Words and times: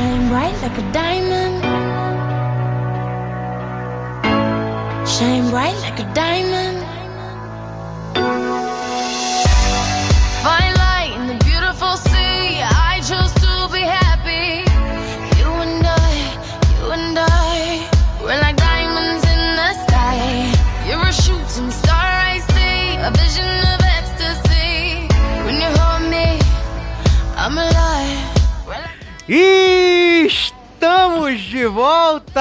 Shine 0.00 0.28
bright 0.30 0.56
like 0.62 0.78
a 0.78 0.92
diamond. 0.92 1.62
Shine 5.06 5.50
bright 5.50 5.78
like 5.86 5.98
a 6.00 6.08
diamond. 6.14 6.78
Find 10.46 10.72
light 10.84 11.12
in 11.18 11.26
the 11.26 11.38
beautiful 11.44 11.94
sea. 12.08 12.62
I 12.62 13.02
chose 13.10 13.32
to 13.44 13.52
be 13.74 13.82
happy. 13.98 14.64
You 15.38 15.50
and 15.66 15.84
I, 15.86 16.14
you 16.72 16.86
and 16.96 17.18
I, 17.18 17.86
we're 18.22 18.40
like 18.40 18.56
diamonds 18.56 19.24
in 19.34 19.42
the 19.60 19.70
sky. 19.84 20.18
You're 20.88 21.08
a 21.08 21.12
shooting 21.12 21.70
star, 21.70 22.08
I 22.32 22.38
see, 22.52 22.96
a 23.08 23.10
vision 23.22 23.52
of 23.72 23.80
ecstasy. 23.98 25.12
When 25.44 25.56
you 25.60 25.70
hold 25.78 26.04
me, 26.08 26.40
I'm 27.36 27.58
alive. 27.58 28.30
E 29.28 29.69
estamos 31.30 31.40
de 31.42 31.66
volta! 31.66 32.34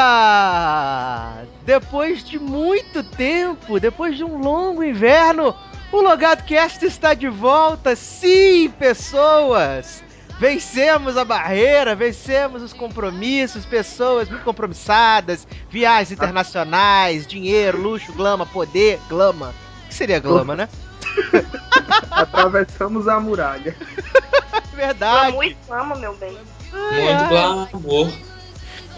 Depois 1.66 2.23
de 2.23 2.39
muito 2.39 3.03
tempo, 3.03 3.79
depois 3.79 4.17
de 4.17 4.23
um 4.23 4.38
longo 4.38 4.84
inverno, 4.84 5.55
o 5.91 6.02
Logado 6.02 6.43
Cast 6.45 6.84
está 6.85 7.13
de 7.13 7.27
volta. 7.27 7.95
Sim, 7.95 8.73
pessoas! 8.79 10.03
Vencemos 10.39 11.17
a 11.17 11.25
barreira, 11.25 11.93
vencemos 11.95 12.63
os 12.63 12.71
compromissos, 12.71 13.65
pessoas 13.65 14.29
muito 14.29 14.43
compromissadas, 14.43 15.45
viagens 15.70 16.12
internacionais, 16.12 17.27
dinheiro, 17.27 17.81
luxo, 17.81 18.13
glama, 18.13 18.45
poder, 18.45 18.99
glama. 19.09 19.53
O 19.84 19.87
que 19.90 19.93
seria 19.93 20.20
glama, 20.20 20.55
né? 20.55 20.70
Atravessamos 22.12 23.07
a 23.07 23.20
muralha. 23.20 23.76
Verdade. 24.73 25.34
Amo 25.34 25.43
e 25.43 25.57
amo, 25.70 25.98
meu 25.98 26.15
bem. 26.15 26.37
Muito 26.71 27.27
glamour. 27.27 28.09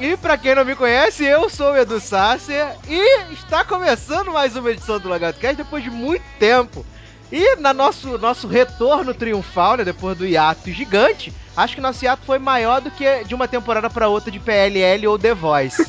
E 0.02 0.18
pra 0.18 0.36
quem 0.36 0.55
não 0.55 0.66
me 0.66 0.76
conhece, 0.76 1.23
eu 1.23 1.48
sou 1.48 1.73
o 1.73 1.78
Edu 1.78 2.00
Sácer 2.00 2.66
e 2.89 3.34
está 3.34 3.64
começando 3.64 4.31
mais 4.31 4.56
uma 4.56 4.72
edição 4.72 5.00
do 5.00 5.08
Lagarto 5.08 5.39
Cast 5.39 5.58
depois 5.58 5.84
de 5.84 5.92
muito 5.92 6.23
tempo. 6.39 6.84
E 7.31 7.56
na 7.58 7.72
nosso, 7.72 8.17
nosso 8.17 8.48
retorno 8.48 9.14
triunfal, 9.14 9.78
né, 9.78 9.84
depois 9.84 10.17
do 10.17 10.25
hiato 10.25 10.72
gigante, 10.72 11.31
acho 11.56 11.75
que 11.75 11.81
nosso 11.81 12.03
hiato 12.03 12.25
foi 12.25 12.40
maior 12.40 12.81
do 12.81 12.90
que 12.90 13.23
de 13.25 13.36
uma 13.36 13.48
temporada 13.48 13.92
pra 13.92 14.08
outra 14.08 14.31
de 14.31 14.40
PLL 14.40 15.06
ou 15.06 15.20
The 15.20 15.36
Voice. 15.36 15.86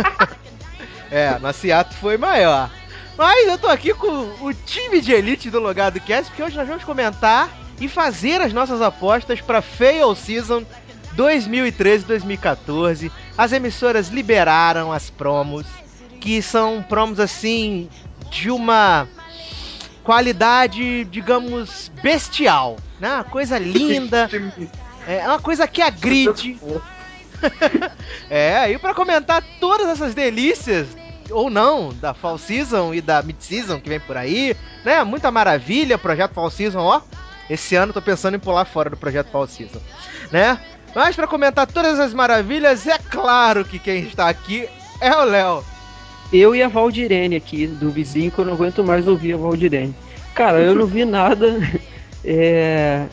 é, 1.12 1.38
nosso 1.38 1.66
hiato 1.66 1.94
foi 1.96 2.16
maior. 2.16 2.70
Mas 3.14 3.46
eu 3.46 3.58
tô 3.58 3.66
aqui 3.66 3.92
com 3.92 4.08
o 4.40 4.54
time 4.54 5.02
de 5.02 5.12
elite 5.12 5.50
do 5.50 5.60
Logado 5.60 6.00
Cast, 6.00 6.30
porque 6.30 6.42
hoje 6.42 6.56
nós 6.56 6.66
vamos 6.66 6.84
comentar 6.84 7.50
e 7.78 7.88
fazer 7.88 8.40
as 8.40 8.54
nossas 8.54 8.80
apostas 8.80 9.42
para 9.42 9.60
Fail 9.60 10.14
Season 10.14 10.64
2013-2014. 11.20 13.10
As 13.36 13.52
emissoras 13.52 14.08
liberaram 14.08 14.90
as 14.90 15.10
promos, 15.10 15.66
que 16.18 16.40
são 16.40 16.82
promos 16.82 17.20
assim 17.20 17.90
de 18.30 18.50
uma 18.50 19.06
qualidade, 20.02 21.04
digamos, 21.04 21.92
bestial, 22.02 22.76
né? 22.98 23.12
Uma 23.14 23.24
coisa 23.24 23.58
linda, 23.58 24.30
é 25.06 25.26
uma 25.26 25.38
coisa 25.38 25.68
que 25.68 25.82
agride. 25.82 26.58
É, 28.28 28.70
e 28.70 28.78
pra 28.78 28.92
comentar 28.92 29.42
todas 29.58 29.88
essas 29.88 30.14
delícias, 30.14 30.86
ou 31.30 31.48
não, 31.48 31.90
da 31.94 32.12
Fall 32.12 32.36
Season 32.36 32.92
e 32.92 33.00
da 33.00 33.22
Mid 33.22 33.40
Season 33.40 33.80
que 33.80 33.88
vem 33.88 33.98
por 33.98 34.14
aí, 34.14 34.54
né? 34.84 35.02
Muita 35.04 35.30
maravilha, 35.30 35.96
projeto 35.96 36.34
Fall 36.34 36.50
Season, 36.50 36.80
ó. 36.80 37.00
Esse 37.48 37.76
ano 37.76 37.94
tô 37.94 38.02
pensando 38.02 38.34
em 38.34 38.38
pular 38.38 38.66
fora 38.66 38.90
do 38.90 38.96
projeto 38.96 39.30
Fall 39.30 39.46
Season, 39.46 39.80
né? 40.30 40.60
Mas 40.94 41.14
pra 41.14 41.26
comentar 41.26 41.66
todas 41.66 42.00
as 42.00 42.12
maravilhas, 42.12 42.86
é 42.86 42.98
claro 42.98 43.64
que 43.64 43.78
quem 43.78 44.00
está 44.00 44.28
aqui 44.28 44.68
é 45.00 45.14
o 45.14 45.24
Léo. 45.24 45.64
Eu 46.32 46.54
e 46.54 46.62
a 46.62 46.68
Valdirene 46.68 47.36
aqui, 47.36 47.66
do 47.66 47.90
vizinho, 47.90 48.30
que 48.30 48.38
eu 48.38 48.44
não 48.44 48.54
aguento 48.54 48.84
mais 48.84 49.06
ouvir 49.08 49.34
a 49.34 49.36
Valdirene. 49.36 49.94
Cara, 50.34 50.60
eu 50.60 50.74
não 50.74 50.86
vi 50.86 51.04
nada. 51.04 51.58
É... 52.22 53.06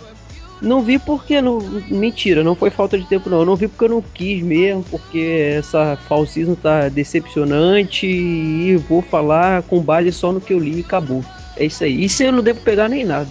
Não 0.61 0.81
vi 0.81 0.99
porque 0.99 1.41
não. 1.41 1.59
Mentira, 1.59 2.43
não 2.43 2.55
foi 2.55 2.69
falta 2.69 2.97
de 2.97 3.07
tempo, 3.07 3.29
não. 3.29 3.39
Eu 3.39 3.45
não 3.45 3.55
vi 3.55 3.69
porque 3.69 3.85
eu 3.85 3.89
não 3.89 4.01
quis 4.01 4.43
mesmo, 4.43 4.83
porque 4.83 5.53
essa 5.57 5.97
Fall 6.09 6.25
Season 6.25 6.55
tá 6.55 6.89
decepcionante 6.89 8.05
e 8.05 8.75
vou 8.75 9.01
falar 9.01 9.61
com 9.63 9.79
base 9.79 10.11
só 10.11 10.33
no 10.33 10.41
que 10.41 10.53
eu 10.53 10.59
li 10.59 10.79
e 10.79 10.81
acabou. 10.81 11.23
É 11.55 11.65
isso 11.65 11.83
aí. 11.85 12.03
Isso 12.03 12.21
eu 12.21 12.33
não 12.33 12.43
devo 12.43 12.59
pegar 12.59 12.89
nem 12.89 13.05
nada. 13.05 13.29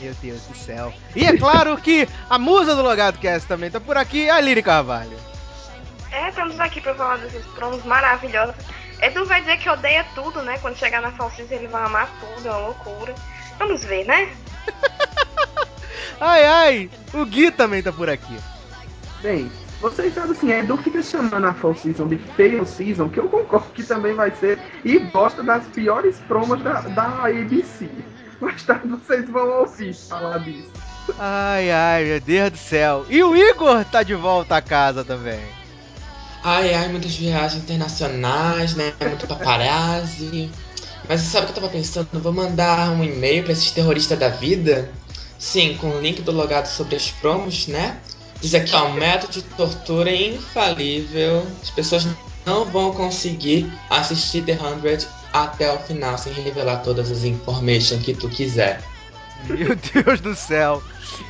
Meu 0.00 0.14
Deus 0.14 0.42
do 0.42 0.56
céu. 0.56 0.92
E 1.14 1.26
é 1.26 1.36
claro 1.36 1.76
que 1.76 2.08
a 2.28 2.38
musa 2.38 2.74
do 2.74 2.82
Logado 2.82 3.18
Cast 3.18 3.46
também 3.46 3.70
tá 3.70 3.78
por 3.78 3.96
aqui, 3.96 4.30
a 4.30 4.40
Liri 4.40 4.62
Carvalho. 4.62 5.16
É, 6.10 6.28
estamos 6.28 6.58
aqui 6.58 6.80
pra 6.80 6.94
falar 6.94 7.18
desses 7.18 7.44
promos 7.46 7.84
maravilhosos. 7.84 8.54
Edu 9.00 9.24
vai 9.26 9.40
dizer 9.40 9.58
que 9.58 9.68
odeia 9.68 10.04
tudo, 10.14 10.42
né? 10.42 10.58
Quando 10.58 10.76
chegar 10.76 11.00
na 11.00 11.10
Falsice 11.12 11.54
ele 11.54 11.68
vai 11.68 11.84
amar 11.84 12.10
tudo, 12.20 12.48
é 12.48 12.50
uma 12.50 12.66
loucura. 12.68 13.14
Vamos 13.58 13.84
ver, 13.84 14.04
né? 14.04 14.30
Ai, 16.20 16.44
ai, 16.44 16.90
o 17.14 17.24
Gui 17.24 17.50
também 17.50 17.82
tá 17.82 17.90
por 17.90 18.10
aqui. 18.10 18.36
Bem, 19.22 19.50
vocês 19.80 20.12
sabem 20.12 20.32
assim, 20.32 20.50
Edu 20.50 20.76
fica 20.76 21.02
chamando 21.02 21.46
a 21.46 21.54
Fall 21.54 21.74
Season 21.74 22.06
de 22.08 22.18
Fail 22.18 22.66
Season, 22.66 23.08
que 23.08 23.18
eu 23.18 23.26
concordo 23.26 23.72
que 23.72 23.82
também 23.82 24.12
vai 24.12 24.30
ser, 24.32 24.58
e 24.84 24.98
gosta 24.98 25.42
das 25.42 25.66
piores 25.68 26.18
promos 26.28 26.62
da, 26.62 26.82
da 26.82 27.24
ABC. 27.24 27.88
Mais 28.40 28.62
tarde 28.62 28.88
vocês 28.88 29.28
vão 29.28 29.60
ouvir 29.60 29.94
falar 29.94 30.38
disso. 30.38 30.70
Ai, 31.18 31.70
ai, 31.70 32.04
meu 32.04 32.20
Deus 32.20 32.50
do 32.50 32.58
céu. 32.58 33.04
E 33.08 33.22
o 33.22 33.36
Igor 33.36 33.84
tá 33.84 34.02
de 34.02 34.14
volta 34.14 34.56
a 34.56 34.62
casa 34.62 35.04
também. 35.04 35.40
Ai, 36.42 36.72
ai, 36.72 36.88
muitas 36.88 37.14
viagens 37.14 37.62
internacionais, 37.62 38.74
né? 38.74 38.94
Muito 39.00 39.26
paparazzi. 39.26 40.50
Mas 41.08 41.20
sabe 41.22 41.44
o 41.44 41.52
que 41.52 41.58
eu 41.58 41.62
tava 41.62 41.72
pensando? 41.72 42.08
Vou 42.20 42.32
mandar 42.32 42.90
um 42.90 43.04
e-mail 43.04 43.42
pra 43.42 43.52
esses 43.52 43.70
terroristas 43.72 44.18
da 44.18 44.28
vida. 44.28 44.90
Sim, 45.38 45.76
com 45.78 45.88
o 45.88 46.00
link 46.00 46.22
do 46.22 46.32
logado 46.32 46.66
sobre 46.66 46.96
as 46.96 47.10
promos, 47.10 47.66
né? 47.66 47.98
Dizer 48.40 48.64
que 48.64 48.74
é 48.74 48.78
um 48.80 48.94
método 48.94 49.34
de 49.34 49.42
tortura 49.42 50.10
infalível. 50.14 51.46
As 51.62 51.70
pessoas 51.70 52.06
não 52.46 52.64
vão 52.64 52.92
conseguir 52.92 53.70
assistir 53.90 54.42
The 54.42 54.56
100 54.56 55.06
até 55.32 55.72
o 55.72 55.78
final 55.78 56.16
sem 56.18 56.32
revelar 56.32 56.82
todas 56.82 57.10
as 57.10 57.24
informações 57.24 58.02
que 58.02 58.14
tu 58.14 58.28
quiser. 58.28 58.82
Meu 59.48 59.76
Deus 59.76 60.20
do 60.20 60.34
céu. 60.34 60.82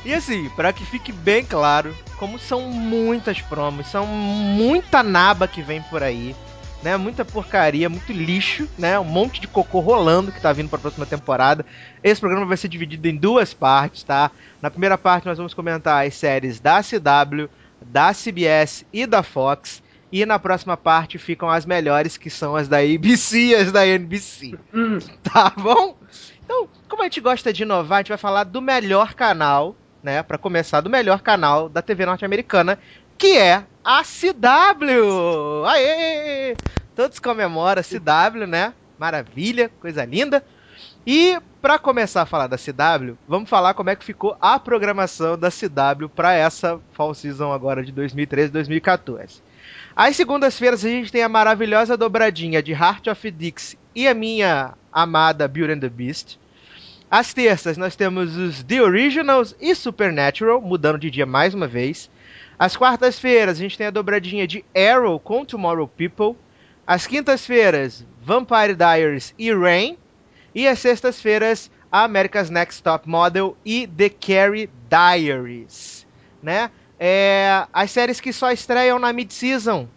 E 0.05 0.13
assim, 0.13 0.49
para 0.49 0.73
que 0.73 0.85
fique 0.85 1.11
bem 1.11 1.45
claro, 1.45 1.95
como 2.17 2.37
são 2.37 2.61
muitas 2.61 3.41
promos, 3.41 3.87
são 3.87 4.05
muita 4.05 5.01
naba 5.03 5.47
que 5.47 5.61
vem 5.61 5.81
por 5.83 6.03
aí, 6.03 6.35
né? 6.83 6.97
Muita 6.97 7.23
porcaria, 7.23 7.89
muito 7.89 8.11
lixo, 8.11 8.67
né? 8.77 8.99
Um 8.99 9.05
monte 9.05 9.39
de 9.39 9.47
cocô 9.47 9.79
rolando 9.79 10.31
que 10.31 10.41
tá 10.41 10.51
vindo 10.51 10.69
para 10.69 10.77
a 10.79 10.81
próxima 10.81 11.05
temporada. 11.05 11.65
Esse 12.03 12.19
programa 12.19 12.45
vai 12.45 12.57
ser 12.57 12.67
dividido 12.67 13.07
em 13.07 13.15
duas 13.15 13.53
partes, 13.53 14.03
tá? 14.03 14.31
Na 14.61 14.69
primeira 14.69 14.97
parte 14.97 15.25
nós 15.25 15.37
vamos 15.37 15.53
comentar 15.53 16.05
as 16.05 16.15
séries 16.15 16.59
da 16.59 16.81
CW, 16.81 17.49
da 17.81 18.13
CBS 18.13 18.85
e 18.91 19.05
da 19.05 19.23
Fox. 19.23 19.81
E 20.11 20.25
na 20.25 20.37
próxima 20.37 20.75
parte 20.75 21.17
ficam 21.17 21.49
as 21.49 21.65
melhores, 21.65 22.17
que 22.17 22.29
são 22.29 22.55
as 22.55 22.67
da 22.67 22.79
ABC 22.79 23.37
e 23.37 23.55
as 23.55 23.71
da 23.71 23.85
NBC. 23.87 24.57
Hum, 24.73 24.99
Tá 25.23 25.51
bom? 25.57 25.97
Então, 26.43 26.67
como 26.89 27.01
a 27.01 27.05
gente 27.05 27.21
gosta 27.21 27.53
de 27.53 27.63
inovar, 27.63 27.99
a 27.99 28.01
gente 28.01 28.09
vai 28.09 28.17
falar 28.17 28.43
do 28.43 28.61
melhor 28.61 29.13
canal, 29.13 29.75
né? 30.03 30.21
Pra 30.21 30.37
começar, 30.37 30.81
do 30.81 30.89
melhor 30.89 31.21
canal 31.21 31.69
da 31.69 31.81
TV 31.81 32.05
norte-americana, 32.05 32.77
que 33.17 33.37
é 33.37 33.63
a 33.83 34.03
CW! 34.03 35.65
Aê! 35.65 36.55
Todos 36.95 37.19
comemoram 37.19 37.79
a 37.79 37.83
CW, 37.83 38.45
né? 38.47 38.73
Maravilha, 38.99 39.71
coisa 39.79 40.03
linda. 40.03 40.43
E 41.07 41.39
pra 41.61 41.79
começar 41.79 42.23
a 42.23 42.25
falar 42.25 42.47
da 42.47 42.57
CW, 42.57 43.17
vamos 43.27 43.49
falar 43.49 43.73
como 43.73 43.89
é 43.89 43.95
que 43.95 44.03
ficou 44.03 44.35
a 44.41 44.59
programação 44.59 45.37
da 45.37 45.49
CW 45.49 46.09
pra 46.13 46.33
essa 46.33 46.79
fall 46.91 47.13
season 47.13 47.51
agora 47.53 47.83
de 47.83 47.93
2013-2014. 47.93 49.41
Às 49.95 50.15
segundas-feiras 50.15 50.85
a 50.85 50.89
gente 50.89 51.11
tem 51.11 51.21
a 51.21 51.29
maravilhosa 51.29 51.97
dobradinha 51.97 52.63
de 52.63 52.71
Heart 52.71 53.07
of 53.07 53.31
Dixie 53.31 53.77
e 53.93 54.07
a 54.07 54.13
minha 54.13 54.73
amada 54.91 55.47
Beauty 55.47 55.73
and 55.73 55.79
the 55.79 55.89
Beast. 55.89 56.39
Às 57.09 57.33
terças 57.33 57.75
nós 57.75 57.95
temos 57.95 58.37
os 58.37 58.63
The 58.63 58.81
Originals 58.81 59.53
e 59.59 59.75
Supernatural, 59.75 60.61
mudando 60.61 60.97
de 60.97 61.11
dia 61.11 61.25
mais 61.25 61.53
uma 61.53 61.67
vez. 61.67 62.09
Às 62.57 62.77
quartas-feiras 62.77 63.57
a 63.57 63.61
gente 63.61 63.77
tem 63.77 63.87
a 63.87 63.91
dobradinha 63.91 64.47
de 64.47 64.63
Arrow 64.73 65.19
com 65.19 65.43
Tomorrow 65.43 65.87
People. 65.87 66.39
Às 66.87 67.05
quintas-feiras, 67.05 68.05
Vampire 68.21 68.75
Diaries 68.75 69.33
e 69.37 69.53
Rain. 69.53 69.97
E 70.55 70.67
às 70.67 70.79
sextas-feiras, 70.79 71.69
America's 71.91 72.49
Next 72.49 72.81
Top 72.81 73.07
Model 73.09 73.57
e 73.65 73.85
The 73.85 74.09
Carrie 74.09 74.69
Diaries. 74.89 76.07
Né? 76.41 76.71
É, 77.03 77.65
as 77.73 77.89
séries 77.89 78.21
que 78.21 78.31
só 78.31 78.51
estreiam 78.51 78.99
na 78.99 79.11
mid-season, 79.11 79.87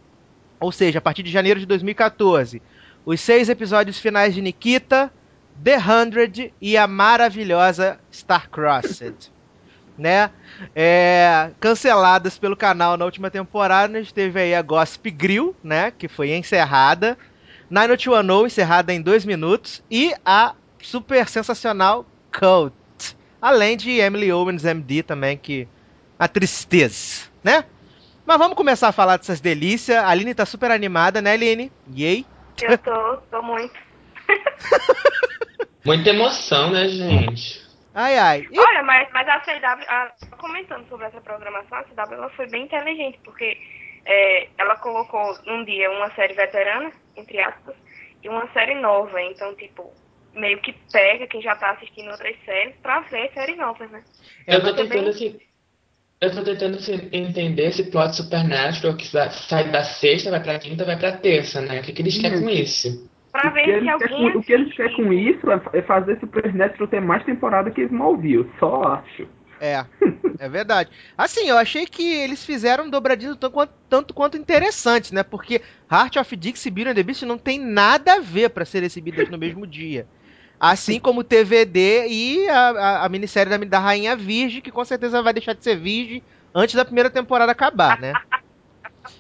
ou 0.59 0.73
seja, 0.73 1.01
a 1.01 1.03
partir 1.03 1.23
de 1.23 1.31
janeiro 1.31 1.61
de 1.61 1.67
2014. 1.67 2.63
Os 3.05 3.21
seis 3.21 3.51
episódios 3.51 3.99
finais 3.99 4.33
de 4.35 4.41
Nikita, 4.41 5.13
The 5.63 5.77
Hundred 5.77 6.55
e 6.59 6.79
a 6.79 6.87
maravilhosa 6.87 8.01
Star-Crossed. 8.11 9.31
né? 9.99 10.31
É, 10.75 11.51
canceladas 11.61 12.39
pelo 12.39 12.57
canal 12.57 12.97
na 12.97 13.05
última 13.05 13.31
temporada, 13.31 13.99
a 13.99 14.01
gente 14.01 14.15
teve 14.15 14.41
aí 14.41 14.55
a 14.55 14.63
Gossip 14.63 15.11
Grill, 15.11 15.55
né? 15.63 15.91
Que 15.91 16.09
foi 16.09 16.33
encerrada. 16.33 17.19
90210, 17.69 18.47
encerrada 18.51 18.95
em 18.95 19.03
dois 19.03 19.27
minutos. 19.27 19.83
E 19.91 20.15
a 20.25 20.55
super 20.81 21.29
sensacional 21.29 22.07
Cult. 22.33 22.75
Além 23.43 23.77
de 23.77 23.91
Emily 23.99 24.33
Owens, 24.33 24.65
MD 24.65 25.03
também, 25.03 25.37
que... 25.37 25.69
A 26.19 26.29
tristeza, 26.29 27.29
né? 27.43 27.65
Mas 28.27 28.39
vamos 28.39 28.57
começar 28.57 28.89
a 28.89 28.93
falar 28.93 29.17
dessas 29.19 29.41
delícias. 29.41 29.99
A 29.99 30.09
Aline 30.09 30.35
tá 30.35 30.47
super 30.47 30.71
animada, 30.71 31.21
né, 31.21 31.33
Aline? 31.33 31.71
Yay! 31.89 32.25
Eu 32.63 32.79
tô, 32.79 33.17
tô 33.31 33.43
muito. 33.43 33.75
Muita 35.85 36.11
emoção, 36.11 36.71
né, 36.71 36.89
gente? 36.89 37.63
Ai, 37.93 38.17
ai. 38.19 38.47
E- 38.51 38.59
Olha, 38.59 38.83
mas, 38.83 39.09
mas 39.13 39.29
a 39.29 39.41
CW, 39.41 39.85
a- 39.89 40.15
só 40.31 40.37
comentando 40.37 40.89
sobre 40.89 41.07
essa 41.07 41.21
programação, 41.21 41.79
a 41.79 41.85
CW 41.85 42.15
ela 42.15 42.31
foi 42.31 42.47
bem 42.47 42.65
inteligente, 42.65 43.21
porque 43.25 43.57
é, 44.07 44.49
ela 44.59 44.77
colocou 44.77 45.39
num 45.47 45.65
dia 45.65 45.91
uma 45.91 46.11
série 46.15 46.35
veterana, 46.35 46.91
entre 47.17 47.41
aspas, 47.41 47.75
e 48.23 48.29
uma 48.29 48.51
série 48.53 48.75
nova. 48.81 49.21
Então, 49.21 49.55
tipo, 49.57 49.93
meio 50.33 50.61
que 50.63 50.73
pega 50.91 51.27
quem 51.27 51.43
já 51.43 51.55
tá 51.57 51.73
assistindo 51.73 52.11
outras 52.11 52.35
séries 52.45 52.75
pra 52.83 53.01
ver 53.01 53.31
séries 53.35 53.59
novas, 53.59 53.91
né? 53.91 54.03
É, 54.47 54.57
eu 54.57 54.61
tô 54.63 54.75
tentando 54.75 54.89
também- 54.89 55.09
assim, 55.11 55.39
eu 56.25 56.31
tô 56.35 56.43
tentando 56.43 56.77
assim, 56.77 57.09
entender 57.13 57.69
esse 57.69 57.85
plot 57.85 58.17
Supernatural 58.17 58.97
que 58.97 59.07
sa- 59.07 59.31
sai 59.31 59.71
da 59.71 59.83
sexta, 59.85 60.31
vai 60.31 60.43
pra 60.43 60.59
quinta, 60.59 60.85
vai 60.85 60.99
pra 60.99 61.13
terça, 61.13 61.61
né? 61.61 61.81
O 61.81 61.83
que, 61.83 61.93
que 61.93 62.03
eles 62.03 62.19
querem 62.19 62.41
com 62.41 62.49
isso? 62.51 63.09
Pra 63.33 63.49
O 63.51 63.55
que, 63.55 63.55
ver 63.55 63.65
se 63.65 63.71
eles 63.71 63.97
querem 63.99 64.15
alguém 64.15 64.33
com, 64.33 64.39
o 64.39 64.43
que 64.43 64.53
eles 64.53 64.75
querem 64.75 64.97
com 64.97 65.13
isso 65.13 65.51
é, 65.51 65.61
é 65.79 65.83
fazer 65.83 66.19
Supernatural 66.21 66.89
ter 66.89 67.01
mais 67.01 67.25
temporada 67.25 67.71
que 67.71 67.83
Smallville, 67.83 68.51
só 68.59 68.83
acho. 68.83 69.27
É, 69.61 69.85
é 70.39 70.49
verdade. 70.49 70.91
Assim, 71.17 71.49
eu 71.49 71.57
achei 71.57 71.87
que 71.87 72.03
eles 72.03 72.45
fizeram 72.45 72.85
um 72.85 72.91
dobradinho 72.91 73.37
tanto 73.37 73.53
quanto, 73.53 73.73
tanto 73.89 74.15
quanto 74.15 74.37
interessante, 74.37 75.15
né? 75.15 75.23
Porque 75.23 75.61
Heart 75.91 76.17
of 76.17 76.37
Dixie 76.37 76.69
e 76.69 76.71
Beauty 76.71 76.91
and 76.91 76.95
the 76.95 77.03
Beast 77.03 77.23
não 77.23 77.39
tem 77.39 77.59
nada 77.59 78.15
a 78.15 78.21
ver 78.21 78.51
pra 78.51 78.65
ser 78.65 78.83
exibidas 78.83 79.29
no 79.29 79.39
mesmo 79.39 79.67
dia. 79.67 80.07
Assim 80.59 81.01
como 81.01 81.21
o 81.21 81.25
TVD 81.25 82.07
e 82.09 82.49
a, 82.49 82.71
a, 82.71 83.07
a 83.07 83.09
minissérie 83.09 83.51
da, 83.51 83.59
da 83.59 83.79
Rainha 83.81 84.17
Virgem, 84.17 84.63
que 84.63 84.71
com 84.73 84.85
certeza 84.85 85.23
vai 85.23 85.33
deixar 85.35 85.55
de 85.55 85.63
ser 85.63 85.77
virgem 85.77 86.23
antes 86.55 86.75
da 86.75 86.85
primeira 86.85 87.11
temporada 87.11 87.53
acabar, 87.53 87.99
né? 87.99 88.19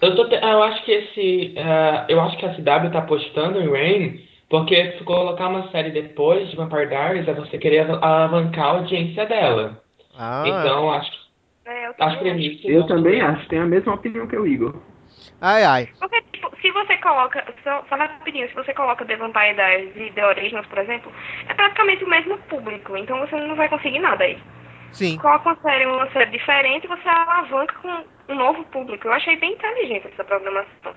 Eu, 0.01 0.15
tô 0.17 0.29
te- 0.29 0.35
eu 0.37 0.63
acho 0.63 0.85
que 0.85 0.93
esse. 0.93 1.55
ah, 1.59 2.07
eu 2.09 2.21
acho 2.21 2.37
que 2.39 2.47
a 2.47 2.55
CW 2.55 2.91
tá 2.93 2.99
apostando 3.01 3.61
em 3.61 3.71
Rain, 3.71 4.27
porque 4.49 4.93
se 4.99 5.05
colocar 5.05 5.49
uma 5.49 5.71
série 5.71 5.91
depois 5.91 6.51
de 6.51 6.57
Vampire 6.57 6.89
Diaries, 6.89 7.29
é 7.29 7.35
você 7.35 7.59
querer 7.59 7.91
av- 7.91 8.03
alavancar 8.03 8.65
a 8.67 8.71
audiência 8.79 9.27
dela. 9.27 9.83
Ah, 10.15 10.45
Então, 10.45 10.91
acho 10.93 11.11
que 11.11 11.19
É, 11.67 11.87
eu 11.89 11.95
acho. 12.01 12.19
premissas. 12.21 12.65
Eu 12.65 12.81
vão 12.81 12.89
também 12.89 13.21
acho, 13.21 13.49
tenho 13.49 13.63
a 13.63 13.67
mesma 13.67 13.95
opinião 13.95 14.27
que 14.27 14.37
o 14.37 14.47
Igor. 14.47 14.75
Ai, 15.41 15.65
ai. 15.65 15.89
Porque, 15.99 16.23
tipo, 16.33 16.51
se 16.61 16.71
você 16.71 16.97
coloca, 16.99 17.45
só, 17.63 17.85
só 17.89 17.97
rapidinho, 17.97 18.49
se 18.49 18.55
você 18.55 18.73
coloca 18.75 19.05
The 19.05 19.17
Vampire 19.17 19.55
Diaries 19.55 19.97
e 19.97 20.13
The 20.13 20.27
Originals, 20.27 20.67
por 20.67 20.79
exemplo, 20.79 21.13
é 21.49 21.55
praticamente 21.55 22.05
o 22.05 22.09
mesmo 22.09 22.39
público, 22.39 22.97
então 22.97 23.19
você 23.21 23.37
não 23.37 23.57
vai 23.57 23.69
conseguir 23.69 23.99
nada 23.99 24.25
aí. 24.25 24.39
Sim. 24.93 25.19
Coloca 25.19 25.51
uma 25.51 25.61
série, 25.61 25.87
uma 25.87 26.11
série 26.13 26.31
diferente 26.31 26.85
e 26.85 26.89
você 26.89 27.09
alavanca 27.09 27.75
com 27.83 28.33
um 28.33 28.37
novo 28.37 28.65
público. 28.67 29.09
Eu 29.09 29.13
achei 29.13 29.37
bem 29.37 29.53
inteligente 29.53 30.07
essa 30.07 30.25
programação. 30.25 30.95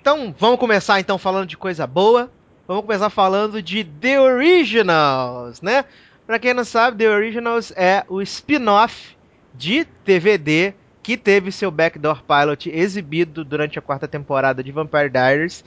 Então, 0.00 0.34
vamos 0.38 0.58
começar 0.58 0.98
então 0.98 1.18
falando 1.18 1.46
de 1.46 1.56
coisa 1.56 1.86
boa. 1.86 2.30
Vamos 2.66 2.84
começar 2.84 3.10
falando 3.10 3.62
de 3.62 3.84
The 3.84 4.20
Originals, 4.20 5.60
né? 5.60 5.84
Pra 6.26 6.38
quem 6.38 6.54
não 6.54 6.64
sabe, 6.64 6.98
The 6.98 7.08
Originals 7.10 7.72
é 7.76 8.04
o 8.08 8.20
spin-off 8.22 9.16
de 9.54 9.84
TVD 9.84 10.74
que 11.08 11.16
teve 11.16 11.50
seu 11.50 11.70
backdoor 11.70 12.22
pilot 12.22 12.68
exibido 12.68 13.42
durante 13.42 13.78
a 13.78 13.80
quarta 13.80 14.06
temporada 14.06 14.62
de 14.62 14.70
Vampire 14.70 15.08
Diaries 15.08 15.64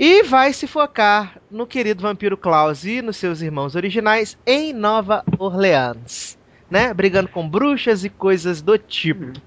e 0.00 0.22
vai 0.22 0.54
se 0.54 0.66
focar 0.66 1.38
no 1.50 1.66
querido 1.66 2.00
vampiro 2.00 2.34
Klaus 2.34 2.82
e 2.86 3.02
nos 3.02 3.18
seus 3.18 3.42
irmãos 3.42 3.74
originais 3.74 4.38
em 4.46 4.72
Nova 4.72 5.22
Orleans, 5.38 6.38
né? 6.70 6.94
Brigando 6.94 7.28
com 7.28 7.46
bruxas 7.46 8.06
e 8.06 8.08
coisas 8.08 8.62
do 8.62 8.78
tipo. 8.78 9.38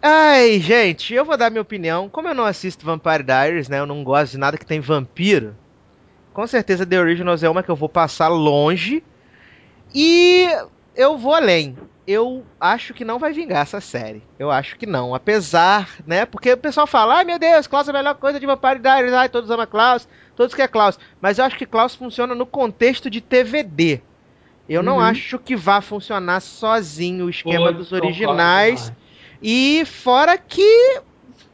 Ai, 0.00 0.60
gente, 0.60 1.12
eu 1.12 1.26
vou 1.26 1.36
dar 1.36 1.50
minha 1.50 1.60
opinião. 1.60 2.08
Como 2.08 2.26
eu 2.26 2.34
não 2.34 2.46
assisto 2.46 2.86
Vampire 2.86 3.22
Diaries, 3.22 3.68
né? 3.68 3.80
Eu 3.80 3.86
não 3.86 4.02
gosto 4.02 4.32
de 4.32 4.38
nada 4.38 4.56
que 4.56 4.64
tem 4.64 4.80
vampiro. 4.80 5.54
Com 6.32 6.46
certeza 6.46 6.86
The 6.86 6.98
Originals 6.98 7.42
é 7.42 7.50
uma 7.50 7.62
que 7.62 7.70
eu 7.70 7.76
vou 7.76 7.90
passar 7.90 8.28
longe. 8.28 9.04
E 9.94 10.48
eu 10.98 11.16
vou 11.16 11.32
além. 11.32 11.76
Eu 12.06 12.42
acho 12.58 12.92
que 12.94 13.04
não 13.04 13.18
vai 13.18 13.32
vingar 13.32 13.62
essa 13.62 13.80
série. 13.82 14.22
Eu 14.38 14.50
acho 14.50 14.76
que 14.76 14.86
não. 14.86 15.14
Apesar, 15.14 15.88
né? 16.06 16.24
Porque 16.26 16.52
o 16.52 16.56
pessoal 16.56 16.86
fala, 16.86 17.16
ai 17.16 17.24
meu 17.24 17.38
Deus, 17.38 17.66
Klaus 17.66 17.86
é 17.86 17.90
a 17.90 17.94
melhor 17.94 18.14
coisa 18.14 18.40
de 18.40 18.46
Vampire 18.46 18.78
Diaries. 18.78 19.12
Ai, 19.12 19.28
todos 19.28 19.50
amam 19.50 19.66
Klaus, 19.66 20.08
todos 20.34 20.54
querem 20.54 20.72
Klaus. 20.72 20.98
Mas 21.20 21.38
eu 21.38 21.44
acho 21.44 21.56
que 21.56 21.66
Klaus 21.66 21.94
funciona 21.94 22.34
no 22.34 22.46
contexto 22.46 23.08
de 23.10 23.20
TVD. 23.20 24.00
Eu 24.68 24.82
não 24.82 24.96
Uhum. 24.96 25.00
acho 25.02 25.38
que 25.38 25.54
vá 25.54 25.80
funcionar 25.80 26.40
sozinho 26.40 27.26
o 27.26 27.30
esquema 27.30 27.72
Pô, 27.72 27.78
dos 27.78 27.92
originais. 27.92 28.92
E 29.42 29.84
fora 29.84 30.36
que, 30.36 31.00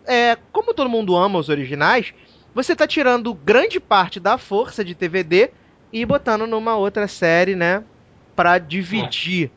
é, 0.06 0.37
como 0.52 0.73
todo 0.73 0.88
mundo 0.88 1.17
ama 1.17 1.38
os 1.38 1.49
originais, 1.49 2.14
você 2.55 2.75
tá 2.76 2.87
tirando 2.87 3.35
grande 3.35 3.79
parte 3.81 4.19
da 4.20 4.38
força 4.38 4.85
de 4.85 4.94
TVD 4.94 5.50
e 5.93 6.05
botando 6.06 6.47
numa 6.47 6.76
outra 6.76 7.06
série, 7.08 7.55
né? 7.56 7.82
Pra 8.34 8.58
dividir. 8.58 9.50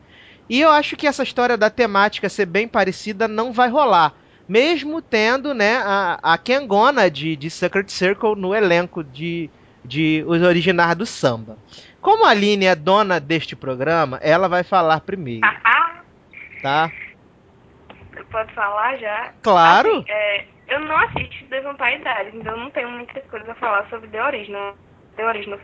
E 0.48 0.60
eu 0.60 0.70
acho 0.70 0.96
que 0.96 1.06
essa 1.06 1.22
história 1.22 1.56
da 1.56 1.68
temática 1.68 2.28
ser 2.28 2.46
bem 2.46 2.66
parecida 2.66 3.28
não 3.28 3.52
vai 3.52 3.68
rolar. 3.68 4.14
Mesmo 4.48 5.02
tendo, 5.02 5.52
né, 5.52 5.76
a, 5.84 6.18
a 6.22 6.38
Kengona 6.38 7.10
de, 7.10 7.36
de 7.36 7.50
Secret 7.50 7.90
Circle 7.90 8.34
no 8.34 8.54
elenco 8.54 9.04
de, 9.04 9.50
de 9.84 10.24
os 10.26 10.40
originais 10.42 10.96
do 10.96 11.04
samba. 11.04 11.58
Como 12.00 12.24
a 12.24 12.30
Aline 12.30 12.64
é 12.64 12.74
dona 12.74 13.20
deste 13.20 13.54
programa, 13.54 14.18
ela 14.22 14.48
vai 14.48 14.62
falar 14.62 15.00
primeiro, 15.00 15.46
tá? 16.62 16.90
pode 18.30 18.52
falar 18.54 18.96
já? 18.98 19.32
Claro! 19.42 19.88
Assim, 19.88 20.04
é, 20.08 20.44
eu 20.68 20.80
não 20.80 20.96
assisto 20.96 21.46
Vampire 21.48 21.98
Diaries, 21.98 22.34
então 22.34 22.52
eu 22.52 22.58
não 22.58 22.70
tenho 22.70 22.90
muitas 22.90 23.24
coisas 23.26 23.48
a 23.48 23.54
falar 23.54 23.88
sobre 23.88 24.08
The 24.08 24.22
Original. 24.22 24.76
The 25.16 25.26
Originals. 25.26 25.62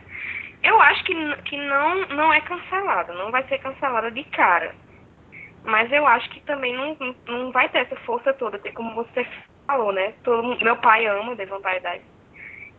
Eu 0.65 0.81
acho 0.81 1.03
que, 1.03 1.13
que 1.43 1.57
não, 1.57 1.95
não 2.07 2.33
é 2.33 2.41
cancelada, 2.41 3.13
não 3.13 3.29
vai 3.29 3.47
ser 3.47 3.59
cancelada 3.59 4.09
de 4.09 4.23
cara. 4.25 4.73
Mas 5.63 5.91
eu 5.91 6.05
acho 6.07 6.27
que 6.31 6.39
também 6.41 6.73
não, 6.75 6.97
não- 7.27 7.51
vai 7.51 7.69
ter 7.69 7.79
essa 7.79 7.95
força 7.97 8.33
toda, 8.33 8.57
porque 8.57 8.71
como 8.73 8.95
você 8.95 9.25
falou, 9.67 9.91
né? 9.93 10.13
Todo, 10.23 10.57
meu 10.63 10.75
pai 10.77 11.05
ama 11.05 11.35
The 11.35 11.45
Vampire 11.45 11.79
Diaries. 11.81 12.01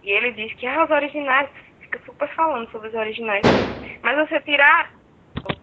E 0.03 0.11
ele 0.11 0.33
diz 0.33 0.53
que 0.55 0.67
ah, 0.67 0.85
os 0.85 0.91
originais, 0.91 1.49
fica 1.81 2.01
super 2.05 2.29
falando 2.35 2.69
sobre 2.73 2.89
os 2.89 2.95
originais. 2.95 3.43
Mas 4.03 4.17
você 4.29 4.41
tirar. 4.41 4.91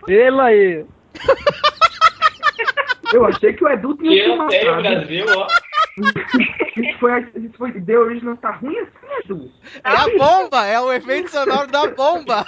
Pela 0.05 0.45
aí. 0.45 0.85
Eu 3.13 3.25
achei 3.25 3.53
que 3.53 3.63
o 3.63 3.69
Edu 3.69 3.95
tinha 3.97 4.23
se 4.23 4.29
eu 4.29 4.49
sei. 4.49 4.81
Brasil, 4.81 5.25
ó. 5.37 5.47
Isso 5.97 6.99
foi, 6.99 7.11
a- 7.11 7.19
isso 7.19 7.57
foi 7.57 7.71
The 7.81 7.97
Original 7.97 8.37
tá 8.37 8.51
ruim 8.51 8.77
assim, 8.79 9.07
Edu. 9.25 9.51
É 9.83 9.89
a 9.89 10.07
bomba! 10.17 10.65
É 10.65 10.79
o 10.79 10.91
efeito 10.91 11.29
sonoro 11.29 11.67
da 11.71 11.87
bomba! 11.87 12.45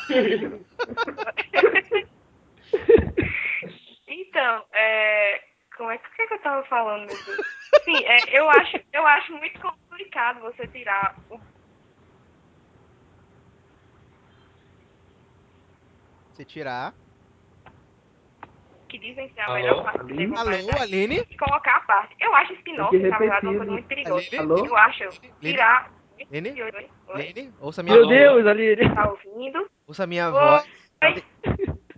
Então, 4.08 4.66
é. 4.74 5.42
Como 5.78 5.92
é 5.92 5.98
que, 5.98 6.10
que, 6.16 6.22
é 6.22 6.28
que 6.28 6.34
eu 6.36 6.42
tava 6.42 6.64
falando, 6.68 7.08
meu 7.08 7.24
Deus? 7.26 7.48
Sim, 7.84 7.98
é, 8.06 8.40
eu, 8.40 8.50
acho, 8.50 8.80
eu 8.94 9.06
acho 9.06 9.34
muito 9.34 9.60
complicado 9.60 10.40
você 10.42 10.66
tirar 10.68 11.16
o 11.30 11.40
Você 16.34 16.46
tirar. 16.46 16.94
Que 18.88 18.98
dizem 18.98 19.30
ser 19.34 19.42
a 19.42 19.46
Alô? 19.46 19.54
melhor 19.56 19.84
parte 19.84 20.00
do 20.00 20.14
Aline? 20.14 20.34
The 20.34 20.40
Alô, 20.40 20.82
Aline? 20.82 21.28
e 21.30 21.38
colocar 21.38 21.76
a 21.78 21.80
parte. 21.82 22.16
Eu 22.20 22.36
acho 22.36 22.54
spin-off, 22.54 22.98
na 22.98 23.18
verdade, 23.18 23.46
uma 23.48 23.56
coisa 23.58 23.72
muito 23.72 23.88
perigosa. 23.88 24.16
Aline? 24.18 24.38
Alô? 24.38 24.66
Eu 24.66 24.78
acho 24.78 25.10
tirar. 25.42 25.92
Aline? 26.32 26.62
Aline? 27.10 27.54
Ouça 27.60 27.82
a 27.82 27.84
minha 27.84 27.96
Meu 27.96 28.06
voz. 28.06 28.18
Deus, 28.18 28.48
Aline. 28.48 28.96
Tá 28.96 29.10
ouvindo? 29.10 29.70
Ouça 29.88 30.04
a 30.04 30.08
minha 30.08 30.28
Oi. 30.28 30.32
voz. 30.32 30.70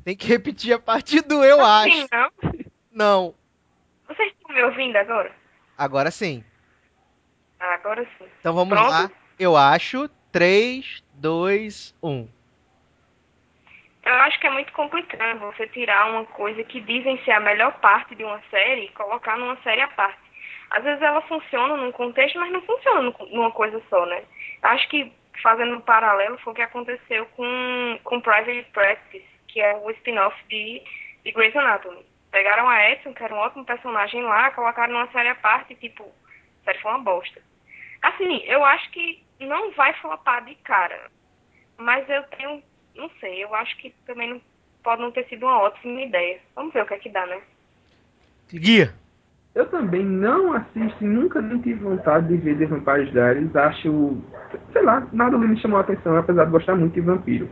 Tem 0.04 0.16
que 0.16 0.28
repetir 0.28 0.74
a 0.74 0.80
partir 0.80 1.22
do 1.22 1.44
eu 1.44 1.64
acho. 1.64 1.92
Sim, 1.96 2.08
não? 2.12 2.32
Não. 2.92 3.36
Vocês 4.08 4.32
estão 4.32 4.56
me 4.56 4.64
ouvindo 4.64 4.96
agora? 4.96 5.32
Agora 5.78 6.12
sim. 6.12 6.44
Agora 7.60 8.08
sim. 8.18 8.26
Então 8.40 8.54
vamos 8.54 8.78
Pronto? 8.78 8.90
lá. 8.90 9.12
Eu 9.38 9.56
acho. 9.58 10.04
um. 10.06 10.10
3, 10.32 11.04
2, 11.16 11.96
1. 12.04 12.28
Eu 14.08 14.14
acho 14.22 14.40
que 14.40 14.48
é 14.48 14.50
muito 14.50 14.72
complicado 14.72 15.40
você 15.40 15.68
tirar 15.68 16.10
uma 16.10 16.26
coisa 16.26 16.64
que 16.64 16.80
dizem 16.80 17.22
ser 17.26 17.32
a 17.32 17.40
melhor 17.42 17.74
parte 17.80 18.16
de 18.16 18.24
uma 18.24 18.42
série 18.50 18.86
e 18.86 18.92
colocar 18.94 19.38
numa 19.38 19.58
série 19.64 19.82
à 19.82 19.88
parte. 19.90 20.20
Às 20.70 20.84
vezes 20.84 21.02
ela 21.02 21.22
funciona 21.24 21.76
num 21.76 21.92
contexto, 21.92 22.40
mas 22.40 22.52
não 22.52 22.62
funciona 22.62 23.02
num- 23.02 23.26
numa 23.32 23.52
coisa 23.52 23.82
só, 23.90 24.06
né? 24.06 24.24
Acho 24.62 24.88
que, 24.90 25.12
fazendo 25.42 25.76
um 25.76 25.82
paralelo, 25.82 26.38
foi 26.40 26.54
o 26.54 26.56
que 26.56 26.62
aconteceu 26.62 27.26
com, 27.36 28.00
com 28.04 28.22
Private 28.22 28.64
Practice, 28.72 29.26
que 29.48 29.60
é 29.62 29.76
o 29.76 29.90
spin-off 29.92 30.36
de 30.48 30.82
de 31.26 31.32
Grey's 31.34 31.56
Anatomy. 31.58 32.06
Pegaram 32.32 32.70
a 32.70 32.90
Edson, 32.90 33.14
que 33.14 33.22
era 33.24 33.34
um 33.34 33.40
ótimo 33.40 33.66
personagem 33.66 34.24
lá, 34.24 34.52
colocaram 34.52 34.94
numa 34.94 35.12
série 35.12 35.28
à 35.30 35.36
parte 35.36 35.74
e, 35.74 35.76
tipo, 35.76 36.04
a 36.04 36.64
série 36.66 36.80
foi 36.80 36.92
uma 36.92 37.00
bosta. 37.04 37.42
Assim, 38.02 38.42
eu 38.46 38.64
acho 38.64 38.90
que 38.92 39.22
não 39.42 39.72
vai 39.72 39.94
flopar 39.96 40.46
de 40.46 40.56
cara. 40.56 41.12
Mas 41.78 42.10
eu 42.10 42.24
tenho, 42.24 42.64
não 42.98 43.10
sei, 43.20 43.44
eu 43.44 43.54
acho 43.56 43.78
que 43.78 43.94
também 44.06 44.30
não, 44.30 44.42
pode 44.84 45.02
não 45.02 45.12
ter 45.12 45.26
sido 45.28 45.46
uma 45.46 45.62
ótima 45.62 46.02
ideia. 46.02 46.40
Vamos 46.56 46.74
ver 46.74 46.84
o 46.84 46.86
que 46.86 46.94
é 46.94 47.00
que 47.00 47.10
dá, 47.10 47.26
né? 47.26 47.40
Guia. 48.52 48.94
Eu 49.54 49.66
também 49.70 50.04
não 50.06 50.54
assisto 50.54 51.04
e 51.04 51.08
nunca 51.08 51.42
nem 51.42 51.60
tive 51.60 51.84
vontade 51.84 52.28
de 52.28 52.38
ver 52.38 52.58
The 52.60 52.66
Vampire 52.68 53.12
Diaries. 53.12 53.56
Acho, 53.56 54.18
sei 54.72 54.84
lá, 54.84 55.08
nada 55.12 55.36
ali 55.36 55.48
me 55.48 55.60
chamou 55.60 55.80
a 55.80 55.82
atenção, 55.82 56.16
apesar 56.16 56.46
de 56.46 56.52
gostar 56.52 56.76
muito 56.76 56.94
de 56.94 57.02
vampiro. 57.02 57.50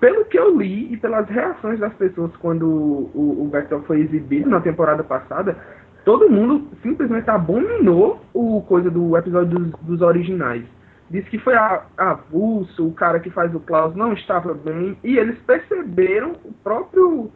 Pelo 0.00 0.24
que 0.24 0.38
eu 0.38 0.58
li 0.58 0.92
e 0.92 0.96
pelas 0.96 1.28
reações 1.28 1.78
das 1.78 1.92
pessoas 1.94 2.34
quando 2.38 2.66
o, 2.66 3.42
o 3.42 3.48
Bertol 3.52 3.82
foi 3.82 4.00
exibido 4.00 4.48
na 4.48 4.60
temporada 4.60 5.04
passada, 5.04 5.56
todo 6.04 6.30
mundo 6.30 6.68
simplesmente 6.82 7.28
abominou 7.30 8.20
o 8.32 8.62
coisa 8.62 8.90
do 8.90 9.16
episódio 9.16 9.58
dos, 9.58 9.80
dos 9.82 10.00
originais. 10.00 10.64
Disse 11.10 11.28
que 11.28 11.38
foi 11.38 11.54
a- 11.54 11.84
avulso, 11.96 12.86
o 12.86 12.94
cara 12.94 13.20
que 13.20 13.30
faz 13.30 13.54
o 13.54 13.60
Klaus 13.60 13.94
não 13.94 14.12
estava 14.12 14.54
bem, 14.54 14.96
e 15.04 15.18
eles 15.18 15.38
perceberam 15.40 16.32
o 16.44 16.52
próprio 16.64 17.30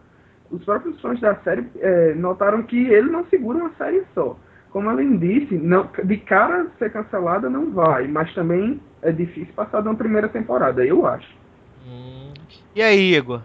os 0.50 0.64
próprios 0.64 1.00
fãs 1.00 1.18
da 1.20 1.34
série 1.36 1.66
é, 1.80 2.14
notaram 2.14 2.62
que 2.62 2.86
ele 2.88 3.10
não 3.10 3.26
segura 3.26 3.58
uma 3.58 3.72
série 3.76 4.04
só. 4.14 4.36
Como 4.70 4.88
além 4.88 5.16
disse, 5.16 5.56
não, 5.56 5.88
de 6.04 6.16
cara 6.18 6.66
ser 6.78 6.92
cancelada 6.92 7.48
não 7.48 7.72
vai, 7.72 8.06
mas 8.06 8.32
também 8.34 8.80
é 9.02 9.10
difícil 9.10 9.52
passar 9.54 9.80
de 9.82 9.88
uma 9.88 9.96
primeira 9.96 10.28
temporada, 10.28 10.84
eu 10.84 11.06
acho. 11.06 11.28
Hum. 11.86 12.32
E 12.74 12.82
aí, 12.82 13.14
Igor? 13.14 13.40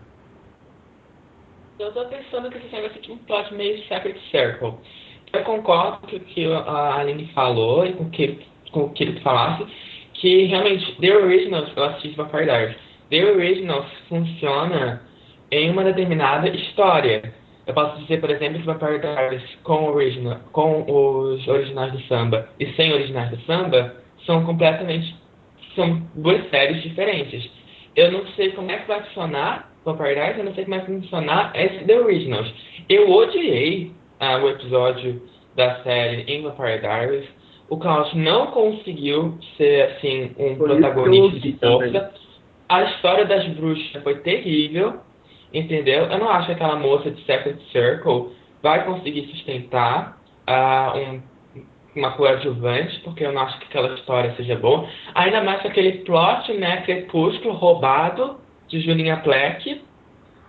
Eu 1.79 1.91
tô 1.93 2.05
pensando 2.05 2.49
que 2.49 2.57
esse 2.57 2.69
vai 2.69 2.89
ser 2.89 2.99
tipo 2.99 3.13
um 3.13 3.17
plot 3.17 3.53
meio 3.55 3.77
Secret 3.87 4.19
Circle. 4.29 4.73
Eu 5.33 5.43
concordo 5.43 6.07
com 6.07 6.15
o 6.15 6.19
que 6.19 6.45
a 6.53 6.95
Aline 6.95 7.31
falou 7.33 7.85
e 7.85 7.93
com 7.93 8.03
o 8.03 8.09
que, 8.09 8.45
com 8.71 8.83
o 8.83 8.89
que 8.89 9.13
tu 9.13 9.21
falasse, 9.21 9.65
que 10.21 10.45
realmente 10.45 10.95
The 11.01 11.17
Originals, 11.17 11.71
eu 11.75 11.83
assisti 11.83 12.09
Vampire 12.09 12.45
Diaries, 12.45 12.77
The 13.09 13.25
Originals 13.25 13.87
funciona 14.07 15.01
em 15.49 15.71
uma 15.71 15.83
determinada 15.83 16.47
história. 16.47 17.33
Eu 17.65 17.73
posso 17.73 17.99
dizer, 18.01 18.21
por 18.21 18.29
exemplo, 18.29 18.59
que 18.59 18.65
Diaries 18.99 19.43
com, 19.63 19.89
original, 19.89 20.37
com 20.51 20.83
os 20.87 21.47
originais 21.47 21.91
do 21.91 22.01
samba 22.03 22.47
e 22.59 22.67
sem 22.73 22.93
originais 22.93 23.31
do 23.31 23.41
samba 23.41 23.95
são 24.25 24.45
completamente 24.45 25.15
são 25.75 26.01
duas 26.15 26.47
séries 26.49 26.83
diferentes. 26.83 27.49
Eu 27.95 28.11
não 28.11 28.25
sei 28.27 28.51
como 28.51 28.71
é 28.71 28.77
que 28.77 28.87
vai 28.87 29.01
funcionar 29.03 29.71
Diaries, 30.13 30.37
eu 30.37 30.45
não 30.45 30.53
sei 30.53 30.65
como 30.65 30.75
é 30.75 30.79
que 30.81 30.91
vai 30.91 31.01
funcionar 31.01 31.51
esse 31.55 31.83
The 31.85 31.99
Originals. 31.99 32.53
Eu 32.87 33.09
odiei 33.09 33.91
ah, 34.19 34.37
o 34.37 34.49
episódio 34.49 35.21
da 35.55 35.81
série 35.81 36.21
em 36.31 36.43
Vampire 36.43 36.79
Diaries. 36.79 37.40
O 37.71 37.77
Klaus 37.77 38.13
não 38.13 38.47
conseguiu 38.47 39.37
ser 39.55 39.83
assim 39.83 40.35
um 40.37 40.57
Por 40.57 40.67
protagonista 40.67 41.39
de 41.39 41.53
força. 41.53 42.13
A 42.67 42.83
história 42.83 43.23
das 43.23 43.47
bruxas 43.47 44.03
foi 44.03 44.15
terrível, 44.15 44.99
entendeu? 45.53 46.03
Eu 46.03 46.19
não 46.19 46.29
acho 46.29 46.47
que 46.47 46.51
aquela 46.51 46.75
moça 46.75 47.09
de 47.09 47.23
Secret 47.23 47.55
Circle 47.71 48.35
vai 48.61 48.83
conseguir 48.83 49.25
sustentar 49.27 50.17
ah, 50.45 50.93
um, 50.97 51.21
uma 51.95 52.11
coadjuvante, 52.11 52.99
porque 53.05 53.25
eu 53.25 53.31
não 53.31 53.41
acho 53.43 53.57
que 53.59 53.67
aquela 53.67 53.93
história 53.95 54.35
seja 54.35 54.57
boa. 54.57 54.85
Ainda 55.15 55.41
mais 55.41 55.61
com 55.61 55.69
aquele 55.69 55.99
plot, 55.99 56.51
né, 56.51 56.81
crepúsculo 56.81 57.53
roubado 57.53 58.37
de 58.67 58.81
Julinha 58.81 59.15
Pleck. 59.23 59.81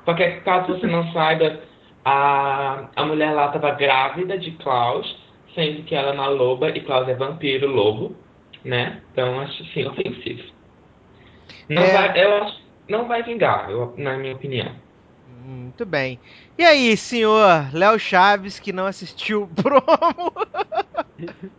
Porque 0.05 0.29
caso 0.41 0.77
você 0.77 0.89
não 0.89 1.13
saiba, 1.13 1.61
a, 2.05 2.89
a 2.97 3.05
mulher 3.05 3.31
lá 3.31 3.47
estava 3.47 3.71
grávida 3.71 4.37
de 4.37 4.51
Klaus, 4.51 5.22
sendo 5.55 5.83
que 5.85 5.95
ela 5.95 6.11
é 6.11 6.13
uma 6.15 6.29
loba 6.29 6.71
e 6.71 6.81
Klaus 6.81 7.09
é 7.09 7.15
vampiro 7.15 7.67
lobo, 7.69 8.15
né? 8.65 9.01
Então 9.13 9.41
acho 9.41 9.63
assim 9.63 9.85
ofensivo. 9.87 10.43
Não 11.69 11.83
É. 11.83 11.93
vai, 11.93 12.25
eu 12.25 12.35
acho, 12.43 12.61
não 12.89 13.07
vai 13.09 13.23
vingar, 13.23 13.71
eu- 13.71 13.95
na 13.97 14.17
minha 14.17 14.35
opinião. 14.35 14.73
Muito 15.45 15.85
bem. 15.87 16.19
E 16.59 16.65
aí, 16.65 16.97
senhor 16.97 17.71
Léo 17.73 17.99
Chaves, 17.99 18.59
que 18.61 18.73
não 18.73 18.87
assistiu 18.87 19.45
o 19.45 19.49
promo? 19.49 19.83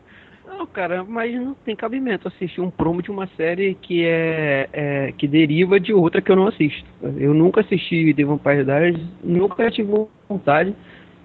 Não, 0.46 0.68
cara, 0.68 1.04
mas 1.04 1.34
não 1.34 1.54
tem 1.56 1.76
cabimento 1.76 2.28
assistir 2.28 2.62
um 2.62 2.70
promo 2.70 3.02
de 3.02 3.10
uma 3.10 3.28
série 3.36 3.76
que 3.76 4.06
é, 4.06 4.70
é- 4.72 5.12
que 5.18 5.28
deriva 5.28 5.80
de 5.80 5.94
outra 5.94 6.22
que 6.22 6.32
eu 6.32 6.36
não 6.36 6.48
assisto. 6.48 6.86
Eu 7.18 7.34
nunca 7.34 7.62
assisti 7.62 8.14
The 8.14 8.24
Vampire 8.24 8.64
Diaries, 8.64 9.00
nunca 9.24 9.72
tive 9.72 9.92
vontade, 10.30 10.76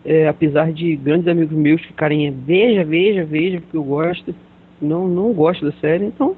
é, 0.05 0.29
apesar 0.29 0.73
de 0.73 0.97
grandes 0.97 1.29
amigos 1.29 1.57
meus 1.57 1.83
ficarem 1.83 2.31
veja, 2.31 2.85
veja, 2.85 3.25
veja, 3.25 3.61
porque 3.61 3.77
eu 3.77 3.85
gosto. 3.85 4.35
Não, 4.81 5.09
não 5.09 5.33
gosto 5.33 5.65
da 5.65 5.73
série, 5.81 6.05
então, 6.05 6.37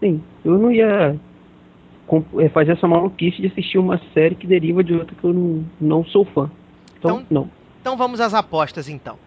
sim, 0.00 0.22
eu 0.44 0.56
não 0.58 0.72
ia 0.72 1.16
com- 2.06 2.24
é, 2.38 2.48
fazer 2.48 2.72
essa 2.72 2.88
maluquice 2.88 3.40
de 3.42 3.48
assistir 3.48 3.76
uma 3.78 4.00
série 4.14 4.34
que 4.34 4.46
deriva 4.46 4.82
de 4.82 4.94
outra 4.94 5.14
que 5.14 5.22
eu 5.24 5.34
não, 5.34 5.64
não 5.80 6.04
sou 6.06 6.24
fã. 6.24 6.50
Então, 6.98 7.20
Então- 7.20 7.26
não. 7.30 7.50
Então 7.80 7.96
vamos 7.96 8.20
às 8.20 8.32
apostas, 8.34 8.88
então. 8.88 9.18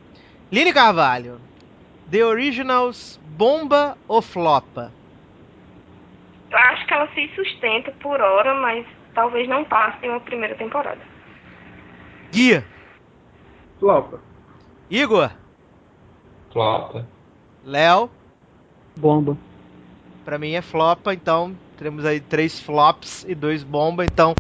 Lili 0.51 0.73
Carvalho, 0.73 1.37
The 2.09 2.25
Originals, 2.25 3.19
bomba 3.37 3.95
ou 4.07 4.21
flopa? 4.21 4.91
Eu 6.49 6.57
acho 6.57 6.85
que 6.87 6.93
ela 6.93 7.07
se 7.13 7.29
sustenta 7.35 7.91
por 8.01 8.19
hora, 8.19 8.53
mas 8.55 8.85
talvez 9.13 9.47
não 9.47 9.63
passe 9.63 10.05
em 10.05 10.09
uma 10.09 10.19
primeira 10.19 10.55
temporada. 10.55 10.99
Guia, 12.33 12.65
Flopa. 13.81 14.19
Igor, 14.91 15.31
Flopa. 16.53 17.05
Léo, 17.65 18.09
Bomba. 18.95 19.35
pra 20.23 20.37
mim 20.37 20.51
é 20.53 20.61
flopa, 20.61 21.13
então 21.15 21.55
teremos 21.77 22.05
aí 22.05 22.19
três 22.19 22.59
flops 22.59 23.25
e 23.27 23.33
dois 23.33 23.63
bomba, 23.63 24.05
então 24.05 24.35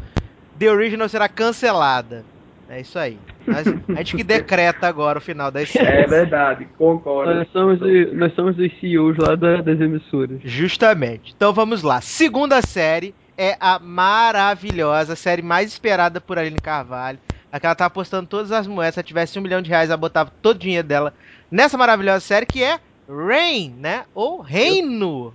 The 0.59 0.69
Original 0.69 1.09
será 1.09 1.27
cancelada. 1.27 2.23
É 2.69 2.79
isso 2.81 2.97
aí. 2.99 3.17
Mas 3.47 3.65
a 3.67 3.95
gente 3.97 4.15
que 4.15 4.23
decreta 4.23 4.87
agora 4.87 5.17
o 5.17 5.21
final 5.21 5.49
das 5.51 5.63
É 5.75 5.79
séries. 5.83 6.09
verdade, 6.09 6.65
concordo. 6.77 7.33
Nós 7.33 7.47
somos, 7.51 7.81
os- 7.81 8.13
nós 8.13 8.33
somos 8.35 8.57
os 8.59 8.79
CEOs 8.79 9.17
lá 9.17 9.35
da- 9.35 9.61
das 9.61 9.79
emissoras. 9.81 10.39
Justamente. 10.43 11.33
Então 11.35 11.51
vamos 11.51 11.81
lá. 11.81 11.99
Segunda 11.99 12.61
série 12.61 13.13
é 13.37 13.57
a 13.59 13.77
maravilhosa 13.79 15.15
série 15.15 15.41
mais 15.41 15.67
esperada 15.69 16.21
por 16.21 16.37
Aline 16.37 16.59
Carvalho. 16.61 17.17
Aquela 17.51 17.75
tá 17.75 17.85
apostando 17.85 18.27
todas 18.27 18.51
as 18.51 18.65
moedas. 18.65 18.95
Se 18.95 18.99
ela 18.99 19.07
tivesse 19.07 19.37
um 19.37 19.41
milhão 19.41 19.61
de 19.61 19.69
reais, 19.69 19.89
ela 19.89 19.97
botava 19.97 20.31
todo 20.41 20.55
o 20.55 20.59
dinheiro 20.59 20.87
dela 20.87 21.13
nessa 21.49 21.77
maravilhosa 21.77 22.21
série 22.21 22.45
que 22.45 22.63
é 22.63 22.79
Reign, 23.09 23.75
né? 23.77 24.05
Ou 24.15 24.39
Reino. 24.39 25.33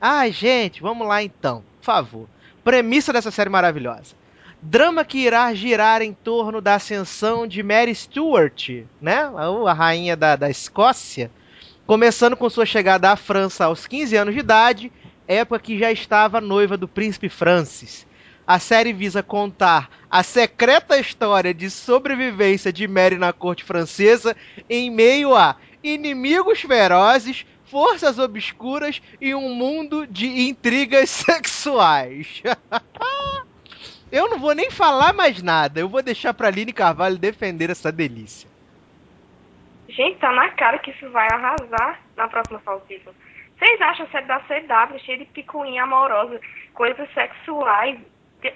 Ai, 0.00 0.30
gente, 0.30 0.80
vamos 0.80 1.08
lá 1.08 1.22
então. 1.22 1.64
Por 1.80 1.84
favor. 1.84 2.28
Premissa 2.62 3.12
dessa 3.12 3.30
série 3.30 3.50
maravilhosa. 3.50 4.14
Drama 4.62 5.04
que 5.04 5.18
irá 5.18 5.52
girar 5.52 6.00
em 6.02 6.12
torno 6.14 6.60
da 6.60 6.76
ascensão 6.76 7.46
de 7.46 7.62
Mary 7.62 7.94
Stuart, 7.94 8.84
né? 9.00 9.30
A 9.66 9.72
rainha 9.72 10.16
da, 10.16 10.36
da 10.36 10.48
Escócia. 10.48 11.30
Começando 11.86 12.36
com 12.36 12.48
sua 12.48 12.64
chegada 12.64 13.10
à 13.10 13.16
França 13.16 13.66
aos 13.66 13.86
15 13.86 14.16
anos 14.16 14.34
de 14.34 14.40
idade, 14.40 14.92
época 15.28 15.58
que 15.58 15.78
já 15.78 15.92
estava 15.92 16.40
noiva 16.40 16.78
do 16.78 16.88
príncipe 16.88 17.28
Francis. 17.28 18.06
A 18.46 18.58
série 18.58 18.92
visa 18.92 19.22
contar 19.22 19.88
a 20.10 20.22
secreta 20.22 20.98
história 20.98 21.54
de 21.54 21.70
sobrevivência 21.70 22.72
de 22.72 22.86
Mary 22.86 23.16
na 23.16 23.32
corte 23.32 23.64
francesa 23.64 24.36
em 24.68 24.90
meio 24.90 25.34
a 25.34 25.56
inimigos 25.82 26.60
ferozes, 26.60 27.46
forças 27.64 28.18
obscuras 28.18 29.00
e 29.20 29.34
um 29.34 29.54
mundo 29.54 30.06
de 30.06 30.48
intrigas 30.48 31.08
sexuais. 31.10 32.42
Eu 34.12 34.28
não 34.28 34.38
vou 34.38 34.54
nem 34.54 34.70
falar 34.70 35.12
mais 35.12 35.42
nada, 35.42 35.80
eu 35.80 35.88
vou 35.88 36.00
deixar 36.00 36.32
pra 36.32 36.46
Aline 36.46 36.72
Carvalho 36.72 37.18
defender 37.18 37.68
essa 37.68 37.90
delícia. 37.90 38.48
Gente, 39.88 40.18
tá 40.18 40.30
na 40.30 40.50
cara 40.50 40.78
que 40.78 40.92
isso 40.92 41.10
vai 41.10 41.26
arrasar 41.32 42.00
na 42.16 42.28
próxima 42.28 42.60
Season. 42.86 43.10
Vocês 43.58 43.80
acham 43.80 44.06
a 44.06 44.08
série 44.10 44.26
da 44.26 44.38
CW 44.38 44.98
cheia 45.00 45.18
de 45.18 45.24
picuinha 45.24 45.82
amorosa, 45.82 46.40
coisas 46.74 47.12
sexuais? 47.12 47.98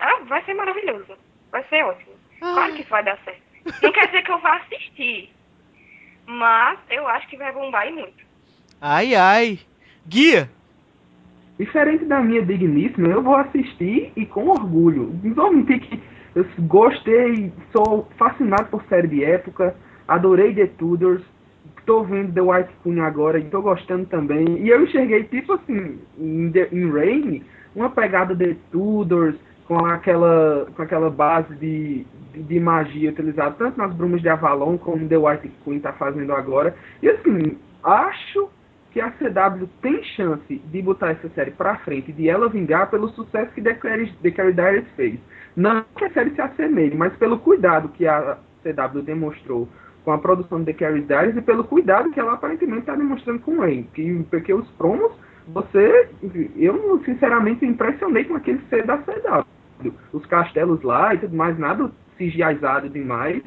Ah, 0.01 0.21
vai 0.27 0.45
ser 0.45 0.55
maravilhoso. 0.55 1.17
Vai 1.51 1.65
ser 1.65 1.85
ótimo. 1.85 2.13
Claro 2.41 2.75
que 2.75 2.83
isso 2.83 2.91
vai 2.91 3.05
dar 3.05 3.19
certo. 3.25 3.43
Não 3.83 3.93
quer 3.93 4.07
dizer 4.07 4.23
que 4.23 4.31
eu 4.31 4.39
vá 4.39 4.57
assistir. 4.57 5.33
Mas 6.27 6.79
eu 6.91 7.07
acho 7.09 7.29
que 7.29 7.37
vai 7.37 7.53
bombar 7.53 7.89
e 7.89 7.93
muito. 7.93 8.25
Ai 8.81 9.15
ai. 9.15 9.59
Guia, 10.07 10.49
Diferente 11.59 12.05
da 12.05 12.21
minha 12.21 12.41
digníssima, 12.41 13.09
eu 13.09 13.21
vou 13.21 13.35
assistir 13.35 14.13
e 14.15 14.25
com 14.25 14.49
orgulho. 14.49 15.13
Não 15.25 15.35
vou 15.35 15.53
mentir 15.53 15.81
que 15.81 16.01
eu 16.35 16.47
gostei, 16.61 17.53
sou 17.73 18.07
fascinado 18.17 18.67
por 18.67 18.85
série 18.85 19.09
de 19.09 19.25
época, 19.25 19.75
adorei 20.07 20.55
The 20.55 20.69
Tudors, 20.79 21.21
tô 21.85 22.05
vendo 22.05 22.33
The 22.33 22.41
White 22.41 22.71
Queen 22.85 23.01
agora 23.01 23.41
e 23.41 23.45
tô 23.47 23.61
gostando 23.61 24.07
também. 24.07 24.47
E 24.59 24.69
eu 24.69 24.85
enxerguei, 24.85 25.25
tipo 25.25 25.55
assim, 25.55 25.99
em, 26.17 26.53
The, 26.53 26.69
em 26.71 26.89
Rain, 26.93 27.45
uma 27.75 27.91
pegada 27.91 28.37
The 28.37 28.55
Tudors, 28.71 29.35
com 29.69 29.85
aquela, 29.85 30.67
com 30.75 30.83
aquela 30.83 31.11
base 31.11 31.55
de, 31.57 32.07
de, 32.33 32.43
de 32.43 32.59
magia 32.59 33.11
utilizado 33.11 33.55
tanto 33.59 33.77
nas 33.77 33.95
Brumas 33.95 34.23
de 34.23 34.29
Avalon 34.31 34.79
como 34.79 35.07
The 35.07 35.19
White 35.19 35.53
Queen 35.63 35.77
está 35.77 35.93
fazendo 35.93 36.33
agora. 36.33 36.75
E 37.03 37.09
assim, 37.11 37.59
acho 37.85 38.49
que 38.91 38.99
a 38.99 39.11
CW 39.11 39.69
tem 39.83 40.03
chance 40.03 40.57
de 40.57 40.83
botar 40.83 41.11
essa 41.11 41.29
série 41.35 41.51
pra 41.51 41.77
frente, 41.81 42.11
de 42.13 42.31
ela 42.31 42.49
vingar 42.49 42.89
pelo 42.89 43.11
sucesso 43.11 43.53
que 43.53 43.61
The 43.61 43.75
Carrie, 43.75 44.11
The 44.23 44.31
Diaries 44.31 44.89
fez. 44.97 45.21
Não 45.55 45.85
que 45.95 46.07
a 46.07 46.11
série 46.13 46.31
se 46.31 46.41
assemelhe, 46.41 46.97
mas 46.97 47.15
pelo 47.17 47.39
cuidado 47.39 47.91
que 47.91 48.07
a 48.07 48.39
CW 48.63 49.03
demonstrou 49.03 49.69
com 50.03 50.13
a 50.13 50.19
produção 50.19 50.61
de 50.61 50.73
The 50.73 50.73
Carrie 50.73 51.03
Diaries 51.03 51.37
e 51.37 51.43
pelo 51.43 51.65
cuidado 51.65 52.11
que 52.11 52.19
ela 52.19 52.33
aparentemente 52.33 52.81
está 52.81 52.95
demonstrando 52.95 53.41
com 53.41 53.59
Rain. 53.59 53.83
Que, 53.93 54.25
porque 54.31 54.55
os 54.55 54.67
promos, 54.73 55.13
você, 55.49 56.09
eu 56.57 57.03
sinceramente 57.05 57.67
me 57.67 57.73
impressionei 57.73 58.25
com 58.25 58.35
aquele 58.35 58.63
ser 58.71 58.87
da 58.87 58.97
CW. 58.97 59.58
Os 60.13 60.25
castelos 60.27 60.83
lá 60.83 61.15
e 61.15 61.19
tudo 61.19 61.37
mais, 61.37 61.59
nada 61.59 61.91
CGIzado 62.17 62.89
demais. 62.89 63.43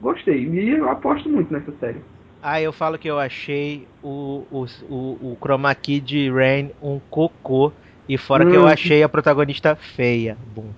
Gostei. 0.00 0.48
E 0.48 0.70
eu 0.70 0.88
aposto 0.90 1.28
muito 1.28 1.52
nessa 1.52 1.72
série. 1.78 2.00
Ah, 2.40 2.60
eu 2.60 2.72
falo 2.72 2.98
que 2.98 3.08
eu 3.08 3.18
achei 3.18 3.86
o, 4.02 4.46
o, 4.50 4.66
o, 4.88 5.32
o 5.32 5.36
chroma 5.40 5.74
key 5.74 6.00
de 6.00 6.30
Rain 6.30 6.70
um 6.82 7.00
cocô. 7.10 7.72
E 8.08 8.18
fora 8.18 8.44
que 8.44 8.56
eu 8.56 8.62
Hum. 8.62 8.66
achei 8.66 9.02
a 9.02 9.08
protagonista 9.08 9.76
feia. 9.76 10.36
Bom, 10.54 10.74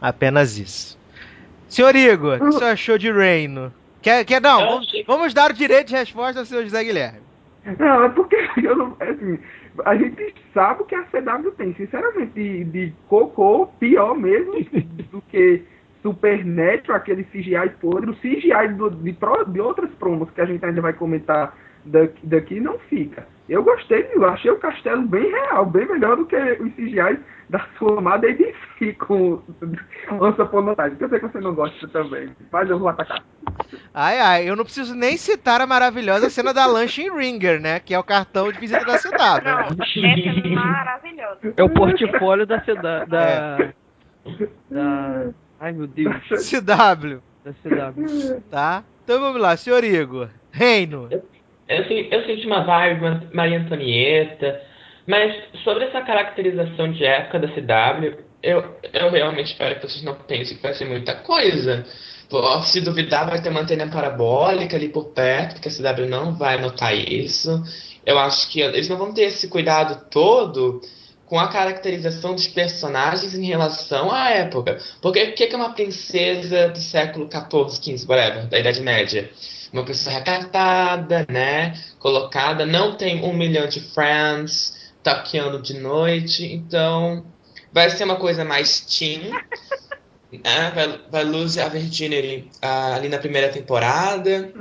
apenas 0.00 0.56
isso. 0.58 0.96
Senhor 1.68 1.94
Igor, 1.96 2.36
o 2.36 2.38
que 2.38 2.44
você 2.46 2.64
achou 2.64 2.98
de 2.98 3.10
Reino? 3.10 3.72
Quer, 4.00 4.24
quer 4.24 4.40
não? 4.40 4.58
Vamos, 4.60 4.86
vamos 5.06 5.34
dar 5.34 5.50
o 5.50 5.54
direito 5.54 5.88
de 5.88 5.94
resposta 5.96 6.40
ao 6.40 6.46
seu 6.46 6.62
José 6.62 6.84
Guilherme. 6.84 7.20
Não, 7.78 8.04
é 8.04 8.08
porque 8.10 8.36
eu 8.62 8.76
não. 8.76 8.96
é 9.00 9.10
Assim, 9.10 9.38
a 9.84 9.96
gente 9.96 10.34
sabe 10.52 10.82
o 10.82 10.84
que 10.86 10.94
a 10.94 11.04
CW 11.04 11.50
tem. 11.56 11.74
Sinceramente, 11.74 12.32
de, 12.34 12.64
de 12.64 12.92
cocô, 13.08 13.66
pior 13.78 14.14
mesmo 14.16 14.52
do 15.10 15.20
que 15.22 15.62
Supernatural, 16.02 16.96
aquele 16.96 17.22
CGI 17.24 17.70
podre. 17.80 18.10
O 18.10 18.16
CGI 18.16 18.74
do- 18.76 18.90
de, 18.90 19.16
de 19.52 19.60
outras 19.60 19.90
promos 19.94 20.30
que 20.30 20.40
a 20.40 20.44
gente 20.44 20.64
ainda 20.64 20.80
vai 20.80 20.92
comentar 20.92 21.56
daqui, 21.84 22.26
daqui 22.26 22.60
não 22.60 22.78
fica. 22.80 23.26
Eu 23.48 23.62
gostei, 23.64 24.08
eu 24.14 24.24
achei 24.24 24.50
o 24.50 24.58
castelo 24.58 25.02
bem 25.02 25.28
real, 25.30 25.66
bem 25.66 25.86
melhor 25.86 26.16
do 26.16 26.24
que 26.26 26.36
os 26.36 26.72
CGI 26.74 27.18
da 27.50 27.66
sua 27.76 27.98
amada 27.98 28.26
ABC 28.28 28.92
com 28.94 29.42
Once 30.12 30.40
Upon 30.40 30.70
a 30.70 30.76
Time, 30.76 30.96
que 30.96 31.04
eu 31.04 31.08
sei 31.08 31.18
que 31.20 31.26
você 31.26 31.40
não 31.40 31.54
gosta 31.54 31.86
também, 31.88 32.30
mas 32.50 32.70
eu 32.70 32.78
vou 32.78 32.88
atacar. 32.88 33.22
Ai, 33.92 34.20
ai, 34.20 34.48
eu 34.48 34.56
não 34.56 34.64
preciso 34.64 34.94
nem 34.94 35.16
citar 35.16 35.60
a 35.60 35.66
maravilhosa 35.66 36.30
cena 36.30 36.54
da 36.54 36.64
lanche 36.66 37.02
em 37.02 37.14
Ringer, 37.14 37.60
né? 37.60 37.78
Que 37.80 37.92
é 37.92 37.98
o 37.98 38.04
cartão 38.04 38.50
de 38.50 38.58
visita 38.58 38.84
da 38.86 38.92
Não, 38.92 38.98
cidade. 38.98 39.48
essa 39.48 40.46
é 40.46 40.48
maravilhosa. 40.50 41.38
É 41.56 41.62
o 41.62 41.68
portfólio 41.68 42.46
da 42.46 42.60
CW. 42.60 43.06
Da, 43.08 43.22
É. 43.22 43.72
da. 44.70 45.28
Ai 45.60 45.72
meu 45.72 45.86
Deus, 45.86 46.14
CW, 46.48 47.20
da 47.44 47.52
CW. 47.52 48.40
tá? 48.50 48.84
Então 49.04 49.20
vamos 49.20 49.40
lá, 49.40 49.56
senhor 49.56 49.82
Igor. 49.84 50.28
Reino. 50.50 51.08
Eu, 51.10 51.22
sen- 51.86 52.08
eu 52.10 52.24
senti 52.26 52.46
uma 52.46 52.62
vibe 52.64 53.00
Ma- 53.00 53.22
Maria 53.32 53.58
Antonieta, 53.60 54.60
mas 55.06 55.34
sobre 55.64 55.84
essa 55.84 56.00
caracterização 56.02 56.92
de 56.92 57.04
época 57.04 57.38
da 57.40 57.48
CW, 57.48 58.18
eu, 58.42 58.64
eu 58.92 59.10
realmente 59.10 59.52
espero 59.52 59.76
que 59.76 59.88
vocês 59.88 60.02
não 60.02 60.14
pensem 60.14 60.56
que 60.56 60.62
vai 60.62 60.74
ser 60.74 60.84
muita 60.86 61.14
coisa. 61.14 61.84
Se 62.64 62.80
duvidar, 62.80 63.28
vai 63.28 63.42
ter 63.42 63.50
uma 63.50 63.60
antena 63.60 63.86
parabólica 63.88 64.74
ali 64.76 64.88
por 64.88 65.06
perto, 65.12 65.54
porque 65.54 65.68
a 65.68 65.70
CW 65.70 66.06
não 66.08 66.34
vai 66.34 66.58
notar 66.58 66.94
isso. 66.96 67.62
Eu 68.06 68.18
acho 68.18 68.50
que 68.50 68.60
eles 68.60 68.88
não 68.88 68.96
vão 68.96 69.12
ter 69.12 69.24
esse 69.24 69.48
cuidado 69.48 70.08
todo 70.10 70.80
com 71.26 71.38
a 71.38 71.48
caracterização 71.48 72.34
dos 72.34 72.46
personagens 72.46 73.34
em 73.34 73.46
relação 73.46 74.12
à 74.12 74.30
época. 74.30 74.78
Porque 75.00 75.22
o 75.22 75.34
que 75.34 75.44
é 75.44 75.56
uma 75.56 75.72
princesa 75.72 76.68
do 76.68 76.78
século 76.78 77.28
XIV, 77.30 77.98
XV, 77.98 78.06
whatever, 78.08 78.46
da 78.46 78.58
Idade 78.58 78.80
Média? 78.80 79.30
Uma 79.72 79.84
pessoa 79.84 80.14
recatada, 80.14 81.24
né? 81.30 81.74
Colocada, 81.98 82.66
não 82.66 82.94
tem 82.94 83.24
um 83.24 83.32
milhão 83.32 83.66
de 83.66 83.80
friends, 83.80 84.92
taqueando 85.02 85.60
de 85.60 85.74
noite, 85.74 86.44
então 86.44 87.24
vai 87.72 87.88
ser 87.90 88.04
uma 88.04 88.16
coisa 88.16 88.44
mais 88.44 88.80
teen. 88.80 89.30
né? 90.32 90.72
Vai, 91.10 91.24
vai 91.24 91.62
a 91.62 91.68
virginity 91.68 92.50
ah, 92.60 92.94
ali 92.94 93.08
na 93.08 93.18
primeira 93.18 93.48
temporada. 93.48 94.52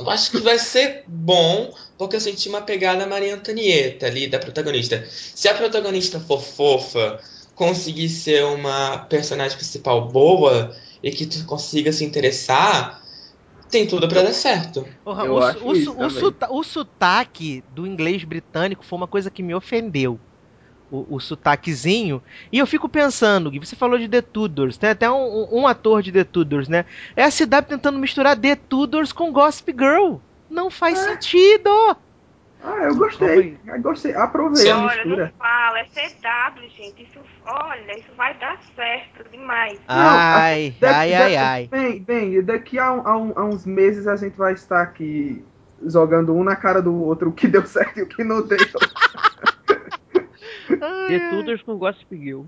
Eu 0.00 0.08
acho 0.08 0.30
que 0.30 0.38
vai 0.38 0.58
ser 0.58 1.04
bom, 1.06 1.74
porque 1.98 2.16
eu 2.16 2.20
senti 2.20 2.48
uma 2.48 2.62
pegada 2.62 3.06
Maria 3.06 3.34
Antonieta 3.34 4.06
ali 4.06 4.26
da 4.26 4.38
protagonista. 4.38 5.06
Se 5.10 5.46
a 5.46 5.54
protagonista 5.54 6.18
for 6.18 6.40
fofa, 6.40 7.20
conseguir 7.54 8.08
ser 8.08 8.42
uma 8.44 8.98
personagem 9.10 9.58
principal 9.58 10.08
boa 10.08 10.74
e 11.02 11.10
que 11.10 11.26
tu 11.26 11.44
consiga 11.44 11.92
se 11.92 12.02
interessar, 12.02 13.02
tem 13.70 13.86
tudo 13.86 14.08
pra 14.08 14.22
dar 14.22 14.32
certo. 14.32 14.86
Porra, 15.04 15.30
o, 15.30 15.38
acho 15.38 15.64
o, 15.64 15.76
isso 15.76 15.92
o, 15.92 16.58
o 16.58 16.64
sotaque 16.64 17.62
do 17.74 17.86
inglês 17.86 18.24
britânico 18.24 18.84
foi 18.84 18.96
uma 18.96 19.06
coisa 19.06 19.30
que 19.30 19.42
me 19.42 19.54
ofendeu. 19.54 20.18
O, 20.90 21.06
o 21.16 21.20
sotaquezinho. 21.20 22.20
E 22.50 22.58
eu 22.58 22.66
fico 22.66 22.88
pensando, 22.88 23.48
Gui, 23.50 23.60
você 23.60 23.76
falou 23.76 23.96
de 23.98 24.08
The 24.08 24.22
Tudors, 24.22 24.76
tem 24.76 24.90
até 24.90 25.08
um, 25.08 25.46
um- 25.52 25.66
ator 25.66 26.02
de 26.02 26.10
The 26.10 26.24
Tudors, 26.24 26.66
né? 26.68 26.84
É 27.14 27.22
a 27.24 27.30
CW 27.30 27.62
tentando 27.68 27.98
misturar 27.98 28.36
The 28.36 28.56
Tudors 28.56 29.12
com 29.12 29.32
Gossip 29.32 29.70
Girl. 29.72 30.16
Não 30.50 30.68
faz 30.68 30.98
sentido! 30.98 31.70
Ah, 32.62 32.76
eu 32.82 32.94
gostei, 32.96 33.56
eu 33.66 33.80
gostei, 33.80 34.14
aprovei 34.14 34.68
a 34.70 34.76
Olha, 34.78 34.96
mistura. 34.96 35.24
não 35.26 35.32
fala, 35.38 35.78
é 35.78 35.84
CW, 35.84 36.68
gente. 36.76 37.02
Isso, 37.04 37.20
olha, 37.46 37.98
isso 37.98 38.10
vai 38.16 38.34
dar 38.38 38.60
certo 38.76 39.30
demais. 39.30 39.78
Ai, 39.88 40.74
Daqui- 40.80 40.94
ai, 40.94 41.14
ai, 41.14 41.22
daqui- 41.22 41.36
ai. 41.36 41.68
Bem, 41.68 42.02
bem, 42.02 42.42
daqui 42.42 42.78
a, 42.78 42.92
um- 42.92 43.06
a 43.06 43.16
um- 43.16 43.32
a 43.36 43.44
uns 43.44 43.64
meses 43.64 44.06
a 44.06 44.16
gente 44.16 44.36
vai 44.36 44.52
estar 44.54 44.82
aqui 44.82 45.42
jogando 45.86 46.34
um 46.34 46.42
na 46.44 46.54
cara 46.56 46.82
do 46.82 46.94
outro, 47.02 47.30
o 47.30 47.32
que 47.32 47.46
deu 47.48 47.64
certo 47.64 47.98
e 47.98 48.02
o 48.02 48.06
que 48.06 48.22
não 48.24 48.42
deu. 48.46 48.58
The 50.78 51.30
Tudors 51.30 51.62
com 51.62 51.76
Gossip 51.76 52.16
Girl. 52.16 52.42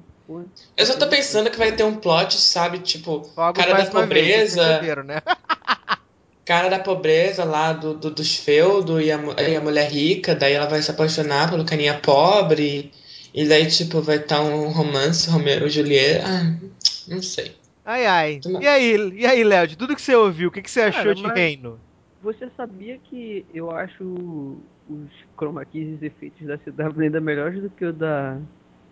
Eu 0.77 0.87
só 0.87 0.97
tô 0.97 1.07
pensando 1.09 1.51
que 1.51 1.59
vai 1.59 1.73
ter 1.73 1.85
um 1.85 1.97
plot, 1.97 2.37
sabe? 2.39 2.79
Tipo, 2.79 3.25
Fogos 3.25 3.63
cara 3.65 3.73
da 3.73 3.77
vez, 3.79 3.91
vocês 3.91 3.91
pobreza, 3.91 5.03
né? 5.03 5.21
cara 6.45 6.69
da 6.69 6.79
pobreza 6.79 7.45
lá 7.45 7.73
do, 7.73 7.95
do- 7.95 8.11
dos 8.11 8.37
feudos 8.37 9.05
e 9.05 9.11
a, 9.13 9.19
e 9.49 9.57
a 9.57 9.61
mulher 9.61 9.91
rica, 9.91 10.35
daí 10.35 10.55
ela 10.55 10.67
vai 10.67 10.83
se 10.83 10.91
apaixonar 10.91 11.51
pelo 11.51 11.65
carinha 11.65 11.99
pobre, 11.99 12.93
e 13.35 13.47
daí, 13.47 13.67
tipo, 13.67 14.01
vai 14.01 14.17
estar 14.17 14.41
um 14.43 14.69
romance, 14.71 15.29
Romeo 15.31 15.67
e 15.67 15.71
Julieta. 15.71 16.27
Ah, 16.27 16.69
não 17.09 17.23
sei. 17.23 17.57
Ai, 17.85 18.07
ai. 18.07 18.41
E 18.61 18.67
aí, 18.67 19.13
e 19.15 19.27
aí, 19.27 19.45
Léo, 19.45 19.67
de 19.67 19.77
tudo 19.77 19.95
que 19.95 20.03
você 20.03 20.15
ouviu, 20.15 20.49
o 20.49 20.53
que, 20.53 20.63
que 20.63 20.71
você 20.71 20.83
achou 20.83 21.15
Cara, 21.15 21.15
de 21.15 21.41
Reino? 21.41 21.81
Você 22.23 22.49
sabia 22.57 22.99
que 22.99 23.45
eu 23.53 23.71
acho 23.71 24.63
os 24.89 25.11
chroma 25.37 25.65
keys 25.65 25.89
e 25.89 25.95
os 25.95 26.03
efeitos 26.03 26.47
da 26.47 26.59
CW 26.59 27.01
ainda 27.03 27.21
melhores 27.21 27.61
do 27.63 27.71
que 27.71 27.85
o 27.85 27.93
da 27.93 28.39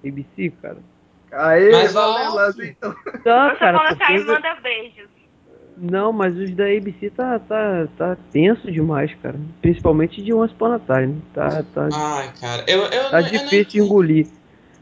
ABC, 0.05 0.50
cara? 0.62 0.79
Aê, 1.33 1.70
Mas, 1.70 1.94
Lazinho. 1.94 2.76
Tá, 3.24 3.50
Você 3.50 3.59
cara, 3.59 3.79
porque... 3.88 4.03
aí, 4.05 4.24
manda 4.24 4.55
beijos. 4.57 5.09
Não, 5.76 6.12
mas 6.12 6.37
os 6.37 6.55
da 6.55 6.64
ABC 6.64 7.11
tá, 7.11 7.38
tá, 7.38 7.87
tá 7.96 8.16
tenso 8.33 8.70
demais, 8.70 9.14
cara. 9.22 9.38
Principalmente 9.62 10.22
de 10.22 10.33
Once 10.33 10.53
Upon 10.53 10.72
a 10.72 10.79
Time. 10.79 11.22
Tá, 11.33 11.62
tá, 11.74 11.88
Ai, 11.92 12.33
cara, 12.38 12.64
eu, 12.68 12.81
eu, 12.83 12.88
tá 12.88 13.20
não- 13.20 13.29
eu 13.29 13.33
não 13.35 13.44
difícil 13.44 13.64
de 13.64 13.81
engolir. 13.81 14.26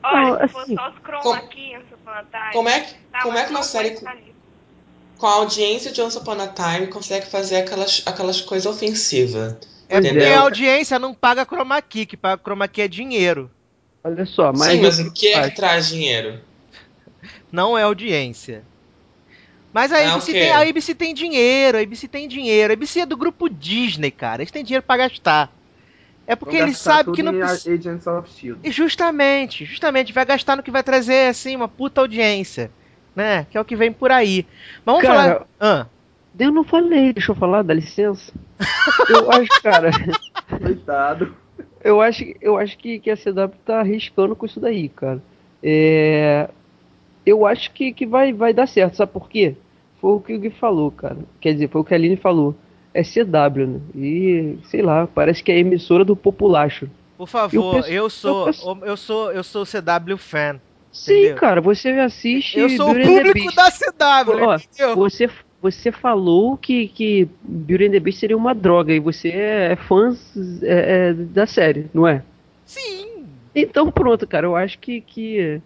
Olha, 0.02 0.30
Não, 0.30 0.40
se 0.40 0.48
for 0.48 0.62
assim, 0.62 0.74
só 0.74 0.90
os 0.90 0.96
chroma 0.98 1.40
Once 1.40 1.94
Upon 1.94 2.10
a 2.10 2.24
Time, 2.24 2.52
Como 2.52 2.68
é 2.68 2.80
que, 2.80 2.94
tá, 3.12 3.22
como 3.22 3.38
é 3.38 3.44
que 3.44 3.50
uma 3.50 3.62
série 3.62 3.96
sair. 3.96 4.34
com 5.18 5.26
a 5.26 5.32
audiência 5.34 5.92
de 5.92 6.00
Once 6.00 6.18
Upon 6.18 6.40
a 6.40 6.48
Time 6.48 6.86
consegue 6.88 7.26
fazer 7.26 7.56
aquelas, 7.56 8.02
aquelas 8.06 8.40
coisas 8.40 8.66
ofensivas? 8.66 9.77
É 9.88 10.00
porque 10.00 10.24
a 10.24 10.40
audiência 10.40 10.98
não 10.98 11.14
paga 11.14 11.46
chroma 11.46 11.80
key, 11.80 12.04
que 12.06 12.16
paga 12.16 12.40
chroma 12.42 12.68
key 12.68 12.82
é 12.82 12.88
dinheiro, 12.88 13.50
Olha 14.04 14.24
só, 14.24 14.52
mas. 14.52 14.72
Sim, 14.72 14.82
mas 14.82 14.98
o 15.00 15.12
que 15.12 15.28
é 15.28 15.50
que 15.50 15.56
traz 15.56 15.88
dinheiro? 15.88 16.40
não 17.50 17.76
é 17.76 17.82
audiência. 17.82 18.62
Mas 19.72 19.92
a 19.92 19.98
É 19.98 20.06
ABC, 20.06 20.32
quê? 20.32 20.38
tem, 20.38 20.50
a 20.50 20.60
ABC 20.60 20.94
tem 20.94 21.14
dinheiro, 21.14 21.78
a 21.78 21.80
ABC 21.82 22.08
tem 22.08 22.26
dinheiro. 22.26 22.72
A 22.72 22.74
ABC 22.74 23.00
é 23.00 23.06
do 23.06 23.16
grupo 23.16 23.48
Disney, 23.48 24.10
cara. 24.10 24.42
Eles 24.42 24.50
têm 24.50 24.64
dinheiro 24.64 24.84
pra 24.84 24.96
gastar. 24.96 25.52
É 26.26 26.34
porque 26.36 26.56
Vão 26.58 26.66
eles 26.66 26.78
sabem 26.78 27.14
que 27.14 27.22
não 27.22 27.32
precisa. 27.32 27.74
Agents 27.74 28.06
of 28.06 28.30
Shield. 28.30 28.60
E 28.62 28.70
Justamente, 28.70 29.64
justamente, 29.64 30.12
vai 30.12 30.24
gastar 30.24 30.56
no 30.56 30.62
que 30.62 30.70
vai 30.70 30.82
trazer, 30.82 31.28
assim, 31.28 31.56
uma 31.56 31.68
puta 31.68 32.00
audiência. 32.00 32.70
Né? 33.14 33.46
Que 33.50 33.58
é 33.58 33.60
o 33.60 33.64
que 33.64 33.76
vem 33.76 33.92
por 33.92 34.12
aí. 34.12 34.46
Mas 34.84 34.94
vamos 34.94 35.02
Cara, 35.02 35.14
falar. 35.16 35.46
Ah, 35.60 35.86
Eu 36.38 36.52
não 36.52 36.64
falei, 36.64 37.12
deixa 37.12 37.32
eu 37.32 37.36
falar, 37.36 37.62
dá 37.62 37.74
licença. 37.74 38.32
Eu 39.08 39.30
acho, 39.30 39.62
cara. 39.62 39.90
Coitado. 40.62 41.34
Eu 41.82 42.00
acho, 42.00 42.24
eu 42.40 42.56
acho 42.56 42.76
que, 42.78 42.98
que 42.98 43.10
a 43.10 43.16
CW 43.16 43.52
tá 43.64 43.80
arriscando 43.80 44.34
com 44.36 44.46
isso 44.46 44.60
daí, 44.60 44.88
cara. 44.88 45.22
É, 45.62 46.48
eu 47.26 47.44
acho 47.46 47.72
que, 47.72 47.92
que 47.92 48.06
vai, 48.06 48.32
vai 48.32 48.52
dar 48.52 48.66
certo, 48.66 48.96
sabe 48.96 49.12
por 49.12 49.28
quê? 49.28 49.56
Foi 50.00 50.12
o 50.12 50.20
que 50.20 50.34
o 50.34 50.38
Gui 50.40 50.50
falou, 50.50 50.90
cara. 50.92 51.16
Quer 51.40 51.52
dizer, 51.54 51.68
foi 51.68 51.80
o 51.80 51.84
que 51.84 51.92
a 51.94 51.96
Aline 51.96 52.16
falou. 52.16 52.54
É 52.94 53.02
CW, 53.02 53.66
né? 53.66 53.80
E, 53.94 54.58
sei 54.64 54.82
lá, 54.82 55.06
parece 55.06 55.42
que 55.42 55.52
é 55.52 55.56
a 55.56 55.58
emissora 55.58 56.04
do 56.04 56.16
populacho. 56.16 56.88
por 57.16 57.26
favor, 57.28 57.76
penso- 57.76 57.88
eu 57.90 58.08
sou. 58.10 58.40
eu 58.40 58.44
penso- 58.46 58.78
Eu 58.84 58.96
sou, 58.96 59.32
eu 59.32 59.44
sou 59.44 59.64
CW 59.66 60.16
fan. 60.16 60.60
Sim, 60.92 61.12
entendeu? 61.12 61.36
cara, 61.36 61.60
você 61.60 61.90
assiste. 61.90 62.58
Eu 62.58 62.68
sou 62.70 62.90
o 62.90 62.94
público 62.94 63.54
da 63.54 63.70
CW, 63.70 64.42
Ó, 64.44 64.54
entendeu? 64.56 64.96
Você, 64.96 65.28
você 65.60 65.90
falou 65.90 66.56
que, 66.56 66.88
que 66.88 67.28
Beauty 67.42 67.86
and 67.86 67.90
the 67.90 68.00
Beast 68.00 68.20
seria 68.20 68.36
uma 68.36 68.54
droga 68.54 68.92
e 68.92 69.00
você 69.00 69.28
é 69.28 69.76
fã 69.76 70.16
é, 70.62 71.08
é, 71.10 71.12
da 71.12 71.46
série, 71.46 71.86
não 71.92 72.06
é? 72.06 72.22
Sim. 72.64 73.26
Então 73.54 73.90
pronto, 73.90 74.26
cara, 74.26 74.46
eu 74.46 74.54
acho 74.54 74.78
que, 74.78 75.00
que 75.00 75.60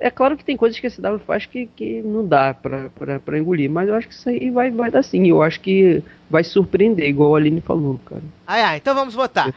é 0.00 0.10
claro 0.10 0.36
que 0.36 0.44
tem 0.44 0.56
coisas 0.56 0.78
que 0.78 0.86
a 0.86 0.90
CW 0.90 1.18
faz 1.26 1.46
que, 1.46 1.66
que 1.66 2.02
não 2.02 2.26
dá 2.26 2.54
pra, 2.54 2.88
pra, 2.90 3.20
pra 3.20 3.38
engolir, 3.38 3.70
mas 3.70 3.88
eu 3.88 3.94
acho 3.94 4.08
que 4.08 4.14
isso 4.14 4.28
aí 4.28 4.50
vai, 4.50 4.70
vai 4.70 4.90
dar 4.90 5.02
sim. 5.02 5.28
Eu 5.28 5.42
acho 5.42 5.60
que 5.60 6.02
vai 6.30 6.42
surpreender, 6.42 7.08
igual 7.08 7.34
a 7.34 7.38
Aline 7.38 7.60
falou, 7.60 8.00
cara. 8.04 8.22
Ai, 8.46 8.62
ai, 8.62 8.76
então 8.78 8.94
vamos 8.94 9.14
votar. 9.14 9.54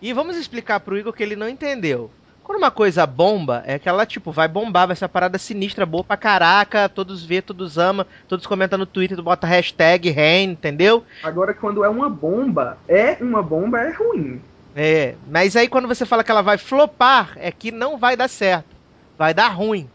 E 0.00 0.12
vamos 0.12 0.36
explicar 0.36 0.80
pro 0.80 0.96
Igor 0.96 1.12
que 1.12 1.22
ele 1.22 1.36
não 1.36 1.48
entendeu. 1.48 2.10
Quando 2.46 2.58
uma 2.58 2.70
coisa 2.70 3.04
bomba, 3.04 3.64
é 3.66 3.76
que 3.76 3.88
ela, 3.88 4.06
tipo, 4.06 4.30
vai 4.30 4.46
bombar, 4.46 4.86
vai 4.86 4.94
ser 4.94 5.02
uma 5.04 5.08
parada 5.08 5.36
sinistra, 5.36 5.84
boa 5.84 6.04
pra 6.04 6.16
caraca, 6.16 6.88
todos 6.88 7.24
vê, 7.24 7.42
todos 7.42 7.76
ama, 7.76 8.06
todos 8.28 8.46
comentam 8.46 8.78
no 8.78 8.86
Twitter, 8.86 9.20
bota 9.20 9.48
hashtag 9.48 10.12
Rain, 10.12 10.52
entendeu? 10.52 11.04
Agora, 11.24 11.52
quando 11.52 11.82
é 11.82 11.88
uma 11.88 12.08
bomba, 12.08 12.78
é 12.86 13.16
uma 13.20 13.42
bomba, 13.42 13.80
é 13.80 13.90
ruim. 13.90 14.40
É, 14.76 15.16
mas 15.28 15.56
aí 15.56 15.66
quando 15.66 15.88
você 15.88 16.06
fala 16.06 16.22
que 16.22 16.30
ela 16.30 16.40
vai 16.40 16.56
flopar, 16.56 17.32
é 17.34 17.50
que 17.50 17.72
não 17.72 17.98
vai 17.98 18.16
dar 18.16 18.28
certo. 18.28 18.76
Vai 19.18 19.34
dar 19.34 19.48
ruim. 19.48 19.90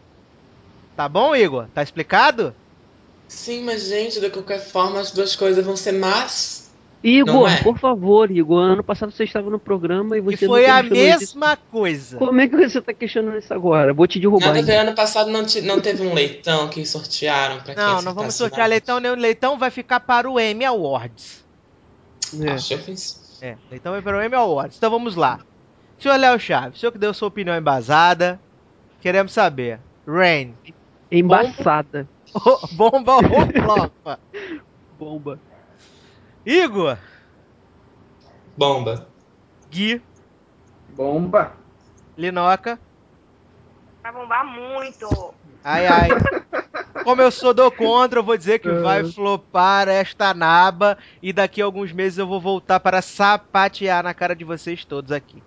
Tá 0.94 1.08
bom, 1.08 1.34
Igor? 1.34 1.68
Tá 1.72 1.82
explicado? 1.82 2.54
Sim, 3.28 3.64
mas 3.64 3.84
gente, 3.84 4.20
de 4.20 4.28
qualquer 4.28 4.60
forma 4.60 5.00
as 5.00 5.10
duas 5.10 5.34
coisas 5.34 5.64
vão 5.64 5.74
ser 5.74 5.92
más. 5.92 6.61
Igor, 7.02 7.50
é? 7.50 7.62
por 7.62 7.78
favor, 7.78 8.30
Igor, 8.30 8.60
ano 8.62 8.84
passado 8.84 9.10
você 9.10 9.24
estava 9.24 9.50
no 9.50 9.58
programa 9.58 10.16
e 10.16 10.18
E 10.18 10.22
você 10.22 10.46
foi 10.46 10.66
não 10.66 10.74
a 10.76 10.80
questionou 10.82 11.04
isso. 11.08 11.18
mesma 11.18 11.56
coisa. 11.56 12.16
Como 12.18 12.40
é 12.40 12.46
que 12.48 12.56
você 12.56 12.80
tá 12.80 12.92
questionando 12.92 13.38
isso 13.38 13.52
agora? 13.52 13.92
Vou 13.92 14.06
te 14.06 14.20
derrubar. 14.20 14.54
Nada 14.54 14.72
ano 14.80 14.94
passado 14.94 15.30
não, 15.30 15.44
te- 15.44 15.60
não 15.62 15.80
teve 15.80 16.06
um 16.06 16.14
leitão 16.14 16.68
que 16.68 16.84
sortearam 16.86 17.60
pra 17.60 17.74
quem 17.74 17.82
Não, 17.84 18.02
não 18.02 18.14
vamos 18.14 18.34
sortear 18.34 18.60
mais? 18.60 18.70
leitão, 18.70 19.00
nem 19.00 19.10
o 19.10 19.16
leitão 19.16 19.58
vai 19.58 19.70
ficar 19.70 20.00
para 20.00 20.30
o 20.30 20.38
Emmy 20.38 20.64
Awards. 20.64 21.44
É. 22.40 22.50
Acho 22.52 22.74
ofensivo. 22.76 23.20
É, 23.40 23.56
leitão 23.70 23.92
vai 23.92 24.00
para 24.00 24.18
o 24.18 24.22
Emmy 24.22 24.36
Awards. 24.36 24.76
Então 24.76 24.90
vamos 24.90 25.16
lá. 25.16 25.40
Senhor 25.98 26.16
Léo 26.16 26.38
Chaves, 26.38 26.76
o 26.76 26.80
senhor 26.80 26.92
que 26.92 26.98
deu 26.98 27.12
sua 27.12 27.28
opinião 27.28 27.56
embasada, 27.56 28.40
queremos 29.00 29.32
saber. 29.32 29.80
Rain, 30.06 30.54
Embaçada. 31.10 32.08
bomba 32.72 33.16
ou 33.22 33.22
flopa? 33.22 34.20
Bomba. 34.98 35.38
Igor, 36.44 36.98
Bomba. 38.56 39.06
Gui, 39.70 40.02
Bomba. 40.94 41.52
Linoca, 42.16 42.78
Vai 44.02 44.12
bombar 44.12 44.44
muito. 44.44 45.34
ai 45.64 45.86
ai. 45.86 46.08
Como 47.04 47.22
eu 47.22 47.30
sou 47.30 47.54
do 47.54 47.70
contra, 47.70 48.18
eu 48.18 48.24
vou 48.24 48.36
dizer 48.36 48.58
que 48.58 48.70
vai 48.70 49.04
flopar 49.04 49.88
esta 49.88 50.34
naba 50.34 50.98
e 51.22 51.32
daqui 51.32 51.62
a 51.62 51.64
alguns 51.64 51.92
meses 51.92 52.18
eu 52.18 52.26
vou 52.26 52.40
voltar 52.40 52.80
para 52.80 53.00
sapatear 53.00 54.02
na 54.02 54.12
cara 54.12 54.34
de 54.34 54.44
vocês 54.44 54.84
todos 54.84 55.10
aqui. 55.12 55.42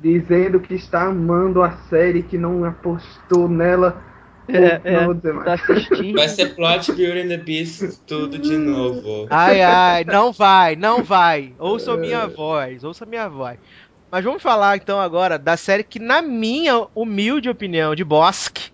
Dizendo 0.00 0.60
que 0.60 0.74
está 0.74 1.04
amando 1.04 1.62
a 1.62 1.72
série, 1.88 2.22
que 2.22 2.36
não 2.36 2.64
apostou 2.64 3.48
nela. 3.48 4.02
É, 4.48 4.92
não 4.92 5.00
é. 5.00 5.04
vou 5.04 5.14
dizer 5.14 5.34
Tá 5.44 5.56
mais. 5.68 6.12
Vai 6.14 6.28
ser 6.28 6.54
plot 6.54 6.92
Beauty 6.92 7.20
and 7.20 7.28
the 7.28 7.36
Beast 7.36 8.00
tudo 8.06 8.38
de 8.38 8.56
novo. 8.56 9.26
Ai, 9.30 9.60
ai, 9.62 10.04
não 10.04 10.32
vai, 10.32 10.76
não 10.76 11.02
vai. 11.02 11.52
Ouça 11.58 11.96
minha 11.96 12.26
voz, 12.26 12.84
ouça 12.84 13.04
minha 13.04 13.28
voz. 13.28 13.58
Mas 14.10 14.24
vamos 14.24 14.42
falar 14.42 14.76
então 14.76 15.00
agora 15.00 15.38
da 15.38 15.56
série 15.56 15.82
que, 15.82 15.98
na 15.98 16.22
minha 16.22 16.86
humilde 16.94 17.48
opinião 17.48 17.94
de 17.94 18.04
Bosque, 18.04 18.70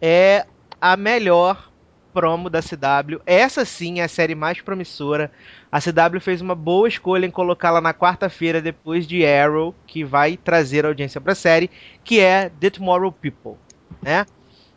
é 0.00 0.44
a 0.80 0.96
melhor 0.96 1.70
promo 2.12 2.50
da 2.50 2.60
CW. 2.60 3.20
Essa 3.24 3.64
sim 3.64 4.00
é 4.00 4.04
a 4.04 4.08
série 4.08 4.34
mais 4.34 4.60
promissora. 4.60 5.30
A 5.70 5.80
CW 5.80 6.20
fez 6.20 6.40
uma 6.40 6.54
boa 6.54 6.86
escolha 6.86 7.24
em 7.24 7.30
colocá-la 7.30 7.80
na 7.80 7.94
quarta-feira 7.94 8.60
depois 8.60 9.06
de 9.06 9.24
Arrow, 9.24 9.74
que 9.86 10.04
vai 10.04 10.36
trazer 10.36 10.84
audiência 10.84 11.20
para 11.20 11.32
a 11.32 11.36
série, 11.36 11.70
que 12.04 12.20
é 12.20 12.50
The 12.60 12.70
Tomorrow 12.70 13.12
People, 13.12 13.54
né? 14.02 14.26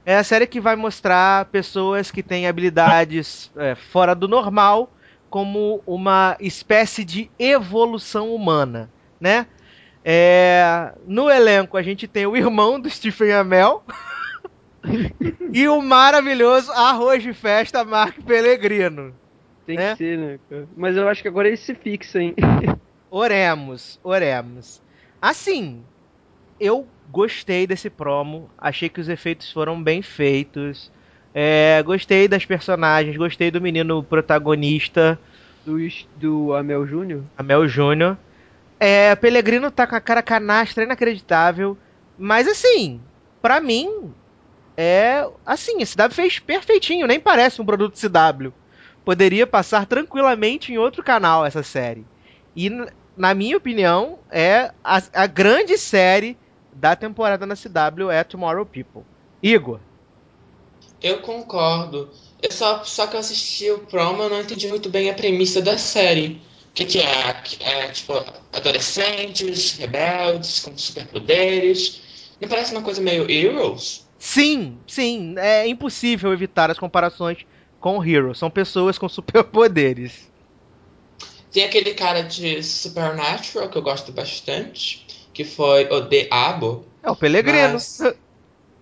É 0.05 0.15
a 0.17 0.23
série 0.23 0.45
que 0.45 0.59
vai 0.61 0.75
mostrar 0.75 1.45
pessoas 1.45 2.11
que 2.11 2.21
têm 2.21 2.47
habilidades 2.47 3.51
é, 3.57 3.73
fora 3.75 4.13
do 4.13 4.27
normal 4.27 4.89
como 5.29 5.81
uma 5.85 6.37
espécie 6.39 7.03
de 7.03 7.29
evolução 7.39 8.33
humana, 8.33 8.89
né? 9.19 9.47
É, 10.03 10.93
no 11.07 11.29
elenco 11.29 11.75
a 11.77 11.81
gente 11.81 12.07
tem 12.07 12.27
o 12.27 12.37
irmão 12.37 12.79
do 12.79 12.87
Stephen 12.89 13.33
Amell 13.33 13.83
e 15.51 15.67
o 15.67 15.81
maravilhoso 15.81 16.71
arroz 16.71 17.23
de 17.23 17.33
festa 17.33 17.83
Mark 17.83 18.21
Pellegrino. 18.23 19.15
Tem 19.65 19.77
É. 19.79 19.91
que 19.91 19.97
ser, 19.97 20.17
né, 20.19 20.39
cara? 20.47 20.67
Mas 20.77 20.95
eu 20.95 21.09
acho 21.09 21.23
que 21.23 21.27
agora 21.27 21.47
ele 21.47 21.57
se 21.57 21.73
fixa, 21.73 22.21
hein? 22.21 22.35
Oremos, 23.09 23.99
oremos. 24.03 24.79
Assim, 25.19 25.83
eu 26.59 26.87
gostei 27.11 27.67
desse 27.67 27.89
promo, 27.89 28.49
achei 28.57 28.89
que 28.89 28.99
os 28.99 29.09
efeitos 29.09 29.51
foram 29.51 29.81
bem 29.81 30.01
feitos. 30.01 30.91
É, 31.33 31.81
gostei 31.83 32.27
das 32.27 32.45
personagens, 32.45 33.17
gostei 33.17 33.51
do 33.51 33.61
menino 33.61 34.01
protagonista, 34.01 35.19
Do, 35.65 35.77
do 36.15 36.53
Amel 36.53 36.85
Júnior. 36.87 37.23
Amel 37.37 37.67
Júnior. 37.67 38.17
É, 38.79 39.15
Pellegrino 39.15 39.71
tá 39.71 39.85
com 39.87 39.95
a 39.95 40.01
cara 40.01 40.21
canastra 40.21 40.83
inacreditável, 40.83 41.77
mas 42.17 42.47
assim, 42.47 43.01
pra 43.41 43.59
mim 43.59 44.13
é 44.77 45.27
assim, 45.45 45.81
a 45.81 45.85
CW 45.85 46.13
fez 46.13 46.39
perfeitinho, 46.39 47.07
nem 47.07 47.19
parece 47.19 47.61
um 47.61 47.65
produto 47.65 47.99
CW. 47.99 48.53
Poderia 49.03 49.45
passar 49.45 49.85
tranquilamente 49.85 50.73
em 50.73 50.77
outro 50.77 51.03
canal 51.03 51.45
essa 51.45 51.63
série. 51.63 52.05
E 52.55 52.69
na 53.15 53.33
minha 53.33 53.57
opinião, 53.57 54.19
é 54.29 54.71
a, 54.83 55.01
a 55.13 55.27
grande 55.27 55.77
série 55.77 56.37
da 56.75 56.95
temporada 56.95 57.45
na 57.45 57.55
CW 57.55 58.11
é 58.11 58.23
Tomorrow 58.23 58.65
People. 58.65 59.03
Igor, 59.41 59.79
Eu 61.01 61.21
concordo. 61.21 62.09
Eu 62.41 62.51
só, 62.51 62.83
só 62.83 63.07
que 63.07 63.15
eu 63.15 63.19
assisti 63.19 63.71
o 63.71 63.79
promo 63.79 64.23
eu 64.23 64.29
não 64.29 64.41
entendi 64.41 64.67
muito 64.67 64.89
bem 64.89 65.09
a 65.09 65.13
premissa 65.13 65.61
da 65.61 65.77
série. 65.77 66.41
O 66.71 66.73
que, 66.73 66.85
que 66.85 66.99
é? 66.99 67.29
É 67.61 67.87
tipo 67.91 68.13
adolescentes, 68.53 69.77
rebeldes, 69.77 70.59
com 70.59 70.77
superpoderes. 70.77 72.01
Não 72.41 72.49
parece 72.49 72.73
uma 72.73 72.81
coisa 72.83 73.01
meio 73.01 73.29
Heroes? 73.29 74.05
sim, 74.19 74.79
sim, 74.87 75.35
é 75.37 75.67
impossível 75.67 76.33
evitar 76.33 76.71
as 76.71 76.79
comparações 76.79 77.45
com 77.79 77.99
o 77.99 78.03
Hero. 78.03 78.33
São 78.35 78.49
pessoas 78.49 78.97
com 78.97 79.07
superpoderes. 79.09 80.29
Tem 81.51 81.63
aquele 81.63 81.93
cara 81.93 82.21
de 82.23 82.61
Supernatural 82.61 83.69
que 83.69 83.77
eu 83.77 83.81
gosto 83.81 84.11
bastante, 84.11 85.04
que 85.35 85.45
foi 85.45 85.85
o 85.91 86.01
Diabo. 86.09 86.85
É 87.01 87.09
o 87.09 87.15
Pellegrino. 87.21 87.79
Mas, 87.79 88.15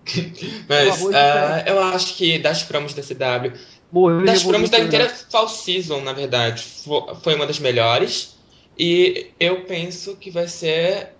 mas 0.68 1.10
ah, 1.12 1.64
eu 1.66 1.80
acho 1.82 2.16
que 2.16 2.38
das 2.38 2.62
promos 2.62 2.94
da 2.94 3.02
CW, 3.02 3.52
Morreu 3.90 4.20
das 4.24 4.44
promos 4.44 4.70
da 4.70 4.78
inteira 4.78 5.08
Fall 5.30 5.48
Season, 5.48 6.00
na 6.00 6.12
verdade, 6.12 6.62
fo- 6.62 7.14
foi 7.16 7.34
uma 7.34 7.46
das 7.46 7.58
melhores. 7.58 8.36
E 8.78 9.34
eu 9.38 9.64
penso 9.66 10.16
que 10.16 10.30
vai 10.30 10.48
ser 10.48 11.16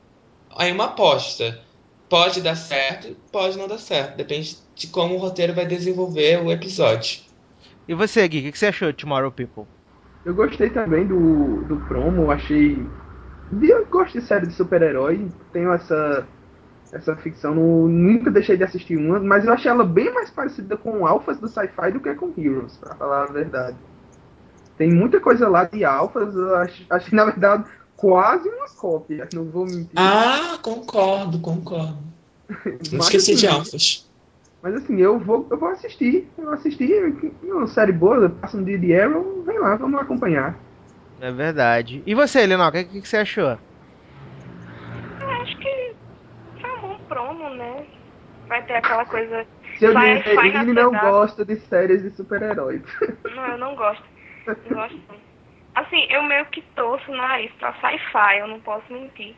aí 0.56 0.72
uma 0.72 0.86
aposta. 0.86 1.64
Pode 2.08 2.40
dar 2.42 2.56
certo, 2.56 3.14
pode 3.32 3.58
não 3.58 3.68
dar 3.68 3.78
certo. 3.78 4.16
Depende 4.16 4.58
de 4.76 4.88
como 4.88 5.14
o 5.16 5.18
roteiro 5.18 5.54
vai 5.54 5.66
desenvolver 5.66 6.42
o 6.42 6.52
episódio. 6.52 7.20
E 7.88 7.94
você, 7.94 8.28
Gui, 8.28 8.40
o 8.40 8.42
que 8.42 8.52
que 8.52 8.58
você 8.58 8.66
achou 8.66 8.92
de 8.92 8.98
Tomorrow 8.98 9.32
People? 9.32 9.66
Eu 10.24 10.34
gostei 10.34 10.70
também 10.70 11.06
do, 11.06 11.64
do 11.64 11.80
promo, 11.80 12.30
achei. 12.30 13.03
Eu 13.50 13.86
gosto 13.86 14.18
de 14.18 14.26
série 14.26 14.46
de 14.46 14.54
super-herói, 14.54 15.32
tenho 15.52 15.72
essa, 15.72 16.28
essa 16.92 17.16
ficção, 17.16 17.54
não- 17.54 17.88
nunca 17.88 18.30
deixei 18.30 18.56
de 18.56 18.64
assistir 18.64 18.96
uma, 18.96 19.20
mas 19.20 19.44
eu 19.46 19.52
achei 19.52 19.70
ela 19.70 19.84
bem 19.84 20.12
mais 20.14 20.30
parecida 20.30 20.76
com 20.76 21.06
Alphas 21.06 21.40
do 21.40 21.48
Sci-Fi 21.48 21.92
do 21.92 22.00
que 22.00 22.14
com 22.14 22.34
Heroes, 22.36 22.78
pra 22.78 22.96
falar 22.96 23.24
a 23.24 23.32
verdade. 23.32 23.78
Tem 24.76 24.92
muita 24.92 25.20
coisa 25.20 25.48
lá 25.48 25.64
de 25.64 25.84
Alphas, 25.84 26.34
eu 26.34 26.56
acho, 26.56 26.86
achei 26.90 27.16
na 27.16 27.24
verdade 27.24 27.64
quase 27.96 28.48
uma 28.48 28.68
cópia, 28.76 29.28
não 29.32 29.50
vou 29.50 29.66
mentir. 29.66 29.98
Ah, 29.98 30.58
concordo, 30.62 31.40
concordo. 31.40 31.98
Não 32.92 32.98
Mas, 32.98 33.00
esqueci 33.00 33.34
de 33.34 33.46
assim, 33.46 33.48
Alphas. 33.48 34.10
Mas 34.62 34.74
assim, 34.76 34.98
eu 35.00 35.18
vou, 35.20 35.46
eu 35.50 35.58
vou 35.58 35.68
assistir, 35.68 36.32
eu 36.38 36.52
é 36.54 37.54
uma 37.54 37.66
série 37.68 37.92
boa, 37.92 38.30
passa 38.30 38.56
um 38.56 38.64
dia 38.64 38.78
de 38.78 38.94
Arrow, 38.94 39.44
vem 39.44 39.58
lá, 39.58 39.76
vamos 39.76 40.00
acompanhar. 40.00 40.63
É 41.24 41.32
verdade. 41.32 42.02
E 42.04 42.14
você, 42.14 42.44
Linoca, 42.44 42.80
o 42.80 42.84
que, 42.86 43.00
que 43.00 43.08
você 43.08 43.16
achou? 43.16 43.58
Eu 45.20 45.42
acho 45.42 45.56
que 45.58 45.94
foi 46.60 46.70
um 46.70 46.80
bom 46.82 46.98
promo, 47.08 47.48
né? 47.54 47.86
Vai 48.46 48.62
ter 48.66 48.74
aquela 48.74 49.06
coisa. 49.06 49.46
Se 49.78 49.86
eu 49.86 49.94
Vai- 49.94 50.18
dizer, 50.18 50.34
vai 50.34 50.50
na 50.52 50.62
ele 50.62 50.74
não 50.74 50.90
gosta 50.92 51.42
de 51.42 51.56
séries 51.56 52.02
de 52.02 52.10
super-heróis. 52.10 52.82
Não, 53.34 53.46
eu 53.48 53.58
não 53.58 53.74
gosto. 53.74 54.04
Não 54.66 54.74
gosto. 54.76 55.00
Assim, 55.74 56.06
eu 56.10 56.22
meio 56.24 56.44
que 56.46 56.60
torço 56.76 57.10
o 57.10 57.16
nariz 57.16 57.50
pra 57.52 57.72
sci-fi, 57.80 58.38
eu 58.38 58.46
não 58.46 58.60
posso 58.60 58.92
mentir. 58.92 59.34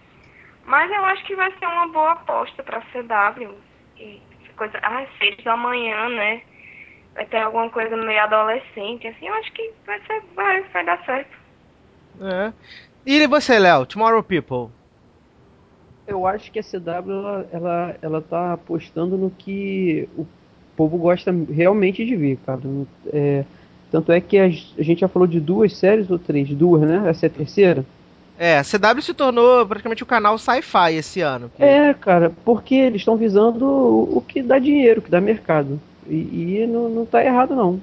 Mas 0.66 0.90
eu 0.90 1.05
acho 1.05 1.25
que 1.25 1.37
vai 1.37 1.51
ser 1.57 1.66
uma 1.66 1.87
boa 1.88 2.12
aposta 2.12 2.62
pra 2.64 2.83
CW. 2.92 3.55
E 3.99 4.20
coisas. 4.57 4.79
Ah, 4.83 5.07
seres 5.18 5.42
do 5.44 5.51
amanhã, 5.51 6.09
né? 6.09 6.42
Vai 7.14 7.27
ter 7.27 7.38
alguma 7.38 7.70
coisa 7.70 7.96
meio 7.96 8.20
adolescente, 8.20 9.07
assim, 9.07 9.29
eu 9.29 9.35
acho 9.35 9.53
que 9.53 9.72
vai, 9.87 9.99
ser, 10.01 10.22
vai, 10.35 10.62
vai 10.64 10.85
dar 10.85 11.03
certo. 11.07 11.36
É. 12.20 12.52
E 13.05 13.26
você, 13.26 13.59
Léo? 13.59 13.87
Tomorrow 13.87 14.22
People. 14.22 14.72
Eu 16.07 16.26
acho 16.26 16.50
que 16.52 16.59
a 16.59 16.62
CW 16.62 17.11
ela, 17.11 17.46
ela, 17.52 17.96
ela 18.00 18.22
tá 18.22 18.52
apostando 18.52 19.16
no 19.16 19.31
que 19.31 20.09
o 20.16 20.26
povo 20.76 20.96
gosta 20.98 21.35
realmente 21.50 22.05
de 22.05 22.14
ver, 22.14 22.38
cara. 22.46 22.61
É, 23.12 23.44
tanto 23.90 24.12
é 24.12 24.20
que 24.20 24.38
a, 24.38 24.44
a 24.44 24.83
gente 24.83 25.00
já 25.00 25.09
falou 25.09 25.26
de 25.26 25.40
duas 25.40 25.76
séries 25.76 26.11
ou 26.11 26.18
três? 26.18 26.48
Duas, 26.50 26.83
né? 26.83 27.09
Essa 27.09 27.26
é 27.26 27.29
a 27.29 27.31
terceira? 27.31 27.85
É, 28.38 28.59
a 28.59 28.62
CW 28.62 29.00
se 29.00 29.14
tornou 29.14 29.66
praticamente 29.66 30.02
o 30.02 30.07
canal 30.07 30.37
sci-fi 30.37 30.94
esse 30.94 31.20
ano. 31.22 31.50
É, 31.59 31.94
cara, 31.94 32.33
porque 32.44 32.74
eles 32.74 33.00
estão 33.00 33.16
visando 33.16 33.64
o, 33.64 34.18
o, 34.18 34.20
que 34.20 34.42
dá 34.42 34.59
dinheiro, 34.59 35.00
o 35.00 35.02
que 35.02 35.11
dá 35.11 35.20
mercado. 35.20 35.81
E, 36.07 36.61
e 36.61 36.66
não, 36.66 36.88
não 36.88 37.07
tá 37.07 37.24
errado, 37.24 37.55
não. 37.55 37.81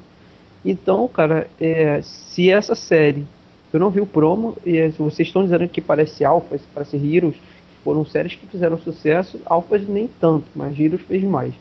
Então, 0.63 1.07
cara, 1.07 1.47
é, 1.59 2.01
se 2.03 2.49
essa 2.49 2.75
série. 2.75 3.25
Eu 3.73 3.79
não 3.79 3.89
vi 3.89 3.99
o 3.99 4.05
promo, 4.05 4.55
e 4.63 4.77
é, 4.77 4.89
vocês 4.89 5.27
estão 5.27 5.43
dizendo 5.43 5.67
que 5.67 5.81
parece 5.81 6.23
Alphas, 6.23 6.61
parece 6.73 6.95
Heroes, 6.95 7.35
foram 7.83 8.05
séries 8.05 8.35
que 8.35 8.45
fizeram 8.45 8.77
sucesso, 8.77 9.41
Alphas 9.45 9.87
nem 9.87 10.07
tanto, 10.21 10.45
mas 10.55 10.79
Heroes 10.79 11.01
fez 11.01 11.23
mais. 11.23 11.53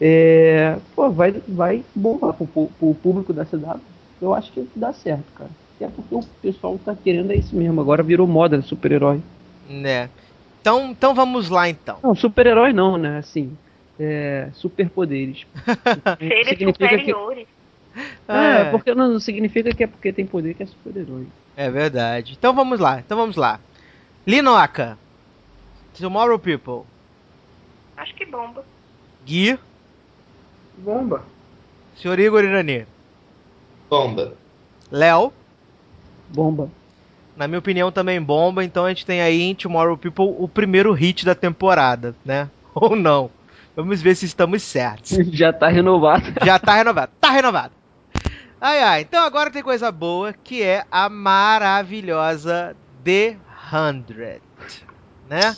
É, 0.00 0.76
pô, 0.96 1.08
vai, 1.10 1.32
vai 1.46 1.84
bombar 1.94 2.34
pro, 2.34 2.46
pro 2.46 2.94
público 2.94 3.32
da 3.32 3.44
CW. 3.44 3.80
Eu 4.20 4.34
acho 4.34 4.50
que 4.50 4.66
dá 4.74 4.92
certo, 4.92 5.24
cara. 5.36 5.50
Até 5.76 5.88
porque 5.88 6.14
o 6.14 6.24
pessoal 6.42 6.78
tá 6.84 6.96
querendo 6.96 7.32
é 7.32 7.36
isso 7.36 7.54
mesmo. 7.54 7.80
Agora 7.80 8.02
virou 8.02 8.26
moda 8.26 8.60
super-herói. 8.62 9.20
Né. 9.68 10.10
Então, 10.60 10.90
então 10.90 11.14
vamos 11.14 11.48
lá 11.48 11.68
então. 11.68 11.98
Não, 12.02 12.14
super-herói 12.14 12.72
não, 12.72 12.96
né? 12.96 13.18
Assim, 13.18 13.56
é, 13.98 14.48
superpoderes. 14.54 15.46
Seres 16.18 16.58
superiores. 16.58 17.46
Que... 17.46 17.61
É, 18.28 18.62
é, 18.62 18.64
porque 18.70 18.94
não 18.94 19.18
significa 19.20 19.74
que 19.74 19.84
é 19.84 19.86
porque 19.86 20.12
tem 20.12 20.26
poder 20.26 20.54
que 20.54 20.62
é 20.62 20.66
super-herói. 20.66 21.26
É 21.56 21.70
verdade. 21.70 22.34
Então 22.38 22.54
vamos 22.54 22.80
lá, 22.80 22.98
então 22.98 23.16
vamos 23.16 23.36
lá. 23.36 23.60
Linoca. 24.26 24.98
Tomorrow 25.98 26.38
People. 26.38 26.88
Acho 27.96 28.14
que 28.14 28.24
bomba. 28.24 28.64
Gui. 29.26 29.58
Bomba. 30.78 31.22
Senhor 31.96 32.18
Igor 32.18 32.42
Irani. 32.42 32.86
Bomba. 33.90 34.34
Léo. 34.90 35.32
Bomba. 36.28 36.70
Na 37.36 37.46
minha 37.46 37.58
opinião 37.58 37.92
também 37.92 38.20
bomba, 38.20 38.64
então 38.64 38.84
a 38.84 38.88
gente 38.88 39.06
tem 39.06 39.20
aí 39.20 39.42
em 39.42 39.54
Tomorrow 39.54 39.96
People 39.96 40.34
o 40.38 40.48
primeiro 40.48 40.92
hit 40.92 41.24
da 41.24 41.34
temporada, 41.34 42.14
né? 42.24 42.48
Ou 42.74 42.96
não. 42.96 43.30
Vamos 43.74 44.02
ver 44.02 44.14
se 44.14 44.26
estamos 44.26 44.62
certos. 44.62 45.16
Já 45.32 45.52
tá 45.52 45.68
renovado. 45.68 46.24
Já 46.44 46.58
tá 46.58 46.74
renovado. 46.74 47.12
Tá 47.20 47.30
renovado. 47.30 47.81
Ai 48.64 48.80
ai, 48.80 49.00
então 49.00 49.24
agora 49.24 49.50
tem 49.50 49.60
coisa 49.60 49.90
boa 49.90 50.32
que 50.32 50.62
é 50.62 50.84
a 50.88 51.08
maravilhosa 51.08 52.76
The 53.02 53.36
Hundred, 53.72 54.40
né? 55.28 55.56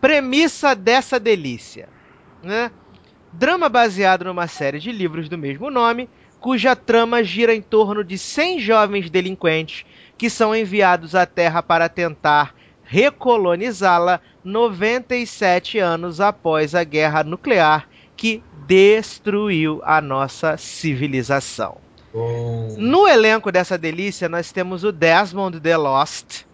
Premissa 0.00 0.74
dessa 0.74 1.20
delícia, 1.20 1.90
né? 2.42 2.70
Drama 3.30 3.68
baseado 3.68 4.24
numa 4.24 4.46
série 4.46 4.78
de 4.78 4.90
livros 4.90 5.28
do 5.28 5.36
mesmo 5.36 5.70
nome, 5.70 6.08
cuja 6.40 6.74
trama 6.74 7.22
gira 7.22 7.54
em 7.54 7.60
torno 7.60 8.02
de 8.02 8.16
100 8.16 8.60
jovens 8.60 9.10
delinquentes 9.10 9.84
que 10.16 10.30
são 10.30 10.56
enviados 10.56 11.14
à 11.14 11.26
Terra 11.26 11.62
para 11.62 11.86
tentar 11.86 12.54
recolonizá-la 12.82 14.22
97 14.42 15.78
anos 15.78 16.18
após 16.18 16.74
a 16.74 16.82
guerra 16.82 17.22
nuclear 17.22 17.86
que 18.16 18.42
destruiu 18.66 19.82
a 19.84 20.00
nossa 20.00 20.56
civilização. 20.56 21.86
No 22.76 23.06
elenco 23.06 23.52
dessa 23.52 23.76
delícia, 23.76 24.28
nós 24.28 24.50
temos 24.52 24.84
o 24.84 24.90
Desmond 24.92 25.60
The 25.60 25.76
Lost 25.76 26.44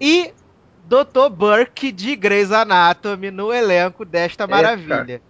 e 0.00 0.32
Dr. 0.86 1.28
Burke 1.30 1.90
de 1.92 2.14
Grey's 2.16 2.52
Anatomy 2.52 3.30
no 3.30 3.52
elenco 3.52 4.04
desta 4.04 4.46
maravilha. 4.46 5.20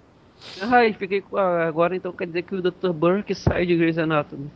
Ai, 0.61 0.93
fiquei 0.93 1.21
com. 1.21 1.37
Agora 1.39 1.95
então 1.95 2.13
quer 2.13 2.27
dizer 2.27 2.43
que 2.43 2.55
o 2.55 2.63
Dr. 2.63 2.91
Burke 2.93 3.35
sai 3.35 3.65
de 3.67 3.77
Grey's 3.77 3.99
Anatomy. 3.99 4.51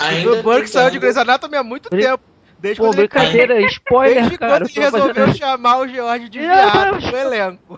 o 0.00 0.34
Dr. 0.36 0.42
Burke 0.42 0.68
saiu 0.68 0.90
de 0.90 0.98
Grey's 0.98 1.16
Anatomy 1.16 1.56
há 1.56 1.62
muito 1.62 1.88
Ele... 1.92 2.02
tempo. 2.02 2.22
Desde 2.60 2.80
Pô, 2.80 2.88
quando 2.88 2.98
ele- 2.98 3.06
brincadeira, 3.08 3.60
spoiler, 3.66 4.14
Desde 4.16 4.36
cara. 4.38 4.52
quando 4.58 4.68
ele 4.68 4.80
resolveu 4.80 5.34
chamar 5.34 5.78
o 5.78 5.86
George 5.86 6.28
de 6.28 6.40
viado 6.40 7.00
no 7.00 7.16
elenco. 7.16 7.76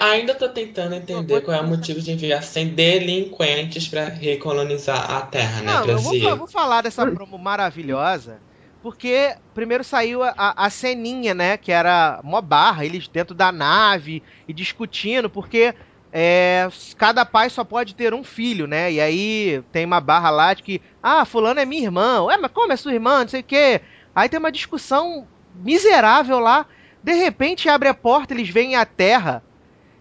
Ainda 0.00 0.34
tô 0.34 0.48
tentando 0.48 0.94
entender 0.94 1.40
qual 1.42 1.56
é 1.56 1.60
o 1.60 1.66
motivo 1.66 2.00
de 2.00 2.12
enviar 2.12 2.42
100 2.42 2.74
delinquentes 2.74 3.88
pra 3.88 4.04
recolonizar 4.08 5.10
a 5.10 5.22
Terra, 5.26 5.62
né, 5.62 5.76
Não, 5.76 5.86
eu 5.86 6.00
vou, 6.02 6.14
Brasil? 6.14 6.20
fa- 6.20 6.34
vou 6.34 6.48
falar 6.48 6.82
dessa 6.82 7.06
promo 7.06 7.38
maravilhosa, 7.38 8.42
porque 8.80 9.34
primeiro 9.54 9.84
saiu 9.84 10.22
a, 10.22 10.34
a 10.36 10.70
ceninha, 10.70 11.34
né, 11.34 11.56
que 11.56 11.70
era 11.72 12.20
mó 12.24 12.40
barra, 12.40 12.84
eles 12.84 13.08
dentro 13.08 13.34
da 13.34 13.52
nave 13.52 14.22
e 14.48 14.52
discutindo, 14.52 15.28
porque 15.30 15.74
é, 16.10 16.68
cada 16.96 17.24
pai 17.24 17.48
só 17.50 17.64
pode 17.64 17.94
ter 17.94 18.14
um 18.14 18.24
filho, 18.24 18.66
né, 18.66 18.92
e 18.92 19.00
aí 19.00 19.62
tem 19.70 19.84
uma 19.84 20.00
barra 20.00 20.30
lá 20.30 20.54
de 20.54 20.62
que, 20.62 20.82
ah, 21.02 21.24
fulano 21.24 21.60
é 21.60 21.64
minha 21.64 21.82
irmã, 21.84 22.22
ué, 22.24 22.36
mas 22.38 22.50
como 22.52 22.72
é 22.72 22.76
sua 22.76 22.92
irmã, 22.94 23.20
não 23.22 23.28
sei 23.28 23.40
o 23.40 23.44
quê. 23.44 23.80
Aí 24.14 24.28
tem 24.28 24.38
uma 24.38 24.52
discussão 24.52 25.28
miserável 25.52 26.38
lá, 26.38 26.66
de 27.02 27.12
repente 27.14 27.68
abre 27.68 27.88
a 27.88 27.94
porta, 27.94 28.32
eles 28.34 28.48
veem 28.48 28.76
a 28.76 28.84
Terra, 28.86 29.44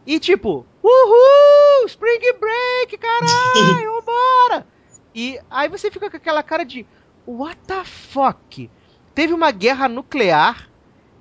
e 0.06 0.20
tipo, 0.20 0.66
uhul, 0.84 1.86
Spring 1.88 2.20
Break, 2.40 2.98
caralho, 2.98 4.02
vambora! 4.06 4.68
E 5.14 5.40
aí 5.50 5.68
você 5.68 5.92
fica 5.92 6.10
com 6.10 6.18
aquela 6.18 6.42
cara 6.44 6.64
de 6.64 6.86
What 7.28 7.58
the 7.68 7.84
fuck? 7.84 8.70
Teve 9.14 9.34
uma 9.34 9.52
guerra 9.52 9.88
nuclear 9.88 10.70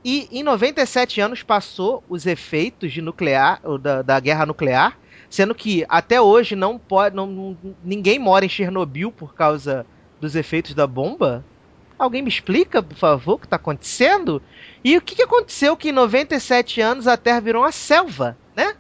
e 0.05 0.29
em 0.31 0.43
97 0.43 1.21
anos 1.21 1.43
passou 1.43 2.03
os 2.09 2.25
efeitos 2.27 2.93
de 2.93 3.03
nuclear, 3.03 3.61
da, 3.81 4.01
da 4.03 4.19
guerra 4.21 4.47
nuclear, 4.47 4.97
sendo 5.29 5.55
que 5.55 5.85
até 5.89 6.21
hoje 6.21 6.57
não 6.57 6.79
pode, 6.79 7.15
não- 7.15 7.57
ninguém 7.85 8.19
mora 8.19 8.45
em 8.45 8.49
Chernobyl 8.49 9.13
por 9.13 9.35
causa 9.35 9.85
dos 10.21 10.35
efeitos 10.37 10.73
da 10.75 10.87
bomba. 10.87 11.45
Alguém 11.99 12.23
me 12.23 12.29
explica, 12.31 12.83
por 12.83 12.97
favor, 12.97 13.35
o 13.35 13.39
que 13.39 13.45
está 13.47 13.57
acontecendo? 13.57 14.41
E 14.83 14.97
o 14.97 15.03
que, 15.03 15.15
que 15.17 15.23
aconteceu 15.23 15.77
que 15.77 15.91
em 15.91 15.93
97 15.93 16.81
anos 16.81 17.07
a 17.07 17.17
Terra 17.17 17.41
virou 17.41 17.63
uma 17.63 17.73
selva, 17.73 18.39
né? 18.57 18.75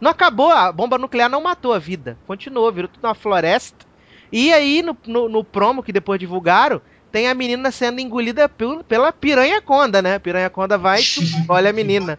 Não 0.00 0.10
acabou, 0.10 0.50
a 0.50 0.70
bomba 0.72 0.98
nuclear 0.98 1.30
não 1.30 1.42
matou 1.42 1.72
a 1.72 1.78
vida. 1.78 2.18
Continuou, 2.26 2.70
virou 2.72 2.88
tudo 2.88 3.04
uma 3.06 3.14
floresta. 3.14 3.86
E 4.32 4.52
aí, 4.52 4.82
no, 4.82 4.96
no, 5.06 5.28
no 5.28 5.44
promo 5.44 5.82
que 5.82 5.92
depois 5.92 6.18
divulgaram, 6.18 6.80
tem 7.12 7.28
a 7.28 7.34
menina 7.34 7.70
sendo 7.70 8.00
engolida 8.00 8.48
pel- 8.48 8.82
pela 8.84 9.12
piranha 9.12 9.62
conda, 9.62 10.02
né? 10.02 10.16
A 10.16 10.20
piranha 10.20 10.50
conda 10.50 10.76
vai 10.76 11.00
e 11.00 11.04
olha 11.48 11.70
a 11.70 11.72
menina. 11.72 12.18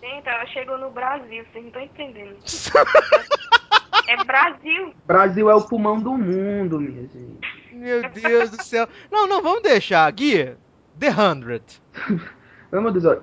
Gente, 0.00 0.26
ela 0.26 0.46
chegou 0.46 0.78
no 0.78 0.90
Brasil, 0.90 1.44
vocês 1.52 1.62
não 1.62 1.68
estão 1.68 1.82
entendendo. 1.82 2.36
é 4.08 4.24
Brasil. 4.24 4.94
Brasil 5.06 5.50
é 5.50 5.54
o 5.54 5.62
pulmão 5.62 6.00
do 6.00 6.12
mundo, 6.16 6.80
minha 6.80 7.02
gente. 7.02 7.38
Meu 7.72 8.08
Deus 8.10 8.50
do 8.50 8.62
céu. 8.62 8.88
Não, 9.10 9.26
não, 9.26 9.42
vamos 9.42 9.62
deixar. 9.62 10.10
Gui, 10.12 10.54
The 10.98 11.10
Hundred. 11.10 11.64
Meu 12.72 12.90
Deus, 12.90 13.04
olha. 13.04 13.22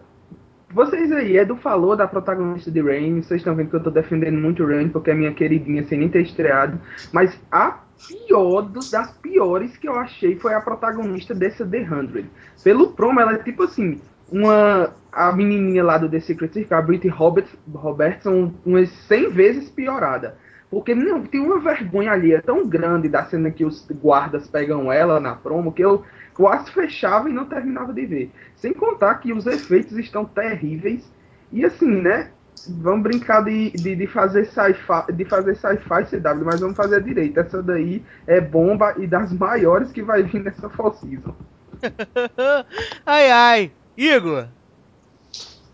Vocês 0.69 1.11
aí, 1.13 1.37
Edu 1.37 1.55
falou 1.55 1.95
da 1.95 2.05
protagonista 2.07 2.69
de 2.69 2.81
Rain, 2.81 3.21
vocês 3.21 3.39
estão 3.39 3.55
vendo 3.55 3.69
que 3.69 3.75
eu 3.77 3.83
tô 3.83 3.89
defendendo 3.89 4.37
muito 4.37 4.65
Rain, 4.65 4.89
porque 4.89 5.11
é 5.11 5.13
minha 5.13 5.33
queridinha 5.33 5.83
sem 5.85 5.97
nem 5.97 6.09
ter 6.09 6.21
estreado. 6.21 6.77
Mas 7.13 7.39
a 7.49 7.79
pior 8.07 8.63
das 8.91 9.11
piores 9.17 9.77
que 9.77 9.87
eu 9.87 9.95
achei 9.95 10.35
foi 10.35 10.53
a 10.53 10.61
protagonista 10.61 11.33
dessa 11.33 11.65
The 11.65 11.81
Hundred. 11.89 12.29
Pelo 12.63 12.91
promo, 12.91 13.19
ela 13.19 13.33
é 13.33 13.43
tipo 13.43 13.63
assim, 13.63 13.99
uma. 14.31 14.93
A 15.09 15.31
menininha 15.31 15.83
lá 15.83 15.97
do 15.97 16.07
The 16.07 16.19
Secret 16.19 16.53
Circle, 16.53 16.77
a 16.77 16.81
Britney 16.81 17.11
Robert, 17.11 17.47
Robertson, 17.73 18.53
umas 18.63 18.89
100 19.07 19.29
vezes 19.31 19.69
piorada. 19.69 20.37
Porque 20.69 20.93
não, 20.93 21.23
tem 21.23 21.39
uma 21.39 21.59
vergonha 21.59 22.11
ali, 22.11 22.33
é 22.33 22.41
tão 22.41 22.67
grande 22.67 23.07
da 23.07 23.23
cena 23.25 23.49
que 23.49 23.65
os 23.65 23.87
guardas 23.89 24.47
pegam 24.47 24.91
ela 24.91 25.19
na 25.19 25.33
promo 25.33 25.71
que 25.71 25.83
eu 25.83 26.03
quase 26.37 26.71
fechava 26.71 27.27
e 27.27 27.33
não 27.33 27.45
terminava 27.45 27.91
de 27.91 28.05
ver. 28.05 28.31
Sem 28.55 28.71
contar 28.71 29.15
que 29.15 29.33
os 29.33 29.47
efeitos 29.47 29.97
estão 29.97 30.23
terríveis. 30.23 31.03
E 31.51 31.65
assim, 31.65 31.89
né? 31.89 32.29
Vamos 32.69 33.03
brincar 33.03 33.43
de, 33.43 33.71
de, 33.71 33.95
de 33.95 34.07
fazer 34.07 34.45
sci-fi, 34.45 35.11
de 35.13 35.25
fazer 35.25 35.55
sci-fi 35.55 36.05
CW, 36.05 36.45
mas 36.45 36.59
vamos 36.59 36.77
fazer 36.77 37.03
direito. 37.03 37.39
Essa 37.39 37.61
daí 37.61 38.03
é 38.27 38.39
bomba 38.39 38.93
e 38.97 39.07
das 39.07 39.33
maiores 39.33 39.91
que 39.91 40.01
vai 40.01 40.21
vir 40.23 40.43
nessa 40.43 40.69
fall 40.69 40.93
season. 40.93 41.35
ai, 43.05 43.31
ai. 43.31 43.71
Igor. 43.97 44.47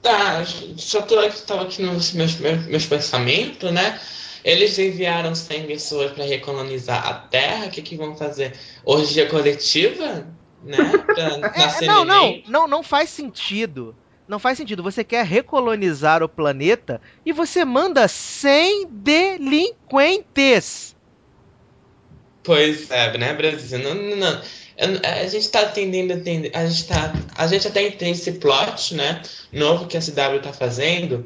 Tá, 0.01 0.43
só 0.77 1.01
tô 1.01 1.17
aqui, 1.19 1.41
tava 1.45 1.63
aqui 1.63 1.81
nos 1.81 2.13
meus, 2.13 2.37
meus, 2.37 2.65
meus 2.65 2.85
pensamentos, 2.85 3.71
né? 3.71 3.99
Eles 4.43 4.77
enviaram 4.77 5.33
100 5.33 5.67
pessoas 5.67 6.11
para 6.11 6.25
recolonizar 6.25 7.05
a 7.07 7.13
Terra. 7.13 7.67
O 7.67 7.69
que, 7.69 7.81
que 7.81 7.95
vão 7.95 8.15
fazer? 8.15 8.53
Orgia 8.83 9.27
coletiva? 9.29 10.27
Né? 10.63 10.77
Pra 11.13 11.29
É, 11.55 11.59
nascer 11.59 11.87
não, 11.87 12.05
não, 12.05 12.41
não, 12.47 12.67
não 12.67 12.83
faz 12.83 13.09
sentido. 13.09 13.95
não 14.27 14.39
faz 14.39 14.57
sentido. 14.57 14.81
Você 14.83 15.03
quer 15.03 15.25
recolonizar 15.25 16.23
o 16.23 16.29
planeta 16.29 17.01
e 17.25 17.33
você 17.33 17.65
manda 17.65 18.07
100 18.07 18.87
delinquentes. 18.89 20.95
Pois 22.43 22.91
é, 22.91 23.17
né, 23.17 23.33
Brasil? 23.33 23.79
Não, 23.79 23.93
não, 23.95 24.15
não. 24.17 24.41
Eu- 24.77 24.99
A 25.03 25.27
gente 25.27 25.49
tá 25.49 25.65
tendendo 25.67 26.13
a 26.13 26.65
gente, 26.65 26.87
tá, 26.87 27.13
a 27.35 27.47
gente 27.47 27.67
até 27.67 27.87
entende 27.87 28.19
esse 28.19 28.33
plot, 28.33 28.95
né? 28.95 29.21
Novo 29.51 29.87
que 29.87 29.95
a 29.97 30.01
CW 30.01 30.41
tá 30.41 30.51
fazendo. 30.51 31.25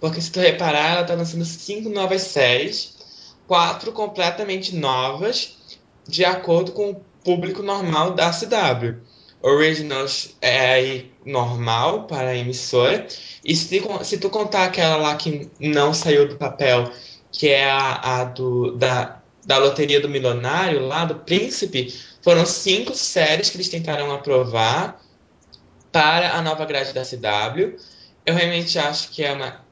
Porque 0.00 0.20
se 0.20 0.32
tu 0.32 0.40
reparar, 0.40 0.96
ela 0.96 1.04
tá 1.04 1.14
lançando 1.14 1.44
cinco 1.44 1.88
novas 1.88 2.22
séries, 2.22 2.94
quatro 3.46 3.92
completamente 3.92 4.74
novas, 4.74 5.56
de 6.08 6.24
acordo 6.24 6.72
com 6.72 6.90
o 6.90 7.04
público 7.24 7.62
normal 7.62 8.14
da 8.14 8.30
CW. 8.32 9.00
Originals 9.42 10.36
é 10.42 11.04
normal 11.24 12.06
para 12.06 12.30
a 12.30 12.36
emissora. 12.36 13.06
E 13.44 13.56
se, 13.56 13.80
tu- 13.80 14.04
se 14.04 14.18
tu 14.18 14.28
contar 14.30 14.64
aquela 14.64 14.96
lá 14.96 15.16
que 15.16 15.50
não 15.58 15.94
saiu 15.94 16.28
do 16.28 16.36
papel, 16.36 16.90
que 17.32 17.48
é 17.48 17.70
a, 17.70 18.20
a 18.20 18.24
do, 18.24 18.72
da, 18.76 19.22
da 19.44 19.58
Loteria 19.58 20.00
do 20.00 20.08
Milionário, 20.08 20.86
lá 20.86 21.04
do 21.04 21.14
Príncipe, 21.16 21.94
foram 22.22 22.44
cinco 22.44 22.94
séries 22.94 23.48
que 23.50 23.56
eles 23.56 23.68
tentaram 23.68 24.12
aprovar 24.12 25.00
para 25.92 26.34
a 26.36 26.42
nova 26.42 26.64
grade 26.64 26.92
da 26.92 27.04
CW. 27.04 27.76
Eu 28.24 28.34
realmente 28.34 28.78
acho 28.78 29.10
que 29.10 29.22
é 29.24 29.32
uma, 29.32 29.64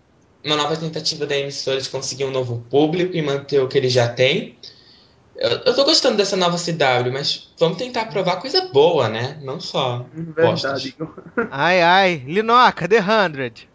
uma 0.44 0.56
nova 0.56 0.76
tentativa 0.76 1.26
da 1.26 1.36
emissora 1.36 1.80
de 1.80 1.88
conseguir 1.88 2.24
um 2.24 2.30
novo 2.30 2.64
público 2.70 3.14
e 3.16 3.22
manter 3.22 3.60
o 3.60 3.68
que 3.68 3.78
eles 3.78 3.92
já 3.92 4.08
têm. 4.08 4.56
Eu, 5.38 5.50
eu 5.50 5.74
tô 5.74 5.84
gostando 5.84 6.16
dessa 6.16 6.36
nova 6.36 6.56
CW, 6.56 7.12
mas 7.12 7.54
vamos 7.60 7.78
tentar 7.78 8.02
aprovar 8.02 8.40
coisa 8.40 8.60
boa, 8.72 9.08
né? 9.08 9.38
Não 9.40 9.60
só. 9.60 10.04
Verdade. 10.12 10.96
Ai, 11.48 11.80
ai. 11.80 12.16
Linoca, 12.26 12.88
The 12.88 13.00
100. 13.00 13.68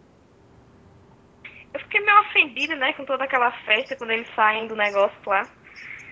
Eu 1.72 1.80
fiquei 1.80 2.00
meio 2.02 2.20
ofendida, 2.20 2.76
né, 2.76 2.92
com 2.92 3.04
toda 3.06 3.24
aquela 3.24 3.50
festa 3.50 3.96
quando 3.96 4.10
eles 4.10 4.28
saem 4.36 4.68
do 4.68 4.76
negócio 4.76 5.16
lá. 5.26 5.48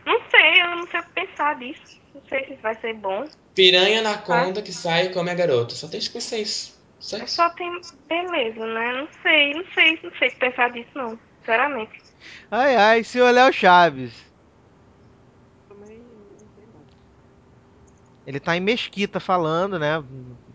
Não 0.06 0.18
sei, 0.30 0.62
eu 0.62 0.76
não 0.76 0.86
sei 0.88 1.00
o 1.00 1.02
que 1.04 1.10
pensar 1.10 1.58
disso. 1.58 2.00
Não 2.14 2.22
sei 2.28 2.46
se 2.46 2.54
vai 2.62 2.74
ser 2.80 2.94
bom. 2.94 3.24
Piranha 3.54 4.00
na 4.00 4.18
conta 4.18 4.62
que 4.62 4.72
sai 4.72 5.06
e 5.06 5.12
come 5.12 5.30
a 5.30 5.34
garota. 5.34 5.74
Só 5.74 5.86
tem 5.86 6.00
que 6.00 6.08
pensar 6.10 6.38
isso. 6.38 6.80
Só 6.98 7.18
isso. 7.18 7.36
Só 7.36 7.50
tem 7.50 7.70
beleza, 8.08 8.66
né? 8.66 8.92
Não 8.94 9.08
sei, 9.22 9.52
não 9.52 9.64
sei, 9.74 10.00
não 10.02 10.12
sei 10.18 10.28
o 10.28 10.30
que 10.32 10.38
pensar 10.38 10.70
disso, 10.70 10.90
não. 10.94 11.18
Sinceramente. 11.40 11.92
Ai, 12.50 12.74
ai, 12.74 13.04
senhor 13.04 13.30
Léo 13.30 13.52
Chaves. 13.52 14.31
Ele 18.24 18.38
tá 18.38 18.56
em 18.56 18.60
Mesquita 18.60 19.18
falando, 19.18 19.78
né? 19.78 20.02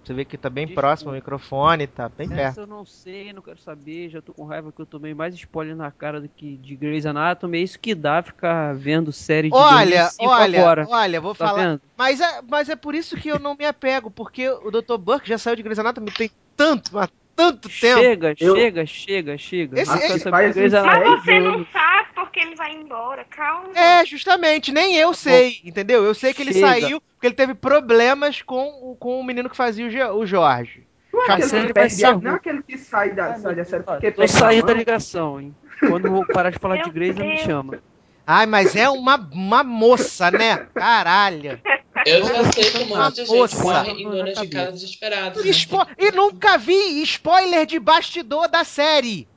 Você 0.03 0.13
vê 0.13 0.23
que 0.23 0.37
tá 0.37 0.49
bem 0.49 0.65
Desculpa. 0.65 0.81
próximo 0.81 1.09
ao 1.09 1.15
microfone, 1.15 1.85
tá 1.85 2.07
bem 2.07 2.27
perto. 2.29 2.39
Essa 2.51 2.61
eu 2.61 2.67
não 2.67 2.85
sei, 2.85 3.33
não 3.33 3.41
quero 3.41 3.59
saber, 3.59 4.09
já 4.09 4.21
tô 4.21 4.33
com 4.33 4.45
raiva 4.45 4.71
que 4.71 4.81
eu 4.81 4.85
tomei 4.85 5.13
mais 5.13 5.35
spoiler 5.35 5.75
na 5.75 5.91
cara 5.91 6.21
do 6.21 6.29
que 6.29 6.55
de 6.57 6.75
Grey's 6.77 7.05
Anatomy. 7.05 7.57
É 7.57 7.61
isso 7.61 7.77
que 7.77 7.93
dá 7.93 8.23
ficar 8.23 8.73
vendo 8.73 9.11
série 9.11 9.49
de 9.49 9.55
Olha, 9.55 10.03
2005 10.03 10.29
olha, 10.31 10.59
agora. 10.61 10.87
olha, 10.89 11.21
vou 11.21 11.35
Tá 11.35 11.47
falar. 11.47 11.61
vendo? 11.71 11.81
Mas 11.97 12.21
é, 12.21 12.41
mas 12.49 12.69
é 12.69 12.75
por 12.75 12.95
isso 12.95 13.17
que 13.17 13.27
eu 13.27 13.37
não 13.37 13.53
me 13.55 13.65
apego, 13.65 14.09
porque 14.09 14.49
o 14.49 14.71
Dr. 14.71 14.97
Burke 14.97 15.27
já 15.27 15.37
saiu 15.37 15.57
de 15.57 15.63
Grey's 15.63 15.79
Anatomy 15.79 16.09
tem 16.11 16.31
tanto, 16.55 16.91
tanto 17.37 17.69
tempo. 17.69 17.99
Chega, 18.01 18.35
Eu- 18.39 18.55
chega, 18.55 18.85
chega, 18.85 19.37
chega. 19.37 19.79
Esse- 19.81 19.91
quero 19.97 20.15
esse 20.15 20.25
de 20.25 20.31
Grey's 20.31 20.73
uns 20.73 20.81
Mas 20.83 21.23
você 21.23 21.39
não 21.39 21.65
sabe 21.71 22.07
porque 22.15 22.39
ele 22.39 22.55
vai 22.55 22.73
embora. 22.73 23.23
Calma. 23.29 23.69
É, 23.73 24.03
justamente, 24.05 24.71
nem 24.73 24.95
eu 24.97 25.13
sei, 25.13 25.61
entendeu? 25.63 26.03
Eu 26.03 26.13
sei 26.13 26.33
que 26.33 26.41
ele 26.41 26.51
Chega. 26.53 26.67
saiu 26.67 26.99
porque 26.99 27.27
ele 27.27 27.35
teve 27.35 27.53
problemas 27.53 28.41
com, 28.41 28.67
o- 28.81 28.95
com 28.99 29.19
o 29.19 29.23
menino 29.23 29.49
que 29.49 29.55
fazia 29.55 29.85
o, 29.85 29.89
Ge- 29.89 30.03
o 30.03 30.25
Jorge. 30.25 30.85
Não 31.13 31.21
é 31.23 31.31
aquele 31.31 31.47
que 31.49 31.57
vai 31.57 31.73
perde 31.73 32.05
a, 32.05 32.17
não 32.17 32.31
é 32.31 32.35
aquele 32.35 32.63
que 32.63 32.77
sai 32.77 33.11
da, 33.11 33.35
sai 33.37 33.55
da 33.55 33.65
série 33.65 33.83
porque 33.83 34.11
Tô 34.11 34.27
saindo 34.27 34.65
da 34.67 34.73
ligação, 34.73 35.39
hein? 35.39 35.55
Quando 35.79 36.05
eu 36.07 36.11
vou 36.11 36.25
parar 36.27 36.49
de 36.49 36.59
falar 36.59 36.77
de 36.77 36.83
Meu 36.85 36.93
Grey's, 36.93 37.15
não 37.15 37.25
me 37.25 37.37
chama. 37.37 37.79
Ai, 38.25 38.45
mas 38.45 38.75
é 38.75 38.89
uma, 38.89 39.15
uma 39.31 39.63
moça, 39.63 40.29
né? 40.29 40.67
Caralho. 40.75 41.59
Eu 42.05 42.23
já 42.23 42.51
sei 42.51 42.63
que 42.71 42.77
um 42.79 42.85
monte 42.87 43.15
de 43.15 43.25
gente 43.25 43.57
morre 43.57 43.91
em 43.91 44.09
donas 44.09 44.37
de 44.39 44.47
casa 44.47 44.71
desesperadas. 44.71 45.43
né? 45.45 45.51
Spo- 45.53 45.87
E 45.97 46.11
nunca 46.11 46.57
vi 46.57 47.01
spoiler 47.03 47.65
de 47.65 47.79
bastidor 47.79 48.47
da 48.47 48.63
série. 48.63 49.27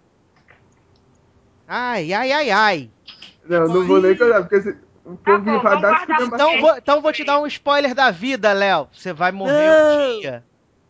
Ai, 1.66 2.12
ai, 2.12 2.32
ai, 2.32 2.50
ai. 2.50 2.90
Não, 3.48 3.66
não 3.68 3.86
vou 3.86 4.00
nem 4.00 4.16
contar, 4.16 4.40
porque 4.42 4.60
se, 4.60 4.70
o 5.04 5.16
Tá 5.16 5.32
povo 5.32 5.38
bom, 5.44 5.44
vai 5.44 5.62
vamos 5.62 5.62
dar 5.62 5.80
guardar 5.80 6.00
esculhamba- 6.00 6.36
Então 6.36 6.60
vou, 6.60 6.76
então 6.76 7.00
vou 7.02 7.12
te 7.12 7.24
dar 7.24 7.40
um 7.40 7.46
spoiler 7.46 7.94
da 7.94 8.10
vida, 8.10 8.52
Léo. 8.52 8.88
Você 8.92 9.12
vai 9.12 9.32
morrer 9.32 9.52
Não. 9.68 10.16
um 10.16 10.20
dia. 10.20 10.44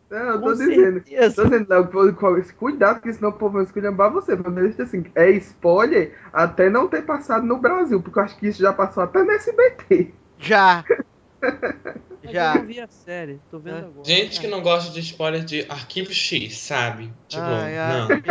Não, 0.09 0.17
eu 0.19 0.33
tô 0.33 0.47
Com 0.47 0.51
dizendo. 0.53 0.93
certeza. 1.05 1.35
Tô 1.35 1.43
dizendo, 1.49 1.67
Léo, 1.69 2.53
cuidado, 2.57 2.95
porque 2.95 3.13
senão 3.13 3.29
o 3.29 3.33
povo 3.33 3.53
vai 3.55 3.63
esculhambar 3.63 4.11
você. 4.11 4.35
Deixa 4.35 4.83
assim, 4.83 5.05
é 5.15 5.29
spoiler 5.31 6.17
até 6.33 6.69
não 6.69 6.87
ter 6.87 7.03
passado 7.03 7.45
no 7.45 7.57
Brasil, 7.57 8.01
porque 8.01 8.19
eu 8.19 8.23
acho 8.23 8.35
que 8.37 8.47
isso 8.47 8.61
já 8.61 8.73
passou 8.73 9.03
até 9.03 9.23
no 9.23 9.31
SBT. 9.31 10.13
Já. 10.39 10.83
Já. 12.31 12.55
Eu 12.57 12.65
vi 12.65 12.79
a 12.79 12.87
série, 12.87 13.41
tô 13.49 13.59
vendo 13.59 13.77
É. 13.77 13.87
agora. 13.87 14.07
Gente 14.07 14.39
que 14.39 14.47
não 14.47 14.61
gosta 14.61 14.91
de 14.91 14.99
spoiler 14.99 15.43
de 15.43 15.65
arquivo 15.67 16.13
X, 16.13 16.57
sabe? 16.57 17.11
Tipo, 17.27 17.41
Ai, 17.43 17.77
ai. 17.77 17.97
não. 17.97 18.07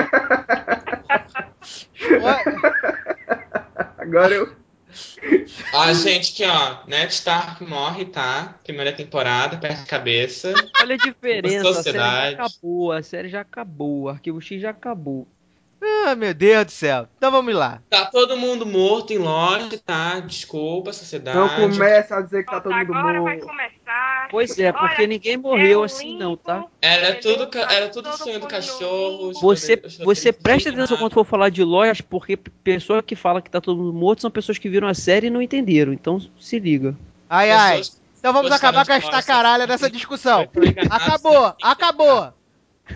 Agora 3.99 4.35
eu. 4.35 4.57
Ah, 5.73 5.93
gente, 5.93 6.33
que 6.33 6.45
ó, 6.45 6.85
Ned 6.87 7.13
Stark 7.13 7.63
morre, 7.65 8.07
tá? 8.07 8.59
Primeira 8.65 8.93
temporada, 8.93 9.57
perde 9.57 9.83
a 9.83 9.87
cabeça. 9.87 10.53
Olha 10.81 10.95
a 10.97 10.99
diferença, 10.99 11.69
a 11.69 11.83
série 11.83 11.99
já 11.99 12.29
acabou, 12.31 12.93
a 12.93 13.03
série 13.03 13.29
já 13.29 13.41
acabou, 13.41 14.03
o 14.03 14.09
Arquivo 14.09 14.41
X 14.41 14.61
já 14.61 14.71
acabou. 14.71 15.29
Ah, 15.83 16.15
meu 16.15 16.35
Deus 16.35 16.67
do 16.67 16.71
céu. 16.73 17.09
Então 17.17 17.31
vamos 17.31 17.55
lá. 17.55 17.81
Tá 17.89 18.05
todo 18.07 18.37
mundo 18.37 18.67
morto 18.67 19.13
em 19.13 19.19
loja, 19.19 19.81
tá? 19.85 20.21
Desculpa, 20.21 20.93
sociedade. 20.93 21.39
Não 21.39 21.49
começa 21.71 22.17
a 22.17 22.21
dizer 22.21 22.45
que 22.45 22.51
tá 22.51 22.61
todo 22.61 22.75
mundo 22.75 22.95
Agora 22.95 23.21
vai 23.23 23.37
morto. 23.37 23.47
começar. 23.47 24.29
Pois 24.31 24.59
é, 24.59 24.73
porque 24.73 24.95
Olha, 24.97 25.07
ninguém 25.07 25.37
morreu 25.37 25.83
é 25.83 25.87
assim 25.87 26.17
não, 26.19 26.37
tá? 26.37 26.65
Era 26.83 27.15
tudo, 27.17 27.49
ca- 27.49 27.67
Tá 27.67 27.75
era 27.75 27.89
tudo 27.89 28.13
sonho 28.17 28.39
do 28.41 28.47
cachorro. 28.47 29.33
Você, 29.41 29.83
você 30.05 30.33
presta 30.33 30.69
atenção 30.69 30.99
quando 30.99 31.15
for 31.15 31.25
falar 31.25 31.49
de 31.49 31.65
lojas, 31.65 32.01
porque 32.01 32.37
pessoa 32.37 33.03
que 33.03 33.17
fala 33.17 33.41
que 33.41 33.51
tá 33.51 33.61
todo 33.61 33.79
mundo 33.79 33.93
morto 33.93 34.21
são 34.21 34.31
pessoas 34.31 34.59
que 34.59 34.69
viram 34.69 34.87
a 34.87 34.95
série 34.95 35.29
e 35.29 35.31
não 35.31 35.41
entenderam. 35.41 35.93
Então 35.93 36.21
se 36.39 36.59
liga. 36.59 36.95
Ai, 37.29 37.51
ai. 37.51 37.81
Então 38.19 38.33
vamos 38.35 38.53
acabar 38.53 38.85
com 38.85 38.93
esta 38.93 39.23
caralha 39.23 39.67
dessa 39.67 39.89
discussão. 39.91 40.47
Acabou, 40.91 41.55
acabou. 41.63 42.33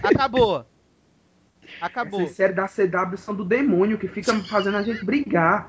Acabou. 0.02 0.66
Acabou. 1.86 2.22
Essas 2.22 2.36
séries 2.36 2.56
da 2.56 2.66
CW 2.68 3.16
são 3.18 3.34
do 3.34 3.44
demônio 3.44 3.98
que 3.98 4.08
fica 4.08 4.32
fazendo 4.44 4.76
a 4.76 4.82
gente 4.82 5.04
brigar. 5.04 5.68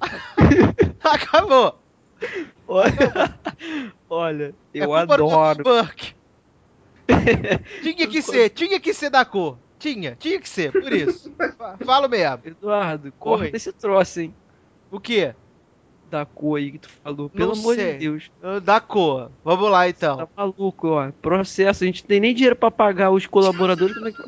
Acabou. 1.02 1.78
Olha, 2.66 2.92
olha 4.08 4.54
É 4.72 4.78
eu 4.84 4.86
do 4.88 4.94
adoro. 4.94 5.62
Burke. 5.62 6.14
tinha 7.82 8.06
que 8.08 8.22
ser, 8.22 8.48
tinha 8.50 8.80
que 8.80 8.94
ser 8.94 9.10
da 9.10 9.24
cor. 9.24 9.58
Tinha, 9.78 10.16
tinha 10.18 10.40
que 10.40 10.48
ser, 10.48 10.72
por 10.72 10.92
isso. 10.92 11.30
Fa- 11.58 11.76
Falo 11.84 12.08
mesmo. 12.08 12.40
Eduardo, 12.44 13.12
corta 13.18 13.44
Oi. 13.44 13.50
esse 13.52 13.70
troço, 13.72 14.20
hein? 14.20 14.34
O 14.90 14.98
quê? 14.98 15.34
Da 16.10 16.24
cor 16.24 16.56
aí 16.58 16.72
que 16.72 16.78
tu 16.78 16.88
falou. 17.02 17.28
Pelo 17.28 17.52
Não 17.52 17.60
amor 17.60 17.74
sei. 17.74 17.92
de 17.92 17.98
Deus. 17.98 18.30
Ah, 18.42 18.60
Da 18.60 18.80
cor. 18.80 19.30
Vamos 19.44 19.70
lá 19.70 19.80
Tá 19.80 19.88
então. 19.88 20.28
maluco, 20.36 20.88
ó. 20.88 21.10
Processo. 21.20 21.84
A 21.84 21.86
gente 21.86 22.02
não 22.02 22.08
tem 22.08 22.20
nem 22.20 22.34
dinheiro 22.34 22.56
pra 22.56 22.70
pagar 22.70 23.10
os 23.10 23.26
colaboradores. 23.26 23.94
Como 23.94 24.08
é 24.08 24.12
que 24.12 24.22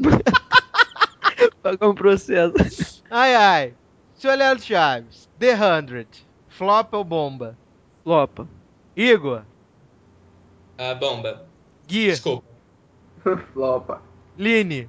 pagar 1.71 1.89
um 1.89 1.95
processo? 1.95 3.03
Ai, 3.11 3.35
ai. 3.35 3.75
Senhor 4.15 4.37
Leandro 4.37 4.65
Chaves. 4.65 5.29
The 5.39 5.57
100. 5.57 6.07
Flop 6.49 6.95
ou 6.95 7.05
bomba? 7.05 7.57
Lopa. 8.05 8.49
Igor. 8.97 9.43
Ah, 10.79 10.95
bomba. 10.95 11.47
Gui. 11.87 12.07
Desculpa. 12.07 12.47
Flopa. 13.53 14.03
Line. 14.39 14.89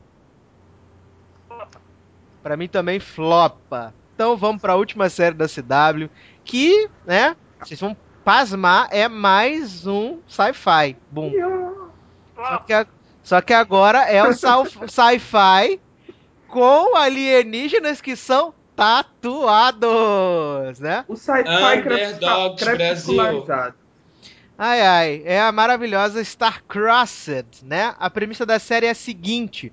Pra 2.43 2.55
mim 2.55 2.67
também 2.67 2.99
flopa. 2.99 3.93
Então 4.15 4.37
vamos 4.37 4.61
pra 4.61 4.75
última 4.75 5.09
série 5.09 5.35
da 5.35 5.47
CW, 5.47 6.09
que, 6.43 6.89
né, 7.05 7.35
vocês 7.59 7.79
vão 7.79 7.95
pasmar, 8.23 8.87
é 8.91 9.07
mais 9.07 9.85
um 9.85 10.19
sci-fi. 10.27 10.95
Boom. 11.11 11.31
Só 12.35 12.57
que, 12.59 12.73
a- 12.73 12.87
só 13.23 13.41
que 13.41 13.53
agora 13.53 13.99
é 14.03 14.23
o 14.23 14.33
sci- 14.33 14.47
sci-fi 14.87 15.79
com 16.47 16.95
alienígenas 16.95 18.01
que 18.01 18.15
são 18.15 18.53
tatuados, 18.75 19.89
né? 20.79 21.03
O 21.07 21.15
sci-fi 21.15 21.79
Underdogs 21.79 22.63
crepuscularizado. 22.63 23.75
Ai, 24.57 24.81
ai, 24.81 25.21
é 25.25 25.39
a 25.39 25.51
maravilhosa 25.51 26.23
Star-Crossed, 26.23 27.63
né? 27.63 27.93
A 27.99 28.09
premissa 28.09 28.45
da 28.45 28.57
série 28.59 28.87
é 28.87 28.91
a 28.91 28.95
seguinte: 28.95 29.71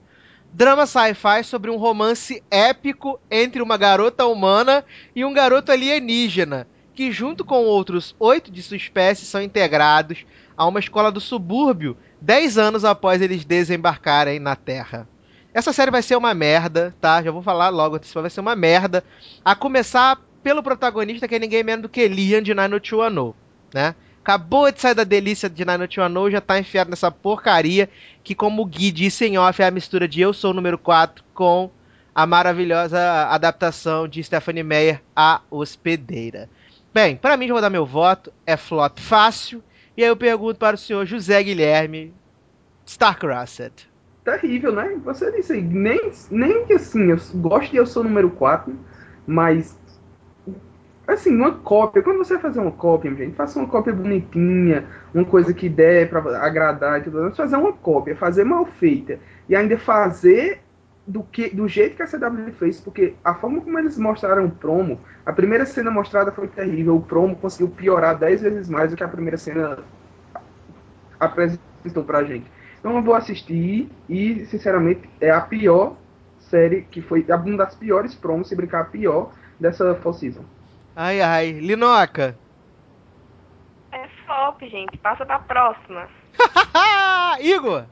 drama 0.53 0.87
sci-fi 0.87 1.43
sobre 1.43 1.70
um 1.70 1.77
romance 1.77 2.43
épico 2.51 3.18
entre 3.31 3.62
uma 3.62 3.77
garota 3.77 4.27
humana 4.27 4.85
e 5.16 5.25
um 5.25 5.33
garoto 5.33 5.72
alienígena, 5.72 6.66
que 6.95 7.11
junto 7.11 7.45
com 7.45 7.64
outros 7.64 8.14
oito 8.18 8.51
de 8.51 8.62
sua 8.62 8.77
espécie 8.77 9.25
são 9.25 9.41
integrados 9.43 10.27
a 10.57 10.66
uma 10.66 10.81
escola 10.81 11.11
do 11.11 11.20
subúrbio, 11.20 11.97
dez 12.20 12.59
anos 12.59 12.85
após 12.85 13.20
eles 13.20 13.45
desembarcarem 13.45 14.39
na 14.39 14.55
Terra. 14.55 15.09
Essa 15.55 15.72
série 15.72 15.92
vai 15.92 16.02
ser 16.02 16.16
uma 16.16 16.34
merda, 16.34 16.92
tá? 17.00 17.22
Já 17.22 17.30
vou 17.30 17.40
falar 17.40 17.68
logo, 17.68 18.00
vai 18.16 18.28
ser 18.28 18.40
uma 18.40 18.57
merda. 18.57 19.05
A 19.44 19.55
começar 19.55 20.20
pelo 20.42 20.64
protagonista, 20.64 21.28
que 21.28 21.36
é 21.36 21.38
ninguém 21.38 21.62
menos 21.62 21.82
do 21.82 21.88
que 21.88 22.09
Liam 22.09 22.42
de 22.42 22.52
90210, 22.52 23.34
né? 23.72 23.94
Acabou 24.20 24.72
de 24.72 24.80
sair 24.80 24.94
da 24.94 25.05
delícia 25.05 25.48
de 25.48 25.64
90210, 25.64 26.32
já 26.32 26.40
tá 26.40 26.59
enfiado 26.59 26.90
nessa 26.90 27.09
porcaria, 27.09 27.88
que 28.24 28.34
como 28.34 28.62
o 28.62 28.66
Gui 28.66 28.90
disse 28.90 29.26
em 29.26 29.38
off, 29.38 29.62
é 29.62 29.66
a 29.66 29.70
mistura 29.70 30.09
de 30.09 30.20
Eu 30.20 30.32
Sou 30.32 30.50
o 30.50 30.55
Número 30.55 30.76
4 30.76 31.24
com 31.32 31.70
a 32.12 32.26
maravilhosa 32.26 32.98
adaptação 33.28 34.09
de 34.09 34.24
Stephanie 34.24 34.64
Meyer, 34.64 35.02
A 35.14 35.40
Hospedeira. 35.50 36.48
Bem, 36.92 37.16
para 37.16 37.36
mim, 37.36 37.46
já 37.46 37.52
vou 37.52 37.62
dar 37.62 37.70
meu 37.70 37.86
voto, 37.86 38.32
é 38.44 38.57
flop 38.57 38.98
fácil, 38.98 39.62
e 39.96 40.02
aí 40.02 40.09
eu 40.09 40.16
pergunto 40.16 40.59
para 40.59 40.74
o 40.74 40.78
senhor 40.78 41.07
José 41.07 41.42
Guilherme, 41.42 42.12
Starcrossed. 42.86 43.93
Terrível, 44.25 44.72
né? 44.72 44.99
Você 45.05 45.31
disse, 45.33 45.61
nem, 45.61 46.11
nem 46.31 46.64
que 46.64 46.72
assim, 46.72 47.11
eu 47.11 47.18
gosto 47.35 47.70
de 47.70 47.77
Eu 47.77 47.87
Sou 47.87 48.03
Número 48.03 48.31
4, 48.31 48.75
mas 49.27 49.79
assim, 51.07 51.37
uma 51.37 51.53
cópia, 51.53 52.03
quando 52.03 52.18
você 52.18 52.39
fazer 52.39 52.61
uma 52.61 52.72
cópia, 52.72 53.14
gente, 53.14 53.37
faça 53.37 53.59
uma 53.59 53.68
cópia 53.68 53.93
bonitinha, 53.93 54.87
uma 55.12 55.25
coisa 55.25 55.53
que 55.53 55.68
der 55.68 56.09
para 56.09 56.39
agradar 56.39 57.01
e 57.01 57.05
tudo 57.05 57.20
mais, 57.20 57.37
fazer 57.37 57.57
uma 57.57 57.75
cópia, 57.75 58.16
fazer 58.16 58.45
mal 58.45 58.64
feita 58.64 59.18
e 59.49 59.55
ainda 59.55 59.77
fazer 59.77 60.61
do 61.07 61.22
que 61.22 61.55
do 61.55 61.68
jeito 61.68 61.97
que 61.97 62.03
a 62.03 62.07
CW 62.07 62.53
fez, 62.59 62.81
porque 62.81 63.14
a 63.22 63.35
forma 63.35 63.61
como 63.61 63.79
eles 63.79 63.99
mostraram 63.99 64.47
o 64.47 64.51
promo, 64.51 64.99
a 65.27 65.33
primeira 65.33 65.66
cena 65.66 65.91
mostrada 65.91 66.33
foi 66.33 66.49
terrível, 66.49 66.97
o 66.97 67.03
promo 67.03 67.37
conseguiu 67.37 67.68
piorar 67.68 68.18
10 68.18 68.41
vezes 68.41 68.68
mais 68.70 68.91
do 68.91 68.97
que 68.97 69.05
a 69.05 69.09
primeira 69.09 69.37
cena 69.37 69.79
apresentou 71.20 72.05
pra 72.07 72.25
gente. 72.25 72.53
Então 72.85 72.99
eu 72.99 73.03
vou 73.03 73.14
assistir 73.14 73.89
e, 74.11 74.45
sinceramente, 74.45 75.09
é 75.18 75.30
a 75.30 75.41
pior 75.41 75.97
série 76.39 76.82
que 76.82 77.01
foi, 77.01 77.24
uma 77.26 77.57
das 77.57 77.74
piores 77.74 78.14
promos, 78.14 78.47
se 78.47 78.55
brincar, 78.55 78.82
a 78.82 78.85
pior 78.85 79.32
dessa 79.59 79.95
Fall 79.95 80.12
Season. 80.12 80.45
Ai, 80.95 81.22
ai. 81.22 81.53
Linoca. 81.53 82.39
É 83.91 84.07
flop, 84.26 84.61
gente. 84.64 84.99
Passa 84.99 85.24
pra 85.24 85.39
próxima. 85.39 86.07
Igor. 87.41 87.87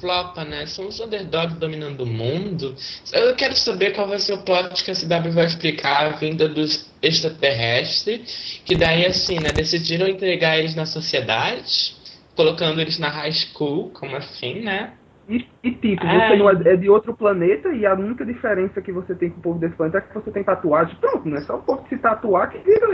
Flopa, 0.00 0.42
né? 0.42 0.64
São 0.64 0.86
os 0.86 0.98
underdogs 0.98 1.58
dominando 1.58 2.00
o 2.00 2.06
mundo. 2.06 2.74
Eu 3.12 3.36
quero 3.36 3.54
saber 3.54 3.94
qual 3.94 4.08
vai 4.08 4.18
ser 4.18 4.32
o 4.32 4.42
plot 4.42 4.82
que 4.82 4.90
a 4.90 4.94
CW 4.94 5.32
vai 5.32 5.44
explicar 5.44 6.06
a 6.06 6.16
vinda 6.16 6.48
dos 6.48 6.90
extraterrestres. 7.02 8.62
Que 8.64 8.74
daí, 8.74 9.04
assim, 9.04 9.38
né? 9.38 9.52
Decidiram 9.52 10.08
entregar 10.08 10.56
eles 10.58 10.74
na 10.74 10.86
sociedade, 10.86 11.94
colocando 12.36 12.80
eles 12.80 12.98
na 12.98 13.08
high 13.08 13.32
school, 13.32 13.90
como 13.90 14.14
assim, 14.14 14.60
né? 14.60 14.92
E, 15.28 15.44
e 15.64 15.72
tipo, 15.72 16.06
você 16.06 16.36
não 16.36 16.48
é, 16.48 16.72
é, 16.72 16.76
de 16.76 16.88
outro 16.88 17.12
planeta 17.12 17.68
e 17.70 17.84
a 17.84 17.94
única 17.94 18.24
diferença 18.24 18.80
que 18.80 18.92
você 18.92 19.12
tem 19.12 19.28
com 19.30 19.40
o 19.40 19.42
povo 19.42 19.58
desse 19.58 19.74
planeta 19.74 19.98
é 19.98 20.00
que 20.02 20.14
você 20.14 20.30
tem 20.30 20.44
tatuagem. 20.44 20.94
Pronto, 21.00 21.28
não 21.28 21.36
é 21.36 21.40
só 21.40 21.56
o 21.56 21.62
povo 21.62 21.84
se 21.88 21.98
tatuar 21.98 22.50
que 22.50 22.58
vira 22.58 22.86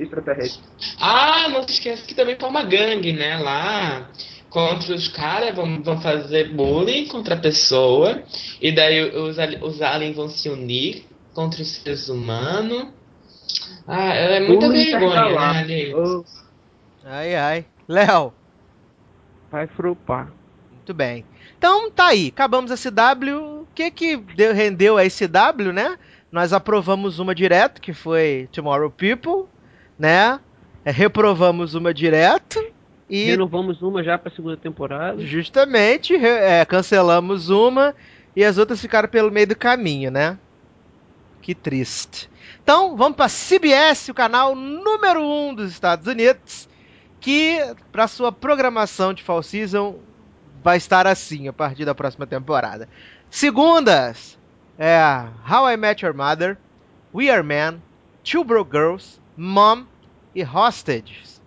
extraterrestre. 0.00 0.64
Ah, 1.00 1.48
não 1.48 1.62
se 1.62 1.74
esqueça 1.74 2.04
que 2.04 2.14
também 2.14 2.36
foi 2.40 2.48
uma 2.48 2.64
gangue, 2.64 3.12
né? 3.12 3.36
Lá 3.38 4.08
contra 4.50 4.92
os 4.92 5.06
caras, 5.06 5.54
vão, 5.54 5.80
vão 5.80 6.00
fazer 6.00 6.52
bullying 6.52 7.06
contra 7.06 7.34
a 7.34 7.38
pessoa, 7.38 8.20
e 8.60 8.72
daí 8.72 9.16
os, 9.16 9.36
os 9.62 9.80
aliens 9.80 10.16
vão 10.16 10.28
se 10.28 10.48
unir 10.48 11.06
contra 11.32 11.62
os 11.62 11.68
seres 11.68 12.08
humanos. 12.08 12.88
Ah, 13.86 14.12
é 14.12 14.40
muita 14.40 14.66
bullying 14.66 14.90
vergonha, 14.90 15.52
né, 15.52 15.58
ali? 15.60 15.94
Oh. 15.94 16.24
Ai, 17.04 17.34
ai. 17.36 17.64
Léo. 17.88 18.32
Vai 19.50 19.66
frupar. 19.66 20.32
Muito 20.72 20.94
bem. 20.94 21.24
Então 21.58 21.90
tá 21.90 22.06
aí, 22.06 22.28
acabamos 22.28 22.70
a 22.70 22.76
CW. 22.76 23.62
O 23.62 23.66
que 23.74 23.90
que 23.90 24.16
deu, 24.16 24.54
rendeu 24.54 24.98
a 24.98 25.02
CW, 25.02 25.72
né? 25.72 25.98
Nós 26.30 26.52
aprovamos 26.52 27.18
uma 27.18 27.34
direto, 27.34 27.80
que 27.80 27.92
foi 27.92 28.48
Tomorrow 28.52 28.90
People, 28.90 29.46
né? 29.98 30.38
É, 30.84 30.90
reprovamos 30.90 31.74
uma 31.74 31.92
direto 31.92 32.64
e 33.10 33.24
renovamos 33.24 33.82
uma 33.82 34.04
já 34.04 34.16
para 34.16 34.30
segunda 34.30 34.56
temporada. 34.56 35.20
Justamente, 35.26 36.14
é, 36.14 36.64
cancelamos 36.64 37.50
uma 37.50 37.94
e 38.36 38.44
as 38.44 38.56
outras 38.56 38.80
ficaram 38.80 39.08
pelo 39.08 39.32
meio 39.32 39.48
do 39.48 39.56
caminho, 39.56 40.10
né? 40.10 40.38
Que 41.42 41.54
triste. 41.54 42.30
Então, 42.62 42.96
vamos 42.96 43.16
para 43.16 43.28
CBS, 43.28 44.08
o 44.10 44.14
canal 44.14 44.54
número 44.54 45.20
1 45.20 45.48
um 45.48 45.54
dos 45.54 45.72
Estados 45.72 46.06
Unidos, 46.06 46.68
que 47.20 47.58
para 47.92 48.08
sua 48.08 48.32
programação 48.32 49.12
de 49.12 49.22
Fall 49.22 49.42
Season 49.42 49.98
vai 50.62 50.76
estar 50.76 51.06
assim 51.06 51.48
a 51.48 51.52
partir 51.52 51.84
da 51.84 51.94
próxima 51.94 52.26
temporada. 52.26 52.88
Segundas 53.30 54.38
é 54.78 54.98
How 55.48 55.70
I 55.70 55.76
Met 55.76 56.04
Your 56.04 56.14
Mother, 56.14 56.56
We 57.14 57.30
Are 57.30 57.42
Men, 57.42 57.82
Two 58.24 58.44
Broke 58.44 58.70
Girls, 58.72 59.20
Mom 59.36 59.84
e 60.34 60.42
Hostages. 60.42 61.40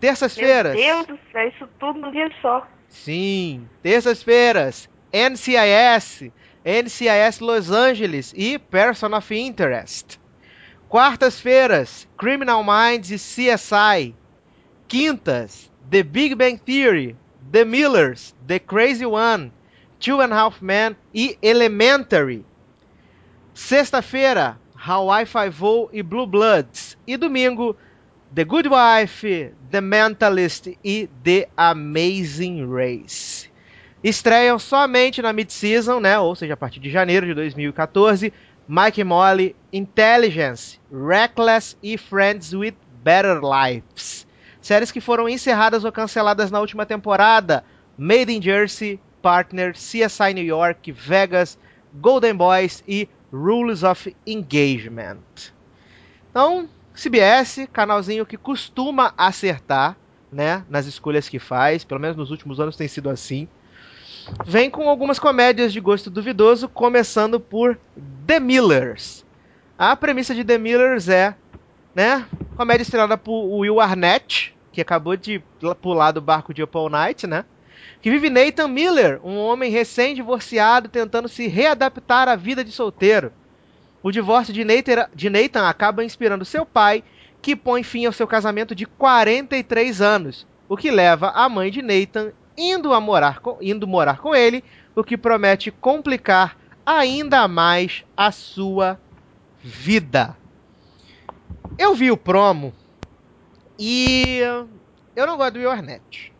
Terças-feiras. 0.00 0.74
Meu 0.74 1.04
Deus 1.04 1.06
do 1.06 1.18
céu, 1.32 1.48
isso 1.48 1.68
tudo 1.78 1.98
num 1.98 2.10
dia 2.10 2.30
só. 2.40 2.66
Sim, 2.88 3.68
terças-feiras. 3.82 4.88
NCIS, 5.12 6.30
NCIS 6.64 7.40
Los 7.40 7.70
Angeles 7.70 8.32
e 8.36 8.58
Person 8.58 9.14
of 9.16 9.34
Interest. 9.34 10.20
Quartas-feiras, 10.88 12.08
Criminal 12.16 12.62
Minds 12.64 13.10
e 13.10 13.16
CSI. 13.16 14.14
Quintas, 14.88 15.70
The 15.90 16.02
Big 16.02 16.36
Bang 16.36 16.58
Theory, 16.58 17.14
The 17.52 17.64
Millers, 17.64 18.34
The 18.46 18.58
Crazy 18.58 19.04
One, 19.04 19.52
Two 20.00 20.20
and 20.20 20.32
a 20.32 20.36
Half 20.36 20.62
Men 20.62 20.96
e 21.12 21.36
Elementary. 21.42 22.44
Sexta-feira, 23.52 24.58
Hawaii 24.74 25.26
Five-O 25.26 25.90
e 25.92 26.02
Blue 26.02 26.26
Bloods. 26.26 26.96
E 27.06 27.16
domingo, 27.16 27.76
The 28.34 28.44
Good 28.44 28.68
Wife, 28.68 29.52
The 29.70 29.80
Mentalist 29.80 30.68
e 30.84 31.08
The 31.24 31.48
Amazing 31.56 32.64
Race. 32.66 33.50
Estreiam 34.02 34.58
somente 34.58 35.20
na 35.20 35.32
mid-season, 35.32 35.98
né? 36.00 36.18
Ou 36.18 36.36
seja, 36.36 36.54
a 36.54 36.56
partir 36.56 36.78
de 36.78 36.88
janeiro 36.88 37.26
de 37.26 37.34
2014, 37.34 38.32
Mike 38.68 39.02
Molly, 39.02 39.56
Intelligence, 39.72 40.78
Reckless 40.92 41.76
e 41.82 41.98
Friends 41.98 42.54
with 42.54 42.74
Better 43.02 43.40
Lives. 43.42 44.27
Séries 44.68 44.92
que 44.92 45.00
foram 45.00 45.26
encerradas 45.26 45.82
ou 45.82 45.90
canceladas 45.90 46.50
na 46.50 46.60
última 46.60 46.84
temporada: 46.84 47.64
Made 47.96 48.30
in 48.30 48.42
Jersey, 48.42 49.00
Partner, 49.22 49.72
CSI 49.72 50.34
New 50.34 50.44
York, 50.44 50.92
Vegas, 50.92 51.58
Golden 51.94 52.34
Boys 52.34 52.84
e 52.86 53.08
Rules 53.32 53.82
of 53.82 54.14
Engagement. 54.26 55.16
Então, 56.30 56.68
CBS, 56.94 57.66
canalzinho 57.72 58.26
que 58.26 58.36
costuma 58.36 59.14
acertar, 59.16 59.96
né, 60.30 60.62
nas 60.68 60.84
escolhas 60.84 61.30
que 61.30 61.38
faz, 61.38 61.82
pelo 61.82 61.98
menos 61.98 62.18
nos 62.18 62.30
últimos 62.30 62.60
anos 62.60 62.76
tem 62.76 62.88
sido 62.88 63.08
assim. 63.08 63.48
Vem 64.44 64.68
com 64.68 64.86
algumas 64.86 65.18
comédias 65.18 65.72
de 65.72 65.80
gosto 65.80 66.10
duvidoso, 66.10 66.68
começando 66.68 67.40
por 67.40 67.80
The 68.26 68.38
Millers. 68.38 69.24
A 69.78 69.96
premissa 69.96 70.34
de 70.34 70.44
The 70.44 70.58
Millers 70.58 71.08
é, 71.08 71.34
né, 71.94 72.26
comédia 72.54 72.82
estrelada 72.82 73.16
por 73.16 73.46
Will 73.60 73.80
Arnett, 73.80 74.57
que 74.78 74.82
acabou 74.82 75.16
de 75.16 75.42
pular 75.82 76.12
do 76.12 76.20
barco 76.20 76.54
de 76.54 76.62
Up 76.62 76.76
All 76.76 76.88
Night, 76.88 77.26
né? 77.26 77.44
Que 78.00 78.10
vive 78.10 78.30
Nathan 78.30 78.68
Miller, 78.68 79.20
um 79.24 79.36
homem 79.36 79.72
recém-divorciado 79.72 80.88
tentando 80.88 81.28
se 81.28 81.48
readaptar 81.48 82.28
à 82.28 82.36
vida 82.36 82.62
de 82.62 82.70
solteiro. 82.70 83.32
O 84.04 84.12
divórcio 84.12 84.54
de 84.54 84.62
Nathan, 84.62 85.08
de 85.12 85.28
Nathan 85.28 85.68
acaba 85.68 86.04
inspirando 86.04 86.44
seu 86.44 86.64
pai, 86.64 87.02
que 87.42 87.56
põe 87.56 87.82
fim 87.82 88.06
ao 88.06 88.12
seu 88.12 88.24
casamento 88.24 88.72
de 88.72 88.86
43 88.86 90.00
anos, 90.00 90.46
o 90.68 90.76
que 90.76 90.92
leva 90.92 91.30
a 91.30 91.48
mãe 91.48 91.72
de 91.72 91.82
Nathan 91.82 92.30
indo, 92.56 92.92
a 92.92 93.00
morar, 93.00 93.40
com, 93.40 93.58
indo 93.60 93.84
morar 93.84 94.18
com 94.18 94.32
ele, 94.32 94.62
o 94.94 95.02
que 95.02 95.18
promete 95.18 95.72
complicar 95.72 96.56
ainda 96.86 97.48
mais 97.48 98.04
a 98.16 98.30
sua 98.30 98.96
vida. 99.60 100.36
Eu 101.76 101.96
vi 101.96 102.12
o 102.12 102.16
promo 102.16 102.72
e 103.78 104.40
eu 105.14 105.26
não 105.26 105.36
gosto 105.36 105.54
do 105.54 105.58
Will 105.60 105.70
Arnett. 105.70 106.32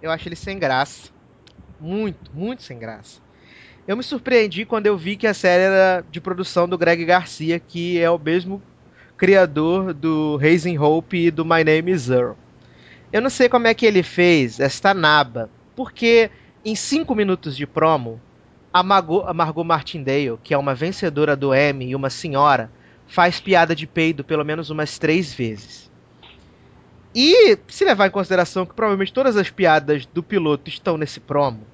Eu 0.00 0.10
acho 0.10 0.28
ele 0.28 0.36
sem 0.36 0.58
graça. 0.58 1.10
Muito, 1.80 2.30
muito 2.34 2.62
sem 2.62 2.78
graça. 2.78 3.20
Eu 3.86 3.96
me 3.96 4.02
surpreendi 4.02 4.64
quando 4.64 4.86
eu 4.86 4.96
vi 4.96 5.16
que 5.16 5.26
a 5.26 5.34
série 5.34 5.62
era 5.62 6.04
de 6.10 6.20
produção 6.20 6.68
do 6.68 6.78
Greg 6.78 7.04
Garcia, 7.04 7.60
que 7.60 8.00
é 8.00 8.10
o 8.10 8.18
mesmo 8.18 8.62
criador 9.16 9.94
do 9.94 10.36
Raising 10.36 10.76
Hope 10.78 11.16
e 11.16 11.30
do 11.30 11.44
My 11.44 11.62
Name 11.62 11.92
is 11.92 12.10
Earl. 12.10 12.34
Eu 13.12 13.22
não 13.22 13.30
sei 13.30 13.48
como 13.48 13.66
é 13.66 13.74
que 13.74 13.86
ele 13.86 14.02
fez 14.02 14.58
esta 14.58 14.92
naba, 14.92 15.48
porque 15.76 16.30
em 16.64 16.74
cinco 16.74 17.14
minutos 17.14 17.56
de 17.56 17.66
promo, 17.66 18.20
a 18.72 18.82
Margot, 18.82 19.22
a 19.26 19.32
Margot 19.32 19.64
Martindale, 19.64 20.38
que 20.42 20.52
é 20.52 20.58
uma 20.58 20.74
vencedora 20.74 21.36
do 21.36 21.54
Emmy 21.54 21.90
e 21.90 21.94
uma 21.94 22.10
senhora, 22.10 22.70
faz 23.06 23.40
piada 23.40 23.74
de 23.74 23.86
peido 23.86 24.24
pelo 24.24 24.44
menos 24.44 24.68
umas 24.68 24.98
três 24.98 25.32
vezes. 25.32 25.85
E 27.18 27.58
se 27.68 27.82
levar 27.82 28.08
em 28.08 28.10
consideração 28.10 28.66
que 28.66 28.74
provavelmente 28.74 29.10
todas 29.10 29.38
as 29.38 29.48
piadas 29.48 30.04
do 30.04 30.22
piloto 30.22 30.68
estão 30.68 30.98
nesse 30.98 31.18
promo, 31.18 31.66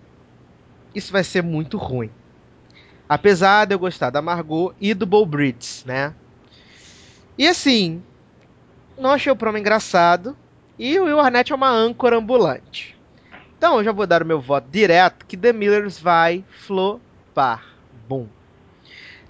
isso 0.95 1.13
vai 1.13 1.25
ser 1.25 1.43
muito 1.43 1.77
ruim. 1.77 2.13
Apesar 3.09 3.65
de 3.65 3.75
eu 3.75 3.79
gostar 3.81 4.11
da 4.11 4.23
Margot 4.23 4.73
e 4.81 4.95
do 4.95 5.05
Bo 5.05 5.27
Brits, 5.27 5.85
né? 5.85 6.15
E 7.37 7.49
assim, 7.49 8.01
não 8.97 9.11
achei 9.11 9.33
o 9.33 9.37
promo 9.37 9.59
engraçado. 9.59 10.37
E 10.79 10.97
o 11.01 11.07
Will 11.07 11.19
Arnett 11.19 11.51
é 11.51 11.57
uma 11.57 11.71
âncora 11.71 12.17
ambulante. 12.17 12.97
Então 13.59 13.79
eu 13.79 13.85
já 13.85 13.91
vou 13.91 14.07
dar 14.07 14.23
o 14.23 14.27
meu 14.27 14.41
voto 14.41 14.69
direto 14.71 15.27
que 15.27 15.37
The 15.37 15.53
Millers 15.53 15.99
vai 15.99 16.45
flopar. 16.51 17.67
Bom. 18.09 18.29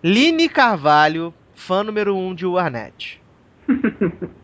Line 0.05 0.47
Carvalho, 0.51 1.33
fã 1.55 1.83
número 1.83 2.15
1 2.15 2.27
um 2.29 2.35
de 2.35 2.45
Will 2.45 2.59
Arnett. 2.59 3.19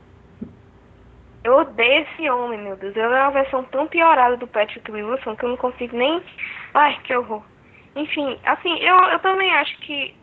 Eu 1.48 1.60
odeio 1.60 2.02
esse 2.02 2.28
homem, 2.28 2.58
meu 2.58 2.76
Deus. 2.76 2.94
Ele 2.94 3.06
é 3.06 3.22
uma 3.22 3.30
versão 3.30 3.64
tão 3.64 3.86
piorada 3.86 4.36
do 4.36 4.46
Patrick 4.46 4.92
Wilson 4.92 5.34
que 5.34 5.46
eu 5.46 5.48
não 5.48 5.56
consigo 5.56 5.96
nem. 5.96 6.22
Ai, 6.74 7.00
que 7.04 7.16
horror. 7.16 7.42
Enfim, 7.96 8.38
assim, 8.44 8.78
eu, 8.80 8.94
eu 9.04 9.18
também 9.20 9.50
acho 9.54 9.74
que 9.78 10.14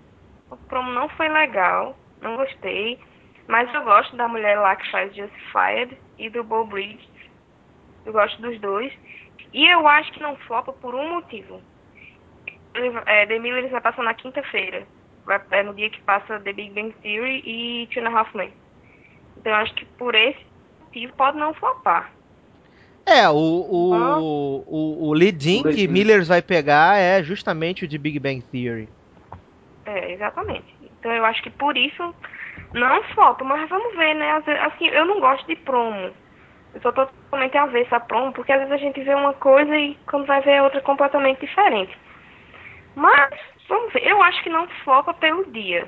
o 0.52 0.56
promo 0.56 0.92
não 0.92 1.10
foi 1.10 1.28
legal. 1.28 1.98
Não 2.22 2.36
gostei. 2.36 3.00
Mas 3.48 3.74
eu 3.74 3.82
gosto 3.84 4.16
da 4.16 4.28
mulher 4.28 4.60
lá 4.60 4.76
que 4.76 4.92
faz 4.92 5.16
Justified 5.16 5.98
e 6.20 6.30
do 6.30 6.44
Bo 6.44 6.64
Bridges. 6.64 7.10
Eu 8.06 8.14
gosto 8.14 8.40
dos 8.40 8.62
dois. 8.62 8.94
E 9.52 9.68
eu 9.68 9.88
acho 9.88 10.12
que 10.12 10.22
não 10.22 10.36
flopa 10.36 10.74
por 10.74 10.94
um 10.94 11.16
motivo. 11.16 11.60
Ele, 12.76 12.96
é, 13.08 13.26
The 13.26 13.40
vai 13.70 13.82
passar 13.82 14.04
na 14.04 14.14
quinta-feira. 14.14 14.86
É 15.50 15.64
no 15.64 15.74
dia 15.74 15.90
que 15.90 16.04
passa 16.04 16.40
The 16.40 16.54
Big 16.54 16.70
Bang 16.76 16.96
Theory 17.02 17.42
e 17.48 17.88
Two 17.88 18.06
and 18.06 18.16
Half. 18.16 18.30
Então 18.36 19.52
eu 19.52 19.56
acho 19.56 19.74
que 19.74 19.86
por 19.86 20.14
esse 20.14 20.54
motivo 20.96 21.14
pode 21.14 21.38
não 21.38 21.54
flopar. 21.54 22.12
É, 23.06 23.30
o, 23.30 23.36
o, 23.36 24.64
o, 24.66 25.08
o 25.10 25.14
lead-in 25.14 25.62
que. 25.62 25.88
Millers 25.88 26.28
vai 26.28 26.42
pegar 26.42 26.98
é 26.98 27.22
justamente 27.22 27.86
o 27.86 27.88
de 27.88 27.98
Big 27.98 28.18
Bang 28.18 28.42
Theory. 28.42 28.90
É, 29.86 30.14
exatamente. 30.14 30.66
Então 30.82 31.12
eu 31.12 31.24
acho 31.24 31.44
que 31.44 31.52
por 31.52 31.78
isso 31.78 32.16
não 32.74 33.04
flopa, 33.14 33.44
mas 33.44 33.70
vamos 33.70 33.96
ver, 33.96 34.16
né? 34.16 34.32
Assim, 34.62 34.88
eu 34.88 35.06
não 35.06 35.20
gosto 35.20 35.46
de 35.46 35.56
promo. 35.58 36.12
Eu 36.74 36.82
sou 36.82 36.92
totalmente 36.92 37.56
avessa 37.58 37.98
a 37.98 38.00
promo, 38.00 38.34
porque 38.34 38.52
às 38.52 38.60
vezes 38.60 38.74
a 38.74 38.78
gente 38.78 39.02
vê 39.04 39.14
uma 39.14 39.34
coisa 39.34 39.78
e 39.78 39.96
quando 40.08 40.26
vai 40.26 40.42
ver 40.42 40.54
é 40.54 40.64
outra 40.64 40.82
completamente 40.82 41.42
diferente. 41.42 41.96
Mas, 42.96 43.30
vamos 43.70 43.94
ver. 43.94 44.06
Eu 44.06 44.22
acho 44.24 44.42
que 44.42 44.50
não 44.50 44.68
flopa 44.84 45.14
pelo 45.14 45.46
dia. 45.52 45.88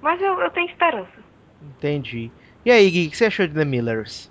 Mas 0.00 0.20
eu, 0.22 0.40
eu 0.40 0.50
tenho 0.50 0.68
esperança. 0.70 1.26
Entendi. 1.62 2.32
E 2.66 2.70
aí, 2.70 2.90
Gui, 2.90 3.06
o 3.06 3.10
que 3.10 3.16
você 3.16 3.24
achou 3.26 3.46
de 3.46 3.54
The 3.54 3.64
Millers? 3.64 4.30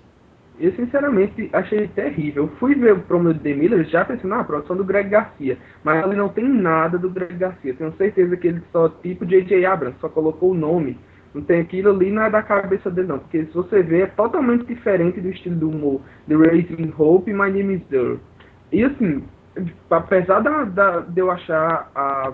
Eu 0.58 0.72
sinceramente 0.72 1.50
achei 1.52 1.86
terrível. 1.88 2.48
Fui 2.58 2.74
ver 2.74 2.94
o 2.94 3.00
promo 3.00 3.32
de 3.34 3.40
The 3.40 3.52
Miller 3.54 3.84
já 3.84 4.04
pensando, 4.04 4.34
ah, 4.34 4.40
a 4.40 4.44
produção 4.44 4.76
do 4.76 4.84
Greg 4.84 5.10
Garcia. 5.10 5.58
Mas 5.84 6.04
ele 6.06 6.16
não 6.16 6.30
tem 6.30 6.48
nada 6.48 6.98
do 6.98 7.10
Greg 7.10 7.34
Garcia. 7.36 7.74
Tenho 7.74 7.92
certeza 7.96 8.36
que 8.36 8.48
ele 8.48 8.62
só, 8.72 8.88
tipo 8.88 9.26
J.J. 9.26 9.66
Abrams, 9.66 9.98
só 10.00 10.08
colocou 10.08 10.52
o 10.52 10.54
nome. 10.54 10.98
Não 11.34 11.42
tem 11.42 11.60
aquilo 11.60 11.90
ali, 11.90 12.10
não 12.10 12.22
é 12.22 12.30
da 12.30 12.42
cabeça 12.42 12.90
dele 12.90 13.08
não. 13.08 13.18
Porque 13.18 13.44
se 13.44 13.52
você 13.52 13.82
ver, 13.82 14.02
é 14.04 14.06
totalmente 14.06 14.64
diferente 14.64 15.20
do 15.20 15.28
estilo 15.28 15.56
do 15.56 15.68
humor 15.68 16.00
de 16.26 16.34
Raising 16.34 16.92
Hope 16.96 17.30
e 17.30 17.34
My 17.34 17.50
Name 17.50 17.74
is 17.74 17.92
Earl. 17.92 18.16
E 18.72 18.82
assim, 18.82 19.22
apesar 19.90 20.40
da, 20.40 20.64
da- 20.64 21.00
de 21.00 21.20
eu 21.20 21.30
achar 21.30 21.90
a, 21.94 22.32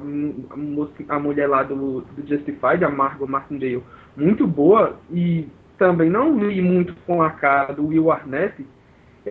a 1.09 1.19
mulher 1.19 1.49
lá 1.49 1.63
do, 1.65 2.03
do 2.03 2.29
Justified, 2.29 2.85
a 2.85 2.89
Margot 2.89 3.27
Martindale, 3.27 3.83
muito 4.17 4.47
boa, 4.47 4.97
e 5.11 5.49
também 5.83 6.09
não 6.09 6.39
vi 6.39 6.63
muito 6.63 6.95
com 7.07 7.21
a 7.23 7.31
cara 7.31 7.73
do 7.73 7.89
Will 7.89 8.11
Arnett, 8.13 8.55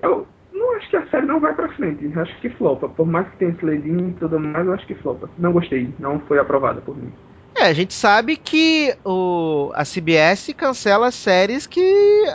eu 0.02 0.28
não 0.54 0.76
acho 0.76 0.90
que 0.90 0.98
a 0.98 1.08
série 1.08 1.26
não 1.26 1.40
vai 1.40 1.54
pra 1.56 1.70
frente. 1.70 2.06
Acho 2.20 2.36
que 2.42 2.50
flopa. 2.50 2.90
Por 2.90 3.08
mais 3.08 3.28
que 3.30 3.38
tenha 3.38 3.52
esse 3.52 3.64
ledinho 3.66 4.10
e 4.10 4.14
tudo 4.20 4.38
mais, 4.40 4.66
eu 4.68 4.74
acho 4.74 4.86
que 4.86 4.96
flopa. 4.96 5.30
Não 5.38 5.54
gostei. 5.54 5.90
Não 5.98 6.20
foi 6.22 6.40
aprovada 6.40 6.82
por 6.82 6.96
mim. 6.98 7.12
É, 7.58 7.64
a 7.66 7.74
gente 7.74 7.94
sabe 7.94 8.36
que 8.38 8.94
o, 9.06 9.72
a 9.76 9.84
CBS 9.86 10.54
cancela 10.54 11.10
séries 11.12 11.66
que, 11.68 11.82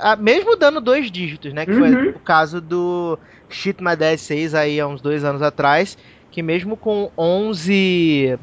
ah, 0.03 0.17
mesmo 0.17 0.57
dando 0.57 0.81
dois 0.81 1.11
dígitos, 1.11 1.53
né? 1.53 1.65
Que 1.67 1.73
foi 1.75 1.91
Uhum. 1.91 2.11
o 2.11 2.21
caso 2.21 2.61
do 2.61 3.19
Shit 3.51 3.83
My 3.83 3.97
Dad 3.97 4.19
6 4.19 4.55
aí 4.55 4.79
há 4.81 4.87
uns 4.87 5.01
dois 5.03 5.25
anos 5.25 5.43
atrás, 5.43 5.97
que 6.31 6.43
mesmo 6.43 6.77
com 6.77 7.11
11 7.19 8.39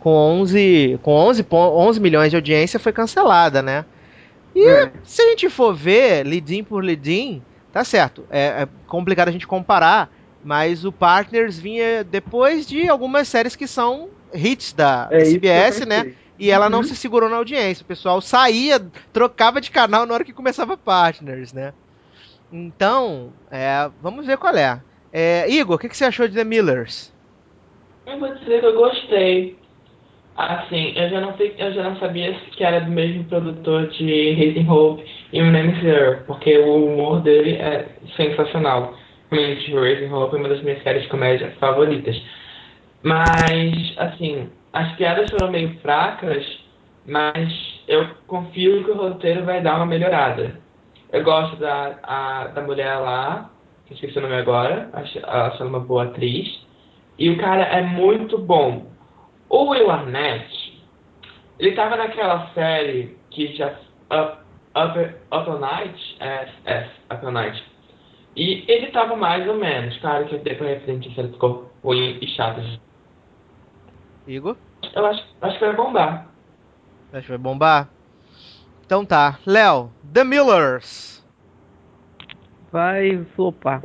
com 0.00 0.10
11 0.10 0.98
com 1.02 1.12
11, 1.12 1.42
pon- 1.44 1.72
11 1.76 1.98
milhões 2.00 2.30
de 2.30 2.36
audiência 2.36 2.78
foi 2.78 2.92
cancelada, 2.92 3.62
né? 3.62 3.84
E 4.54 4.66
É. 4.66 4.92
se 5.04 5.22
a 5.22 5.30
gente 5.30 5.48
for 5.50 5.74
ver 5.74 6.24
lead-in 6.26 6.62
por 6.64 6.82
lead-in, 6.84 7.42
tá 7.72 7.84
certo. 7.84 8.26
É, 8.30 8.62
é 8.62 8.68
complicado 8.86 9.28
a 9.28 9.32
gente 9.32 9.46
comparar, 9.46 10.10
mas 10.42 10.84
o 10.84 10.92
Partners 10.92 11.58
vinha 11.58 12.04
depois 12.04 12.66
de 12.66 12.88
algumas 12.88 13.28
séries 13.28 13.56
que 13.56 13.66
são 13.66 14.08
hits 14.32 14.72
da 14.72 15.08
É 15.10 15.20
eu 15.20 15.24
CBS, 15.26 15.84
né? 15.86 16.14
E 16.38 16.50
ela 16.50 16.68
não 16.68 16.78
Uhum. 16.78 16.84
se 16.84 16.96
segurou 16.96 17.28
na 17.28 17.36
audiência. 17.36 17.82
O 17.82 17.86
pessoal 17.86 18.20
saía, 18.20 18.80
trocava 19.12 19.60
de 19.60 19.70
canal 19.70 20.04
na 20.06 20.14
hora 20.14 20.24
que 20.24 20.32
começava 20.32 20.76
Partners, 20.76 21.52
né? 21.52 21.72
Então, 22.52 23.32
é, 23.50 23.90
vamos 24.00 24.26
ver 24.26 24.38
qual 24.38 24.54
é. 24.56 24.82
É, 25.12 25.48
Igor, 25.50 25.76
o 25.76 25.78
que, 25.78 25.88
que 25.88 25.96
você 25.96 26.04
achou 26.04 26.26
de 26.28 26.34
The 26.34 26.44
Millers? 26.44 27.12
Eu 28.06 28.18
vou 28.18 28.34
dizer 28.34 28.60
que 28.60 28.66
eu 28.66 28.74
gostei. 28.76 29.63
Assim, 30.36 30.92
eu 30.96 31.08
já 31.10 31.20
não, 31.20 31.34
eu 31.38 31.72
já 31.72 31.82
não 31.84 31.96
sabia 31.96 32.32
que 32.56 32.64
era 32.64 32.80
do 32.80 32.90
mesmo 32.90 33.24
produtor 33.24 33.86
de 33.88 34.32
Raising 34.32 34.68
Hope 34.68 35.04
e 35.32 35.40
O 35.40 35.50
Name 35.50 35.86
Earl, 35.86 36.24
porque 36.26 36.58
o 36.58 36.86
humor 36.86 37.20
dele 37.20 37.52
é 37.52 37.86
sensacional. 38.16 38.94
Realmente, 39.30 39.72
Raising 39.72 40.12
Hope 40.12 40.34
é 40.34 40.38
uma 40.38 40.48
das 40.48 40.62
minhas 40.62 40.82
séries 40.82 41.02
de 41.02 41.08
comédia 41.08 41.52
favoritas. 41.60 42.20
Mas, 43.02 43.94
assim, 43.96 44.50
as 44.72 44.92
piadas 44.96 45.30
foram 45.30 45.52
meio 45.52 45.78
fracas, 45.80 46.44
mas 47.06 47.82
eu 47.86 48.08
confio 48.26 48.82
que 48.82 48.90
o 48.90 48.96
roteiro 48.96 49.44
vai 49.44 49.62
dar 49.62 49.76
uma 49.76 49.86
melhorada. 49.86 50.58
Eu 51.12 51.22
gosto 51.22 51.54
da, 51.56 51.98
a, 52.02 52.46
da 52.48 52.62
mulher 52.62 52.96
lá, 52.96 53.50
que 53.86 53.94
esqueci 53.94 54.18
o 54.18 54.22
nome 54.22 54.34
agora, 54.34 54.88
acho, 54.94 55.18
ela 55.18 55.56
uma 55.60 55.78
boa 55.78 56.04
atriz. 56.04 56.64
E 57.16 57.30
o 57.30 57.38
cara 57.38 57.62
é 57.62 57.82
muito 57.82 58.36
bom. 58.36 58.93
O 59.48 59.70
Will 59.70 59.90
Arnett, 59.90 60.82
ele 61.58 61.72
tava 61.72 61.96
naquela 61.96 62.50
série 62.54 63.16
que 63.30 63.54
já. 63.56 63.68
Up, 64.10 64.38
Up, 64.76 64.98
Up 65.32 65.50
All 65.50 65.58
Night? 65.58 66.16
É, 66.20 66.48
é, 66.64 66.90
Up 67.12 67.24
All 67.24 67.32
Night. 67.32 67.64
E 68.36 68.64
ele 68.66 68.88
tava 68.88 69.14
mais 69.16 69.46
ou 69.48 69.56
menos. 69.56 69.96
Claro 69.98 70.26
que 70.26 70.38
depois 70.38 70.70
referente 70.70 71.08
a 71.08 71.14
série 71.14 71.28
ficou 71.28 71.70
ruim 71.82 72.18
e 72.20 72.26
chata. 72.28 72.62
Igor? 74.26 74.56
Eu 74.94 75.06
acho, 75.06 75.24
acho 75.40 75.58
que 75.58 75.64
vai 75.64 75.76
bombar. 75.76 76.28
Acho 77.12 77.22
que 77.22 77.28
vai 77.28 77.38
bombar? 77.38 77.88
Então 78.84 79.04
tá. 79.04 79.38
Léo, 79.46 79.92
The 80.12 80.24
Millers. 80.24 81.24
Vai 82.72 83.24
flopar. 83.36 83.80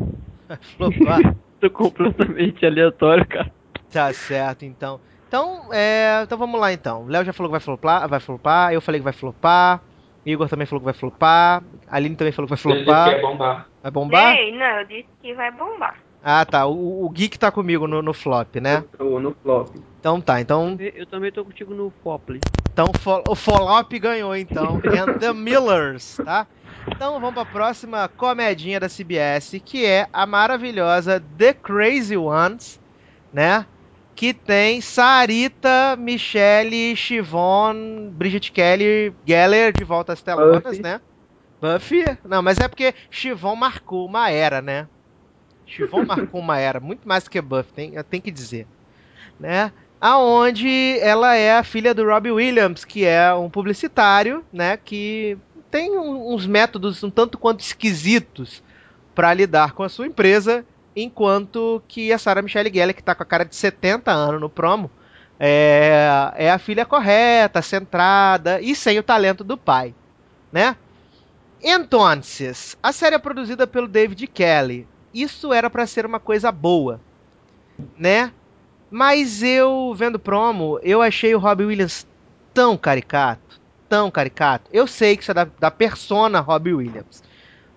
Flopar. 0.78 1.36
Tô 1.60 1.70
completamente 1.70 2.66
aleatório, 2.66 3.28
cara. 3.28 3.52
Tá 3.92 4.14
certo, 4.14 4.64
então. 4.64 5.00
Então, 5.30 5.72
é, 5.72 6.22
então 6.24 6.38
vamos 6.40 6.60
lá 6.60 6.74
então. 6.74 7.06
Léo 7.06 7.24
já 7.24 7.32
falou 7.32 7.50
que 7.50 7.54
vai 7.54 7.60
flopar, 7.60 8.10
vai 8.10 8.20
flopar, 8.20 8.74
eu 8.74 8.82
falei 8.82 9.00
que 9.00 9.04
vai 9.04 9.14
flopar, 9.14 9.80
Igor 10.26 10.50
também 10.50 10.66
falou 10.66 10.80
que 10.82 10.86
vai 10.86 10.94
flopar, 10.94 11.64
Aline 11.88 12.16
também 12.16 12.34
falou 12.34 12.48
que 12.50 12.56
vai 12.56 12.74
Eu 12.74 12.74
disse 12.74 12.86
que 12.86 12.92
flopar. 12.92 13.10
ia 13.14 13.22
bombar. 13.22 13.68
Vai 13.84 13.92
bombar? 13.92 14.36
Ei, 14.36 14.52
não, 14.58 14.66
eu 14.80 14.86
disse 14.88 15.08
que 15.22 15.34
vai 15.36 15.52
bombar. 15.52 15.96
Ah, 16.24 16.44
tá. 16.44 16.66
O, 16.66 17.06
o 17.06 17.10
Geek 17.12 17.38
tá 17.38 17.52
comigo 17.52 17.88
no, 17.88 18.02
no 18.02 18.12
flop, 18.12 18.56
né? 18.56 18.78
Eu 18.78 18.98
tô 18.98 19.20
no 19.20 19.36
flop. 19.42 19.76
Então 20.00 20.20
tá. 20.20 20.42
Então, 20.42 20.76
Eu 20.96 21.06
também 21.06 21.32
tô 21.32 21.46
contigo 21.46 21.74
no 21.76 21.94
Fopley. 22.04 22.40
então 22.74 22.88
fo- 23.00 23.24
o 23.30 23.36
flop 23.36 23.92
ganhou, 24.00 24.36
então. 24.36 24.82
And 24.98 25.20
the 25.20 25.32
Millers, 25.32 26.18
tá? 26.18 26.48
Então 26.88 27.20
vamos 27.20 27.36
pra 27.36 27.46
próxima 27.46 28.10
comedinha 28.10 28.80
da 28.80 28.90
CBS, 28.90 29.62
que 29.64 29.86
é 29.86 30.08
a 30.12 30.26
maravilhosa 30.26 31.24
The 31.38 31.54
Crazy 31.54 32.18
Ones, 32.18 32.80
né? 33.32 33.66
Que 34.20 34.34
tem 34.34 34.82
Sarita, 34.82 35.96
Michelle, 35.98 36.94
Chivon, 36.94 38.10
Bridget 38.12 38.52
Kelly, 38.52 39.16
Geller 39.26 39.72
de 39.72 39.86
volta 39.86 40.12
às 40.12 40.22
telonas, 40.22 40.78
né? 40.78 41.00
Buffy? 41.62 42.04
Não, 42.26 42.42
mas 42.42 42.60
é 42.60 42.68
porque 42.68 42.94
Chivon 43.10 43.56
marcou 43.56 44.06
uma 44.06 44.30
era, 44.30 44.62
né? 44.62 44.90
Chivon 45.66 46.04
marcou 46.06 46.42
uma 46.42 46.60
era, 46.60 46.82
muito 46.82 47.08
mais 47.08 47.30
que 47.30 47.40
Buffy, 47.40 47.72
tem, 47.72 48.04
tenho 48.10 48.22
que 48.22 48.30
dizer. 48.30 48.68
Né? 49.40 49.72
Aonde 50.02 51.00
ela 51.00 51.36
é 51.36 51.58
a 51.58 51.64
filha 51.64 51.94
do 51.94 52.04
Robbie 52.04 52.32
Williams, 52.32 52.84
que 52.84 53.06
é 53.06 53.34
um 53.34 53.50
publicitário, 53.50 54.44
né? 54.52 54.76
Que 54.76 55.38
tem 55.72 55.98
uns 55.98 56.46
métodos 56.46 57.02
um 57.06 57.10
tanto 57.10 57.38
quanto 57.38 57.62
esquisitos 57.62 58.62
para 59.16 59.34
lidar 59.34 59.72
com 59.72 59.84
a 59.84 59.88
sua 59.88 60.08
empresa, 60.08 60.66
enquanto 61.04 61.82
que 61.88 62.12
a 62.12 62.18
Sarah 62.18 62.42
Michelle 62.42 62.72
Gellar, 62.74 62.94
que 62.94 63.04
tá 63.04 63.16
com 63.16 63.24
a 63.24 63.26
cara 63.26 63.46
de 63.46 63.56
70 63.56 64.12
anos 64.12 64.42
no 64.42 64.50
promo, 64.50 64.90
é, 65.40 66.34
é 66.36 66.52
a 66.52 66.60
filha 66.60 66.86
correta, 66.86 67.62
centrada 67.62 68.60
e 68.60 68.76
sem 68.76 69.00
o 69.00 69.04
talento 69.04 69.44
do 69.44 69.58
pai, 69.58 69.96
né? 70.52 70.76
Entonces, 71.62 72.78
a 72.82 72.92
série 72.92 73.16
é 73.16 73.20
produzida 73.20 73.68
pelo 73.68 73.88
David 73.88 74.28
Kelly. 74.28 74.88
Isso 75.14 75.52
era 75.54 75.70
para 75.70 75.88
ser 75.88 76.06
uma 76.06 76.20
coisa 76.20 76.52
boa, 76.52 77.02
né? 77.98 78.32
Mas 78.92 79.44
eu, 79.44 79.94
vendo 79.96 80.20
promo, 80.20 80.80
eu 80.82 81.02
achei 81.02 81.36
o 81.36 81.40
Robbie 81.40 81.66
Williams 81.66 82.08
tão 82.54 82.76
caricato, 82.78 83.60
tão 83.88 84.10
caricato. 84.10 84.70
Eu 84.74 84.88
sei 84.88 85.16
que 85.16 85.24
isso 85.24 85.32
é 85.32 85.34
da, 85.34 85.48
da 85.60 85.72
persona 85.72 86.40
Robbie 86.40 86.74
Williams. 86.74 87.24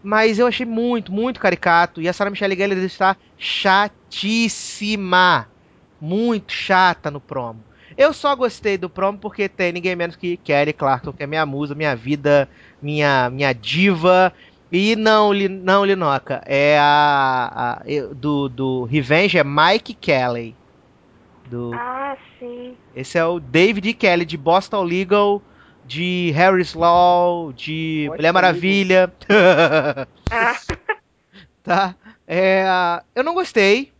Mas 0.02 0.38
eu 0.38 0.46
achei 0.46 0.66
muito, 0.66 1.12
muito 1.12 1.38
caricato. 1.40 2.00
E 2.02 2.08
a 2.08 2.12
Sarah 2.12 2.30
Michelle 2.30 2.56
Gellar 2.56 2.78
está 2.78 3.16
chatíssima. 4.12 5.46
Muito 6.00 6.52
chata 6.52 7.10
no 7.10 7.20
promo. 7.20 7.62
Eu 7.96 8.12
só 8.12 8.34
gostei 8.34 8.76
do 8.78 8.88
promo 8.90 9.18
porque 9.18 9.48
tem 9.48 9.70
ninguém 9.72 9.94
menos 9.94 10.16
que 10.16 10.36
Kelly 10.38 10.72
Clarkson, 10.72 11.12
que 11.12 11.22
é 11.22 11.26
minha 11.26 11.44
musa, 11.46 11.74
minha 11.74 11.94
vida, 11.94 12.48
minha, 12.80 13.30
minha 13.30 13.52
diva. 13.52 14.32
E 14.70 14.96
não, 14.96 15.32
não 15.34 15.84
Linoca, 15.84 16.42
é 16.46 16.78
a, 16.80 17.50
a- 17.54 17.82
do, 18.14 18.48
do 18.48 18.84
Revenge 18.84 19.36
é 19.38 19.44
Mike 19.44 19.92
Kelly. 19.94 20.56
Do, 21.50 21.72
Ah, 21.74 22.16
sim. 22.38 22.74
esse 22.96 23.18
é 23.18 23.24
o 23.26 23.38
David 23.38 23.92
Kelly 23.92 24.24
de 24.24 24.38
Boston 24.38 24.82
Legal, 24.82 25.42
de 25.84 26.30
Harris 26.34 26.74
Law, 26.74 27.52
de 27.52 28.04
Boston 28.06 28.16
Mulher 28.16 28.32
Maravilha. 28.32 29.12
Ah, 30.30 30.56
tá? 31.62 31.94
É, 32.26 32.64
eu 33.14 33.22
não 33.24 33.34
gostei. 33.34 33.92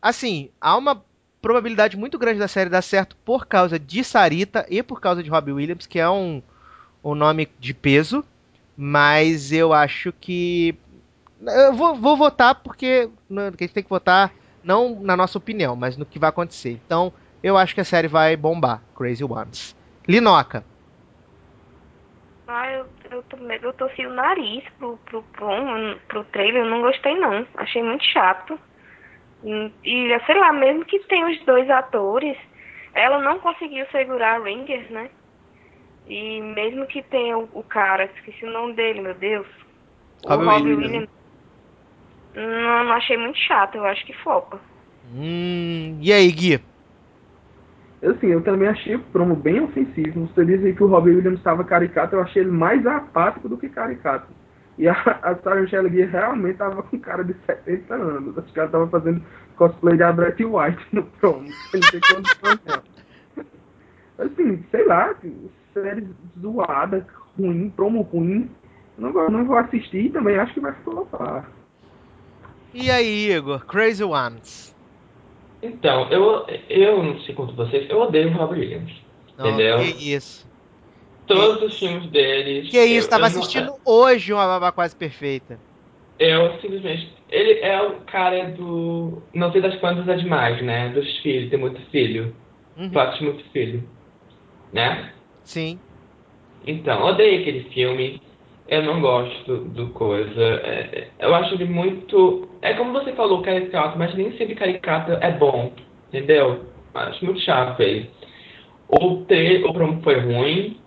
Assim, 0.00 0.50
há 0.60 0.76
uma 0.76 1.02
probabilidade 1.40 1.96
muito 1.96 2.18
grande 2.18 2.38
da 2.38 2.48
série 2.48 2.70
dar 2.70 2.82
certo 2.82 3.16
por 3.24 3.46
causa 3.46 3.78
de 3.78 4.04
Sarita 4.04 4.66
e 4.68 4.82
por 4.82 5.00
causa 5.00 5.22
de 5.22 5.30
Robbie 5.30 5.52
Williams, 5.52 5.86
que 5.86 5.98
é 5.98 6.08
um, 6.08 6.42
um 7.02 7.14
nome 7.14 7.48
de 7.58 7.74
peso. 7.74 8.24
Mas 8.76 9.52
eu 9.52 9.72
acho 9.72 10.12
que. 10.12 10.74
Eu 11.40 11.72
vou, 11.72 11.94
vou 11.94 12.16
votar 12.16 12.54
porque 12.54 13.08
que 13.28 13.38
a 13.38 13.50
gente 13.64 13.72
tem 13.72 13.82
que 13.82 13.90
votar 13.90 14.32
não 14.62 14.98
na 15.00 15.16
nossa 15.16 15.38
opinião, 15.38 15.74
mas 15.74 15.96
no 15.96 16.06
que 16.06 16.18
vai 16.18 16.30
acontecer. 16.30 16.80
Então, 16.84 17.12
eu 17.42 17.56
acho 17.56 17.74
que 17.74 17.80
a 17.80 17.84
série 17.84 18.08
vai 18.08 18.36
bombar. 18.36 18.82
Crazy 18.94 19.24
Ones. 19.24 19.74
Linoca. 20.06 20.64
Ah 22.50 22.72
eu, 22.72 22.86
eu, 23.10 23.24
eu 23.62 23.72
torci 23.74 24.04
o 24.06 24.12
nariz 24.12 24.64
pro, 24.78 24.96
pro, 25.06 25.22
pro, 25.22 25.50
pro 26.08 26.24
trailer, 26.24 26.64
eu 26.64 26.70
não 26.70 26.80
gostei 26.80 27.14
não. 27.18 27.46
Achei 27.56 27.82
muito 27.82 28.04
chato. 28.04 28.58
E, 29.42 30.20
sei 30.26 30.34
lá, 30.38 30.52
mesmo 30.52 30.84
que 30.84 30.98
tenha 31.00 31.26
os 31.26 31.38
dois 31.44 31.68
atores, 31.70 32.36
ela 32.94 33.18
não 33.20 33.38
conseguiu 33.38 33.86
segurar 33.90 34.40
a 34.40 34.44
Ringer, 34.44 34.90
né? 34.92 35.10
E 36.06 36.40
mesmo 36.40 36.86
que 36.86 37.02
tenha 37.02 37.38
o, 37.38 37.48
o 37.52 37.62
cara, 37.62 38.04
esqueci 38.16 38.44
o 38.44 38.50
nome 38.50 38.74
dele, 38.74 39.00
meu 39.00 39.14
Deus. 39.14 39.46
Robbie 40.26 40.44
o 40.44 40.50
Robbie 40.50 40.74
Williams. 40.74 40.92
Williams. 40.92 41.10
Não, 42.34 42.84
não 42.84 42.92
achei 42.92 43.16
muito 43.16 43.38
chato, 43.38 43.76
eu 43.76 43.84
acho 43.84 44.04
que 44.04 44.12
foca. 44.14 44.58
Hum, 45.14 45.98
e 46.00 46.12
aí, 46.12 46.30
Gui? 46.30 46.60
Assim, 48.02 48.28
eu 48.28 48.40
também 48.42 48.66
achei 48.66 48.96
o 48.96 49.00
promo 49.00 49.36
bem 49.36 49.60
ofensivo. 49.60 50.26
Você 50.26 50.44
dizia 50.44 50.72
que 50.72 50.82
o 50.82 50.86
Robbie 50.86 51.16
Williams 51.16 51.38
estava 51.38 51.62
caricato, 51.64 52.16
eu 52.16 52.22
achei 52.22 52.42
ele 52.42 52.50
mais 52.50 52.86
apático 52.86 53.48
do 53.48 53.58
que 53.58 53.68
caricato. 53.68 54.26
E 54.78 54.88
a, 54.88 54.92
a 55.22 55.36
Sarah 55.36 55.60
Michelle 55.60 55.90
Gellar 55.90 56.10
realmente 56.10 56.52
estava 56.52 56.82
com 56.82 56.98
cara 56.98 57.22
de 57.22 57.34
70 57.44 57.94
anos. 57.94 58.38
Acho 58.38 58.52
que 58.52 58.58
ela 58.58 58.66
estava 58.66 58.88
fazendo 58.88 59.22
cosplay 59.56 59.98
da 59.98 60.10
Bret 60.10 60.42
White 60.42 60.86
no 60.92 61.02
promo. 61.02 61.46
Sem 61.70 61.80
ter 61.80 62.00
condições, 62.00 62.60
não. 62.66 64.24
Assim, 64.24 64.64
sei 64.70 64.86
lá, 64.86 65.14
série 65.74 66.08
zoada, 66.40 67.06
ruim, 67.36 67.70
promo 67.70 68.00
ruim. 68.02 68.50
Não 68.96 69.12
vou, 69.12 69.30
não 69.30 69.44
vou 69.44 69.56
assistir 69.56 70.10
também, 70.12 70.38
acho 70.38 70.54
que 70.54 70.60
vai 70.60 70.72
flopar. 70.84 71.50
E 72.72 72.90
aí, 72.90 73.32
Igor? 73.32 73.66
Crazy 73.66 74.04
Ones. 74.04 74.74
Então, 75.62 76.08
eu, 76.10 76.46
eu 76.68 77.02
não 77.02 77.20
sei 77.20 77.34
quanto 77.34 77.54
vocês, 77.54 77.88
eu 77.90 78.00
odeio 78.00 78.28
o 78.28 78.32
Robbie 78.32 78.60
Williams. 78.60 78.92
Não, 79.36 79.46
Entendeu? 79.48 79.78
que 79.78 80.12
isso. 80.14 80.48
Todos 81.26 81.62
os 81.62 81.78
filmes 81.78 82.10
deles. 82.10 82.70
Que 82.70 82.82
isso, 82.84 83.06
eu, 83.06 83.10
tava 83.10 83.26
eu 83.26 83.30
não- 83.30 83.38
assistindo 83.40 83.74
hoje 83.84 84.32
uma 84.32 84.46
babá 84.46 84.72
quase 84.72 84.96
perfeita. 84.96 85.58
Eu 86.18 86.58
simplesmente. 86.60 87.12
Ele 87.30 87.60
é 87.60 87.80
o 87.80 88.00
cara 88.00 88.50
do. 88.50 89.22
Não 89.32 89.50
sei 89.52 89.60
das 89.60 89.76
quantas 89.76 90.06
é 90.08 90.16
demais, 90.16 90.60
né? 90.62 90.88
Dos 90.90 91.18
filhos, 91.18 91.48
tem 91.48 91.58
muito 91.58 91.80
filho. 91.90 92.34
Uhum, 92.76 92.90
Fatos 92.90 93.20
muito 93.20 93.44
filho. 93.52 93.82
Né? 94.72 95.12
Sim. 95.44 95.78
Então, 96.66 97.02
odeio 97.04 97.40
aquele 97.40 97.64
filme. 97.70 98.20
Eu 98.70 98.84
não 98.84 99.00
gosto 99.00 99.64
do 99.64 99.88
coisa. 99.88 100.40
É, 100.40 100.88
é, 100.92 101.08
eu 101.18 101.34
acho 101.34 101.54
ele 101.54 101.64
muito. 101.64 102.48
É 102.62 102.72
como 102.74 102.92
você 102.92 103.12
falou, 103.14 103.42
caricato, 103.42 103.98
mas 103.98 104.14
nem 104.14 104.30
sempre 104.38 104.54
caricato 104.54 105.10
é 105.10 105.32
bom. 105.32 105.72
Entendeu? 106.08 106.66
Acho 106.94 107.24
muito 107.24 107.40
chato 107.40 107.80
ele. 107.80 108.08
O, 108.88 109.24
tre 109.24 109.64
o 109.64 109.72
promo 109.72 110.00
foi 110.02 110.20
ruim. 110.20 110.80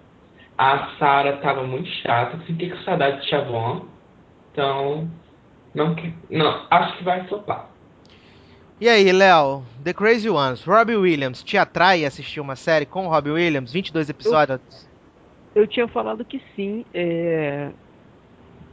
A 0.57 0.95
Sarah 0.97 1.37
tava 1.37 1.63
muito 1.63 1.89
chata. 1.89 2.37
Fiquei 2.45 2.69
com 2.69 2.77
saudade 2.83 3.21
de 3.21 3.29
Chavon. 3.29 3.85
Então. 4.53 5.11
Não, 5.75 5.93
não, 6.29 6.65
acho 6.69 6.97
que 6.97 7.03
vai 7.03 7.27
flopar. 7.27 7.67
E 8.79 8.87
aí, 8.87 9.11
Léo? 9.11 9.63
The 9.83 9.93
Crazy 9.93 10.29
Ones. 10.29 10.63
Robbie 10.63 10.95
Williams 10.95 11.43
te 11.43 11.57
atrai 11.57 12.05
assistir 12.05 12.39
uma 12.39 12.55
série 12.55 12.85
com 12.85 13.07
Robbie 13.07 13.31
Williams? 13.31 13.73
22 13.73 14.09
episódios? 14.09 14.59
Eu 14.59 14.83
tinha 15.67 15.87
falado 15.87 16.25
que 16.25 16.41
sim, 16.55 16.83
é, 16.93 17.69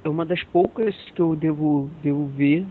é 0.04 0.08
uma 0.08 0.24
das 0.24 0.42
poucas 0.44 0.94
que 1.14 1.20
eu 1.20 1.36
devo, 1.36 1.90
devo 2.02 2.26
ver. 2.26 2.66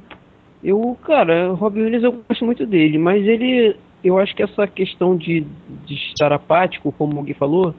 Eu, 0.64 0.98
cara, 1.04 1.52
Robin 1.54 1.82
Williams 1.82 2.04
eu 2.04 2.24
gosto 2.28 2.44
muito 2.44 2.66
dele, 2.66 2.98
mas 2.98 3.26
ele, 3.26 3.76
eu 4.04 4.18
acho 4.18 4.36
que 4.36 4.44
essa 4.44 4.68
questão 4.68 5.16
de, 5.16 5.46
de 5.86 5.94
estar 5.94 6.34
apático, 6.34 6.92
como 6.92 7.22
Gui 7.24 7.34
falou, 7.34 7.74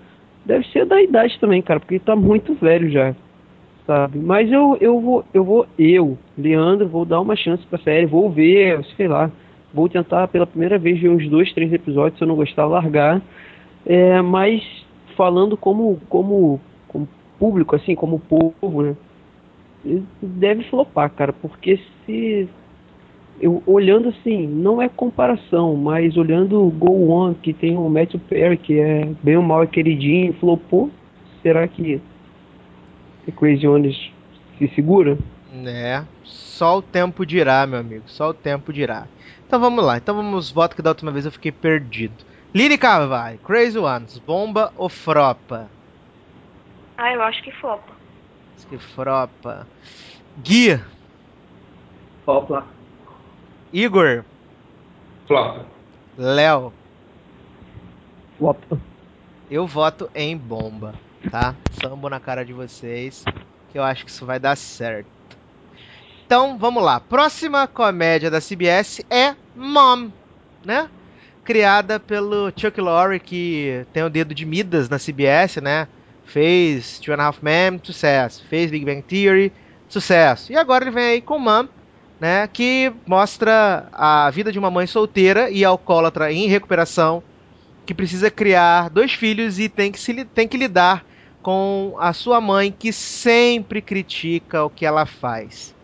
deve 0.46 0.66
ser 0.68 0.86
da 0.86 1.02
idade 1.02 1.38
também, 1.38 1.60
cara, 1.60 1.80
porque 1.80 1.94
ele 1.94 2.04
tá 2.04 2.16
muito 2.16 2.54
velho 2.54 2.88
já, 2.90 3.14
sabe? 3.86 4.18
Mas 4.18 4.50
eu, 4.50 4.78
eu 4.80 5.00
vou, 5.00 5.24
eu 5.34 5.44
vou, 5.44 5.66
eu, 5.78 6.16
Leandro, 6.38 6.88
vou 6.88 7.04
dar 7.04 7.20
uma 7.20 7.36
chance 7.36 7.66
pra 7.66 7.78
série, 7.80 8.06
vou 8.06 8.30
ver, 8.30 8.82
sei 8.96 9.08
lá, 9.08 9.30
vou 9.74 9.88
tentar 9.88 10.28
pela 10.28 10.46
primeira 10.46 10.78
vez 10.78 10.98
ver 11.00 11.10
uns 11.10 11.28
dois, 11.28 11.52
três 11.52 11.72
episódios, 11.72 12.18
se 12.18 12.24
eu 12.24 12.28
não 12.28 12.36
gostar, 12.36 12.66
largar. 12.66 13.20
É, 13.84 14.22
mas 14.22 14.62
falando 15.20 15.54
como, 15.54 16.00
como, 16.08 16.58
como 16.88 17.06
público, 17.38 17.76
assim, 17.76 17.94
como 17.94 18.18
povo, 18.18 18.82
né? 18.82 18.96
Deve 20.22 20.64
flopar, 20.64 21.10
cara, 21.10 21.30
porque 21.30 21.78
se. 22.06 22.48
Eu, 23.38 23.62
olhando 23.66 24.08
assim, 24.08 24.46
não 24.46 24.80
é 24.80 24.88
comparação, 24.88 25.76
mas 25.76 26.16
olhando 26.16 26.66
o 26.66 26.70
Go 26.70 27.10
On, 27.10 27.34
que 27.34 27.52
tem 27.52 27.76
o 27.76 27.86
Matthew 27.90 28.20
Perry, 28.30 28.56
que 28.56 28.78
é 28.78 29.12
bem 29.22 29.36
ou 29.36 29.42
mal 29.42 29.62
é 29.62 29.66
queridinho, 29.66 30.32
flopou, 30.34 30.90
será 31.42 31.68
que 31.68 32.00
The 33.26 33.32
Crazy 33.32 33.66
Ones 33.66 34.10
se 34.58 34.68
segura? 34.68 35.18
Né? 35.52 36.06
Só 36.24 36.78
o 36.78 36.82
tempo 36.82 37.26
dirá, 37.26 37.66
meu 37.66 37.78
amigo. 37.78 38.04
Só 38.06 38.30
o 38.30 38.34
tempo 38.34 38.72
dirá. 38.72 39.06
Então 39.46 39.60
vamos 39.60 39.84
lá. 39.84 39.98
Então 39.98 40.14
vamos 40.14 40.50
voto 40.50 40.76
que 40.76 40.82
da 40.82 40.90
última 40.90 41.10
vez 41.10 41.26
eu 41.26 41.32
fiquei 41.32 41.52
perdido. 41.52 42.29
Lili 42.54 42.76
Carvalho, 42.76 43.38
Crazy 43.38 43.78
Ones, 43.78 44.18
bomba 44.18 44.72
ou 44.76 44.88
fropa? 44.88 45.68
Ah, 46.96 47.12
eu 47.12 47.22
acho 47.22 47.42
que 47.42 47.52
foca. 47.52 47.92
Diz 48.56 48.64
que 48.64 48.78
fropa. 48.78 49.66
Gui, 50.42 50.80
Opla. 52.30 52.64
Igor, 53.72 54.24
Flopa. 55.26 55.66
Léo, 56.16 56.72
Flop. 58.38 58.58
eu 59.50 59.66
voto 59.66 60.10
em 60.14 60.36
bomba, 60.36 60.94
tá? 61.30 61.54
Sambo 61.80 62.08
na 62.08 62.20
cara 62.20 62.44
de 62.44 62.52
vocês, 62.52 63.24
que 63.70 63.78
eu 63.78 63.82
acho 63.82 64.04
que 64.04 64.10
isso 64.10 64.26
vai 64.26 64.38
dar 64.38 64.56
certo. 64.56 65.08
Então, 66.26 66.58
vamos 66.58 66.82
lá. 66.82 67.00
Próxima 67.00 67.66
comédia 67.66 68.30
da 68.30 68.40
CBS 68.40 69.04
é 69.10 69.34
Mom, 69.56 70.10
né? 70.64 70.88
Criada 71.50 71.98
pelo 71.98 72.52
Chuck 72.54 72.80
Lorre, 72.80 73.18
que 73.18 73.84
tem 73.92 74.04
o 74.04 74.08
dedo 74.08 74.32
de 74.32 74.46
Midas 74.46 74.88
na 74.88 75.00
CBS, 75.00 75.56
né? 75.56 75.88
Fez 76.24 77.00
Two 77.00 77.12
and 77.12 77.18
a 77.18 77.24
Half 77.24 77.42
Men, 77.42 77.80
sucesso. 77.82 78.44
Fez 78.48 78.70
Big 78.70 78.84
Bang 78.84 79.02
Theory, 79.02 79.52
sucesso. 79.88 80.52
E 80.52 80.56
agora 80.56 80.84
ele 80.84 80.92
vem 80.92 81.04
aí 81.04 81.20
com 81.20 81.40
Mom, 81.40 81.66
né? 82.20 82.46
Que 82.46 82.92
mostra 83.04 83.88
a 83.92 84.30
vida 84.30 84.52
de 84.52 84.60
uma 84.60 84.70
mãe 84.70 84.86
solteira 84.86 85.50
e 85.50 85.64
alcoólatra 85.64 86.32
em 86.32 86.46
recuperação, 86.46 87.20
que 87.84 87.92
precisa 87.92 88.30
criar 88.30 88.88
dois 88.88 89.12
filhos 89.12 89.58
e 89.58 89.68
tem 89.68 89.90
que, 89.90 89.98
se, 89.98 90.24
tem 90.26 90.46
que 90.46 90.56
lidar 90.56 91.04
com 91.42 91.96
a 91.98 92.12
sua 92.12 92.40
mãe, 92.40 92.70
que 92.70 92.92
sempre 92.92 93.82
critica 93.82 94.62
o 94.62 94.70
que 94.70 94.86
ela 94.86 95.04
faz. 95.04 95.74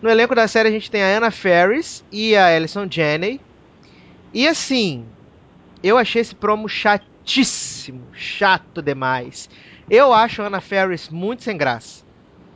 No 0.00 0.08
elenco 0.08 0.36
da 0.36 0.46
série 0.46 0.68
a 0.68 0.72
gente 0.72 0.88
tem 0.88 1.02
a 1.02 1.16
Anna 1.16 1.32
Ferris 1.32 2.04
e 2.12 2.36
a 2.36 2.54
Alison 2.54 2.86
Janney. 2.88 3.40
E 4.32 4.46
assim, 4.46 5.06
eu 5.82 5.96
achei 5.98 6.20
esse 6.22 6.34
promo 6.34 6.68
chatíssimo, 6.68 8.06
chato 8.12 8.82
demais. 8.82 9.48
Eu 9.88 10.12
acho 10.12 10.42
a 10.42 10.46
Anna 10.46 10.60
Ferris 10.60 11.08
muito 11.08 11.42
sem 11.42 11.56
graça, 11.56 12.04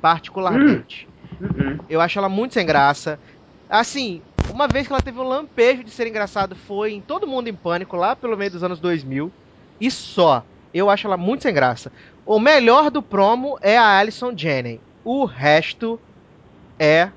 particularmente. 0.00 1.08
Uhum. 1.40 1.78
Eu 1.88 2.00
acho 2.00 2.18
ela 2.18 2.28
muito 2.28 2.54
sem 2.54 2.66
graça. 2.66 3.18
Assim, 3.68 4.22
Uma 4.52 4.68
vez 4.68 4.86
que 4.86 4.92
ela 4.92 5.02
teve 5.02 5.18
um 5.18 5.22
lampejo 5.28 5.82
de 5.84 5.90
ser 5.90 6.06
engraçado 6.06 6.54
foi 6.56 6.92
em 6.92 7.00
Todo 7.00 7.26
Mundo 7.26 7.48
em 7.48 7.54
Pânico, 7.54 7.96
lá 7.96 8.14
pelo 8.16 8.36
meio 8.36 8.50
dos 8.50 8.62
anos 8.62 8.80
2000. 8.80 9.32
E 9.80 9.90
só. 9.90 10.44
Eu 10.74 10.88
acho 10.90 11.06
ela 11.06 11.16
muito 11.16 11.42
sem 11.42 11.52
graça. 11.54 11.92
O 12.24 12.38
melhor 12.38 12.90
do 12.90 13.02
promo 13.02 13.58
é 13.60 13.76
a 13.76 13.98
Alison 13.98 14.32
Janney. 14.36 14.80
O 15.04 15.24
resto 15.24 16.00
é 16.78 17.10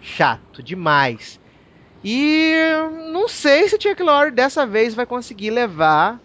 chato 0.00 0.62
demais. 0.62 1.40
E 2.08 2.54
não 3.10 3.26
sei 3.26 3.68
se 3.68 3.76
Chuck 3.80 4.00
Lorre 4.00 4.30
dessa 4.30 4.64
vez 4.64 4.94
vai 4.94 5.04
conseguir 5.04 5.50
levar 5.50 6.20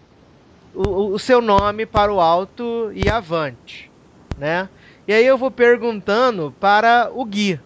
o, 0.72 1.08
o 1.08 1.18
seu 1.18 1.42
nome 1.42 1.84
para 1.84 2.14
o 2.14 2.20
alto 2.20 2.92
e 2.94 3.08
avante, 3.08 3.90
né? 4.38 4.68
E 5.08 5.12
aí 5.12 5.26
eu 5.26 5.36
vou 5.36 5.50
perguntando 5.50 6.54
para 6.60 7.10
o 7.12 7.24
Gui. 7.24 7.58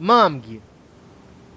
Mam, 0.00 0.40
Gui. 0.40 0.60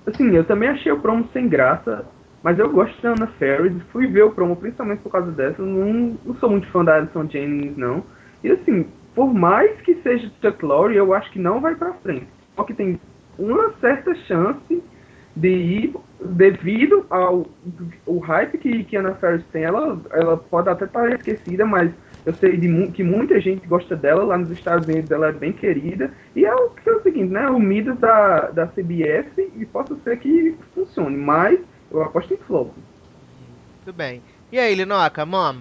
Assim, 0.06 0.30
eu 0.36 0.44
também 0.44 0.70
achei 0.70 0.92
o 0.92 1.00
promo 1.00 1.28
sem 1.34 1.50
graça, 1.50 2.06
mas 2.44 2.60
eu 2.60 2.70
gosto 2.70 3.02
da 3.02 3.14
Anna 3.14 3.28
Ferris. 3.40 3.74
Fui 3.92 4.06
ver 4.06 4.22
o 4.22 4.32
promo 4.34 4.56
principalmente 4.56 5.00
por 5.00 5.12
causa 5.12 5.32
dessa. 5.32 5.64
Não, 5.64 6.16
não 6.24 6.36
sou 6.36 6.48
muito 6.48 6.68
fã 6.68 6.86
da 6.86 6.98
Alison 6.98 7.28
Jennings, 7.28 7.76
não. 7.76 8.04
E 8.44 8.52
assim, 8.52 8.86
por 9.16 9.34
mais 9.34 9.82
que 9.82 9.96
seja 10.04 10.32
Chuck 10.44 10.64
Lorre, 10.64 10.96
eu 10.96 11.12
acho 11.12 11.32
que 11.32 11.40
não 11.40 11.60
vai 11.60 11.74
pra 11.74 11.94
frente. 11.94 12.28
Só 12.56 12.64
que 12.64 12.76
tem 12.76 13.02
uma 13.40 13.74
certa 13.82 14.14
chance 14.28 14.84
de 15.36 15.50
ir 15.50 15.96
devido 16.20 17.06
ao 17.10 17.46
o 18.06 18.20
hype 18.20 18.58
que, 18.58 18.84
que 18.84 18.98
a 18.98 19.00
Anna 19.00 19.16
Ferris 19.16 19.46
tem. 19.52 19.64
Ela, 19.64 20.00
ela 20.12 20.38
pode 20.38 20.70
até 20.70 20.86
estar 20.86 21.12
esquecida, 21.12 21.66
mas 21.66 21.92
eu 22.26 22.34
sei 22.38 22.56
de 22.58 22.68
mu 22.68 22.92
que 22.92 23.04
muita 23.04 23.40
gente 23.42 23.68
gosta 23.68 23.96
dela. 23.96 24.24
Lá 24.24 24.38
nos 24.38 24.52
Estados 24.52 24.88
Unidos 24.88 25.12
ela 25.12 25.30
é 25.30 25.32
bem 25.32 25.52
querida. 25.52 26.14
E 26.36 26.46
é 26.46 26.54
o, 26.54 26.70
que 26.70 26.90
é 26.90 26.94
o 26.94 27.04
seguinte, 27.04 27.32
né? 27.32 27.48
O 27.50 27.60
Midas 27.60 27.98
da, 28.00 28.52
da 28.52 28.68
CBS 28.68 29.28
e 29.38 29.66
possa 29.66 29.96
ser 30.04 30.20
que 30.20 30.56
funcione. 30.74 31.18
Mas 31.18 31.60
eu 31.92 32.04
aposto 32.04 32.34
em 32.34 32.38
flop. 32.38 32.72
Tudo 33.84 33.96
bem. 33.96 34.22
E 34.52 34.60
aí, 34.60 34.74
Linoca, 34.76 35.26
mom? 35.26 35.58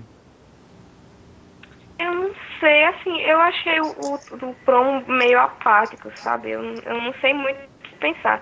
Eu 1.99 2.15
não 2.15 2.31
sei, 2.61 2.85
assim, 2.85 3.21
eu 3.23 3.41
achei 3.41 3.81
o, 3.81 3.87
o, 3.87 4.15
o 4.51 4.55
promo 4.65 5.05
meio 5.09 5.39
apático, 5.39 6.11
sabe? 6.23 6.51
Eu, 6.51 6.63
eu 6.63 7.01
não 7.01 7.13
sei 7.21 7.33
muito 7.35 7.59
o 7.59 7.89
que 7.89 7.97
pensar. 7.97 8.41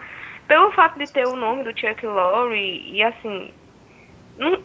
Pelo 0.51 0.73
fato 0.73 0.99
de 0.99 1.07
ter 1.13 1.29
o 1.29 1.37
nome 1.37 1.63
do 1.63 1.71
Chuck 1.79 2.05
Lorre 2.05 2.83
e 2.91 3.01
assim. 3.05 3.55
Não, 4.37 4.61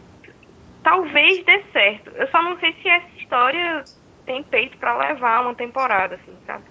talvez 0.82 1.44
dê 1.44 1.62
certo. 1.72 2.10
Eu 2.10 2.26
só 2.26 2.42
não 2.42 2.58
sei 2.58 2.72
se 2.82 2.88
essa 2.88 3.06
história 3.16 3.84
tem 4.24 4.42
peito 4.42 4.76
pra 4.78 4.98
levar 4.98 5.42
uma 5.42 5.54
temporada, 5.54 6.16
assim, 6.16 6.36
sabe? 6.44 6.64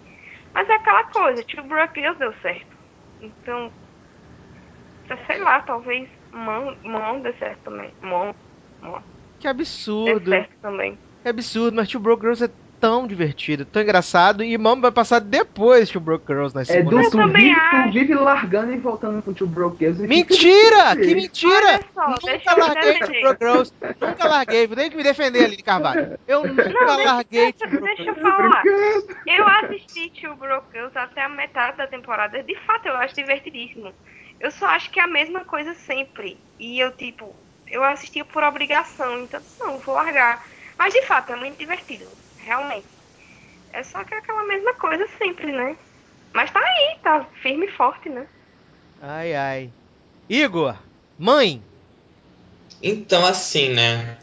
Mas 0.53 0.67
é 0.67 0.73
aquela 0.73 1.05
coisa, 1.05 1.41
Two 1.45 1.63
Broke 1.63 1.97
Girls 1.97 2.19
deu 2.19 2.33
certo. 2.41 2.75
Então, 3.21 3.71
sei 5.27 5.37
lá, 5.39 5.61
talvez 5.61 6.09
Mão, 6.33 6.75
mão 6.83 7.21
dê 7.21 7.31
certo 7.35 7.59
também. 7.63 7.93
Mão, 8.01 8.35
mão. 8.81 9.01
Que 9.39 9.43
Dê 9.43 9.47
absurdo. 9.47 10.29
certo 10.29 10.51
também. 10.61 10.99
Que 11.23 11.29
absurdo, 11.29 11.77
mas 11.77 11.87
Two 11.87 12.01
Broke 12.01 12.23
Girls 12.23 12.43
é 12.43 12.49
tão 12.79 13.07
divertido, 13.07 13.65
tão 13.65 13.81
engraçado. 13.81 14.43
E 14.43 14.57
Mom 14.57 14.79
vai 14.79 14.91
passar 14.91 15.19
depois 15.19 15.87
de 15.87 15.93
Two 15.93 16.01
Broke 16.01 16.25
Girls 16.27 16.53
na 16.55 16.61
É, 16.61 16.65
segunda. 16.65 16.95
do, 16.97 17.01
Eu 17.01 17.09
tu, 17.11 17.17
também 17.17 17.53
vive, 17.53 17.59
tu 17.69 17.91
vive 17.91 18.13
largando 18.15 18.73
e 18.73 18.77
voltando 18.77 19.21
pro 19.21 19.33
Two 19.33 19.47
Broke 19.47 19.77
Girls. 19.79 20.01
fica 20.01 20.07
Mentira! 20.07 20.95
Que 20.95 21.15
mentira! 21.15 21.79
Só, 21.93 22.07
Nunca 22.07 22.55
larguei. 22.57 22.99
Two 22.99 23.19
Broke 23.21 23.45
Girls. 23.45 23.73
Nunca 24.01 24.27
larguei. 24.27 24.67
Tem 24.67 24.89
que 24.89 24.97
me 24.97 25.03
defender, 25.03 25.45
Aline 25.45 25.63
Carvalho. 25.63 26.19
Eu 26.27 26.45
nunca 26.45 26.69
Não, 26.69 27.03
larguei 27.03 27.53
deixa, 27.53 27.67
Two 27.67 27.79
Broke 27.79 27.95
deixa 27.95 28.09
eu 28.11 28.15
falar. 28.15 28.63
Eu 29.25 29.47
assisti 29.47 30.11
Two 30.21 30.35
Broke 30.35 30.67
Girls 30.73 30.97
até 30.97 31.23
a 31.23 31.29
metade 31.29 31.77
da 31.77 31.87
temporada. 31.87 32.41
De 32.43 32.55
fato, 32.65 32.87
eu 32.87 32.95
acho 32.97 33.15
divertidíssimo. 33.15 33.93
Eu 34.39 34.51
só 34.51 34.67
acho 34.67 34.91
que 34.91 34.99
é 34.99 35.03
a 35.03 35.07
mesma 35.07 35.45
coisa 35.45 35.73
sempre. 35.73 36.37
E 36.59 36.79
eu, 36.79 36.91
tipo, 36.91 37.35
eu 37.67 37.83
assistia 37.83 38.25
por 38.25 38.43
obrigação. 38.43 39.23
Então, 39.23 39.41
não, 39.59 39.79
vou 39.79 39.95
largar. 39.95 40.45
Mas, 40.77 40.93
de 40.93 41.01
fato, 41.03 41.31
é 41.31 41.35
muito 41.35 41.57
divertido. 41.57 42.05
Realmente. 42.45 42.85
É 43.73 43.83
só 43.83 44.03
que 44.03 44.13
é 44.13 44.17
aquela 44.19 44.45
mesma 44.45 44.73
coisa 44.75 45.05
sempre, 45.17 45.51
né? 45.51 45.75
Mas 46.31 46.51
tá 46.51 46.59
aí, 46.59 46.97
tá 47.01 47.25
firme 47.41 47.65
e 47.65 47.71
forte, 47.71 48.07
né? 48.07 48.27
Ai, 49.01 49.35
ai. 49.35 49.69
Igor, 50.29 50.75
mãe. 51.17 51.61
Então, 52.81 53.25
assim, 53.25 53.69
né? 53.69 54.17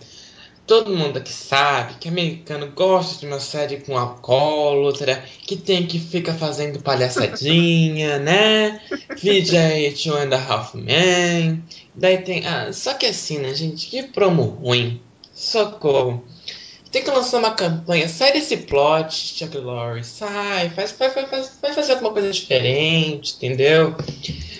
Todo 0.66 0.96
mundo 0.96 1.18
aqui 1.18 1.32
sabe 1.32 1.94
que 1.94 2.08
americano 2.08 2.70
gosta 2.70 3.18
de 3.18 3.26
uma 3.26 3.40
série 3.40 3.80
com 3.80 3.98
alcoólatra, 3.98 5.22
que 5.40 5.56
tem 5.56 5.86
que 5.86 5.98
fica 5.98 6.32
fazendo 6.32 6.80
palhaçadinha, 6.80 8.18
né? 8.20 8.80
VJ 9.10 9.92
Two 10.00 10.16
and 10.16 10.32
a 10.32 10.38
Half 10.38 10.74
Men. 10.74 11.62
Daí 11.94 12.18
tem. 12.18 12.46
Ah, 12.46 12.72
só 12.72 12.94
que 12.94 13.06
assim, 13.06 13.38
né, 13.38 13.52
gente? 13.52 13.88
Que 13.88 14.04
promo 14.04 14.42
ruim. 14.42 15.02
Socorro. 15.34 16.24
Tem 16.92 17.02
que 17.02 17.10
lançar 17.10 17.38
uma 17.38 17.54
campanha. 17.54 18.06
Sai 18.06 18.32
desse 18.32 18.54
plot, 18.58 19.14
Chuck 19.14 19.56
Lorre. 19.56 20.04
Sai, 20.04 20.68
faz, 20.70 20.92
faz, 20.92 21.14
faz, 21.14 21.52
vai 21.60 21.72
fazer 21.72 21.92
alguma 21.92 22.12
coisa 22.12 22.30
diferente, 22.30 23.34
entendeu? 23.36 23.96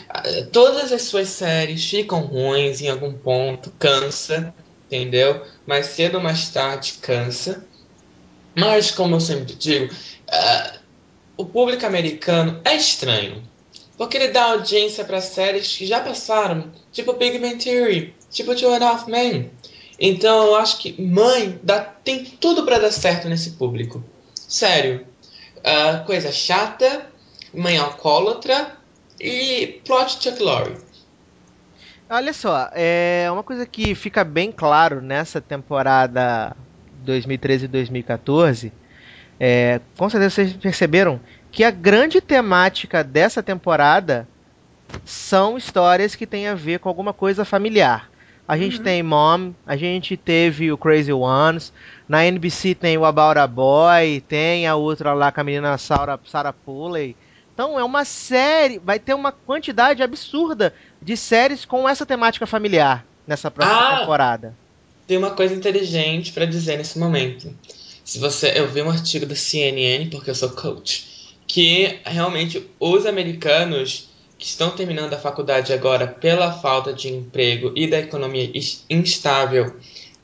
Ah, 0.08 0.22
Todas 0.50 0.90
as 0.92 1.02
suas 1.02 1.28
séries 1.28 1.88
ficam 1.88 2.22
ruins 2.22 2.80
em 2.80 2.88
algum 2.88 3.12
ponto, 3.12 3.70
cansa, 3.78 4.54
entendeu? 4.86 5.42
Mais 5.66 5.86
cedo 5.86 6.16
ou 6.16 6.22
mais 6.22 6.48
tarde 6.48 6.94
cansa. 7.02 7.66
Mas, 8.56 8.90
como 8.90 9.16
eu 9.16 9.20
sempre 9.20 9.54
digo, 9.54 9.94
ah, 10.30 10.72
o 11.36 11.44
público 11.44 11.84
americano 11.84 12.62
é 12.64 12.74
estranho. 12.74 13.42
Porque 13.98 14.16
ele 14.16 14.28
dá 14.28 14.52
audiência 14.52 15.04
para 15.04 15.20
séries 15.20 15.76
que 15.76 15.86
já 15.86 16.00
passaram, 16.00 16.72
tipo 16.90 17.12
Big 17.12 17.38
Bang 17.38 17.62
Theory, 17.62 18.14
tipo 18.30 18.54
Two 18.54 18.72
and 18.72 18.82
Half 18.82 19.06
Men. 19.06 19.50
Então 20.04 20.48
eu 20.48 20.56
acho 20.56 20.78
que 20.78 21.00
Mãe 21.00 21.60
dá, 21.62 21.78
tem 21.78 22.24
tudo 22.24 22.64
para 22.64 22.80
dar 22.80 22.90
certo 22.90 23.28
nesse 23.28 23.52
público. 23.52 24.02
Sério. 24.34 25.06
Ah, 25.62 26.02
coisa 26.04 26.32
chata, 26.32 27.06
Mãe 27.54 27.78
alcoólatra 27.78 28.72
e 29.20 29.80
plot 29.86 30.20
Chuck 30.20 30.42
Lorre. 30.42 30.76
Olha 32.10 32.32
só, 32.32 32.68
é 32.74 33.28
uma 33.30 33.44
coisa 33.44 33.64
que 33.64 33.94
fica 33.94 34.24
bem 34.24 34.50
claro 34.50 35.00
nessa 35.00 35.40
temporada 35.40 36.56
2013 37.04 37.66
e 37.66 37.68
2014. 37.68 38.72
É, 39.38 39.80
com 39.96 40.10
certeza 40.10 40.34
vocês 40.34 40.52
perceberam 40.54 41.20
que 41.52 41.62
a 41.62 41.70
grande 41.70 42.20
temática 42.20 43.04
dessa 43.04 43.40
temporada 43.40 44.26
são 45.04 45.56
histórias 45.56 46.16
que 46.16 46.26
têm 46.26 46.48
a 46.48 46.54
ver 46.54 46.80
com 46.80 46.88
alguma 46.88 47.12
coisa 47.12 47.44
familiar. 47.44 48.11
A 48.46 48.58
gente 48.58 48.80
tem 48.80 49.02
Mom, 49.02 49.52
a 49.66 49.76
gente 49.76 50.16
teve 50.16 50.72
o 50.72 50.76
Crazy 50.76 51.12
Ones, 51.12 51.72
na 52.08 52.24
NBC 52.26 52.74
tem 52.74 52.98
o 52.98 53.04
About 53.04 53.38
a 53.38 53.46
Boy, 53.46 54.20
tem 54.28 54.66
a 54.66 54.74
outra 54.74 55.12
lá 55.14 55.30
com 55.30 55.40
a 55.40 55.44
menina 55.44 55.78
Sarah, 55.78 56.18
Sarah 56.26 56.52
Pulley. 56.52 57.16
Então 57.54 57.78
é 57.78 57.84
uma 57.84 58.04
série, 58.04 58.78
vai 58.78 58.98
ter 58.98 59.14
uma 59.14 59.30
quantidade 59.30 60.02
absurda 60.02 60.74
de 61.00 61.16
séries 61.16 61.64
com 61.64 61.88
essa 61.88 62.04
temática 62.04 62.46
familiar 62.46 63.06
nessa 63.26 63.50
próxima 63.50 63.78
Ah! 63.94 64.00
temporada. 64.00 64.54
Tem 65.06 65.16
uma 65.16 65.30
coisa 65.30 65.54
inteligente 65.54 66.32
para 66.32 66.44
dizer 66.44 66.76
nesse 66.78 66.98
momento. 66.98 67.54
Se 68.04 68.18
você, 68.18 68.52
eu 68.56 68.68
vi 68.68 68.82
um 68.82 68.90
artigo 68.90 69.24
da 69.26 69.34
CNN, 69.34 70.10
porque 70.10 70.30
eu 70.30 70.34
sou 70.34 70.50
coach, 70.50 71.36
que 71.46 72.00
realmente 72.04 72.68
os 72.80 73.06
americanos 73.06 74.08
que 74.42 74.48
estão 74.48 74.70
terminando 74.72 75.14
a 75.14 75.18
faculdade 75.18 75.72
agora 75.72 76.04
pela 76.04 76.50
falta 76.52 76.92
de 76.92 77.06
emprego 77.08 77.72
e 77.76 77.86
da 77.88 78.00
economia 78.00 78.50
instável 78.90 79.76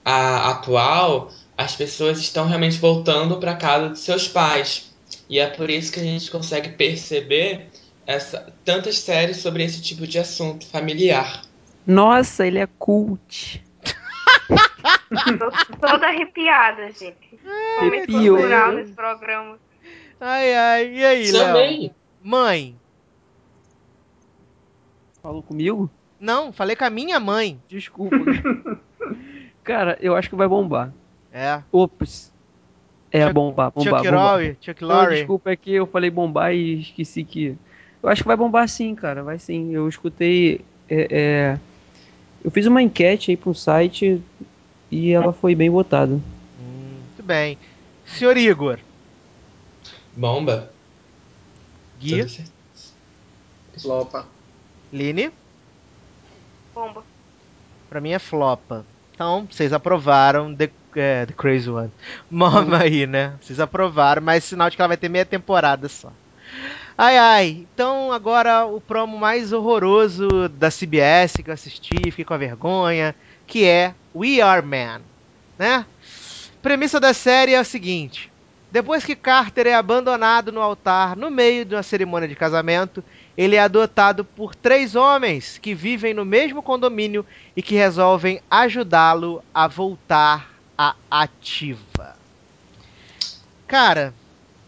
a- 0.04 0.50
atual, 0.50 1.30
as 1.56 1.76
pessoas 1.76 2.18
estão 2.18 2.44
realmente 2.44 2.78
voltando 2.78 3.36
para 3.36 3.54
casa 3.54 3.90
de 3.90 3.98
seus 4.00 4.26
pais. 4.26 4.92
E 5.30 5.38
é 5.38 5.46
por 5.46 5.70
isso 5.70 5.92
que 5.92 6.00
a 6.00 6.02
gente 6.02 6.28
consegue 6.32 6.70
perceber 6.70 7.68
essa, 8.04 8.52
tantas 8.64 8.98
séries 8.98 9.36
sobre 9.36 9.62
esse 9.62 9.80
tipo 9.80 10.04
de 10.04 10.18
assunto 10.18 10.66
familiar. 10.66 11.42
Nossa, 11.86 12.44
ele 12.44 12.58
é 12.58 12.66
cult. 12.76 13.62
Tô 15.38 15.76
toda 15.86 16.08
arrepiada, 16.08 16.90
gente. 16.90 17.38
Momento 17.80 18.10
cultural 18.10 18.72
nesse 18.72 18.92
programa. 18.94 19.58
Ai, 20.20 20.54
ai, 20.56 20.92
e 20.92 21.04
aí, 21.04 21.30
Léo? 21.30 21.46
Também. 21.46 21.94
Mãe. 22.20 22.74
Falou 25.28 25.42
comigo? 25.42 25.90
Não, 26.18 26.50
falei 26.54 26.74
com 26.74 26.84
a 26.84 26.88
minha 26.90 27.20
mãe. 27.20 27.60
Desculpa. 27.68 28.16
Cara, 29.62 29.98
eu 30.00 30.16
acho 30.16 30.30
que 30.30 30.34
vai 30.34 30.48
bombar. 30.48 30.90
É. 31.30 31.60
Ops. 31.70 32.32
É, 33.12 33.24
Chuck- 33.24 33.34
bombar, 33.34 33.70
bombar, 33.70 34.00
Chuck 34.00 34.10
bombar. 34.10 34.32
Lorre, 34.32 34.56
Chuck 34.58 34.80
Não, 34.80 34.88
Lorre. 34.88 35.16
desculpa, 35.16 35.50
é 35.50 35.56
que 35.56 35.70
eu 35.74 35.86
falei 35.86 36.08
bombar 36.10 36.54
e 36.54 36.80
esqueci 36.80 37.24
que. 37.24 37.54
Eu 38.02 38.08
acho 38.08 38.22
que 38.22 38.26
vai 38.26 38.38
bombar 38.38 38.66
sim, 38.70 38.94
cara. 38.94 39.22
Vai 39.22 39.38
sim. 39.38 39.70
Eu 39.74 39.86
escutei. 39.86 40.62
é, 40.88 41.08
é, 41.10 41.58
Eu 42.42 42.50
fiz 42.50 42.64
uma 42.64 42.80
enquete 42.80 43.30
aí 43.30 43.36
pra 43.36 43.50
um 43.50 43.54
site 43.54 44.22
e 44.90 45.10
ela 45.12 45.34
foi 45.34 45.54
bem 45.54 45.68
votada. 45.68 46.14
Hum, 46.14 46.20
muito 47.06 47.22
bem. 47.22 47.58
Senhor 48.06 48.34
Igor. 48.38 48.78
Bomba. 50.16 50.70
Gui. 52.00 52.20
Tudo 52.20 52.28
certo. 52.30 52.52
Flopa. 53.78 54.37
Line. 54.92 55.30
Bomba. 56.74 57.04
Pra 57.88 58.00
mim 58.00 58.12
é 58.12 58.18
flopa. 58.18 58.84
Então, 59.14 59.48
vocês 59.50 59.72
aprovaram 59.72 60.54
The, 60.54 60.70
é, 60.94 61.26
The 61.26 61.32
Crazy 61.32 61.68
One. 61.68 61.90
Mama 62.30 62.78
aí, 62.82 63.06
né? 63.06 63.34
Vocês 63.40 63.58
aprovaram, 63.58 64.22
mas 64.22 64.44
sinal 64.44 64.70
de 64.70 64.76
que 64.76 64.82
ela 64.82 64.88
vai 64.88 64.96
ter 64.96 65.08
meia 65.08 65.24
temporada 65.24 65.88
só. 65.88 66.12
Ai, 66.96 67.18
ai. 67.18 67.66
Então, 67.74 68.12
agora 68.12 68.64
o 68.64 68.80
promo 68.80 69.18
mais 69.18 69.52
horroroso 69.52 70.28
da 70.50 70.70
CBS 70.70 71.34
que 71.42 71.50
eu 71.50 71.54
assisti, 71.54 72.10
fiquei 72.10 72.24
com 72.24 72.34
a 72.34 72.38
vergonha, 72.38 73.14
que 73.46 73.64
é 73.64 73.94
We 74.14 74.40
Are 74.40 74.64
Man, 74.64 75.00
né? 75.58 75.86
Premissa 76.60 76.98
da 76.98 77.14
série 77.14 77.54
é 77.54 77.60
o 77.60 77.64
seguinte: 77.64 78.30
depois 78.70 79.04
que 79.04 79.16
Carter 79.16 79.66
é 79.66 79.74
abandonado 79.74 80.52
no 80.52 80.60
altar 80.60 81.16
no 81.16 81.30
meio 81.30 81.64
de 81.64 81.74
uma 81.74 81.82
cerimônia 81.82 82.28
de 82.28 82.34
casamento, 82.34 83.02
ele 83.38 83.54
é 83.54 83.60
adotado 83.60 84.24
por 84.24 84.52
três 84.52 84.96
homens 84.96 85.58
que 85.58 85.72
vivem 85.72 86.12
no 86.12 86.24
mesmo 86.24 86.60
condomínio 86.60 87.24
e 87.56 87.62
que 87.62 87.76
resolvem 87.76 88.40
ajudá-lo 88.50 89.40
a 89.54 89.68
voltar 89.68 90.50
à 90.76 90.96
ativa. 91.08 92.16
Cara, 93.64 94.12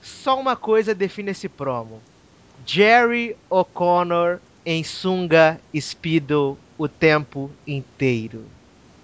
só 0.00 0.38
uma 0.38 0.54
coisa 0.54 0.94
define 0.94 1.32
esse 1.32 1.48
promo: 1.48 2.00
Jerry 2.64 3.36
O'Connor 3.50 4.38
em 4.64 4.84
sunga 4.84 5.60
Speedo 5.76 6.56
o 6.78 6.86
tempo 6.86 7.50
inteiro. 7.66 8.44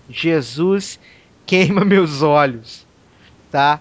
Jesus 0.08 1.00
queima 1.44 1.84
meus 1.84 2.22
olhos, 2.22 2.86
tá? 3.50 3.80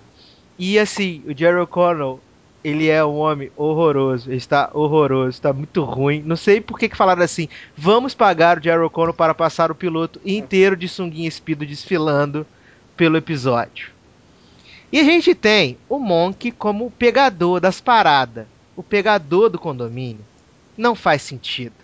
E 0.57 0.79
assim, 0.79 1.21
o 1.27 1.38
Jerry 1.38 1.59
O'Connell, 1.59 2.19
ele 2.66 2.89
é 2.89 3.05
um 3.05 3.18
homem 3.18 3.51
horroroso, 3.55 4.28
ele 4.28 4.38
está 4.38 4.72
horroroso, 4.74 5.30
está 5.30 5.53
muito 5.53 5.84
ruim. 5.84 6.24
Não 6.26 6.36
sei 6.36 6.59
por 6.59 6.80
que, 6.80 6.89
que 6.89 6.97
falaram 6.97 7.22
assim, 7.22 7.47
vamos 7.78 8.16
pagar 8.16 8.57
o 8.57 8.63
Jerry 8.63 8.82
O'Connell 8.82 9.13
para 9.13 9.36
passar 9.36 9.70
o 9.70 9.76
piloto 9.76 10.20
inteiro 10.26 10.76
de 10.76 10.88
sunguinha 10.89 11.28
espido 11.28 11.63
desfilando 11.63 12.43
pelo 12.97 13.18
episódio. 13.18 13.91
E 14.91 14.99
a 14.99 15.03
gente 15.03 15.36
tem 15.36 15.78
o 15.88 15.99
Monk 15.99 16.49
como 16.53 16.89
pegador 16.89 17.59
das 17.59 17.80
paradas, 17.80 18.47
o 18.76 18.82
pegador 18.82 19.47
do 19.47 19.59
condomínio. 19.59 20.26
Não 20.76 20.95
faz 20.95 21.22
sentido. 21.22 21.76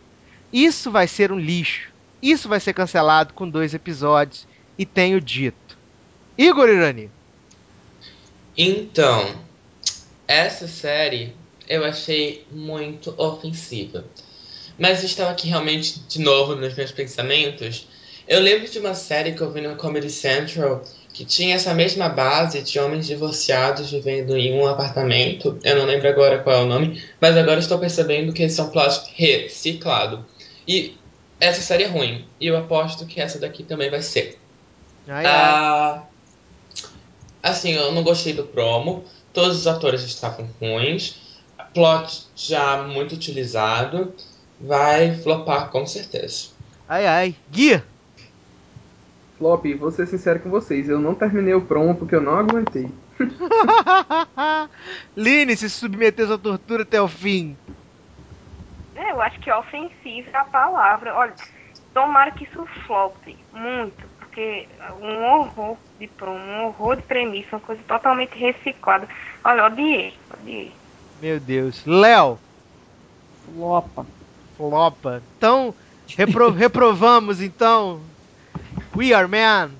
Isso 0.51 0.89
vai 0.89 1.07
ser 1.07 1.31
um 1.31 1.39
lixo. 1.39 1.91
Isso 2.23 2.49
vai 2.49 2.59
ser 2.59 2.73
cancelado 2.73 3.35
com 3.35 3.47
dois 3.47 3.75
episódios 3.75 4.47
e 4.79 4.83
tenho 4.83 5.21
dito. 5.21 5.77
Igor 6.35 6.67
Irani. 6.69 7.11
Então, 8.57 9.50
essa 10.31 10.67
série 10.67 11.35
eu 11.67 11.83
achei 11.83 12.45
muito 12.51 13.13
ofensiva. 13.17 14.05
Mas 14.77 15.03
estava 15.03 15.31
aqui 15.31 15.47
realmente 15.47 15.99
de 16.07 16.19
novo 16.19 16.55
nos 16.55 16.73
meus 16.73 16.91
pensamentos. 16.91 17.87
Eu 18.27 18.39
lembro 18.39 18.69
de 18.69 18.79
uma 18.79 18.93
série 18.93 19.33
que 19.33 19.41
eu 19.41 19.51
vi 19.51 19.61
no 19.61 19.75
Comedy 19.75 20.09
Central 20.09 20.83
que 21.13 21.25
tinha 21.25 21.55
essa 21.55 21.73
mesma 21.73 22.07
base 22.07 22.61
de 22.61 22.79
homens 22.79 23.05
divorciados 23.05 23.91
vivendo 23.91 24.37
em 24.37 24.53
um 24.57 24.65
apartamento. 24.65 25.59
Eu 25.61 25.75
não 25.75 25.85
lembro 25.85 26.07
agora 26.07 26.39
qual 26.39 26.61
é 26.61 26.63
o 26.63 26.65
nome, 26.65 27.03
mas 27.19 27.35
agora 27.35 27.59
estou 27.59 27.77
percebendo 27.77 28.31
que 28.31 28.43
esse 28.43 28.59
é 28.59 28.63
um 28.63 28.69
plot 28.69 29.11
reciclado. 29.15 30.25
E 30.65 30.95
essa 31.39 31.61
série 31.61 31.83
é 31.83 31.87
ruim. 31.87 32.25
E 32.39 32.47
eu 32.47 32.55
aposto 32.55 33.05
que 33.05 33.19
essa 33.19 33.37
daqui 33.37 33.63
também 33.63 33.89
vai 33.89 34.01
ser. 34.01 34.39
Ai, 35.07 35.25
ai. 35.25 35.31
Ah, 35.33 36.03
assim, 37.43 37.71
eu 37.71 37.91
não 37.91 38.03
gostei 38.03 38.31
do 38.31 38.45
promo. 38.45 39.03
Todos 39.33 39.59
os 39.59 39.67
atores 39.67 40.03
estavam 40.03 40.49
ruins. 40.59 41.39
Plot 41.73 42.27
já 42.35 42.83
muito 42.83 43.15
utilizado. 43.15 44.13
Vai 44.59 45.15
flopar 45.17 45.69
com 45.69 45.85
certeza. 45.85 46.49
ai, 46.87 47.07
ai. 47.07 47.35
Guia. 47.49 47.83
Flop, 49.37 49.65
vou 49.79 49.89
ser 49.89 50.07
sincero 50.07 50.39
com 50.39 50.51
vocês, 50.51 50.87
eu 50.87 50.99
não 50.99 51.15
terminei 51.15 51.55
o 51.55 51.61
promo 51.61 51.95
porque 51.95 52.13
eu 52.13 52.21
não 52.21 52.37
aguentei. 52.37 52.87
Line 55.17 55.57
se 55.57 55.67
submeteu 55.67 56.31
à 56.31 56.37
tortura 56.37 56.83
até 56.83 57.01
o 57.01 57.07
fim. 57.07 57.57
É, 58.95 59.11
eu 59.11 59.19
acho 59.19 59.39
que 59.39 59.51
ofensiva 59.51 60.29
é 60.31 60.37
a 60.37 60.45
palavra. 60.45 61.15
Olha, 61.15 61.33
tomara 61.91 62.29
que 62.31 62.43
isso 62.43 62.63
flope 62.85 63.35
muito, 63.51 64.03
porque 64.31 64.65
um 65.01 65.23
horror 65.25 65.75
de 65.99 66.07
promo, 66.07 66.39
um 66.39 66.65
horror 66.67 66.95
de 66.95 67.01
premissa, 67.03 67.49
uma 67.57 67.59
coisa 67.59 67.81
totalmente 67.85 68.33
reciclada. 68.37 69.07
Olha, 69.43 69.65
odiei, 69.65 70.13
odiei. 70.41 70.71
Meu 71.21 71.37
Deus. 71.37 71.85
Léo. 71.85 72.39
Flopa. 73.45 74.07
Flopa. 74.55 75.21
Então, 75.37 75.75
repro- 76.17 76.51
reprovamos 76.55 77.41
então. 77.41 77.99
We 78.95 79.13
are 79.13 79.27
man. 79.27 79.71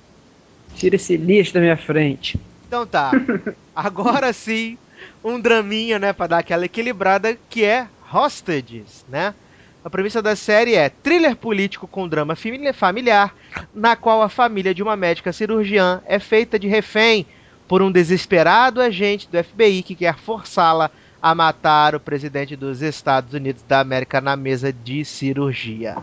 Tira 0.76 0.98
esse 0.98 1.16
lixo 1.16 1.54
da 1.54 1.62
minha 1.62 1.78
frente. 1.78 2.38
Então 2.68 2.86
tá. 2.86 3.12
Agora 3.74 4.34
sim, 4.34 4.78
um 5.24 5.40
draminha, 5.40 5.98
né, 5.98 6.12
pra 6.12 6.28
dar 6.28 6.40
aquela 6.40 6.66
equilibrada, 6.66 7.38
que 7.50 7.64
é 7.64 7.88
Hostages, 8.14 9.06
né? 9.08 9.34
A 9.84 9.90
premissa 9.90 10.22
da 10.22 10.36
série 10.36 10.76
é 10.76 10.90
thriller 10.90 11.36
político 11.36 11.88
com 11.88 12.08
drama 12.08 12.36
famili- 12.36 12.72
familiar, 12.72 13.34
na 13.74 13.96
qual 13.96 14.22
a 14.22 14.30
família 14.30 14.76
de 14.76 14.84
uma 14.84 14.96
médica 14.96 15.34
cirurgiã 15.34 16.02
é 16.06 16.20
feita 16.20 16.60
de 16.60 16.68
refém 16.68 17.26
por 17.68 17.82
um 17.82 17.92
desesperado 17.92 18.80
agente 18.80 19.28
do 19.32 19.44
FBI 19.44 19.82
que 19.82 19.96
quer 19.96 20.18
forçá-la 20.18 20.92
a 21.22 21.34
matar 21.34 21.96
o 21.96 22.00
presidente 22.00 22.56
dos 22.56 22.82
Estados 22.82 23.34
Unidos 23.34 23.64
da 23.68 23.80
América 23.80 24.22
na 24.22 24.36
mesa 24.36 24.72
de 24.72 25.04
cirurgia. 25.04 25.96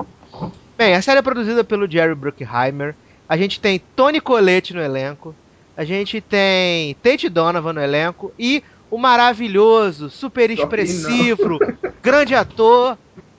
Bem, 0.76 0.94
a 0.94 1.02
série 1.02 1.18
é 1.18 1.22
produzida 1.22 1.62
pelo 1.62 1.90
Jerry 1.90 2.14
Bruckheimer. 2.14 2.94
A 3.28 3.36
gente 3.36 3.60
tem 3.60 3.80
Tony 3.94 4.20
Collette 4.20 4.74
no 4.74 4.80
elenco. 4.80 5.34
A 5.76 5.84
gente 5.84 6.20
tem 6.20 6.94
Tate 7.02 7.28
Donovan 7.28 7.72
no 7.74 7.80
elenco. 7.80 8.32
E 8.38 8.62
o 8.90 8.96
maravilhoso, 8.96 10.08
super 10.08 10.50
expressivo, 10.50 11.58
grande 12.02 12.34
ator 12.34 12.96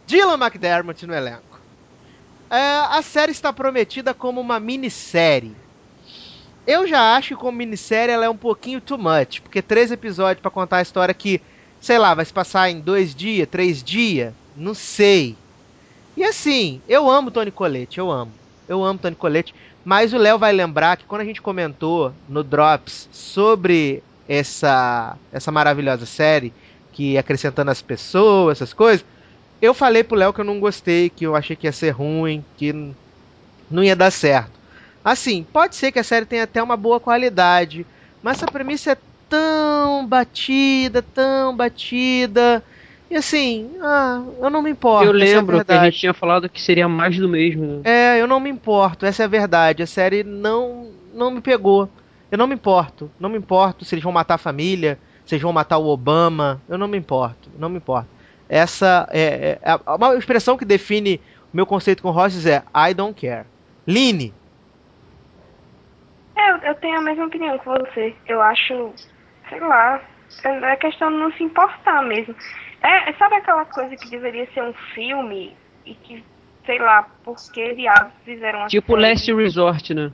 Dylan 0.09 0.39
McDermott 0.43 1.05
no 1.05 1.13
elenco. 1.13 1.59
É, 2.49 2.57
a 2.57 2.99
série 3.03 3.31
está 3.31 3.53
prometida 3.53 4.11
como 4.11 4.41
uma 4.41 4.59
minissérie. 4.59 5.55
Eu 6.65 6.87
já 6.87 7.15
acho 7.15 7.29
que 7.29 7.35
como 7.35 7.59
minissérie 7.59 8.11
ela 8.11 8.25
é 8.25 8.29
um 8.29 8.35
pouquinho 8.35 8.81
too 8.81 8.97
much, 8.97 9.39
porque 9.39 9.61
três 9.61 9.91
episódios 9.91 10.41
para 10.41 10.49
contar 10.49 10.77
a 10.77 10.81
história 10.81 11.13
que, 11.13 11.39
sei 11.79 11.99
lá, 11.99 12.15
vai 12.15 12.25
se 12.25 12.33
passar 12.33 12.71
em 12.71 12.79
dois 12.79 13.13
dias, 13.13 13.47
três 13.47 13.83
dias, 13.83 14.33
não 14.57 14.73
sei. 14.73 15.37
E 16.17 16.23
assim, 16.23 16.81
eu 16.89 17.07
amo 17.07 17.29
Tony 17.29 17.51
Colette, 17.51 17.99
eu 17.99 18.09
amo. 18.09 18.31
Eu 18.67 18.83
amo 18.83 18.97
Tony 18.97 19.15
Colette, 19.15 19.53
mas 19.85 20.11
o 20.11 20.17
Léo 20.17 20.39
vai 20.39 20.51
lembrar 20.51 20.97
que 20.97 21.05
quando 21.05 21.21
a 21.21 21.25
gente 21.25 21.39
comentou 21.39 22.11
no 22.27 22.43
Drops 22.43 23.07
sobre 23.11 24.01
essa 24.27 25.15
essa 25.31 25.51
maravilhosa 25.51 26.07
série, 26.07 26.51
que 26.93 27.15
acrescentando 27.15 27.69
as 27.69 27.81
pessoas, 27.83 28.57
essas 28.57 28.73
coisas, 28.73 29.05
eu 29.61 29.73
falei 29.73 30.03
pro 30.03 30.17
Léo 30.17 30.33
que 30.33 30.41
eu 30.41 30.45
não 30.45 30.59
gostei, 30.59 31.09
que 31.09 31.25
eu 31.25 31.35
achei 31.35 31.55
que 31.55 31.67
ia 31.67 31.71
ser 31.71 31.91
ruim, 31.91 32.43
que 32.57 32.73
não 33.69 33.83
ia 33.83 33.95
dar 33.95 34.11
certo. 34.11 34.51
Assim, 35.03 35.45
pode 35.51 35.75
ser 35.75 35.91
que 35.91 35.99
a 35.99 36.03
série 36.03 36.25
tenha 36.25 36.43
até 36.43 36.61
uma 36.61 36.77
boa 36.77 36.99
qualidade, 36.99 37.85
mas 38.21 38.37
essa 38.37 38.51
premissa 38.51 38.91
é 38.91 38.97
tão 39.29 40.05
batida, 40.05 41.01
tão 41.01 41.55
batida. 41.55 42.63
E 43.09 43.15
assim, 43.15 43.71
ah, 43.81 44.21
eu 44.39 44.49
não 44.49 44.61
me 44.61 44.69
importo. 44.69 45.05
eu 45.05 45.11
é 45.11 45.13
lembro 45.13 45.65
que 45.65 45.71
a 45.71 45.85
gente 45.85 45.99
tinha 45.99 46.13
falado 46.13 46.47
que 46.47 46.61
seria 46.61 46.87
mais 46.87 47.17
do 47.17 47.27
mesmo. 47.27 47.65
né? 47.65 47.81
É, 47.83 48.21
eu 48.21 48.27
não 48.27 48.39
me 48.39 48.49
importo, 48.49 49.05
essa 49.05 49.23
é 49.23 49.25
a 49.25 49.29
verdade. 49.29 49.81
A 49.81 49.87
série 49.87 50.23
não 50.23 50.91
não 51.13 51.31
me 51.31 51.41
pegou. 51.41 51.89
Eu 52.31 52.37
não 52.37 52.45
me 52.45 52.53
importo. 52.53 53.09
Não 53.19 53.29
me 53.29 53.37
importo 53.37 53.83
se 53.83 53.95
eles 53.95 54.03
vão 54.03 54.13
matar 54.13 54.35
a 54.35 54.37
família, 54.37 54.99
se 55.25 55.33
eles 55.33 55.41
vão 55.41 55.51
matar 55.51 55.79
o 55.79 55.87
Obama. 55.87 56.61
Eu 56.69 56.77
não 56.77 56.87
me 56.87 56.97
importo. 56.97 57.49
Não 57.57 57.69
me 57.69 57.77
importo. 57.77 58.07
Essa 58.49 59.07
é, 59.11 59.59
é- 59.63 59.71
é- 59.71 59.95
uma 59.95 60.15
expressão 60.15 60.57
que 60.57 60.65
define 60.65 61.21
o 61.53 61.55
meu 61.57 61.65
conceito 61.65 62.01
com 62.01 62.09
Rosses 62.11 62.45
é 62.45 62.63
I 62.75 62.93
don't 62.93 63.19
care. 63.19 63.45
Line, 63.87 64.33
É, 66.35 66.51
eu, 66.51 66.57
eu 66.57 66.75
tenho 66.75 66.97
a 66.97 67.01
mesma 67.01 67.25
opinião 67.25 67.57
que 67.59 67.65
você. 67.65 68.15
Eu 68.27 68.41
acho, 68.41 68.93
sei 69.49 69.59
lá, 69.59 70.01
é 70.43 70.71
é 70.71 70.75
questão 70.77 71.11
de 71.11 71.17
não 71.17 71.31
se 71.33 71.43
importar 71.43 72.01
mesmo. 72.03 72.35
É, 72.81 73.13
sabe 73.13 73.35
aquela 73.35 73.65
coisa 73.65 73.95
que 73.95 74.09
deveria 74.09 74.47
ser 74.53 74.63
um 74.63 74.73
filme 74.95 75.55
e 75.85 75.93
que, 75.95 76.23
sei 76.65 76.79
lá, 76.79 77.03
por 77.23 77.35
que 77.51 77.73
diabos 77.75 78.13
fizeram 78.23 78.59
uma 78.59 78.67
Tipo 78.67 78.93
série? 78.93 79.09
Last 79.09 79.33
Resort, 79.33 79.93
né? 79.93 80.11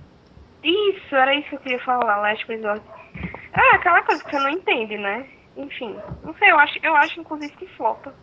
Isso, 0.63 1.15
era 1.15 1.35
isso 1.35 1.49
que 1.49 1.55
eu 1.55 1.59
queria 1.59 1.79
falar, 1.79 2.17
Last 2.17 2.43
Resort. 2.47 2.81
É, 3.53 3.75
aquela 3.75 4.01
coisa 4.01 4.23
que 4.23 4.31
você 4.31 4.39
não 4.39 4.49
entende, 4.49 4.97
né? 4.97 5.25
Enfim, 5.57 5.95
não 6.23 6.33
sei, 6.35 6.51
eu 6.51 6.59
acho, 6.59 6.79
eu 6.83 6.95
acho 6.95 7.19
inclusive 7.19 7.53
que 7.53 7.67
flopa. 7.67 8.13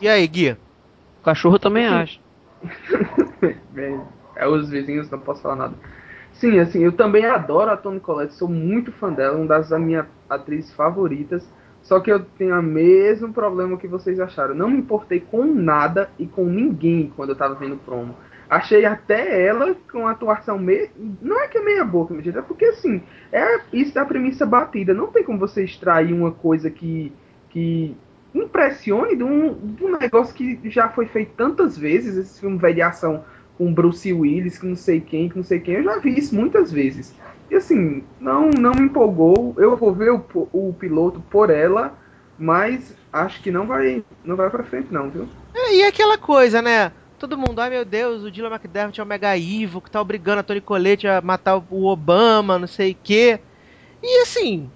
e 0.00 0.08
aí, 0.08 0.26
Gui? 0.26 0.52
O 1.20 1.24
cachorro 1.24 1.58
também 1.58 1.86
acha. 1.86 2.18
É, 3.76 4.00
é, 4.34 4.48
os 4.48 4.68
vizinhos, 4.68 5.08
não 5.10 5.20
posso 5.20 5.42
falar 5.42 5.54
nada. 5.54 5.74
Sim, 6.32 6.58
assim, 6.58 6.80
eu 6.80 6.90
também 6.90 7.24
adoro 7.24 7.70
a 7.70 7.76
Toni 7.76 8.00
Collette, 8.00 8.34
sou 8.34 8.48
muito 8.48 8.90
fã 8.90 9.12
dela, 9.12 9.36
uma 9.36 9.46
das 9.46 9.70
minhas 9.78 10.06
atrizes 10.28 10.72
favoritas. 10.72 11.48
Só 11.82 12.00
que 12.00 12.10
eu 12.10 12.20
tenho 12.20 12.58
o 12.58 12.62
mesmo 12.62 13.32
problema 13.32 13.78
que 13.78 13.86
vocês 13.86 14.18
acharam. 14.18 14.54
Não 14.54 14.68
me 14.68 14.78
importei 14.78 15.20
com 15.20 15.44
nada 15.44 16.10
e 16.18 16.26
com 16.26 16.44
ninguém 16.44 17.12
quando 17.14 17.30
eu 17.30 17.36
tava 17.36 17.54
vendo 17.54 17.74
o 17.74 17.78
promo. 17.78 18.14
Achei 18.48 18.84
até 18.84 19.44
ela 19.46 19.76
com 19.90 20.06
a 20.06 20.12
atuação 20.12 20.58
meio. 20.58 20.88
Não 21.20 21.40
é 21.40 21.48
que 21.48 21.58
é 21.58 21.62
meia 21.62 21.84
boca, 21.84 22.14
jeito, 22.22 22.38
é 22.38 22.42
porque 22.42 22.64
assim, 22.66 23.02
é 23.30 23.60
isso 23.72 23.94
da 23.94 24.04
premissa 24.04 24.46
batida. 24.46 24.94
Não 24.94 25.08
tem 25.08 25.22
como 25.22 25.38
você 25.38 25.64
extrair 25.64 26.12
uma 26.12 26.32
coisa 26.32 26.70
que. 26.70 27.12
que 27.50 27.96
impressione 28.34 29.16
de 29.16 29.24
um, 29.24 29.54
de 29.54 29.84
um 29.84 29.98
negócio 29.98 30.34
que 30.34 30.60
já 30.64 30.88
foi 30.88 31.06
feito 31.06 31.32
tantas 31.36 31.76
vezes, 31.76 32.16
esse 32.16 32.40
filme 32.40 32.58
velho 32.58 32.86
ação 32.86 33.24
com 33.56 33.72
Bruce 33.72 34.12
Willis, 34.12 34.58
que 34.58 34.66
não 34.66 34.76
sei 34.76 35.00
quem, 35.00 35.28
que 35.28 35.36
não 35.36 35.42
sei 35.42 35.58
quem, 35.58 35.74
eu 35.74 35.82
já 35.82 35.98
vi 35.98 36.16
isso 36.16 36.34
muitas 36.34 36.70
vezes. 36.70 37.12
E 37.50 37.56
assim, 37.56 38.04
não, 38.20 38.50
não 38.50 38.72
me 38.72 38.82
empolgou. 38.82 39.54
Eu 39.56 39.76
vou 39.76 39.92
ver 39.92 40.12
o, 40.12 40.24
o 40.52 40.74
piloto 40.78 41.20
por 41.30 41.50
ela, 41.50 41.98
mas 42.38 42.94
acho 43.12 43.42
que 43.42 43.50
não 43.50 43.66
vai, 43.66 44.04
não 44.24 44.36
vai 44.36 44.48
pra 44.50 44.62
frente, 44.62 44.92
não, 44.92 45.10
viu? 45.10 45.26
É, 45.54 45.74
e 45.76 45.82
aquela 45.82 46.16
coisa, 46.16 46.62
né? 46.62 46.92
Todo 47.18 47.36
mundo, 47.36 47.58
ai 47.60 47.68
meu 47.70 47.84
Deus, 47.84 48.22
o 48.22 48.30
Dylan 48.30 48.50
McDermott 48.50 49.00
é 49.00 49.02
o 49.02 49.06
mega 49.06 49.36
evil 49.36 49.80
que 49.80 49.90
tá 49.90 50.00
obrigando 50.00 50.40
a 50.40 50.42
Tony 50.42 50.60
Colette 50.60 51.08
a 51.08 51.20
matar 51.20 51.56
o 51.70 51.86
Obama, 51.86 52.58
não 52.58 52.68
sei 52.68 52.92
o 52.92 52.96
quê. 53.02 53.40
E 54.00 54.22
assim, 54.22 54.70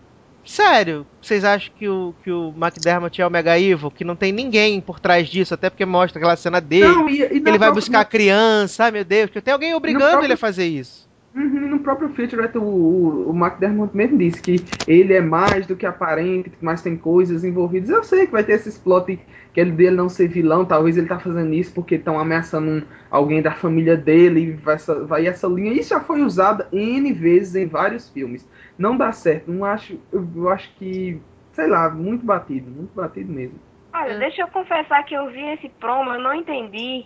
sério, 0.45 1.07
vocês 1.20 1.45
acham 1.45 1.72
que 1.78 1.88
o, 1.88 2.12
que 2.24 2.32
o 2.32 2.53
McDermott 2.57 3.20
é 3.22 3.26
o 3.26 3.30
mega 3.30 3.57
evil? 3.59 3.93
Que 3.93 4.05
não 4.05 4.16
tem 4.16 4.32
ninguém 4.32 4.80
por 4.80 4.99
trás 4.99 5.28
disso, 5.28 5.55
até 5.55 5.70
porque 5.70 5.86
mostra 5.86 6.18
aquela 6.18 6.34
cena 6.34 6.61
dele, 6.61 6.88
Não, 6.88 7.09
e- 7.09 7.18
e 7.18 7.22
ele 7.22 7.40
vai 7.43 7.59
própria- 7.59 7.72
buscar 7.74 8.01
a 8.01 8.05
criança, 8.05 8.84
ai 8.84 8.90
meu 8.90 9.05
Deus, 9.05 9.30
que 9.30 9.40
tem 9.40 9.53
alguém 9.55 9.74
obrigando 9.74 10.05
próprio- 10.11 10.26
ele 10.26 10.32
a 10.32 10.36
fazer 10.36 10.66
isso. 10.66 11.09
Uhum, 11.34 11.68
no 11.68 11.78
próprio 11.78 12.11
featurette, 12.11 12.59
o, 12.59 12.62
o, 12.62 13.30
o 13.30 13.34
McDermott 13.34 13.97
mesmo 13.97 14.18
disse 14.18 14.43
que 14.43 14.66
ele 14.86 15.14
é 15.14 15.20
mais 15.22 15.66
do 15.66 15.74
que 15.74 15.86
aparente, 15.86 16.53
mas 16.61 16.82
tem 16.82 16.95
coisas 16.95 17.43
envolvidas. 17.43 17.88
Eu 17.88 18.05
sei 18.05 18.26
que 18.26 18.32
vai 18.32 18.45
ter 18.45 18.53
esses 18.53 18.76
plot 18.76 19.18
que 19.53 19.61
ele 19.61 19.70
dele 19.72 19.96
não 19.96 20.09
ser 20.09 20.28
vilão, 20.28 20.64
talvez 20.64 20.96
ele 20.96 21.07
tá 21.07 21.18
fazendo 21.18 21.53
isso 21.53 21.74
porque 21.74 21.96
estão 21.96 22.18
ameaçando 22.18 22.70
um- 22.70 22.82
alguém 23.11 23.42
da 23.42 23.53
família 23.53 23.96
dele, 23.96 24.40
e 24.40 24.53
vai 24.53 24.76
essa, 24.76 25.05
vai 25.05 25.26
essa 25.26 25.46
linha. 25.46 25.72
Isso 25.72 25.90
já 25.90 26.00
foi 26.00 26.22
usado 26.22 26.64
N 26.72 27.12
vezes 27.12 27.55
em 27.55 27.66
vários 27.66 28.09
filmes. 28.09 28.48
Não 28.78 28.96
dá 28.96 29.12
certo, 29.12 29.50
não 29.50 29.64
acho, 29.64 29.98
eu, 30.12 30.48
acho 30.48 30.70
que, 30.76 31.20
sei 31.53 31.66
lá, 31.66 31.90
muito 31.90 32.24
batido, 32.24 32.70
muito 32.70 32.94
batido 32.94 33.30
mesmo. 33.30 33.59
Olha, 33.94 34.18
deixa 34.18 34.40
eu 34.42 34.48
confessar 34.48 35.05
que 35.05 35.14
eu 35.14 35.30
vi 35.30 35.42
esse 35.50 35.68
promo, 35.78 36.11
eu 36.14 36.20
não 36.20 36.34
entendi 36.34 37.05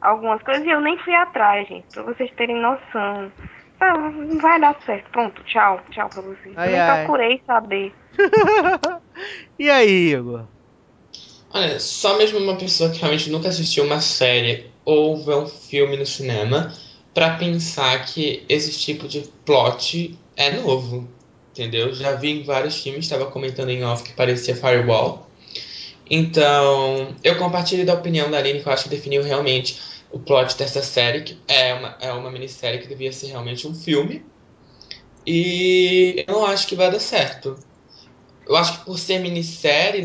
algumas 0.00 0.40
coisas 0.42 0.64
e 0.64 0.70
eu 0.70 0.80
nem 0.80 0.96
fui 0.98 1.14
atrás, 1.14 1.66
gente, 1.66 1.84
pra 1.92 2.04
vocês 2.04 2.30
terem 2.36 2.62
noção. 2.62 3.32
Ah, 3.80 3.96
não 3.98 4.38
vai 4.38 4.60
dar 4.60 4.76
certo. 4.86 5.10
Pronto, 5.10 5.42
tchau, 5.44 5.80
tchau 5.90 6.08
pra 6.08 6.22
vocês. 6.22 6.54
Ai, 6.56 6.68
eu 6.68 6.72
nem 6.72 6.96
procurei 7.06 7.42
saber. 7.46 7.92
e 9.58 9.68
aí, 9.70 10.12
Igor? 10.14 10.46
Olha, 11.50 11.80
só 11.80 12.18
mesmo 12.18 12.38
uma 12.38 12.56
pessoa 12.56 12.90
que 12.90 13.00
realmente 13.00 13.30
nunca 13.30 13.48
assistiu 13.48 13.84
uma 13.84 14.00
série 14.00 14.66
ou 14.84 15.16
vê 15.16 15.34
um 15.34 15.46
filme 15.46 15.96
no 15.96 16.04
cinema 16.04 16.74
pra 17.14 17.36
pensar 17.36 18.04
que 18.04 18.44
esse 18.48 18.78
tipo 18.78 19.08
de 19.08 19.22
plot 19.44 20.18
é 20.36 20.52
novo, 20.52 21.08
entendeu? 21.50 21.92
Já 21.94 22.14
vi 22.14 22.30
em 22.30 22.42
vários 22.42 22.82
filmes, 22.82 23.04
estava 23.04 23.26
comentando 23.26 23.70
em 23.70 23.82
off 23.82 24.02
que 24.02 24.12
parecia 24.12 24.54
Firewall. 24.54 25.26
Então, 26.10 27.14
eu 27.24 27.36
compartilho 27.36 27.84
da 27.84 27.94
opinião 27.94 28.30
da 28.30 28.38
Aline 28.38 28.60
que 28.60 28.68
eu 28.68 28.72
acho 28.72 28.84
que 28.84 28.90
definiu 28.90 29.22
realmente 29.22 29.78
o 30.10 30.18
plot 30.18 30.56
dessa 30.56 30.82
série, 30.82 31.22
que 31.22 31.38
é 31.48 31.74
uma, 31.74 31.96
é 32.00 32.12
uma 32.12 32.30
minissérie 32.30 32.80
que 32.80 32.88
devia 32.88 33.12
ser 33.12 33.28
realmente 33.28 33.66
um 33.66 33.74
filme. 33.74 34.24
E 35.26 36.24
eu 36.26 36.34
não 36.34 36.46
acho 36.46 36.66
que 36.66 36.74
vai 36.74 36.90
dar 36.90 37.00
certo. 37.00 37.58
Eu 38.46 38.56
acho 38.56 38.78
que 38.78 38.84
por 38.86 38.98
ser 38.98 39.18
minissérie, 39.18 40.02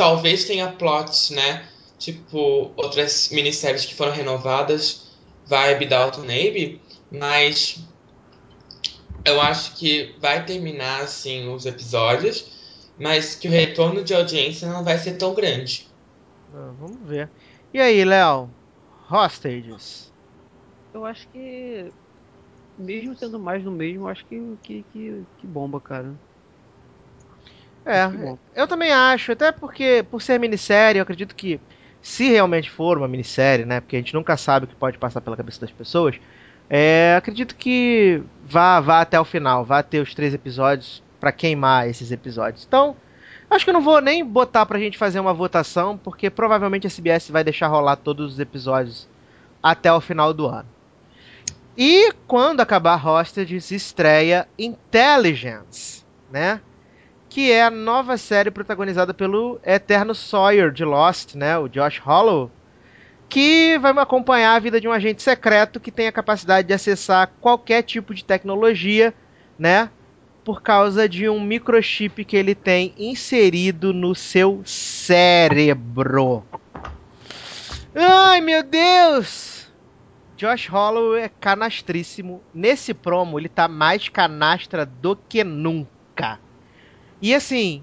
talvez 0.00 0.46
tenha 0.46 0.72
plots, 0.72 1.28
né? 1.28 1.68
Tipo, 1.98 2.72
outras 2.74 3.28
minisséries 3.28 3.84
que 3.84 3.94
foram 3.94 4.12
renovadas, 4.12 5.10
Vibe, 5.44 5.84
Dalton 5.84 6.22
Abbey, 6.22 6.80
mas 7.12 7.84
eu 9.26 9.38
acho 9.42 9.76
que 9.76 10.14
vai 10.18 10.42
terminar, 10.46 11.02
assim, 11.02 11.52
os 11.52 11.66
episódios, 11.66 12.46
mas 12.98 13.34
que 13.34 13.46
o 13.46 13.50
retorno 13.50 14.02
de 14.02 14.14
audiência 14.14 14.66
não 14.66 14.82
vai 14.82 14.96
ser 14.96 15.18
tão 15.18 15.34
grande. 15.34 15.86
Ah, 16.54 16.72
vamos 16.80 17.06
ver. 17.06 17.28
E 17.74 17.78
aí, 17.78 18.02
Léo? 18.02 18.48
Hostages. 19.10 20.10
Eu 20.94 21.04
acho 21.04 21.28
que. 21.28 21.92
Mesmo 22.78 23.14
sendo 23.14 23.38
mais 23.38 23.62
do 23.62 23.70
mesmo, 23.70 24.04
eu 24.04 24.08
acho 24.08 24.24
que, 24.24 24.40
que, 24.62 24.82
que, 24.90 25.22
que 25.36 25.46
bomba, 25.46 25.78
cara. 25.78 26.14
É, 27.84 28.10
eu 28.54 28.68
também 28.68 28.92
acho, 28.92 29.32
até 29.32 29.50
porque, 29.50 30.04
por 30.10 30.20
ser 30.20 30.38
minissérie, 30.38 30.98
eu 30.98 31.02
acredito 31.02 31.34
que, 31.34 31.60
se 32.02 32.28
realmente 32.28 32.70
for 32.70 32.98
uma 32.98 33.08
minissérie, 33.08 33.64
né, 33.64 33.80
porque 33.80 33.96
a 33.96 33.98
gente 33.98 34.14
nunca 34.14 34.36
sabe 34.36 34.64
o 34.64 34.68
que 34.68 34.74
pode 34.74 34.98
passar 34.98 35.20
pela 35.20 35.36
cabeça 35.36 35.60
das 35.60 35.70
pessoas, 35.70 36.16
é, 36.68 37.14
acredito 37.16 37.56
que 37.56 38.22
vá, 38.44 38.80
vá 38.80 39.00
até 39.00 39.18
o 39.18 39.24
final, 39.24 39.64
vá 39.64 39.82
ter 39.82 40.00
os 40.00 40.14
três 40.14 40.32
episódios 40.32 41.02
pra 41.18 41.32
queimar 41.32 41.88
esses 41.88 42.12
episódios. 42.12 42.64
Então, 42.66 42.94
acho 43.50 43.64
que 43.64 43.70
eu 43.70 43.74
não 43.74 43.82
vou 43.82 44.00
nem 44.00 44.24
botar 44.24 44.64
pra 44.66 44.78
gente 44.78 44.96
fazer 44.96 45.18
uma 45.18 45.34
votação, 45.34 45.98
porque 45.98 46.30
provavelmente 46.30 46.86
a 46.86 46.90
CBS 46.90 47.30
vai 47.30 47.42
deixar 47.42 47.66
rolar 47.66 47.96
todos 47.96 48.34
os 48.34 48.38
episódios 48.38 49.08
até 49.62 49.92
o 49.92 50.00
final 50.00 50.32
do 50.32 50.46
ano. 50.46 50.68
E 51.76 52.12
quando 52.26 52.60
acabar 52.60 53.04
Hostages, 53.04 53.70
estreia 53.70 54.46
Intelligence, 54.58 56.04
né? 56.30 56.60
Que 57.30 57.52
é 57.52 57.62
a 57.62 57.70
nova 57.70 58.18
série 58.18 58.50
protagonizada 58.50 59.14
pelo 59.14 59.60
eterno 59.64 60.16
Sawyer 60.16 60.72
de 60.72 60.84
Lost, 60.84 61.36
né, 61.36 61.56
o 61.56 61.68
Josh 61.68 61.98
Hollow, 61.98 62.50
que 63.28 63.78
vai 63.78 63.92
acompanhar 63.96 64.56
a 64.56 64.58
vida 64.58 64.80
de 64.80 64.88
um 64.88 64.92
agente 64.92 65.22
secreto 65.22 65.78
que 65.78 65.92
tem 65.92 66.08
a 66.08 66.12
capacidade 66.12 66.66
de 66.66 66.74
acessar 66.74 67.32
qualquer 67.40 67.82
tipo 67.82 68.12
de 68.12 68.24
tecnologia, 68.24 69.14
né, 69.56 69.88
por 70.44 70.60
causa 70.60 71.08
de 71.08 71.28
um 71.28 71.40
microchip 71.40 72.24
que 72.24 72.36
ele 72.36 72.56
tem 72.56 72.92
inserido 72.98 73.94
no 73.94 74.12
seu 74.12 74.62
cérebro. 74.64 76.44
Ai, 77.94 78.40
meu 78.40 78.64
Deus! 78.64 79.70
Josh 80.36 80.66
Hollow 80.66 81.14
é 81.14 81.28
canastríssimo. 81.28 82.42
Nesse 82.52 82.92
promo, 82.92 83.38
ele 83.38 83.48
tá 83.48 83.68
mais 83.68 84.08
canastra 84.08 84.84
do 84.84 85.14
que 85.14 85.44
nunca. 85.44 86.40
E 87.20 87.34
assim, 87.34 87.82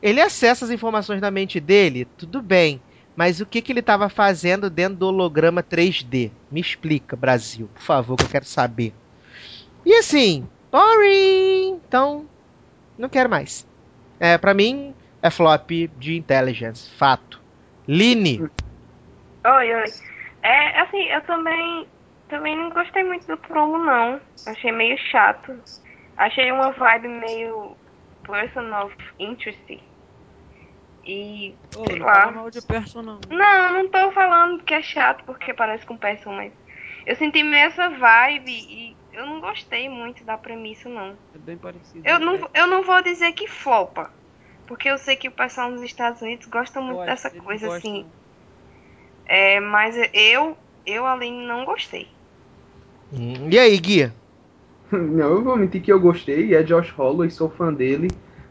ele 0.00 0.20
acessa 0.20 0.64
as 0.64 0.70
informações 0.70 1.20
da 1.20 1.30
mente 1.30 1.60
dele, 1.60 2.06
tudo 2.16 2.40
bem. 2.40 2.80
Mas 3.14 3.40
o 3.40 3.46
que, 3.46 3.60
que 3.60 3.70
ele 3.70 3.80
estava 3.80 4.08
fazendo 4.08 4.70
dentro 4.70 4.96
do 4.96 5.06
holograma 5.06 5.62
3D? 5.62 6.30
Me 6.50 6.60
explica, 6.60 7.14
Brasil, 7.14 7.68
por 7.74 7.82
favor, 7.82 8.16
que 8.16 8.24
eu 8.24 8.28
quero 8.28 8.46
saber. 8.46 8.94
E 9.84 9.94
assim, 9.94 10.48
boring! 10.70 11.80
Então, 11.86 12.26
não 12.96 13.08
quero 13.10 13.28
mais. 13.28 13.66
É, 14.18 14.38
pra 14.38 14.54
mim, 14.54 14.94
é 15.20 15.28
flop 15.28 15.70
de 15.98 16.16
intelligence, 16.16 16.90
fato. 16.96 17.42
Line, 17.86 18.48
Oi, 19.44 19.74
oi. 19.74 19.84
É, 20.42 20.80
assim, 20.80 21.02
eu 21.08 21.20
também, 21.22 21.86
também 22.28 22.56
não 22.56 22.70
gostei 22.70 23.02
muito 23.02 23.26
do 23.26 23.36
promo, 23.36 23.76
não. 23.76 24.20
Achei 24.46 24.70
meio 24.70 24.96
chato. 25.10 25.58
Achei 26.16 26.52
uma 26.52 26.70
vibe 26.70 27.08
meio 27.08 27.76
person 28.24 28.72
of 28.74 28.94
interest. 29.18 29.82
E, 31.04 31.58
Ô, 31.74 31.84
sei 31.86 31.96
não 31.96 32.06
lá. 32.06 32.22
fala 32.22 32.32
mal 32.32 32.50
de 32.50 32.62
person, 32.62 33.02
não. 33.02 33.20
Não, 33.28 33.72
não 33.72 33.90
tô 33.90 34.12
falando 34.12 34.62
que 34.64 34.74
é 34.74 34.82
chato 34.82 35.24
porque 35.24 35.54
parece 35.54 35.84
com 35.86 35.96
person, 35.96 36.32
mas 36.32 36.52
eu 37.06 37.16
senti 37.16 37.42
meio 37.42 37.66
essa 37.66 37.88
vibe 37.90 38.50
e 38.50 38.96
eu 39.12 39.26
não 39.26 39.40
gostei 39.40 39.88
muito 39.88 40.24
da 40.24 40.38
premissa, 40.38 40.88
não. 40.88 41.18
É 41.34 41.38
bem 41.38 41.58
parecido. 41.58 42.08
Eu 42.08 42.18
não, 42.20 42.34
É, 42.36 42.60
eu 42.60 42.66
não 42.66 42.82
vou 42.84 43.02
dizer 43.02 43.32
que 43.32 43.46
flopa, 43.48 44.12
porque 44.66 44.88
eu 44.88 44.98
sei 44.98 45.16
que 45.16 45.28
o 45.28 45.32
pessoal 45.32 45.70
nos 45.70 45.82
Estados 45.82 46.22
Unidos 46.22 46.46
gosta 46.46 46.80
muito 46.80 47.04
dessa 47.06 47.30
coisa 47.30 47.66
gostam. 47.66 47.90
assim. 47.90 48.12
É, 49.26 49.60
mas 49.60 49.96
eu, 50.12 50.56
eu 50.86 51.06
Aline, 51.06 51.46
não 51.46 51.64
gostei. 51.64 52.08
Hum, 53.12 53.50
e 53.50 53.58
aí, 53.58 53.78
Gui? 53.78 54.21
Não, 54.96 55.30
eu 55.30 55.42
vou 55.42 55.56
mentir 55.56 55.82
que 55.82 55.92
eu 55.92 56.00
gostei, 56.00 56.54
é 56.54 56.62
Josh 56.62 56.90
Holloway, 56.90 57.30
sou 57.30 57.48
fã 57.50 57.72
dele. 57.72 58.08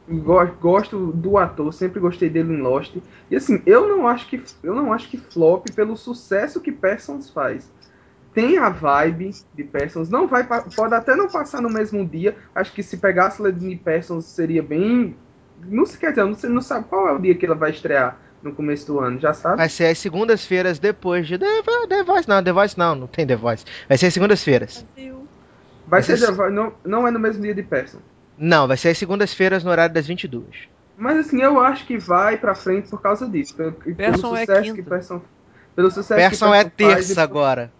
Go- 0.10 0.46
Gosto 0.60 1.12
do 1.12 1.38
ator, 1.38 1.74
sempre 1.74 2.00
gostei 2.00 2.30
dele 2.30 2.54
em 2.54 2.62
Lost. 2.62 2.96
E 3.30 3.36
assim, 3.36 3.62
eu 3.66 3.88
não 3.88 4.08
acho 4.08 4.28
que 4.28 4.42
eu 4.64 4.74
não 4.76 4.92
acho 4.92 5.08
que 5.10 5.18
flop 5.18 5.68
pelo 5.76 5.96
sucesso 5.96 6.60
que 6.60 6.72
Persons 6.72 7.30
faz. 7.30 7.70
Tem 8.34 8.58
a 8.58 8.70
vibe 8.70 9.32
de 9.54 9.64
Persons, 9.64 10.10
não 10.10 10.28
vai 10.28 10.46
pode 10.76 10.94
até 10.94 11.16
não 11.16 11.28
passar 11.28 11.62
no 11.62 11.70
mesmo 11.70 12.06
dia. 12.06 12.36
Acho 12.56 12.72
que 12.74 12.82
se 12.82 12.98
pegasse 12.98 13.42
Ledine 13.42 13.76
Persons 13.76 14.26
seria 14.26 14.64
bem 14.64 15.16
não 15.64 15.86
se 15.86 15.98
quer 15.98 16.10
dizer, 16.10 16.24
não, 16.26 16.34
sei- 16.34 16.50
não 16.50 16.62
sabe 16.62 16.88
qual 16.88 17.08
é 17.08 17.12
o 17.12 17.20
dia 17.20 17.36
que 17.36 17.46
ela 17.46 17.54
vai 17.56 17.70
estrear 17.70 18.18
no 18.42 18.52
começo 18.54 18.88
do 18.88 19.00
ano, 19.00 19.20
já 19.20 19.32
sabe? 19.34 19.58
Vai 19.58 19.70
ser 19.70 19.86
as 19.86 20.00
segundas-feiras 20.00 20.80
depois 20.80 21.28
de 21.28 21.38
The, 21.38 21.46
The 21.88 22.04
Voice. 22.04 22.28
Não, 22.28 22.44
The 22.44 22.52
Voice 22.52 22.78
não, 22.78 22.96
não 22.96 23.06
tem 23.08 23.28
The 23.28 23.36
Voice. 23.36 23.64
Vai 23.88 23.98
ser 24.00 24.08
as 24.08 24.14
segundas-feiras. 24.16 24.84
Brasil. 24.96 25.21
Vai 25.92 26.02
ser 26.02 26.18
Voice, 26.18 26.52
não, 26.54 26.74
não 26.86 27.08
é 27.08 27.12
no 27.12 27.20
mesmo 27.20 27.44
dia 27.44 27.54
de 27.54 27.62
Persons. 27.64 28.02
Não, 28.38 28.68
vai 28.68 28.78
ser 28.78 28.90
as 28.90 28.98
segundas-feiras 28.98 29.64
no 29.64 29.70
horário 29.70 29.94
das 29.94 30.08
22. 30.08 30.46
Mas 30.98 31.18
assim, 31.18 31.42
eu 31.42 31.60
acho 31.60 31.86
que 31.86 31.98
vai 31.98 32.38
pra 32.38 32.56
frente 32.56 32.90
por 32.90 33.02
causa 33.02 33.28
disso. 33.28 33.56
Pelo, 33.56 33.76
é 33.98 34.14
sucesso 34.14 34.62
quinta. 34.64 34.76
que 34.82 34.90
Person, 34.90 35.22
pelo 35.76 35.92
sucesso 35.92 36.16
Person 36.30 36.48
que 36.52 36.56
é 36.56 36.64
faz 36.64 36.74
terça 36.76 37.20
e- 37.20 37.24
agora. 37.24 37.72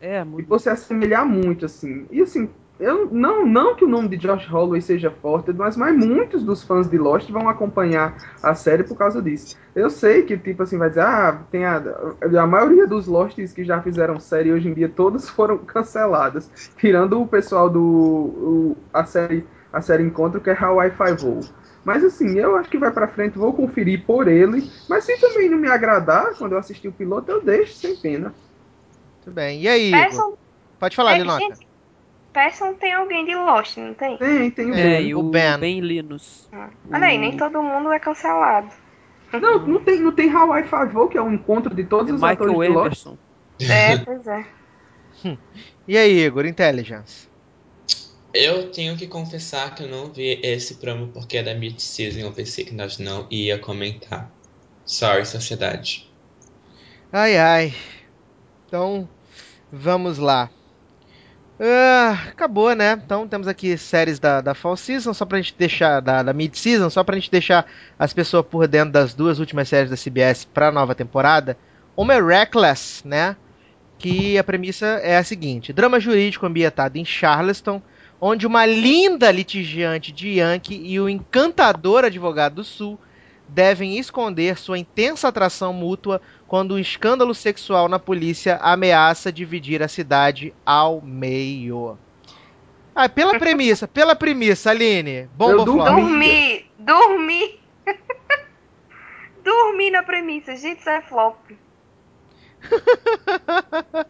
É 0.00 0.16
É, 0.16 0.20
E 0.20 0.24
muito. 0.24 0.46
por 0.46 0.60
se 0.60 0.68
assemelhar 0.70 1.26
muito, 1.26 1.66
assim. 1.66 2.06
E 2.10 2.22
assim, 2.22 2.48
eu 2.78 3.06
não, 3.10 3.46
não 3.46 3.74
que 3.74 3.84
o 3.84 3.88
nome 3.88 4.08
de 4.08 4.16
Josh 4.18 4.46
Holloway 4.46 4.82
seja 4.82 5.10
forte, 5.10 5.52
mas, 5.52 5.76
mas 5.76 5.96
muitos 5.96 6.44
dos 6.44 6.62
fãs 6.62 6.88
de 6.88 6.98
Lost 6.98 7.30
vão 7.30 7.48
acompanhar 7.48 8.16
a 8.42 8.54
série 8.54 8.84
por 8.84 8.96
causa 8.96 9.22
disso. 9.22 9.56
Eu 9.74 9.88
sei 9.88 10.22
que, 10.24 10.36
tipo 10.36 10.62
assim, 10.62 10.76
vai 10.76 10.88
dizer, 10.90 11.00
ah, 11.02 11.40
tem 11.50 11.64
a, 11.64 11.82
a 12.40 12.46
maioria 12.46 12.86
dos 12.86 13.06
Losts 13.06 13.52
que 13.52 13.64
já 13.64 13.80
fizeram 13.80 14.20
série 14.20 14.52
hoje 14.52 14.68
em 14.68 14.74
dia, 14.74 14.88
todas 14.88 15.28
foram 15.30 15.58
canceladas. 15.58 16.50
Tirando 16.76 17.20
o 17.20 17.26
pessoal 17.26 17.70
do. 17.70 17.80
o- 17.82 18.76
a 18.92 19.04
série 19.04 19.44
a 19.72 19.80
série 19.82 20.02
Encontro, 20.02 20.40
que 20.40 20.48
é 20.48 20.56
Hawaii 20.58 20.90
Five-O. 20.90 21.40
Mas 21.84 22.02
assim, 22.02 22.38
eu 22.38 22.56
acho 22.56 22.70
que 22.70 22.78
vai 22.78 22.90
pra 22.90 23.06
frente, 23.08 23.36
vou 23.38 23.52
conferir 23.52 24.04
por 24.06 24.26
ele. 24.26 24.70
Mas 24.88 25.04
se 25.04 25.18
também 25.20 25.50
não 25.50 25.58
me 25.58 25.68
agradar, 25.68 26.34
quando 26.38 26.52
eu 26.52 26.58
assistir 26.58 26.88
o 26.88 26.92
piloto, 26.92 27.30
eu 27.30 27.42
deixo 27.42 27.74
sem 27.74 27.94
pena. 27.96 28.32
Tudo 29.22 29.34
bem. 29.34 29.60
E 29.62 29.68
aí? 29.68 29.90
Peçam, 29.90 30.34
Pode 30.78 30.96
falar, 30.96 31.14
é, 31.14 31.18
Linoca. 31.18 31.65
Peçam 32.36 32.74
tem 32.74 32.92
alguém 32.92 33.24
de 33.24 33.34
Lost, 33.34 33.78
não 33.78 33.94
tem? 33.94 34.18
Tem, 34.18 34.50
tem 34.50 34.70
o 34.70 34.74
É, 34.74 34.82
Ben. 34.98 35.08
e 35.08 35.14
o 35.14 35.20
o 35.20 35.22
Ben. 35.30 35.58
Ben 35.58 35.80
Linus. 35.80 36.46
Ah, 36.52 36.68
Olha 36.92 37.06
aí, 37.06 37.16
nem 37.16 37.34
todo 37.34 37.62
mundo 37.62 37.90
é 37.90 37.98
cancelado. 37.98 38.68
Não, 39.32 39.66
não 39.66 39.80
tem, 39.82 40.00
não 40.00 40.12
tem 40.12 40.30
Hawaii 40.30 40.64
Five-O, 40.64 41.08
que 41.08 41.16
é 41.16 41.22
o 41.22 41.32
encontro 41.32 41.74
de 41.74 41.84
todos 41.84 42.10
É 42.10 42.14
os 42.14 42.20
Michael 42.20 42.34
atores 42.34 42.68
de 42.68 42.74
Lost. 42.74 43.06
É, 43.62 43.96
pois 43.96 44.26
é. 44.26 44.44
E 45.88 45.96
aí, 45.96 46.26
Igor? 46.26 46.44
Intelligence. 46.44 47.26
Eu 48.34 48.70
tenho 48.70 48.98
que 48.98 49.06
confessar 49.06 49.74
que 49.74 49.82
eu 49.84 49.88
não 49.88 50.12
vi 50.12 50.38
esse 50.42 50.74
promo 50.74 51.08
porque 51.08 51.38
é 51.38 51.42
da 51.42 51.54
mid-season. 51.54 52.20
Eu 52.20 52.32
pensei 52.32 52.66
que 52.66 52.74
nós 52.74 52.98
não 52.98 53.26
ia 53.30 53.58
comentar. 53.58 54.30
Sorry, 54.84 55.24
sociedade. 55.24 56.06
Ai, 57.10 57.38
ai. 57.38 57.74
Então, 58.66 59.08
vamos 59.72 60.18
lá. 60.18 60.50
Ah, 61.58 62.26
acabou, 62.28 62.74
né? 62.74 63.00
Então 63.02 63.26
temos 63.26 63.48
aqui 63.48 63.78
séries 63.78 64.18
da, 64.18 64.42
da 64.42 64.54
Fall 64.54 64.76
Season, 64.76 65.14
só 65.14 65.24
pra 65.24 65.38
gente 65.38 65.54
deixar, 65.56 66.00
da, 66.00 66.22
da 66.22 66.32
Mid 66.34 66.54
Season, 66.54 66.90
só 66.90 67.02
pra 67.02 67.16
gente 67.16 67.30
deixar 67.30 67.66
as 67.98 68.12
pessoas 68.12 68.44
por 68.44 68.68
dentro 68.68 68.92
das 68.92 69.14
duas 69.14 69.38
últimas 69.38 69.68
séries 69.68 69.90
da 69.90 69.96
CBS 69.96 70.44
pra 70.44 70.70
nova 70.70 70.94
temporada. 70.94 71.56
Uma 71.96 72.14
é 72.14 72.22
Reckless, 72.22 73.06
né? 73.06 73.36
Que 73.98 74.36
a 74.36 74.44
premissa 74.44 74.86
é 75.02 75.16
a 75.16 75.24
seguinte: 75.24 75.72
drama 75.72 75.98
jurídico 75.98 76.44
ambientado 76.44 76.98
em 76.98 77.04
Charleston, 77.06 77.80
onde 78.20 78.46
uma 78.46 78.66
linda 78.66 79.30
litigiante 79.30 80.12
de 80.12 80.38
Yankee 80.38 80.82
e 80.84 81.00
o 81.00 81.08
encantador 81.08 82.04
advogado 82.04 82.56
do 82.56 82.64
Sul 82.64 83.00
devem 83.48 83.98
esconder 83.98 84.58
sua 84.58 84.78
intensa 84.78 85.28
atração 85.28 85.72
mútua 85.72 86.20
quando 86.46 86.74
um 86.74 86.78
escândalo 86.78 87.34
sexual 87.34 87.88
na 87.88 87.98
polícia 87.98 88.56
ameaça 88.56 89.32
dividir 89.32 89.82
a 89.82 89.88
cidade 89.88 90.54
ao 90.64 91.00
meio. 91.00 91.98
Ah, 92.94 93.08
pela 93.08 93.38
premissa, 93.38 93.86
pela 93.86 94.16
premissa, 94.16 94.70
Aline. 94.70 95.28
Bomba 95.36 95.52
Eu. 95.52 95.64
Dormir, 95.64 96.70
dormir. 96.78 97.60
dormir 99.44 99.90
na 99.90 100.02
premissa. 100.02 100.56
Gente, 100.56 100.80
isso 100.80 100.88
é 100.88 101.02
flop. 101.02 101.36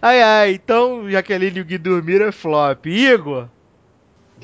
Ai, 0.00 0.22
ai, 0.22 0.52
então 0.54 1.10
Jaqueline 1.10 1.58
e 1.58 1.60
o 1.60 1.64
Gui 1.64 1.76
dormiram 1.76 2.26
é 2.26 2.32
flop. 2.32 2.86
Igor, 2.86 3.48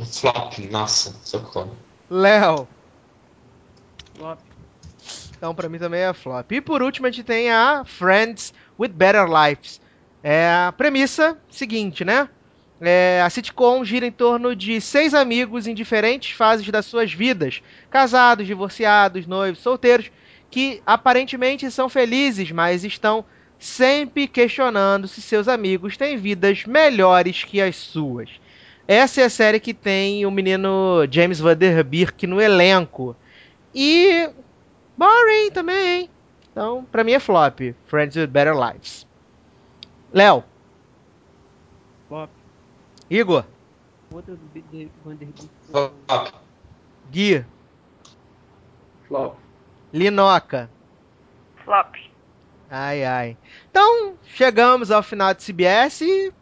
Flop, 0.02 0.58
nossa, 0.70 1.14
socorro. 1.22 1.76
Léo. 2.10 2.68
Flop. 4.16 4.38
Então, 5.36 5.54
pra 5.54 5.68
mim 5.68 5.78
também 5.78 6.00
é 6.00 6.12
flop. 6.12 6.52
E 6.52 6.60
por 6.60 6.82
último, 6.82 7.06
a 7.06 7.10
gente 7.10 7.24
tem 7.24 7.50
a 7.50 7.84
Friends 7.84 8.54
with 8.78 8.88
Better 8.88 9.26
Lives. 9.26 9.80
É 10.22 10.48
a 10.48 10.72
premissa 10.72 11.36
seguinte, 11.50 12.04
né? 12.04 12.28
É, 12.80 13.22
a 13.24 13.30
sitcom 13.30 13.84
gira 13.84 14.06
em 14.06 14.10
torno 14.10 14.54
de 14.56 14.80
seis 14.80 15.14
amigos 15.14 15.66
em 15.66 15.74
diferentes 15.74 16.32
fases 16.32 16.66
das 16.68 16.86
suas 16.86 17.12
vidas: 17.12 17.62
casados, 17.90 18.46
divorciados, 18.46 19.26
noivos, 19.26 19.60
solteiros, 19.60 20.10
que 20.50 20.82
aparentemente 20.86 21.70
são 21.70 21.88
felizes, 21.88 22.50
mas 22.50 22.84
estão 22.84 23.24
sempre 23.58 24.26
questionando 24.26 25.08
se 25.08 25.22
seus 25.22 25.48
amigos 25.48 25.96
têm 25.96 26.16
vidas 26.16 26.64
melhores 26.64 27.44
que 27.44 27.60
as 27.60 27.76
suas. 27.76 28.30
Essa 28.86 29.22
é 29.22 29.24
a 29.24 29.30
série 29.30 29.60
que 29.60 29.72
tem 29.72 30.26
o 30.26 30.30
menino 30.30 31.06
James 31.10 31.40
Van 31.40 31.56
Der 31.56 31.82
Beek 31.82 32.26
no 32.26 32.40
elenco. 32.40 33.16
E 33.74 34.30
Boring 34.96 35.50
também, 35.52 36.02
hein? 36.02 36.10
Então, 36.50 36.84
pra 36.84 37.02
mim 37.02 37.12
é 37.12 37.18
flop. 37.18 37.60
Friends 37.86 38.16
with 38.16 38.28
Better 38.28 38.54
Lives. 38.54 39.06
Léo, 40.12 40.44
Flop. 42.08 42.30
Igor, 43.10 43.44
Outra 44.12 44.36
do 44.36 44.90
Vanderbilt. 45.04 45.48
Flop. 45.70 46.34
Gui, 47.10 47.44
Flop. 49.08 49.36
Linoca. 49.92 50.70
Flop. 51.64 51.96
Ai, 52.70 53.04
ai. 53.04 53.36
Então, 53.70 54.14
chegamos 54.24 54.90
ao 54.90 55.02
final 55.02 55.34
de 55.34 55.42
CBS 55.42 56.32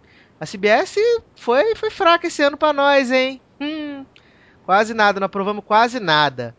a 0.42 0.44
CBS 0.44 0.96
foi, 1.36 1.76
foi 1.76 1.88
fraca 1.88 2.26
esse 2.26 2.42
ano 2.42 2.56
pra 2.56 2.72
nós, 2.72 3.12
hein? 3.12 3.40
Hum, 3.60 4.04
quase 4.64 4.92
nada, 4.92 5.20
não 5.20 5.26
aprovamos 5.26 5.64
quase 5.64 6.00
nada. 6.00 6.52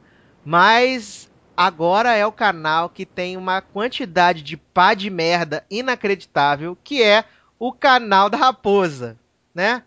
Mas 0.46 1.30
agora 1.56 2.14
é 2.14 2.26
o 2.26 2.32
canal 2.32 2.89
que 2.89 3.06
tem 3.06 3.38
uma 3.38 3.62
quantidade 3.62 4.41
de 4.41 4.58
pá 4.58 4.94
de 4.94 5.10
merda 5.10 5.64
inacreditável, 5.70 6.78
que 6.84 7.02
é 7.02 7.24
o 7.60 7.72
canal 7.72 8.30
da 8.30 8.38
Raposa, 8.38 9.18
né? 9.54 9.84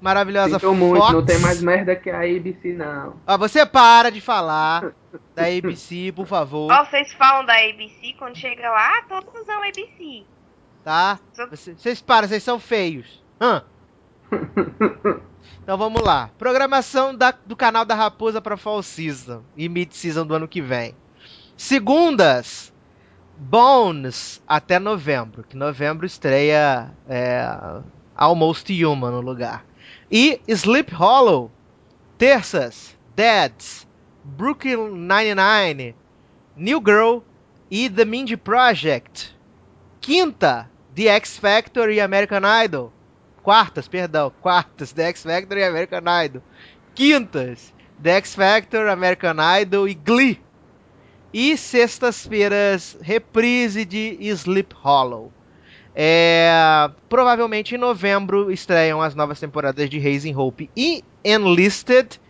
Maravilhosa 0.00 0.58
Sinto 0.58 0.74
muito, 0.74 0.98
Fox. 1.00 1.12
não 1.12 1.24
tem 1.24 1.38
mais 1.38 1.62
merda 1.62 1.94
que 1.94 2.10
a 2.10 2.18
ABC, 2.22 2.72
não. 2.72 3.14
Ah, 3.26 3.36
você 3.36 3.64
para 3.64 4.10
de 4.10 4.20
falar 4.20 4.92
da 5.34 5.44
ABC, 5.46 6.12
por 6.14 6.26
favor, 6.26 6.72
Ó, 6.72 6.84
vocês 6.86 7.12
falam 7.12 7.44
da 7.46 7.54
ABC, 7.54 8.14
quando 8.18 8.36
chega 8.36 8.68
lá, 8.68 8.98
ah, 8.98 9.04
todos 9.08 9.32
usam 9.40 9.62
ABC. 9.62 10.24
tá? 10.82 11.20
Você- 11.50 11.74
Vocês 11.74 12.00
param, 12.00 12.26
vocês 12.26 12.42
são 12.42 12.58
feios. 12.58 13.22
Hã? 13.40 13.62
Então 15.62 15.76
vamos 15.78 16.02
lá. 16.02 16.30
Programação 16.38 17.14
da- 17.14 17.34
do 17.46 17.54
canal 17.56 17.84
da 17.84 17.94
Raposa 17.94 18.40
para 18.40 18.56
Fall 18.56 18.82
Season 18.82 19.42
e 19.56 19.68
Mid 19.68 19.92
Season 19.92 20.26
do 20.26 20.34
ano 20.34 20.48
que 20.48 20.60
vem. 20.60 20.94
Segundas, 21.56 22.72
Bones 23.36 24.42
até 24.46 24.78
novembro, 24.78 25.44
que 25.48 25.56
novembro 25.56 26.04
estreia 26.06 26.90
é, 27.08 27.44
Almost 28.16 28.70
Human 28.84 29.10
no 29.12 29.20
lugar. 29.20 29.64
E 30.10 30.40
Sleep 30.48 30.92
Hollow, 30.94 31.50
terças, 32.18 32.96
Dads, 33.14 33.86
Brooklyn 34.24 34.76
Nine-Nine, 34.90 35.94
New 36.56 36.82
Girl 36.84 37.18
e 37.70 37.88
The 37.88 38.04
Mindy 38.04 38.36
Project. 38.36 39.36
Quinta, 40.00 40.68
The 40.94 41.06
X 41.08 41.38
Factor 41.38 41.90
e 41.90 42.00
American 42.00 42.42
Idol. 42.64 42.92
Quartas, 43.42 43.88
perdão, 43.88 44.32
quartas, 44.40 44.92
The 44.92 45.04
X 45.08 45.24
Factor 45.24 45.58
e 45.58 45.64
American 45.64 46.02
Idol. 46.24 46.42
Quintas, 46.94 47.74
The 48.00 48.10
X 48.12 48.34
Factor, 48.34 48.88
American 48.88 49.36
Idol 49.60 49.88
e 49.88 49.94
Glee. 49.94 50.40
E 51.32 51.56
sextas-feiras, 51.56 52.96
reprise 53.00 53.84
de 53.84 54.18
Sleep 54.20 54.74
Hollow. 54.74 55.32
É, 55.94 56.90
provavelmente 57.08 57.74
em 57.74 57.78
novembro 57.78 58.50
estreiam 58.50 59.02
as 59.02 59.14
novas 59.14 59.38
temporadas 59.38 59.90
de 59.90 59.98
Raising 59.98 60.34
Hope 60.34 60.70
e 60.76 61.04
Enlisted. 61.24 62.20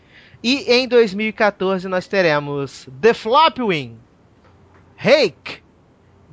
E 0.42 0.64
em 0.72 0.88
2014 0.88 1.86
nós 1.88 2.08
teremos 2.08 2.88
The 3.00 3.14
Flopwing, 3.14 3.98
Hake, 4.96 5.62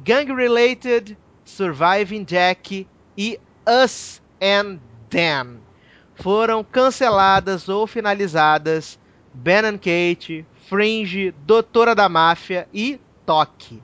Gang 0.04 0.34
Related, 0.34 1.18
Surviving 1.44 2.24
Jack 2.24 2.88
e 3.18 3.40
Us 3.68 4.22
and 4.42 4.80
Them. 5.10 5.58
Foram 6.16 6.64
canceladas 6.64 7.70
ou 7.70 7.88
finalizadas 7.88 9.00
Ben 9.34 9.60
and 9.66 9.78
Kate, 9.78 10.46
Fringe, 10.68 11.34
Doutora 11.46 11.96
da 11.96 12.10
Máfia 12.10 12.68
e 12.74 13.00
Toque. 13.26 13.82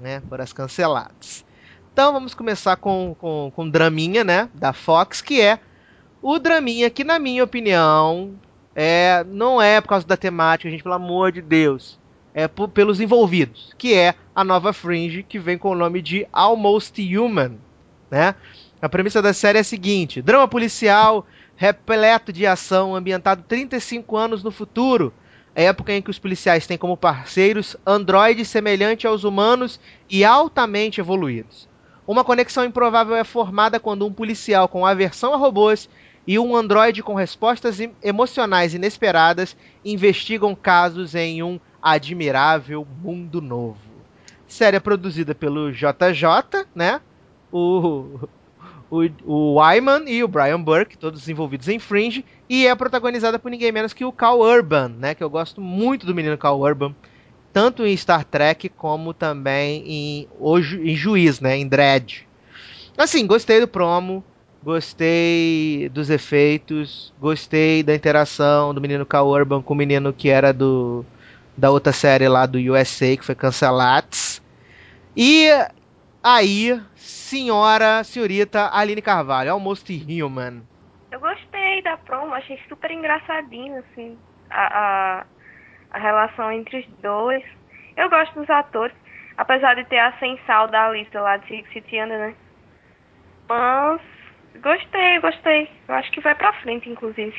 Né, 0.00 0.20
foram 0.28 0.42
as 0.42 0.52
canceladas. 0.52 1.44
Então 1.92 2.12
vamos 2.12 2.34
começar 2.34 2.76
com, 2.76 3.14
com, 3.18 3.52
com 3.54 3.68
draminha, 3.68 4.24
né? 4.24 4.48
Da 4.54 4.72
Fox, 4.72 5.20
que 5.20 5.40
é 5.40 5.60
o 6.20 6.38
draminha 6.38 6.88
que, 6.90 7.04
na 7.04 7.18
minha 7.18 7.44
opinião, 7.44 8.34
é, 8.74 9.24
não 9.28 9.60
é 9.60 9.80
por 9.80 9.88
causa 9.88 10.06
da 10.06 10.16
temática, 10.16 10.70
gente, 10.70 10.82
pelo 10.82 10.94
amor 10.94 11.30
de 11.30 11.42
Deus. 11.42 12.00
É 12.34 12.48
por- 12.48 12.68
pelos 12.68 12.98
envolvidos, 13.00 13.74
que 13.76 13.92
é 13.94 14.14
a 14.34 14.42
nova 14.42 14.72
Fringe, 14.72 15.22
que 15.22 15.38
vem 15.38 15.58
com 15.58 15.70
o 15.70 15.74
nome 15.76 16.00
de 16.00 16.26
Almost 16.32 16.98
Human, 17.16 17.58
né? 18.10 18.34
A 18.82 18.88
premissa 18.88 19.22
da 19.22 19.32
série 19.32 19.58
é 19.58 19.60
a 19.60 19.64
seguinte: 19.64 20.20
drama 20.20 20.48
policial 20.48 21.24
repleto 21.54 22.32
de 22.32 22.44
ação, 22.44 22.96
ambientado 22.96 23.44
35 23.46 24.16
anos 24.16 24.42
no 24.42 24.50
futuro, 24.50 25.14
época 25.54 25.92
em 25.92 26.02
que 26.02 26.10
os 26.10 26.18
policiais 26.18 26.66
têm 26.66 26.76
como 26.76 26.96
parceiros 26.96 27.76
androides 27.86 28.48
semelhantes 28.48 29.06
aos 29.06 29.22
humanos 29.22 29.78
e 30.10 30.24
altamente 30.24 31.00
evoluídos. 31.00 31.68
Uma 32.04 32.24
conexão 32.24 32.64
improvável 32.64 33.14
é 33.14 33.22
formada 33.22 33.78
quando 33.78 34.04
um 34.04 34.12
policial 34.12 34.66
com 34.66 34.84
aversão 34.84 35.32
a 35.32 35.36
robôs 35.36 35.88
e 36.26 36.36
um 36.36 36.56
androide 36.56 37.04
com 37.04 37.14
respostas 37.14 37.78
em- 37.78 37.94
emocionais 38.02 38.74
inesperadas 38.74 39.56
investigam 39.84 40.56
casos 40.56 41.14
em 41.14 41.40
um 41.40 41.60
admirável 41.80 42.84
mundo 43.00 43.40
novo. 43.40 43.78
Série 44.48 44.80
produzida 44.80 45.36
pelo 45.36 45.70
JJ, 45.70 46.66
né? 46.74 47.00
O, 47.52 48.18
o, 48.92 49.08
o 49.24 49.54
Wyman 49.60 50.04
e 50.06 50.22
o 50.22 50.28
Brian 50.28 50.60
Burke, 50.60 50.98
todos 50.98 51.28
envolvidos 51.28 51.68
em 51.68 51.78
Fringe, 51.78 52.24
e 52.48 52.66
é 52.66 52.74
protagonizada 52.74 53.38
por 53.38 53.50
ninguém 53.50 53.72
menos 53.72 53.92
que 53.92 54.04
o 54.04 54.12
Cal 54.12 54.40
Urban, 54.40 54.88
né? 54.98 55.14
Que 55.14 55.24
eu 55.24 55.30
gosto 55.30 55.60
muito 55.60 56.06
do 56.06 56.14
menino 56.14 56.36
Cal 56.38 56.60
Urban, 56.60 56.94
tanto 57.52 57.86
em 57.86 57.96
Star 57.96 58.24
Trek 58.24 58.68
como 58.70 59.14
também 59.14 59.84
em, 59.86 60.28
o 60.38 60.60
Ju- 60.60 60.82
em 60.82 60.96
Juiz, 60.96 61.40
né? 61.40 61.56
Em 61.56 61.68
Dredd. 61.68 62.22
Assim, 62.96 63.26
gostei 63.26 63.60
do 63.60 63.68
promo, 63.68 64.24
gostei 64.62 65.88
dos 65.90 66.10
efeitos, 66.10 67.12
gostei 67.20 67.82
da 67.82 67.94
interação 67.94 68.74
do 68.74 68.80
menino 68.80 69.06
Cal 69.06 69.28
Urban 69.28 69.62
com 69.62 69.74
o 69.74 69.76
menino 69.76 70.12
que 70.12 70.28
era 70.28 70.52
do 70.52 71.04
da 71.56 71.70
outra 71.70 71.92
série 71.92 72.28
lá 72.28 72.46
do 72.46 72.58
USA 72.58 73.16
que 73.16 73.24
foi 73.24 73.34
cancelados. 73.34 74.40
E 75.16 75.48
aí, 76.22 76.80
senhora, 77.32 78.04
senhorita 78.04 78.68
Aline 78.70 79.00
Carvalho, 79.00 79.52
Almost 79.52 79.90
Human. 79.90 80.60
Eu 81.10 81.18
gostei 81.18 81.80
da 81.82 81.96
promo, 81.96 82.34
achei 82.34 82.60
super 82.68 82.90
engraçadinho, 82.90 83.78
assim, 83.78 84.18
a, 84.50 84.66
a, 85.20 85.26
a 85.92 85.98
relação 85.98 86.52
entre 86.52 86.80
os 86.80 86.86
dois. 87.00 87.42
Eu 87.96 88.10
gosto 88.10 88.38
dos 88.38 88.50
atores, 88.50 88.94
apesar 89.38 89.74
de 89.76 89.84
ter 89.84 89.98
a 89.98 90.12
sensal 90.18 90.68
da 90.68 90.90
lista 90.90 91.22
lá 91.22 91.38
de 91.38 91.48
Six 91.48 91.72
City 91.72 92.00
Under, 92.02 92.18
né? 92.18 92.34
Mas 93.48 94.00
gostei, 94.62 95.18
gostei. 95.20 95.70
Eu 95.88 95.94
acho 95.94 96.12
que 96.12 96.20
vai 96.20 96.34
pra 96.34 96.52
frente, 96.60 96.90
inclusive. 96.90 97.34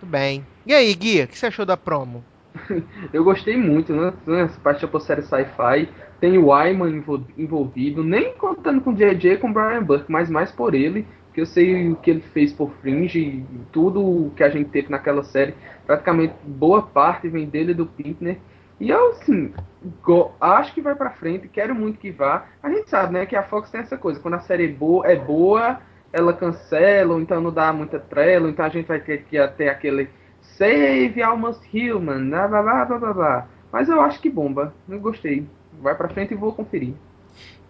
Tudo 0.00 0.10
bem. 0.10 0.46
E 0.66 0.74
aí, 0.74 0.92
Gui, 0.94 1.22
o 1.22 1.28
que 1.28 1.38
você 1.38 1.46
achou 1.46 1.64
da 1.64 1.78
promo? 1.78 2.22
Eu 3.10 3.24
gostei 3.24 3.56
muito, 3.56 3.90
né? 3.94 4.12
Essa 4.42 4.60
parte 4.60 4.86
da 4.86 5.00
série 5.00 5.22
sci-fi. 5.22 5.88
Tem 6.24 6.38
o 6.38 6.46
Wyman 6.46 6.88
envol- 6.88 7.20
envolvido, 7.36 8.02
nem 8.02 8.32
contando 8.32 8.80
com 8.80 8.92
o 8.92 8.94
JJ 8.94 9.36
com 9.36 9.50
o 9.50 9.52
Brian 9.52 9.82
Burke, 9.82 10.10
mas 10.10 10.30
mais 10.30 10.50
por 10.50 10.74
ele, 10.74 11.06
que 11.34 11.42
eu 11.42 11.44
sei 11.44 11.90
o 11.90 11.96
que 11.96 12.10
ele 12.10 12.22
fez 12.22 12.50
por 12.50 12.70
Fringe 12.80 13.18
e 13.18 13.44
tudo 13.70 14.00
o 14.00 14.30
que 14.34 14.42
a 14.42 14.48
gente 14.48 14.70
teve 14.70 14.88
naquela 14.88 15.22
série. 15.22 15.54
Praticamente 15.86 16.32
boa 16.42 16.80
parte 16.80 17.28
vem 17.28 17.46
dele 17.46 17.74
do 17.74 17.84
Pinkner. 17.84 18.38
E 18.80 18.88
eu, 18.88 19.10
assim, 19.10 19.52
acho 20.40 20.72
que 20.72 20.80
vai 20.80 20.94
pra 20.94 21.10
frente, 21.10 21.46
quero 21.46 21.74
muito 21.74 21.98
que 21.98 22.10
vá. 22.10 22.46
A 22.62 22.70
gente 22.70 22.88
sabe, 22.88 23.12
né, 23.12 23.26
que 23.26 23.36
a 23.36 23.42
Fox 23.42 23.70
tem 23.70 23.82
essa 23.82 23.98
coisa, 23.98 24.18
quando 24.18 24.32
a 24.32 24.40
série 24.40 24.64
é 24.64 24.68
boa, 24.68 25.06
é 25.06 25.16
boa 25.16 25.78
ela 26.10 26.32
cancela, 26.32 27.12
ou 27.12 27.20
então 27.20 27.38
não 27.38 27.52
dá 27.52 27.70
muita 27.70 28.00
trela, 28.00 28.48
então 28.48 28.64
a 28.64 28.70
gente 28.70 28.86
vai 28.86 28.98
ter 28.98 29.24
que 29.24 29.36
ter 29.58 29.68
aquele 29.68 30.08
Save 30.40 31.22
Almost 31.22 31.68
Human, 31.70 32.30
blá 32.30 32.48
blá 32.48 32.62
blá 32.62 32.98
blá 32.98 33.12
blá. 33.12 33.48
Mas 33.70 33.90
eu 33.90 34.00
acho 34.00 34.22
que 34.22 34.30
bomba, 34.30 34.72
eu 34.88 34.98
gostei. 34.98 35.46
Vai 35.84 35.94
pra 35.94 36.08
frente 36.08 36.32
e 36.32 36.36
vou 36.36 36.50
conferir. 36.50 36.94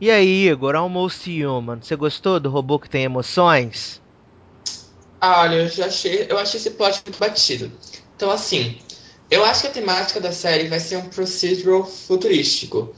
E 0.01 0.09
aí, 0.09 0.49
Igor, 0.49 0.77
Almost 0.77 1.28
Human, 1.28 1.81
você 1.82 1.97
gostou 1.97 2.39
do 2.39 2.49
robô 2.49 2.78
que 2.78 2.89
tem 2.89 3.03
emoções? 3.03 4.01
Ah, 5.20 5.41
olha, 5.41 5.57
eu 5.57 5.69
já 5.69 5.86
achei, 5.86 6.24
eu 6.28 6.39
achei 6.39 6.61
esse 6.61 6.70
plot 6.70 7.03
muito 7.05 7.19
batido. 7.19 7.73
Então, 8.15 8.31
assim, 8.31 8.78
eu 9.28 9.45
acho 9.45 9.62
que 9.62 9.66
a 9.66 9.73
temática 9.73 10.20
da 10.20 10.31
série 10.31 10.69
vai 10.69 10.78
ser 10.78 10.97
um 10.99 11.09
procedural 11.09 11.85
futurístico. 11.85 12.95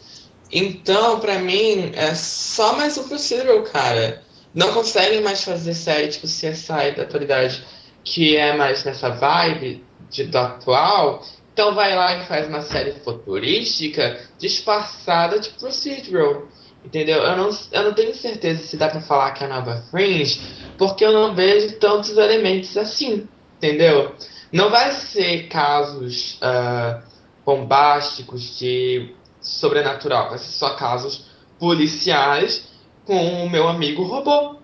Então, 0.52 1.18
pra 1.18 1.38
mim, 1.38 1.92
é 1.94 2.14
só 2.14 2.76
mais 2.76 2.98
um 2.98 3.08
procedural, 3.08 3.62
cara. 3.62 4.22
Não 4.52 4.74
conseguem 4.74 5.22
mais 5.22 5.42
fazer 5.42 5.72
série 5.72 6.08
tipo 6.08 6.26
CSI 6.26 6.94
da 6.94 7.04
atualidade, 7.04 7.64
que 8.04 8.36
é 8.36 8.54
mais 8.54 8.84
nessa 8.84 9.08
vibe 9.08 9.82
de, 10.10 10.24
do 10.24 10.36
atual. 10.36 11.24
Então 11.56 11.74
vai 11.74 11.96
lá 11.96 12.18
e 12.18 12.26
faz 12.26 12.46
uma 12.48 12.60
série 12.60 12.92
futurística 13.00 14.20
disfarçada 14.38 15.40
de 15.40 15.48
procedural. 15.48 16.48
Entendeu? 16.84 17.22
Eu 17.22 17.34
não, 17.34 17.48
eu 17.72 17.82
não 17.82 17.94
tenho 17.94 18.14
certeza 18.14 18.62
se 18.62 18.76
dá 18.76 18.90
pra 18.90 19.00
falar 19.00 19.30
que 19.30 19.42
é 19.42 19.46
a 19.46 19.48
nova 19.48 19.82
Fringe, 19.90 20.38
porque 20.76 21.02
eu 21.02 21.12
não 21.14 21.34
vejo 21.34 21.78
tantos 21.78 22.10
elementos 22.10 22.76
assim. 22.76 23.26
Entendeu? 23.56 24.14
Não 24.52 24.68
vai 24.68 24.92
ser 24.92 25.48
casos 25.48 26.36
ah, 26.42 27.00
bombásticos 27.42 28.58
de 28.58 29.14
sobrenatural, 29.40 30.28
vai 30.28 30.38
ser 30.38 30.52
só 30.52 30.74
casos 30.74 31.24
policiais 31.58 32.68
com 33.06 33.46
o 33.46 33.48
meu 33.48 33.66
amigo 33.66 34.02
robô. 34.02 34.56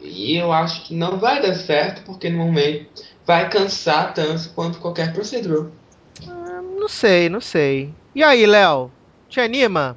E 0.00 0.36
eu 0.36 0.52
acho 0.52 0.84
que 0.84 0.94
não 0.94 1.18
vai 1.18 1.42
dar 1.42 1.54
certo, 1.56 2.04
porque 2.04 2.30
no 2.30 2.38
momento 2.38 3.02
vai 3.26 3.50
cansar 3.50 4.14
tanto 4.14 4.50
quanto 4.50 4.78
qualquer 4.78 5.12
procedural. 5.12 5.72
Não 6.78 6.88
sei, 6.88 7.28
não 7.28 7.40
sei. 7.40 7.92
E 8.14 8.22
aí, 8.22 8.46
Léo? 8.46 8.90
Te 9.28 9.40
anima? 9.40 9.96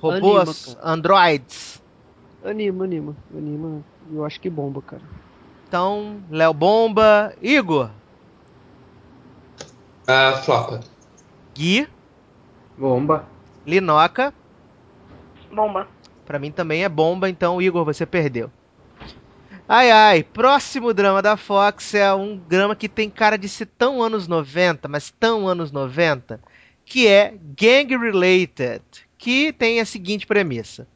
Robôs, 0.00 0.68
Anima, 0.68 0.92
androids. 0.92 1.82
Anima, 2.44 2.84
anima, 2.84 3.16
anima. 3.36 3.82
Eu 4.12 4.24
acho 4.24 4.40
que 4.40 4.50
bomba, 4.50 4.82
cara. 4.82 5.02
Então, 5.68 6.20
Léo 6.30 6.52
Bomba, 6.52 7.32
Igor, 7.40 7.90
Ah, 10.06 10.40
flopa. 10.42 10.80
Gui, 11.54 11.88
Bomba. 12.76 13.24
Linoca. 13.66 14.34
Bomba. 15.52 15.86
Pra 16.26 16.38
mim 16.38 16.50
também 16.50 16.82
é 16.82 16.88
bomba, 16.88 17.28
então, 17.28 17.62
Igor, 17.62 17.84
você 17.84 18.04
perdeu. 18.04 18.50
Ai, 19.74 19.90
ai, 19.90 20.22
próximo 20.22 20.92
drama 20.92 21.22
da 21.22 21.34
Fox 21.34 21.94
é 21.94 22.12
um 22.12 22.36
drama 22.36 22.76
que 22.76 22.90
tem 22.90 23.08
cara 23.08 23.38
de 23.38 23.48
ser 23.48 23.64
tão 23.64 24.02
anos 24.02 24.28
90, 24.28 24.86
mas 24.86 25.10
tão 25.18 25.48
anos 25.48 25.72
90, 25.72 26.38
que 26.84 27.08
é 27.08 27.32
Gang 27.58 27.96
Related, 27.96 28.82
que 29.16 29.50
tem 29.50 29.80
a 29.80 29.86
seguinte 29.86 30.26
premissa. 30.26 30.86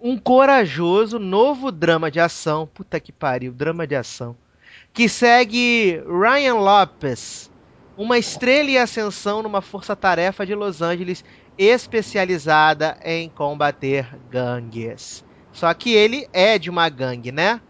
Um 0.00 0.16
corajoso 0.16 1.18
novo 1.18 1.70
drama 1.70 2.10
de 2.10 2.18
ação, 2.18 2.66
puta 2.66 2.98
que 2.98 3.12
pariu, 3.12 3.52
drama 3.52 3.86
de 3.86 3.94
ação, 3.94 4.34
que 4.94 5.06
segue 5.06 6.02
Ryan 6.06 6.54
Lopes, 6.54 7.50
uma 7.94 8.16
estrela 8.16 8.70
em 8.70 8.78
ascensão 8.78 9.42
numa 9.42 9.60
força-tarefa 9.60 10.46
de 10.46 10.54
Los 10.54 10.80
Angeles 10.80 11.22
especializada 11.58 12.98
em 13.04 13.28
combater 13.28 14.08
gangues. 14.30 15.22
Só 15.52 15.74
que 15.74 15.92
ele 15.92 16.26
é 16.32 16.58
de 16.58 16.70
uma 16.70 16.88
gangue, 16.88 17.30
né? 17.30 17.60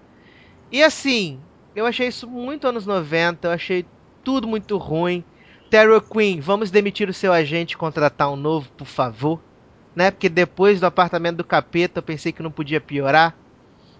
E 0.70 0.82
assim, 0.82 1.40
eu 1.74 1.86
achei 1.86 2.08
isso 2.08 2.28
muito 2.28 2.66
anos 2.66 2.86
90, 2.86 3.48
eu 3.48 3.52
achei 3.52 3.86
tudo 4.22 4.46
muito 4.46 4.76
ruim. 4.76 5.24
Terror 5.70 6.00
Queen, 6.00 6.40
vamos 6.40 6.70
demitir 6.70 7.08
o 7.08 7.14
seu 7.14 7.32
agente 7.32 7.74
e 7.74 7.76
contratar 7.76 8.30
um 8.30 8.36
novo, 8.36 8.68
por 8.76 8.86
favor. 8.86 9.40
Né? 9.94 10.10
Porque 10.10 10.28
depois 10.28 10.80
do 10.80 10.86
apartamento 10.86 11.38
do 11.38 11.44
capeta 11.44 11.98
eu 11.98 12.02
pensei 12.02 12.32
que 12.32 12.42
não 12.42 12.50
podia 12.50 12.80
piorar. 12.80 13.34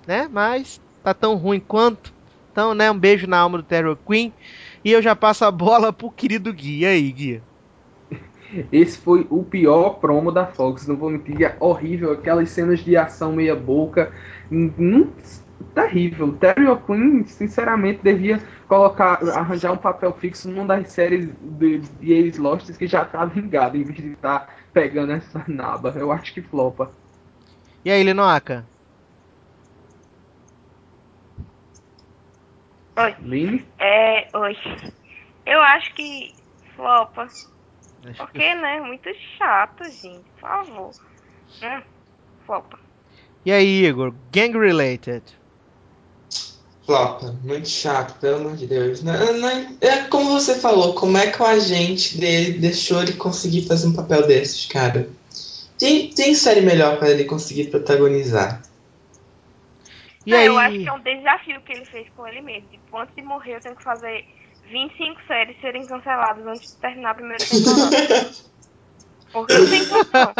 Né? 0.07 0.29
Mas 0.31 0.81
tá 1.03 1.13
tão 1.13 1.37
ruim 1.37 1.61
quanto. 1.61 2.13
Então, 2.51 2.75
né, 2.75 2.91
um 2.91 2.99
beijo 2.99 3.27
na 3.27 3.39
alma 3.39 3.59
do 3.59 3.65
Terror 3.65 3.97
Queen. 3.97 4.33
E 4.85 4.93
eu 4.93 5.01
já 5.01 5.15
passo 5.15 5.45
a 5.45 5.51
bola 5.51 5.93
pro 5.93 6.11
querido 6.11 6.53
Gui. 6.53 6.81
E 6.81 6.87
aí, 6.87 7.13
Gui? 7.13 7.43
Esse 8.73 8.99
foi 8.99 9.27
o 9.31 9.43
pior 9.43 10.01
promo 10.01 10.33
da 10.33 10.47
Fox, 10.47 10.87
não 10.87 10.97
vou 10.97 11.11
mentir, 11.11 11.43
é 11.43 11.57
horrível, 11.61 12.13
aquelas 12.13 12.49
cenas 12.51 12.81
de 12.81 12.97
ação 12.97 13.33
meia 13.33 13.55
boca, 13.55 14.11
hum, 14.51 15.09
terrível. 15.75 16.33
Terry 16.37 16.67
O'Quinn, 16.67 17.25
sinceramente, 17.25 18.01
devia 18.03 18.41
colocar, 18.67 19.23
arranjar 19.37 19.73
um 19.73 19.77
papel 19.77 20.13
fixo 20.15 20.49
numa 20.51 20.67
das 20.67 20.93
séries 20.93 21.29
de, 21.59 21.79
de 21.79 22.13
ex 22.13 22.39
Lost 22.39 22.71
que 22.77 22.87
já 22.87 23.05
tá 23.05 23.25
vingado, 23.25 23.77
em 23.77 23.83
vez 23.83 23.97
de 23.99 24.13
estar 24.13 24.55
pegando 24.73 25.13
essa 25.13 25.45
naba. 25.49 25.95
Eu 25.97 26.13
acho 26.13 26.33
que 26.33 26.43
flopa. 26.43 26.91
E 27.85 27.91
aí, 27.91 28.03
Linoca? 28.03 28.65
Oi. 32.97 33.15
Lini? 33.23 33.65
É, 33.79 34.29
oi. 34.37 34.57
Eu 35.47 35.61
acho 35.63 35.95
que 35.95 36.35
flopa. 36.75 37.23
Acho 37.23 38.13
que- 38.13 38.17
Porque, 38.17 38.55
né? 38.57 38.81
Muito 38.81 39.09
chato, 39.39 39.85
gente. 39.85 40.25
Por 40.41 40.41
favor. 40.41 40.95
Né? 41.61 41.83
Flopa. 42.45 42.79
E 43.45 43.53
aí, 43.53 43.87
Igor? 43.87 44.13
Gang 44.33 44.59
Related. 44.59 45.38
Flopa, 46.89 47.37
muito 47.45 47.69
chato, 47.69 48.19
pelo 48.19 48.37
amor 48.37 48.57
de 48.57 48.67
Deus. 48.67 49.03
Não, 49.03 49.35
não- 49.35 49.77
é 49.79 50.05
como 50.09 50.31
você 50.31 50.55
falou, 50.55 50.95
como 50.95 51.19
é 51.19 51.31
que 51.31 51.43
o 51.43 51.45
agente 51.45 52.17
dele 52.17 52.59
deixou 52.59 53.03
ele 53.03 53.13
conseguir 53.13 53.69
fazer 53.69 53.89
um 53.89 53.93
papel 53.93 54.27
desses, 54.27 54.65
cara? 54.65 55.07
Tem, 55.79 56.09
tem 56.09 56.35
série 56.35 56.63
melhor 56.63 56.99
pra 56.99 57.11
ele 57.11 57.25
conseguir 57.25 57.65
protagonizar. 57.65 58.63
E 60.25 60.31
Não, 60.31 60.39
aí? 60.39 60.47
Eu 60.47 60.57
acho 60.59 60.79
que 60.79 60.89
é 60.89 60.93
um 60.95 61.03
desafio 61.03 61.61
que 61.61 61.73
ele 61.73 61.85
fez 61.85 62.09
com 62.17 62.27
ele 62.27 62.41
mesmo. 62.41 62.71
Tipo, 62.71 62.97
antes 62.97 63.15
de 63.15 63.23
morrer, 63.23 63.57
eu 63.57 63.61
tenho 63.61 63.77
que 63.77 63.85
fazer 63.85 64.25
25 64.71 65.21
séries 65.27 65.61
serem 65.61 65.85
canceladas 65.87 66.47
antes 66.47 66.71
de 66.73 66.81
terminar 66.81 67.11
a 67.11 67.15
primeira 67.15 67.45
temporada. 67.45 68.01
Porque 69.31 69.53
não 69.59 69.69
tem 69.69 69.87
condição. 69.87 70.33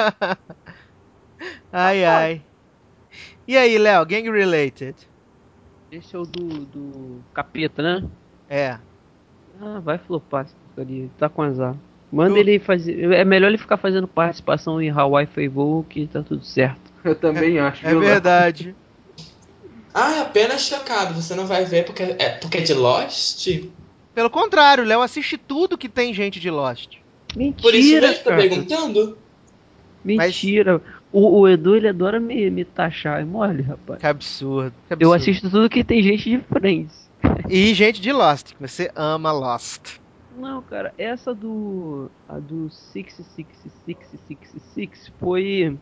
ai, 1.71 2.05
ai. 2.07 2.41
E 3.47 3.55
aí, 3.55 3.77
Léo, 3.77 4.07
Gang 4.07 4.31
Related? 4.31 4.97
Esse 5.91 6.15
é 6.15 6.19
o 6.19 6.25
do, 6.25 6.49
do 6.67 7.21
capeta, 7.33 7.83
né? 7.83 8.09
É. 8.49 8.79
Ah, 9.61 9.81
vai 9.81 9.99
flopar 9.99 10.45
essa 10.45 10.55
porcaria. 10.75 11.09
Tá 11.19 11.29
com 11.29 11.43
azar. 11.43 11.75
Manda 12.13 12.35
Eu- 12.37 12.41
ele 12.41 12.59
fazer. 12.59 13.13
É 13.13 13.25
melhor 13.25 13.49
ele 13.49 13.59
ficar 13.59 13.77
fazendo 13.77 14.07
participação 14.07 14.81
em 14.81 14.91
Hawaii 14.91 15.27
Favour 15.27 15.85
que 15.85 16.07
tá 16.07 16.23
tudo 16.23 16.45
certo. 16.45 16.81
Eu 17.05 17.15
também 17.15 17.59
acho. 17.59 17.87
É 17.87 17.91
viu, 17.91 18.01
Léo? 18.01 18.09
verdade. 18.11 18.75
Ah, 19.95 20.21
apenas 20.21 20.61
chocado. 20.63 21.15
Você 21.15 21.35
não 21.35 21.47
vai 21.47 21.65
ver 21.65 21.85
porque 21.85 22.03
é, 22.03 22.29
porque 22.29 22.59
é 22.59 22.61
de 22.61 22.75
Lost? 22.75 23.49
Pelo 24.15 24.31
contrário, 24.31 24.85
Léo 24.85 25.01
assiste 25.01 25.37
tudo 25.37 25.79
que 25.79 25.89
tem 25.89 26.13
gente 26.15 26.39
de 26.39 26.51
Lost. 26.51 26.99
Mentira, 27.35 27.63
Por 27.63 27.75
isso 27.75 28.01
mesmo, 28.01 28.23
tô 28.23 28.31
perguntando. 28.31 29.19
Mentira. 30.05 30.81
O, 31.13 31.41
o 31.41 31.49
Edu, 31.49 31.77
ele 31.77 31.89
adora 31.89 32.21
me, 32.21 32.51
me 32.51 32.65
taxar. 32.65 33.21
É 33.21 33.25
mole, 33.25 33.63
rapaz. 33.63 34.01
Que 34.01 34.07
absurdo. 34.07 34.73
que 34.87 34.93
Eu 34.93 35.13
absurdo. 35.13 35.15
assisto 35.15 35.51
tudo 35.51 35.69
que 35.71 35.83
tem 35.83 36.03
gente 36.03 36.29
de 36.31 36.39
Friends. 36.41 37.09
E 37.49 37.73
gente 37.75 38.01
de 38.01 38.13
Lost, 38.13 38.53
você 38.61 38.91
ama 38.95 39.33
Lost. 39.33 39.99
Não, 40.39 40.63
cara, 40.63 40.95
essa 40.97 41.35
do. 41.35 42.09
A 42.29 42.39
do 42.39 42.71
66666 42.71 45.11
foi. 45.19 45.77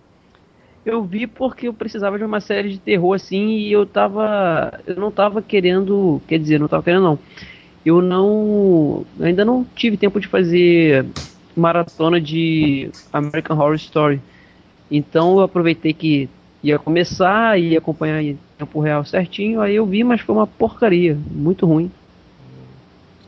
Eu 0.85 1.03
vi 1.03 1.27
porque 1.27 1.67
eu 1.69 1.75
precisava 1.75 2.17
de 2.17 2.25
uma 2.25 2.41
série 2.41 2.71
de 2.71 2.79
terror 2.79 3.13
assim 3.15 3.49
e 3.49 3.73
eu 3.73 3.85
tava. 3.85 4.81
Eu 4.87 4.95
não 4.97 5.11
tava 5.11 5.43
querendo. 5.43 6.23
Quer 6.27 6.39
dizer, 6.39 6.61
não 6.61 6.69
tava 6.69 6.83
querendo 6.85 7.03
não. 7.03 7.19
Eu 7.85 8.01
não. 8.01 9.05
Ainda 9.21 9.45
não 9.45 9.67
tive 9.75 9.97
tempo 9.97 10.21
de 10.21 10.29
fazer 10.29 11.05
maratona 11.57 12.21
de 12.21 12.89
American 13.13 13.59
Horror 13.59 13.75
Story. 13.75 14.21
Então 14.91 15.39
eu 15.39 15.41
aproveitei 15.45 15.93
que 15.93 16.29
ia 16.63 16.79
começar 16.79 17.59
e 17.59 17.71
ia 17.71 17.79
acompanhar 17.79 18.23
em 18.23 18.39
tempo 18.59 18.81
real 18.81 19.05
certinho. 19.05 19.61
Aí 19.61 19.75
eu 19.77 19.87
vi, 19.87 20.03
mas 20.05 20.21
foi 20.21 20.35
uma 20.35 20.47
porcaria. 20.47 21.17
Muito 21.31 21.67
ruim. 21.67 21.91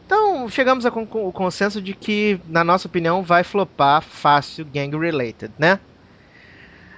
Então, 0.04 0.48
chegamos 0.48 0.86
ao 0.86 0.92
con- 0.92 1.32
consenso 1.32 1.82
de 1.82 1.92
que, 1.94 2.40
na 2.46 2.64
nossa 2.64 2.88
opinião, 2.88 3.22
vai 3.22 3.44
flopar 3.44 4.02
fácil 4.02 4.64
Gang 4.64 4.96
Related, 4.96 5.52
né? 5.58 5.78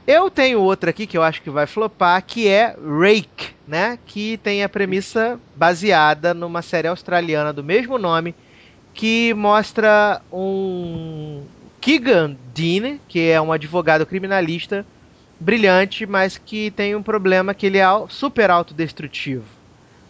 Eu 0.07 0.31
tenho 0.31 0.61
outra 0.61 0.91
aqui 0.91 1.07
que 1.07 1.17
eu 1.17 1.23
acho 1.23 1.43
que 1.43 1.51
vai 1.51 1.67
flopar, 1.67 2.25
que 2.25 2.49
é 2.49 2.75
Rake, 2.77 3.55
né? 3.67 3.99
Que 4.05 4.39
tem 4.39 4.63
a 4.65 4.69
premissa 4.69 5.41
baseada 5.55 6.35
numa 6.35 6.63
série 6.63 6.89
australiana 6.89 7.53
do 7.53 7.63
mesmo 7.63 7.99
nome, 7.99 8.35
que 8.95 9.33
mostra 9.35 10.21
um 10.33 11.47
Keegan 11.81 12.37
Dean, 12.55 12.99
que 13.09 13.31
é 13.31 13.41
um 13.41 13.53
advogado 13.53 14.05
criminalista 14.05 14.85
brilhante, 15.39 16.05
mas 16.05 16.37
que 16.37 16.71
tem 16.71 16.95
um 16.95 17.03
problema 17.03 17.55
que 17.55 17.67
ele 17.67 17.79
é 17.79 17.87
super 18.09 18.51
autodestrutivo, 18.51 19.45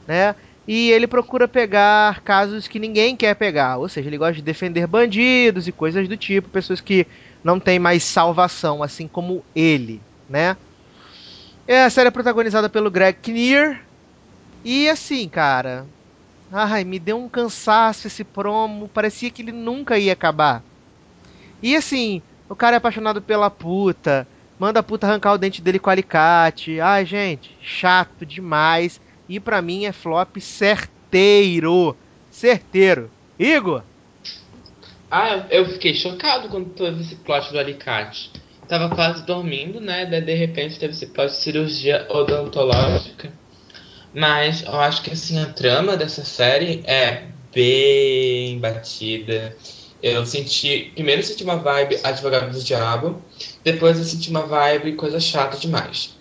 né? 0.06 0.34
E 0.66 0.90
ele 0.90 1.06
procura 1.06 1.48
pegar 1.48 2.20
casos 2.20 2.68
que 2.68 2.78
ninguém 2.78 3.16
quer 3.16 3.34
pegar, 3.34 3.78
ou 3.78 3.88
seja, 3.88 4.08
ele 4.08 4.18
gosta 4.18 4.34
de 4.34 4.42
defender 4.42 4.86
bandidos 4.86 5.66
e 5.66 5.72
coisas 5.72 6.06
do 6.08 6.16
tipo, 6.16 6.48
pessoas 6.48 6.80
que 6.80 7.06
não 7.42 7.58
têm 7.58 7.78
mais 7.78 8.04
salvação, 8.04 8.82
assim 8.82 9.08
como 9.08 9.44
ele, 9.54 10.00
né? 10.28 10.56
É, 11.66 11.84
a 11.84 11.90
série 11.90 12.08
é 12.08 12.10
protagonizada 12.10 12.68
pelo 12.68 12.90
Greg 12.90 13.18
Kinnear. 13.22 13.80
E 14.64 14.88
assim, 14.88 15.28
cara. 15.28 15.86
Ai, 16.52 16.82
me 16.82 16.98
deu 16.98 17.16
um 17.16 17.28
cansaço 17.28 18.08
esse 18.08 18.24
promo. 18.24 18.88
Parecia 18.88 19.30
que 19.30 19.40
ele 19.40 19.52
nunca 19.52 19.96
ia 19.96 20.12
acabar. 20.12 20.64
E 21.62 21.76
assim, 21.76 22.22
o 22.48 22.56
cara 22.56 22.76
é 22.76 22.78
apaixonado 22.78 23.20
pela 23.22 23.50
puta. 23.50 24.26
Manda 24.58 24.80
a 24.80 24.82
puta 24.82 25.06
arrancar 25.06 25.32
o 25.32 25.38
dente 25.38 25.62
dele 25.62 25.78
com 25.78 25.88
alicate. 25.88 26.80
Ai, 26.80 27.06
gente, 27.06 27.56
chato 27.62 28.26
demais. 28.26 29.00
E 29.28 29.38
pra 29.40 29.62
mim 29.62 29.84
é 29.84 29.92
flop 29.92 30.36
certeiro. 30.38 31.96
Certeiro. 32.30 33.10
Igor? 33.38 33.82
Ah, 35.10 35.46
eu 35.50 35.60
eu 35.60 35.68
fiquei 35.70 35.94
chocado 35.94 36.48
quando 36.48 36.70
teve 36.70 37.00
esse 37.00 37.16
plot 37.16 37.50
do 37.52 37.58
alicate. 37.58 38.30
Tava 38.68 38.94
quase 38.94 39.24
dormindo, 39.26 39.80
né? 39.80 40.06
Daí 40.06 40.20
de 40.20 40.34
repente 40.34 40.78
teve 40.78 40.92
esse 40.92 41.06
plot 41.06 41.30
de 41.30 41.36
cirurgia 41.36 42.06
odontológica. 42.08 43.32
Mas 44.14 44.62
eu 44.62 44.80
acho 44.80 45.02
que 45.02 45.10
assim, 45.10 45.38
a 45.40 45.46
trama 45.46 45.96
dessa 45.96 46.24
série 46.24 46.82
é 46.86 47.24
bem 47.52 48.58
batida. 48.58 49.56
Eu 50.02 50.24
senti. 50.24 50.90
Primeiro 50.94 51.20
eu 51.20 51.24
senti 51.24 51.44
uma 51.44 51.56
vibe 51.56 52.00
advogado 52.02 52.52
do 52.52 52.62
diabo. 52.62 53.22
Depois 53.62 53.98
eu 53.98 54.04
senti 54.04 54.30
uma 54.30 54.46
vibe 54.46 54.96
coisa 54.96 55.20
chata 55.20 55.56
demais. 55.56 56.14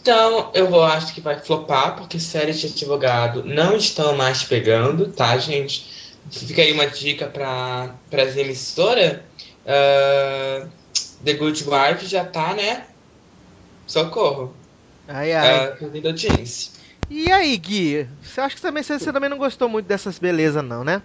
Então, 0.00 0.50
eu 0.52 0.68
vou, 0.68 0.82
acho 0.82 1.14
que 1.14 1.20
vai 1.20 1.38
flopar, 1.38 1.94
porque 1.96 2.18
séries 2.18 2.58
de 2.58 2.66
advogado 2.66 3.44
não 3.44 3.76
estão 3.76 4.16
mais 4.16 4.42
pegando, 4.42 5.06
tá, 5.12 5.38
gente? 5.38 6.12
Fica 6.28 6.60
aí 6.60 6.72
uma 6.72 6.88
dica 6.88 7.26
para 7.26 7.94
as 8.12 8.36
emissoras. 8.36 9.20
Ah, 9.66 10.66
The 11.24 11.34
Good 11.34 11.64
Wife 11.64 12.06
já 12.06 12.24
tá, 12.24 12.54
né? 12.54 12.86
Socorro. 13.86 14.54
Ai, 15.06 15.32
ai. 15.32 15.68
Uh, 15.80 16.06
audiência. 16.08 16.72
E 17.10 17.30
aí, 17.30 17.56
Gui? 17.56 18.08
Você 18.22 18.40
acha 18.40 18.56
que 18.56 18.62
também, 18.62 18.82
você, 18.82 18.98
você 18.98 19.12
também 19.12 19.28
não 19.28 19.38
gostou 19.38 19.68
muito 19.68 19.86
dessas 19.86 20.18
belezas, 20.18 20.64
não, 20.64 20.82
né? 20.82 21.02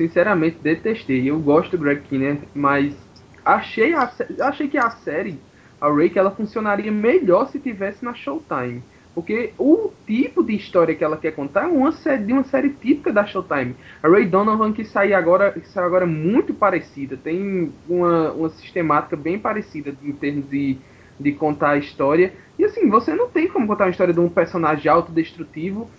Sinceramente, 0.00 0.56
detestei. 0.62 1.28
Eu 1.28 1.38
gosto 1.38 1.76
do 1.76 1.84
Greg 1.84 2.00
Kinnear, 2.08 2.38
mas 2.54 2.96
achei, 3.44 3.92
a, 3.92 4.10
achei 4.40 4.66
que 4.66 4.78
a 4.78 4.88
série, 4.88 5.38
a 5.78 5.92
Rake, 5.92 6.18
ela 6.18 6.30
funcionaria 6.30 6.90
melhor 6.90 7.48
se 7.48 7.58
tivesse 7.58 8.02
na 8.02 8.14
Showtime. 8.14 8.82
Porque 9.14 9.52
o 9.58 9.92
tipo 10.06 10.42
de 10.42 10.54
história 10.54 10.94
que 10.94 11.04
ela 11.04 11.18
quer 11.18 11.32
contar 11.32 11.64
é 11.64 11.66
uma 11.66 11.92
série, 11.92 12.24
de 12.24 12.32
uma 12.32 12.44
série 12.44 12.70
típica 12.70 13.12
da 13.12 13.26
Showtime. 13.26 13.76
A 14.02 14.08
Ray 14.08 14.24
Donovan 14.24 14.72
que 14.72 14.86
saiu 14.86 15.14
agora, 15.14 15.52
que 15.52 15.68
saiu 15.68 15.84
agora 15.84 16.06
muito 16.06 16.54
parecida, 16.54 17.18
tem 17.18 17.70
uma, 17.86 18.32
uma 18.32 18.48
sistemática 18.48 19.14
bem 19.18 19.38
parecida 19.38 19.94
em 20.02 20.12
termos 20.12 20.48
de, 20.48 20.78
de 21.20 21.32
contar 21.32 21.72
a 21.72 21.76
história. 21.76 22.32
E 22.58 22.64
assim, 22.64 22.88
você 22.88 23.14
não 23.14 23.28
tem 23.28 23.48
como 23.48 23.66
contar 23.66 23.84
uma 23.84 23.90
história 23.90 24.14
de 24.14 24.20
um 24.20 24.30
personagem 24.30 24.90
autodestrutivo 24.90 25.90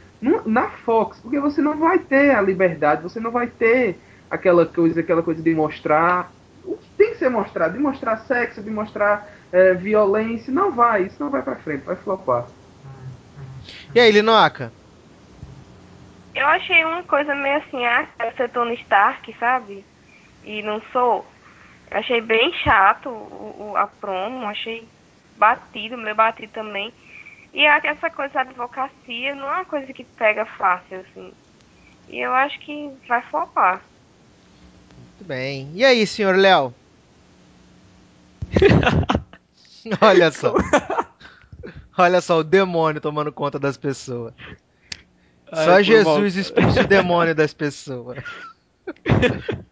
na 0.46 0.70
Fox, 0.70 1.20
porque 1.20 1.40
você 1.40 1.62
não 1.62 1.78
vai 1.80 2.00
ter 2.00 2.36
a 2.36 2.42
liberdade, 2.42 3.02
você 3.04 3.20
não 3.20 3.32
vai 3.32 3.48
ter 3.48 4.00
aquela 4.30 4.66
coisa, 4.66 5.00
aquela 5.02 5.24
coisa 5.24 5.42
de 5.42 5.54
mostrar 5.56 6.32
o 6.64 6.78
que 6.78 6.90
tem 6.92 7.10
que 7.12 7.18
ser 7.18 7.30
mostrado, 7.30 7.74
de 7.74 7.80
mostrar 7.80 8.18
sexo, 8.18 8.62
de 8.62 8.70
mostrar 8.70 9.28
eh, 9.52 9.74
violência, 9.74 10.54
não 10.54 10.72
vai, 10.72 11.04
isso 11.04 11.22
não 11.22 11.32
vai 11.32 11.42
pra 11.42 11.56
frente, 11.58 11.86
vai 11.86 11.96
flopar. 11.96 12.46
E 13.96 14.00
aí, 14.00 14.12
Linoca? 14.12 14.72
Eu 16.34 16.48
achei 16.48 16.84
uma 16.86 17.04
coisa 17.04 17.36
meio 17.36 17.58
assim, 17.58 17.86
ah, 17.86 18.08
quero 18.18 18.36
ser 18.38 18.50
Tony 18.50 18.76
Stark, 18.76 19.36
sabe? 19.40 19.84
E 20.46 20.62
não 20.64 20.82
sou. 20.94 21.26
Eu 21.90 21.98
achei 21.98 22.22
bem 22.22 22.54
chato 22.64 23.10
o, 23.10 23.72
o- 23.72 23.78
a 23.78 23.86
promo, 23.86 24.46
achei 24.48 24.88
batido, 25.38 25.98
meio 25.98 26.16
batido 26.16 26.52
também. 26.54 26.94
E 27.54 27.66
a- 27.68 27.82
essa 27.84 28.10
coisa 28.10 28.34
da 28.34 28.42
advocacia 28.42 29.36
não 29.36 29.48
é 29.48 29.56
uma 29.56 29.66
coisa 29.66 29.92
que 29.94 30.04
pega 30.04 30.46
fácil, 30.46 31.00
assim. 31.02 31.34
E 32.08 32.20
eu 32.20 32.34
acho 32.34 32.60
que 32.60 32.90
vai 33.08 33.22
flopar. 33.24 33.82
Muito 34.98 35.24
bem. 35.26 35.72
E 35.74 35.84
aí, 35.84 36.06
senhor 36.08 36.36
Léo? 36.36 36.74
Olha 40.02 40.32
só. 40.32 40.54
Olha 41.98 42.22
só 42.22 42.40
o 42.40 42.44
demônio 42.44 43.02
tomando 43.02 43.32
conta 43.32 43.60
das 43.60 43.78
pessoas. 43.78 44.34
Ai, 45.52 45.66
Só 45.66 45.82
Jesus 45.82 46.36
expulsa 46.36 46.82
o 46.82 46.88
demônio 46.88 47.36
das 47.36 47.54
pessoas. 47.54 48.24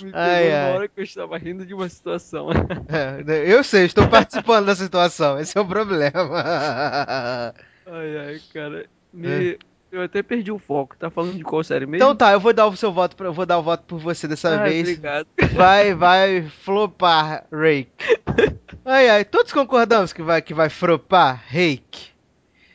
Me 0.00 0.10
Ai, 0.12 0.52
ai. 0.52 0.72
hora 0.72 0.88
que 0.88 1.00
eu 1.00 1.04
estava 1.04 1.36
rindo 1.38 1.66
de 1.66 1.74
uma 1.74 1.88
situação. 1.88 2.48
É, 2.88 3.52
eu 3.52 3.62
sei, 3.64 3.84
estou 3.84 4.06
participando 4.08 4.66
da 4.66 4.74
situação. 4.74 5.38
Esse 5.38 5.56
é 5.56 5.60
o 5.60 5.66
problema. 5.66 6.12
Ai, 7.86 8.16
ai, 8.18 8.40
cara. 8.52 8.86
Me... 9.12 9.58
Eu 9.92 10.02
até 10.02 10.22
perdi 10.24 10.50
o 10.50 10.58
foco. 10.58 10.96
Tá 10.96 11.08
falando 11.08 11.36
de 11.36 11.44
qual 11.44 11.62
série 11.62 11.86
mesmo? 11.86 11.96
Então 12.04 12.16
tá, 12.16 12.32
eu 12.32 12.40
vou 12.40 12.52
dar 12.52 12.66
o 12.66 12.76
seu 12.76 12.92
voto, 12.92 13.14
pra- 13.14 13.26
eu 13.28 13.32
vou 13.32 13.46
dar 13.46 13.58
o 13.58 13.62
voto 13.62 13.84
por 13.84 13.98
você 14.00 14.26
dessa 14.26 14.58
Ai, 14.60 14.68
vez. 14.70 14.80
obrigado. 14.88 15.26
Vai, 15.52 15.94
vai 15.94 16.42
flopar, 16.64 17.44
Rake. 17.52 17.92
Ai, 18.84 19.08
ai, 19.08 19.24
todos 19.24 19.52
concordamos 19.52 20.12
que 20.12 20.20
vai, 20.20 20.42
que 20.42 20.52
vai 20.52 20.68
flopar, 20.68 21.40
Rake. 21.46 22.13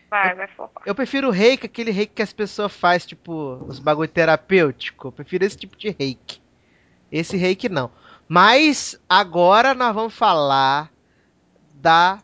Vai, 0.09 0.35
vai 0.35 0.47
flopar. 0.47 0.83
Eu 0.85 0.95
prefiro 0.95 1.27
o 1.27 1.31
reiki, 1.31 1.65
aquele 1.65 1.91
reiki 1.91 2.13
que 2.15 2.21
as 2.21 2.33
pessoas 2.33 2.73
fazem, 2.73 3.09
tipo, 3.09 3.63
os 3.67 3.79
bagulho 3.79 4.09
terapêutico. 4.09 5.07
Eu 5.09 5.11
prefiro 5.11 5.45
esse 5.45 5.57
tipo 5.57 5.77
de 5.77 5.89
reiki. 5.97 6.41
Esse 7.11 7.37
reiki 7.37 7.69
não. 7.69 7.91
Mas 8.27 8.99
agora 9.07 9.73
nós 9.73 9.93
vamos 9.93 10.13
falar 10.13 10.91
da 11.75 12.21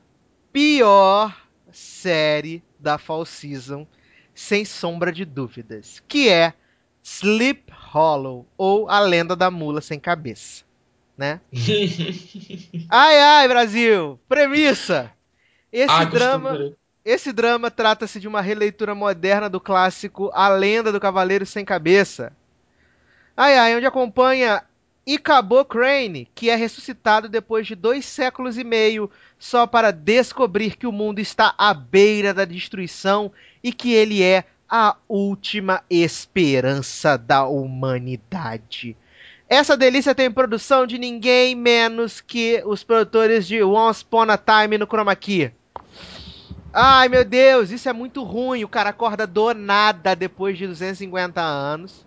pior 0.51 1.35
série 1.71 2.63
da 2.79 2.97
Fall 2.97 3.25
Season, 3.25 3.87
sem 4.33 4.63
sombra 4.65 5.11
de 5.11 5.25
dúvidas, 5.25 6.01
que 6.07 6.29
é 6.29 6.53
Sleep 7.03 7.71
Hollow, 7.71 8.45
ou 8.57 8.89
A 8.89 8.99
Lenda 8.99 9.35
da 9.35 9.49
Mula 9.51 9.81
Sem 9.81 9.99
Cabeça, 9.99 10.63
né? 11.17 11.39
Ai, 12.89 13.19
ai, 13.19 13.47
Brasil! 13.47 14.19
Premissa! 14.27 15.11
Esse 15.71 15.91
Ah, 15.91 16.05
drama... 16.05 16.75
esse 17.05 17.31
drama 17.31 17.69
trata-se 17.69 18.19
de 18.19 18.27
uma 18.27 18.41
releitura 18.41 18.95
moderna 18.95 19.47
do 19.47 19.61
clássico 19.61 20.31
A 20.33 20.49
Lenda 20.49 20.91
do 20.91 20.99
Cavaleiro 20.99 21.45
Sem 21.45 21.63
Cabeça. 21.63 22.33
Ai 23.37 23.55
ai, 23.59 23.75
onde 23.75 23.85
acompanha 23.85 24.63
Icabo 25.05 25.63
Crane, 25.65 26.27
que 26.33 26.49
é 26.49 26.55
ressuscitado 26.55 27.29
depois 27.29 27.67
de 27.67 27.75
dois 27.75 28.05
séculos 28.05 28.57
e 28.57 28.63
meio 28.63 29.11
só 29.37 29.67
para 29.67 29.91
descobrir 29.91 30.75
que 30.75 30.87
o 30.87 30.91
mundo 30.91 31.19
está 31.19 31.53
à 31.59 31.75
beira 31.75 32.33
da 32.33 32.43
destruição 32.43 33.31
e 33.63 33.71
que 33.71 33.93
ele 33.93 34.23
é 34.23 34.45
a 34.67 34.95
última 35.07 35.83
esperança 35.87 37.19
da 37.19 37.45
humanidade. 37.45 38.97
Essa 39.47 39.77
delícia 39.77 40.15
tem 40.15 40.31
produção 40.31 40.87
de 40.87 40.97
ninguém 40.97 41.53
menos 41.53 42.19
que 42.19 42.63
os 42.65 42.83
produtores 42.83 43.45
de 43.45 43.61
Once 43.61 44.03
Upon 44.03 44.31
a 44.31 44.37
Time 44.39 44.79
no 44.79 44.87
Chroma 44.87 45.15
Key. 45.15 45.51
Ai 46.77 47.07
meu 47.07 47.23
Deus, 47.23 47.71
isso 47.71 47.87
é 47.87 47.93
muito 47.93 48.21
ruim. 48.21 48.65
O 48.65 48.67
cara 48.67 48.89
acorda 48.89 49.25
do 49.25 49.53
nada 49.53 50.13
depois 50.13 50.57
de 50.57 50.67
250 50.67 51.39
anos 51.41 52.05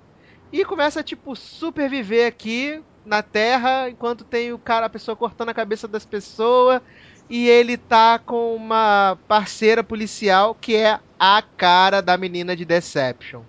e 0.52 0.62
começa 0.62 1.02
tipo 1.02 1.34
superviver 1.34 2.26
aqui 2.26 2.82
na 3.02 3.22
Terra 3.22 3.88
enquanto 3.88 4.26
tem 4.26 4.52
o 4.52 4.58
cara, 4.58 4.84
a 4.84 4.90
pessoa 4.90 5.16
cortando 5.16 5.48
a 5.48 5.54
cabeça 5.54 5.88
das 5.88 6.04
pessoas 6.04 6.82
e 7.30 7.48
ele 7.48 7.78
tá 7.78 8.18
com 8.18 8.54
uma 8.54 9.18
parceira 9.26 9.82
policial 9.82 10.54
que 10.54 10.76
é 10.76 11.00
a 11.18 11.42
cara 11.56 12.02
da 12.02 12.18
menina 12.18 12.54
de 12.54 12.66
Deception. 12.66 13.44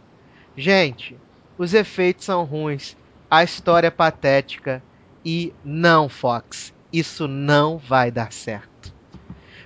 Gente, 0.55 1.17
os 1.57 1.73
efeitos 1.73 2.23
são 2.23 2.45
ruins, 2.45 2.95
a 3.29 3.43
história 3.43 3.87
é 3.87 3.91
patética 3.91 4.81
e 5.25 5.53
não, 5.65 6.07
Fox, 6.07 6.73
isso 6.93 7.27
não 7.27 7.77
vai 7.77 8.09
dar 8.09 8.31
certo. 8.31 8.68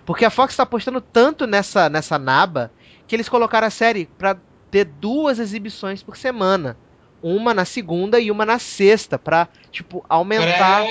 Porque 0.06 0.26
a 0.26 0.30
Fox 0.30 0.54
está 0.54 0.64
apostando 0.64 1.00
tanto 1.00 1.48
nessa 1.48 1.90
nessa 1.90 2.20
naba 2.20 2.72
que 3.08 3.16
eles 3.16 3.30
colocaram 3.30 3.68
a 3.68 3.72
série 3.72 4.06
para 4.18 4.38
ter 4.70 4.86
duas 4.86 5.40
exibições 5.40 6.02
por 6.02 6.18
semana 6.18 6.78
uma 7.24 7.54
na 7.54 7.64
segunda 7.64 8.20
e 8.20 8.30
uma 8.30 8.46
na 8.46 8.60
sexta, 8.60 9.18
pra, 9.18 9.48
tipo, 9.72 10.06
aumentar 10.10 10.86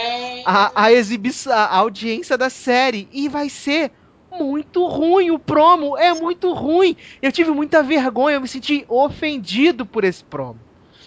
a, 0.46 0.84
a 0.84 0.92
exibição, 0.92 1.52
a 1.52 1.76
audiência 1.76 2.38
da 2.38 2.48
série. 2.48 3.06
E 3.12 3.28
vai 3.28 3.50
ser 3.50 3.92
muito 4.32 4.86
ruim. 4.86 5.30
O 5.30 5.38
promo 5.38 5.96
é 5.98 6.14
muito 6.14 6.54
ruim. 6.54 6.96
Eu 7.20 7.30
tive 7.30 7.50
muita 7.50 7.82
vergonha, 7.82 8.36
eu 8.36 8.40
me 8.40 8.48
senti 8.48 8.84
ofendido 8.88 9.84
por 9.84 10.04
esse 10.04 10.24
promo. 10.24 10.58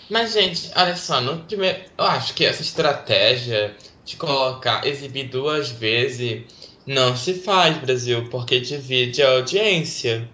Mas, 0.07 0.33
gente, 0.33 0.71
olha 0.75 0.95
só, 0.95 1.19
no 1.19 1.39
primeiro. 1.39 1.79
Eu 1.97 2.05
acho 2.05 2.35
que 2.35 2.45
essa 2.45 2.61
estratégia 2.61 3.75
de 4.05 4.15
colocar, 4.17 4.85
exibir 4.85 5.27
duas 5.29 5.71
vezes 5.71 6.43
não 6.85 7.15
se 7.15 7.33
faz, 7.33 7.77
Brasil, 7.77 8.27
porque 8.29 8.59
divide 8.59 9.21
a 9.21 9.31
audiência. 9.31 10.27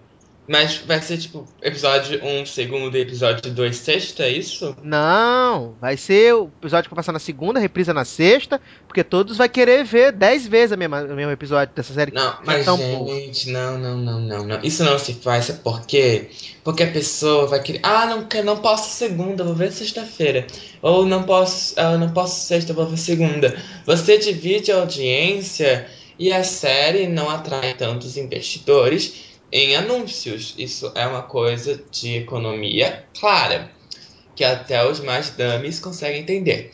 Mas 0.48 0.78
vai 0.80 1.02
ser 1.02 1.18
tipo 1.18 1.48
episódio 1.62 2.20
1, 2.22 2.46
segundo 2.46 2.98
e 2.98 3.00
episódio 3.00 3.50
2, 3.50 3.74
sexta, 3.74 4.24
é 4.24 4.32
isso? 4.32 4.76
Não, 4.84 5.76
vai 5.80 5.96
ser 5.96 6.34
o 6.34 6.50
episódio 6.60 6.90
que 6.90 6.96
vai 6.96 7.02
passar 7.02 7.14
na 7.14 7.20
segunda, 7.20 7.60
reprisa 7.60 7.94
na 7.94 8.04
sexta, 8.04 8.60
porque 8.86 9.02
todos 9.04 9.38
vai 9.38 9.48
querer 9.48 9.86
ver 9.86 10.12
10 10.12 10.48
vezes 10.48 10.74
a 10.74 10.78
mesma, 10.78 11.04
o 11.04 11.16
mesmo 11.16 11.32
episódio 11.32 11.74
dessa 11.74 11.94
série. 11.94 12.12
Não, 12.12 12.36
mas 12.44 12.66
tão 12.66 12.78
gente, 12.78 13.50
não, 13.50 13.78
não, 13.78 13.98
não, 13.98 14.20
não, 14.20 14.44
não. 14.46 14.60
Isso 14.62 14.84
não 14.84 15.00
se 15.00 15.14
faz, 15.14 15.46
sabe 15.46 15.60
por 15.60 15.86
quê? 15.86 16.30
Porque 16.66 16.84
a 16.84 16.92
pessoa 16.92 17.48
vai 17.48 17.62
querer, 17.62 17.80
ah, 17.84 18.08
não, 18.08 18.28
não 18.44 18.58
posso 18.58 18.90
segunda, 18.90 19.46
vou 19.46 19.56
ver 19.56 19.72
sexta-feira. 19.72 20.48
Ou 20.82 21.06
não 21.06 21.24
posso, 21.24 21.76
ah, 21.80 21.98
não 21.98 22.10
posso 22.10 22.46
sexta, 22.46 22.74
vou 22.74 22.88
ver 22.88 22.98
segunda. 22.98 23.56
Você 23.86 24.18
divide 24.18 24.72
a 24.72 24.82
audiência 24.82 25.88
e 26.22 26.32
a 26.32 26.44
série 26.44 27.08
não 27.08 27.28
atrai 27.32 27.74
tantos 27.74 28.16
investidores 28.16 29.40
em 29.52 29.76
anúncios. 29.76 30.54
Isso 30.56 30.92
é 30.94 31.08
uma 31.08 31.24
coisa 31.24 31.84
de 31.90 32.18
economia 32.18 33.08
clara, 33.20 33.72
que 34.36 34.44
até 34.44 34.88
os 34.88 35.00
mais 35.00 35.32
dummies 35.32 35.80
conseguem 35.80 36.22
entender. 36.22 36.74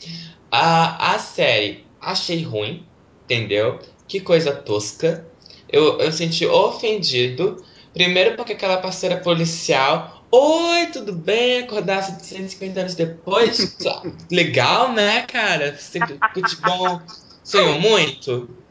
A, 0.52 1.14
a 1.14 1.20
série 1.20 1.86
achei 2.02 2.44
ruim, 2.44 2.86
entendeu? 3.24 3.80
Que 4.06 4.20
coisa 4.20 4.52
tosca. 4.52 5.26
Eu, 5.70 5.98
eu 6.02 6.12
senti 6.12 6.46
ofendido. 6.46 7.64
Primeiro 7.94 8.36
porque 8.36 8.52
aquela 8.52 8.76
parceira 8.76 9.16
policial. 9.16 10.26
Oi, 10.30 10.88
tudo 10.88 11.14
bem? 11.14 11.60
Acordasse 11.60 12.22
150 12.22 12.82
anos 12.82 12.96
depois? 12.96 13.78
Legal, 14.30 14.92
né, 14.92 15.22
cara? 15.22 15.74
Sempre 15.78 16.20
tudo 16.34 16.50
bom. 16.66 17.02
Sonhou 17.46 17.80
muito? 17.80 18.67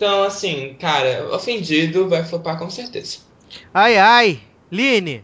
Então, 0.00 0.22
assim, 0.22 0.78
cara, 0.80 1.28
ofendido 1.30 2.08
vai 2.08 2.24
flopar 2.24 2.58
com 2.58 2.70
certeza. 2.70 3.18
Ai, 3.74 3.98
ai. 3.98 4.40
Line. 4.72 5.22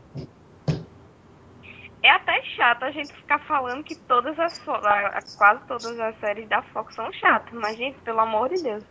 É 2.02 2.10
até 2.10 2.42
chato 2.54 2.82
a 2.82 2.90
gente 2.90 3.10
ficar 3.10 3.38
falando 3.38 3.82
que 3.82 3.94
todas 3.94 4.38
as 4.38 4.58
quase 5.38 5.62
todas 5.66 5.98
as 5.98 6.20
séries 6.20 6.46
da 6.50 6.60
Fox 6.60 6.94
são 6.94 7.10
chatas, 7.14 7.54
mas 7.54 7.78
gente, 7.78 7.96
pelo 8.00 8.20
amor 8.20 8.50
de 8.50 8.62
Deus. 8.62 8.84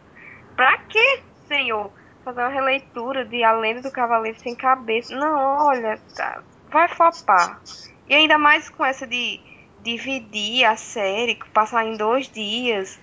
Pra 0.56 0.76
que, 0.90 1.22
senhor, 1.48 1.92
fazer 2.24 2.40
uma 2.40 2.50
releitura 2.50 3.24
de 3.24 3.44
A 3.44 3.52
Lenda 3.52 3.84
do 3.84 3.92
Cavaleiro 3.92 4.40
sem 4.40 4.56
cabeça? 4.56 5.16
Não, 5.16 5.68
olha, 5.68 6.00
tá, 6.16 6.42
vai 6.72 6.88
flopar. 6.88 7.62
E 8.10 8.16
ainda 8.16 8.40
mais 8.40 8.70
com 8.70 8.84
essa 8.84 9.06
de 9.06 9.40
dividir 9.84 10.66
a 10.66 10.76
série, 10.76 11.38
passar 11.54 11.86
em 11.86 11.96
dois 11.96 12.28
dias. 12.28 13.00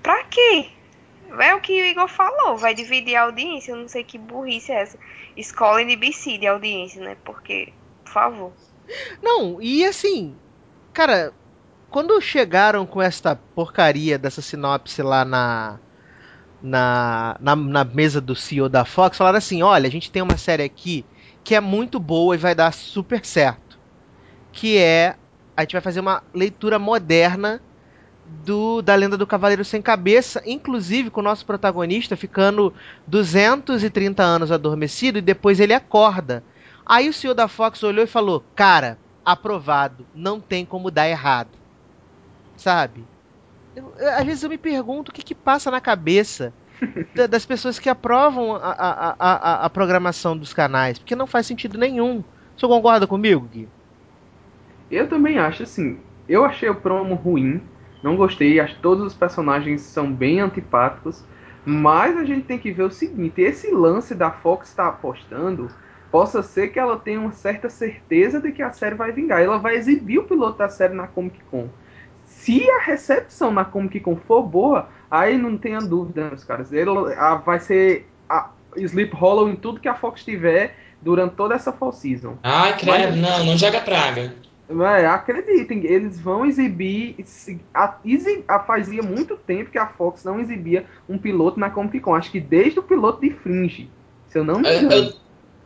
Pra 0.00 0.22
quê? 0.22 0.70
É 1.38 1.54
o 1.54 1.60
que 1.60 1.80
o 1.80 1.84
Igor 1.84 2.08
falou, 2.08 2.56
vai 2.56 2.74
dividir 2.74 3.16
a 3.16 3.22
audiência. 3.22 3.72
Eu 3.72 3.76
não 3.76 3.88
sei 3.88 4.02
que 4.02 4.18
burrice 4.18 4.72
é 4.72 4.82
essa. 4.82 4.98
Escola 5.36 5.82
NBC 5.82 6.38
de 6.38 6.46
audiência, 6.46 7.02
né? 7.02 7.16
Porque, 7.24 7.72
por 8.04 8.12
favor. 8.12 8.52
Não, 9.22 9.62
e 9.62 9.84
assim, 9.84 10.34
cara, 10.92 11.32
quando 11.90 12.20
chegaram 12.20 12.84
com 12.84 13.00
esta 13.00 13.36
porcaria 13.54 14.18
dessa 14.18 14.42
sinopse 14.42 15.02
lá 15.02 15.24
na, 15.24 15.78
na, 16.62 17.36
na, 17.40 17.56
na, 17.56 17.84
mesa 17.84 18.20
do 18.20 18.34
CEO 18.34 18.68
da 18.68 18.84
Fox, 18.84 19.16
falaram 19.16 19.38
assim: 19.38 19.62
olha, 19.62 19.86
a 19.86 19.90
gente 19.90 20.10
tem 20.10 20.22
uma 20.22 20.36
série 20.36 20.64
aqui 20.64 21.04
que 21.44 21.54
é 21.54 21.60
muito 21.60 22.00
boa 22.00 22.34
e 22.34 22.38
vai 22.38 22.54
dar 22.54 22.72
super 22.72 23.24
certo. 23.24 23.78
Que 24.52 24.78
é. 24.78 25.16
A 25.56 25.62
gente 25.62 25.72
vai 25.72 25.82
fazer 25.82 26.00
uma 26.00 26.22
leitura 26.32 26.78
moderna 26.78 27.60
do 28.44 28.80
da 28.80 28.94
lenda 28.94 29.16
do 29.16 29.26
Cavaleiro 29.26 29.64
Sem 29.64 29.82
Cabeça, 29.82 30.42
inclusive 30.46 31.10
com 31.10 31.20
o 31.20 31.24
nosso 31.24 31.44
protagonista 31.44 32.16
ficando 32.16 32.72
230 33.06 34.22
anos 34.22 34.52
adormecido 34.52 35.18
e 35.18 35.22
depois 35.22 35.60
ele 35.60 35.74
acorda. 35.74 36.42
Aí 36.86 37.08
o 37.08 37.12
senhor 37.12 37.34
da 37.34 37.48
Fox 37.48 37.82
olhou 37.82 38.04
e 38.04 38.08
falou: 38.08 38.44
Cara, 38.54 38.98
aprovado, 39.24 40.06
não 40.14 40.40
tem 40.40 40.64
como 40.64 40.90
dar 40.90 41.08
errado. 41.08 41.50
Sabe? 42.56 43.04
Eu, 43.74 43.92
às 44.16 44.24
vezes 44.24 44.42
eu 44.42 44.50
me 44.50 44.58
pergunto 44.58 45.10
o 45.10 45.14
que, 45.14 45.22
que 45.22 45.34
passa 45.34 45.70
na 45.70 45.80
cabeça 45.80 46.52
das 47.28 47.46
pessoas 47.46 47.78
que 47.78 47.88
aprovam 47.88 48.54
a, 48.54 48.58
a, 48.58 49.16
a, 49.18 49.64
a, 49.66 49.70
programação 49.70 50.36
dos 50.36 50.52
canais, 50.52 50.98
porque 50.98 51.14
não 51.14 51.26
faz 51.26 51.46
sentido 51.46 51.78
nenhum. 51.78 52.24
O 52.56 52.60
senhor 52.60 52.74
concorda 52.74 53.06
comigo, 53.06 53.48
Gui? 53.52 53.68
Eu 54.90 55.08
também 55.08 55.38
acho 55.38 55.62
assim. 55.62 55.98
Eu 56.28 56.44
achei 56.44 56.68
o 56.68 56.74
promo 56.74 57.14
ruim 57.14 57.62
não 58.02 58.16
gostei, 58.16 58.60
acho 58.60 58.76
que 58.76 58.82
todos 58.82 59.04
os 59.04 59.14
personagens 59.14 59.82
são 59.82 60.12
bem 60.12 60.40
antipáticos. 60.40 61.24
Mas 61.64 62.16
a 62.16 62.24
gente 62.24 62.46
tem 62.46 62.58
que 62.58 62.72
ver 62.72 62.84
o 62.84 62.90
seguinte: 62.90 63.40
esse 63.40 63.70
lance 63.70 64.14
da 64.14 64.30
Fox 64.30 64.68
estar 64.68 64.84
tá 64.84 64.88
apostando 64.90 65.68
possa 66.10 66.42
ser 66.42 66.68
que 66.68 66.78
ela 66.78 66.98
tenha 66.98 67.20
uma 67.20 67.32
certa 67.32 67.68
certeza 67.68 68.40
de 68.40 68.50
que 68.50 68.62
a 68.62 68.72
série 68.72 68.94
vai 68.94 69.12
vingar. 69.12 69.40
Ela 69.40 69.58
vai 69.58 69.76
exibir 69.76 70.18
o 70.18 70.24
piloto 70.24 70.58
da 70.58 70.68
série 70.68 70.94
na 70.94 71.06
Comic 71.06 71.38
Con. 71.50 71.68
Se 72.24 72.68
a 72.70 72.80
recepção 72.80 73.52
na 73.52 73.64
Comic 73.64 74.00
Con 74.00 74.16
for 74.16 74.42
boa, 74.42 74.88
aí 75.10 75.36
não 75.36 75.56
tenha 75.56 75.78
dúvida, 75.78 76.28
meus 76.28 76.42
caras. 76.42 76.72
Ela 76.72 77.36
vai 77.36 77.60
ser 77.60 78.08
a 78.28 78.50
Sleep 78.76 79.14
Hollow 79.14 79.48
em 79.48 79.56
tudo 79.56 79.80
que 79.80 79.88
a 79.88 79.94
Fox 79.94 80.24
tiver 80.24 80.76
durante 81.02 81.34
toda 81.34 81.54
essa 81.54 81.72
fall 81.72 81.92
season. 81.92 82.38
Ai, 82.42 82.76
credo, 82.76 83.16
Mas... 83.16 83.16
não, 83.16 83.44
não 83.44 83.58
joga 83.58 83.80
praga. 83.80 84.34
É, 84.98 85.06
acreditem, 85.06 85.84
eles 85.84 86.20
vão 86.20 86.46
exibir. 86.46 87.16
A, 87.74 87.98
a, 88.48 88.60
fazia 88.60 89.02
muito 89.02 89.36
tempo 89.36 89.70
que 89.70 89.78
a 89.78 89.86
Fox 89.86 90.22
não 90.22 90.38
exibia 90.38 90.86
um 91.08 91.18
piloto 91.18 91.58
na 91.58 91.70
Comic 91.70 91.98
Con. 92.00 92.14
Acho 92.14 92.30
que 92.30 92.40
desde 92.40 92.78
o 92.78 92.82
piloto 92.82 93.20
de 93.20 93.30
Fringe. 93.30 93.90
Se 94.28 94.38
eu 94.38 94.44
não 94.44 94.60
me 94.60 94.68
engano. 94.68 95.12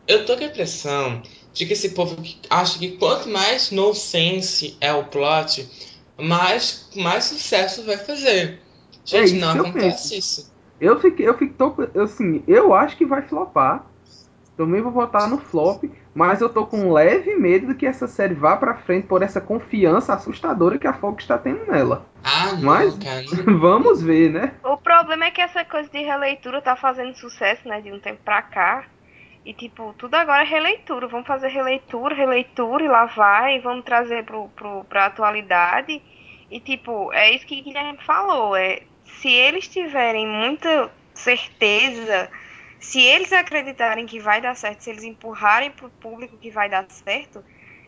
Eu, 0.07 0.17
eu 0.19 0.25
tô 0.25 0.35
com 0.35 0.43
a 0.43 0.47
impressão 0.47 1.21
de 1.53 1.65
que 1.65 1.73
esse 1.73 1.89
povo 1.89 2.15
acha 2.49 2.79
que 2.79 2.97
quanto 2.97 3.29
mais 3.29 3.71
nonsense 3.71 4.75
é 4.81 4.91
o 4.91 5.03
plot, 5.03 5.69
mais, 6.17 6.89
mais 6.95 7.25
sucesso 7.25 7.83
vai 7.83 7.97
fazer. 7.97 8.59
Gente, 9.05 9.35
é 9.35 9.37
não 9.37 9.51
acontece 9.51 10.17
isso. 10.17 10.51
Eu 10.81 10.99
fiquei, 10.99 11.27
eu 11.27 11.37
eu, 11.93 12.03
assim, 12.03 12.43
eu 12.47 12.73
acho 12.73 12.97
que 12.97 13.05
vai 13.05 13.21
flopar. 13.21 13.85
Também 14.57 14.81
vou 14.81 14.91
votar 14.91 15.29
no 15.29 15.37
flop. 15.37 15.83
Mas 16.15 16.39
eu 16.39 16.47
tô 16.47 16.65
com 16.65 16.77
um 16.77 16.93
leve 16.93 17.35
medo 17.35 17.67
de 17.67 17.75
que 17.75 17.85
essa 17.85 18.07
série 18.07 18.33
vá 18.33 18.55
pra 18.55 18.75
frente 18.75 19.05
por 19.05 19.21
essa 19.21 19.41
confiança 19.41 20.13
assustadora 20.13 20.79
que 20.79 20.87
a 20.87 20.93
Fox 20.93 21.25
está 21.25 21.37
tendo 21.37 21.69
nela. 21.69 22.05
Ah, 22.23 22.53
não, 22.53 22.61
Mas 22.61 22.97
cara. 22.97 23.25
vamos 23.59 24.01
ver, 24.01 24.31
né? 24.31 24.53
O 24.63 24.77
problema 24.77 25.25
é 25.25 25.31
que 25.31 25.41
essa 25.41 25.65
coisa 25.65 25.89
de 25.89 25.99
releitura 25.99 26.61
tá 26.61 26.77
fazendo 26.77 27.13
sucesso, 27.17 27.67
né, 27.67 27.81
de 27.81 27.91
um 27.91 27.99
tempo 27.99 28.21
pra 28.23 28.41
cá. 28.41 28.85
E, 29.45 29.53
tipo, 29.53 29.93
tudo 29.97 30.15
agora 30.15 30.43
é 30.43 30.45
releitura. 30.45 31.05
Vamos 31.07 31.27
fazer 31.27 31.49
releitura, 31.49 32.15
releitura 32.15 32.83
e 32.83 32.87
lá 32.87 33.05
vai. 33.07 33.59
Vamos 33.59 33.83
trazer 33.83 34.23
pro, 34.23 34.47
pro, 34.55 34.85
pra 34.85 35.07
atualidade. 35.07 36.01
E, 36.49 36.59
tipo, 36.61 37.11
é 37.11 37.31
isso 37.31 37.45
que 37.45 37.59
o 37.59 37.63
Guilherme 37.63 37.99
falou. 38.03 38.55
É, 38.55 38.81
se 39.03 39.29
eles 39.29 39.67
tiverem 39.67 40.25
muita 40.25 40.89
certeza, 41.13 42.29
se 42.79 43.01
eles 43.01 43.31
acreditarem 43.33 44.05
que 44.05 44.19
vai 44.19 44.41
dar 44.41 44.55
certo, 44.55 44.81
se 44.81 44.89
eles 44.89 45.03
empurrarem 45.03 45.71
pro 45.71 45.89
público 45.89 46.37
que 46.37 46.51
vai 46.51 46.69
dar 46.69 46.85
certo, 46.89 47.43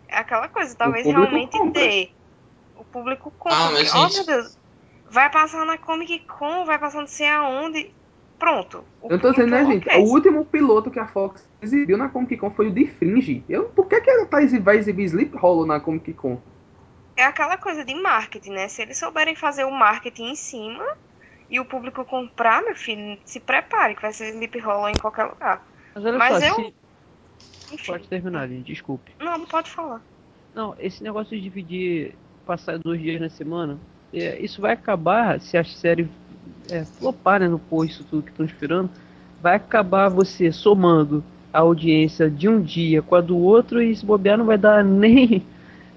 é 0.08 0.18
aquela 0.18 0.48
coisa. 0.48 0.76
Talvez 0.76 1.06
realmente 1.06 1.58
compra. 1.58 1.82
dê. 1.82 2.10
O 2.76 2.84
público 2.84 3.32
compra. 3.38 3.58
Ah, 3.58 3.72
mas, 3.72 3.94
oh, 3.94 4.08
gente- 4.08 4.16
meu 4.18 4.26
Deus. 4.26 4.58
Vai 5.10 5.32
passar 5.32 5.66
na 5.66 5.78
Comic 5.78 6.20
Con, 6.28 6.66
vai 6.66 6.78
passar 6.78 7.00
não 7.00 7.08
sei 7.08 7.28
aonde. 7.28 7.94
Pronto. 8.38 8.84
O 9.02 9.12
Eu 9.12 9.20
tô 9.20 9.32
dizendo, 9.32 9.50
né, 9.52 9.66
gente? 9.66 9.90
O 9.90 10.04
último 10.04 10.46
piloto 10.46 10.92
que 10.92 11.00
a 11.00 11.08
Fox 11.08 11.48
exibiu 11.62 11.98
na 11.98 12.10
Comic 12.10 12.38
Con 12.38 12.52
foi 12.52 12.68
o 12.68 12.72
de 12.72 12.86
Fringe. 12.86 13.44
Eu, 13.50 13.66
por 13.70 13.88
que, 13.88 14.00
que 14.00 14.10
ela 14.10 14.26
tá, 14.28 14.38
vai 14.62 14.78
exibir 14.78 15.06
Sleep 15.06 15.36
Hollow 15.36 15.66
na 15.66 15.80
Comic 15.80 16.14
Con? 16.14 16.40
é 17.16 17.24
aquela 17.24 17.58
coisa 17.58 17.84
de 17.84 17.96
marketing, 17.96 18.52
né? 18.52 18.68
Se 18.68 18.84
eles 18.84 18.98
souberem 18.98 19.36
fazer 19.36 19.64
o 19.66 19.72
marketing 19.72 20.32
em 20.32 20.36
cima 20.36 20.86
e 21.50 21.60
o 21.60 21.66
público 21.66 22.04
comprar, 22.06 22.62
meu 22.64 22.76
filho, 22.76 23.18
se 23.26 23.40
prepare, 23.40 23.96
que 23.96 24.02
vai 24.02 24.14
ser 24.14 24.30
Sleep 24.34 24.60
Hollow 24.60 24.90
em 24.90 24.96
qualquer 24.96 25.26
lugar. 25.26 25.66
Mas 25.96 26.06
olha 26.06 26.18
Mas 26.18 26.30
só, 26.44 26.48
eu- 26.48 26.56
se... 26.56 26.74
Enfim. 27.72 27.92
pode 27.92 28.08
terminar, 28.08 28.42
ali, 28.44 28.62
desculpe. 28.62 29.12
Não, 29.20 29.38
não 29.38 29.46
pode 29.46 29.70
falar. 29.70 30.02
Não, 30.54 30.76
esse 30.80 31.04
negócio 31.04 31.36
de 31.36 31.44
dividir, 31.44 32.16
passar 32.46 32.80
dois 32.80 33.00
dias 33.00 33.20
na 33.20 33.30
semana, 33.30 33.78
é, 34.14 34.40
isso 34.40 34.62
vai 34.62 34.74
acabar 34.74 35.40
se 35.40 35.58
a 35.58 35.64
série 35.64 36.08
é, 36.70 36.86
flopar, 36.98 37.40
né, 37.40 37.48
no 37.48 37.62
isso 37.86 38.04
tudo 38.06 38.24
que 38.24 38.32
estão 38.32 38.46
esperando, 38.46 38.90
vai 39.42 39.56
acabar 39.56 40.10
você 40.10 40.52
somando 40.52 41.24
a 41.54 41.60
audiência 41.60 42.30
de 42.30 42.48
um 42.48 42.62
dia 42.62 43.02
com 43.02 43.16
a 43.16 43.22
do 43.22 43.38
outro 43.38 43.82
e 43.82 43.96
se 43.96 44.06
bobear 44.06 44.38
não 44.38 44.46
vai 44.46 44.58
dar 44.58 44.84
nem, 44.86 45.44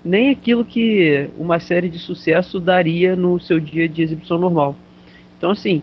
nem 0.05 0.31
aquilo 0.31 0.65
que 0.65 1.31
uma 1.39 1.61
série 1.61 1.89
de 1.89 1.99
sucesso 1.99 2.61
daria 2.61 3.15
no 3.17 3.39
seu 3.41 3.61
dia 3.61 3.89
de 3.89 4.03
exibição 4.03 4.39
normal. 4.39 4.77
Então, 5.41 5.51
assim, 5.53 5.83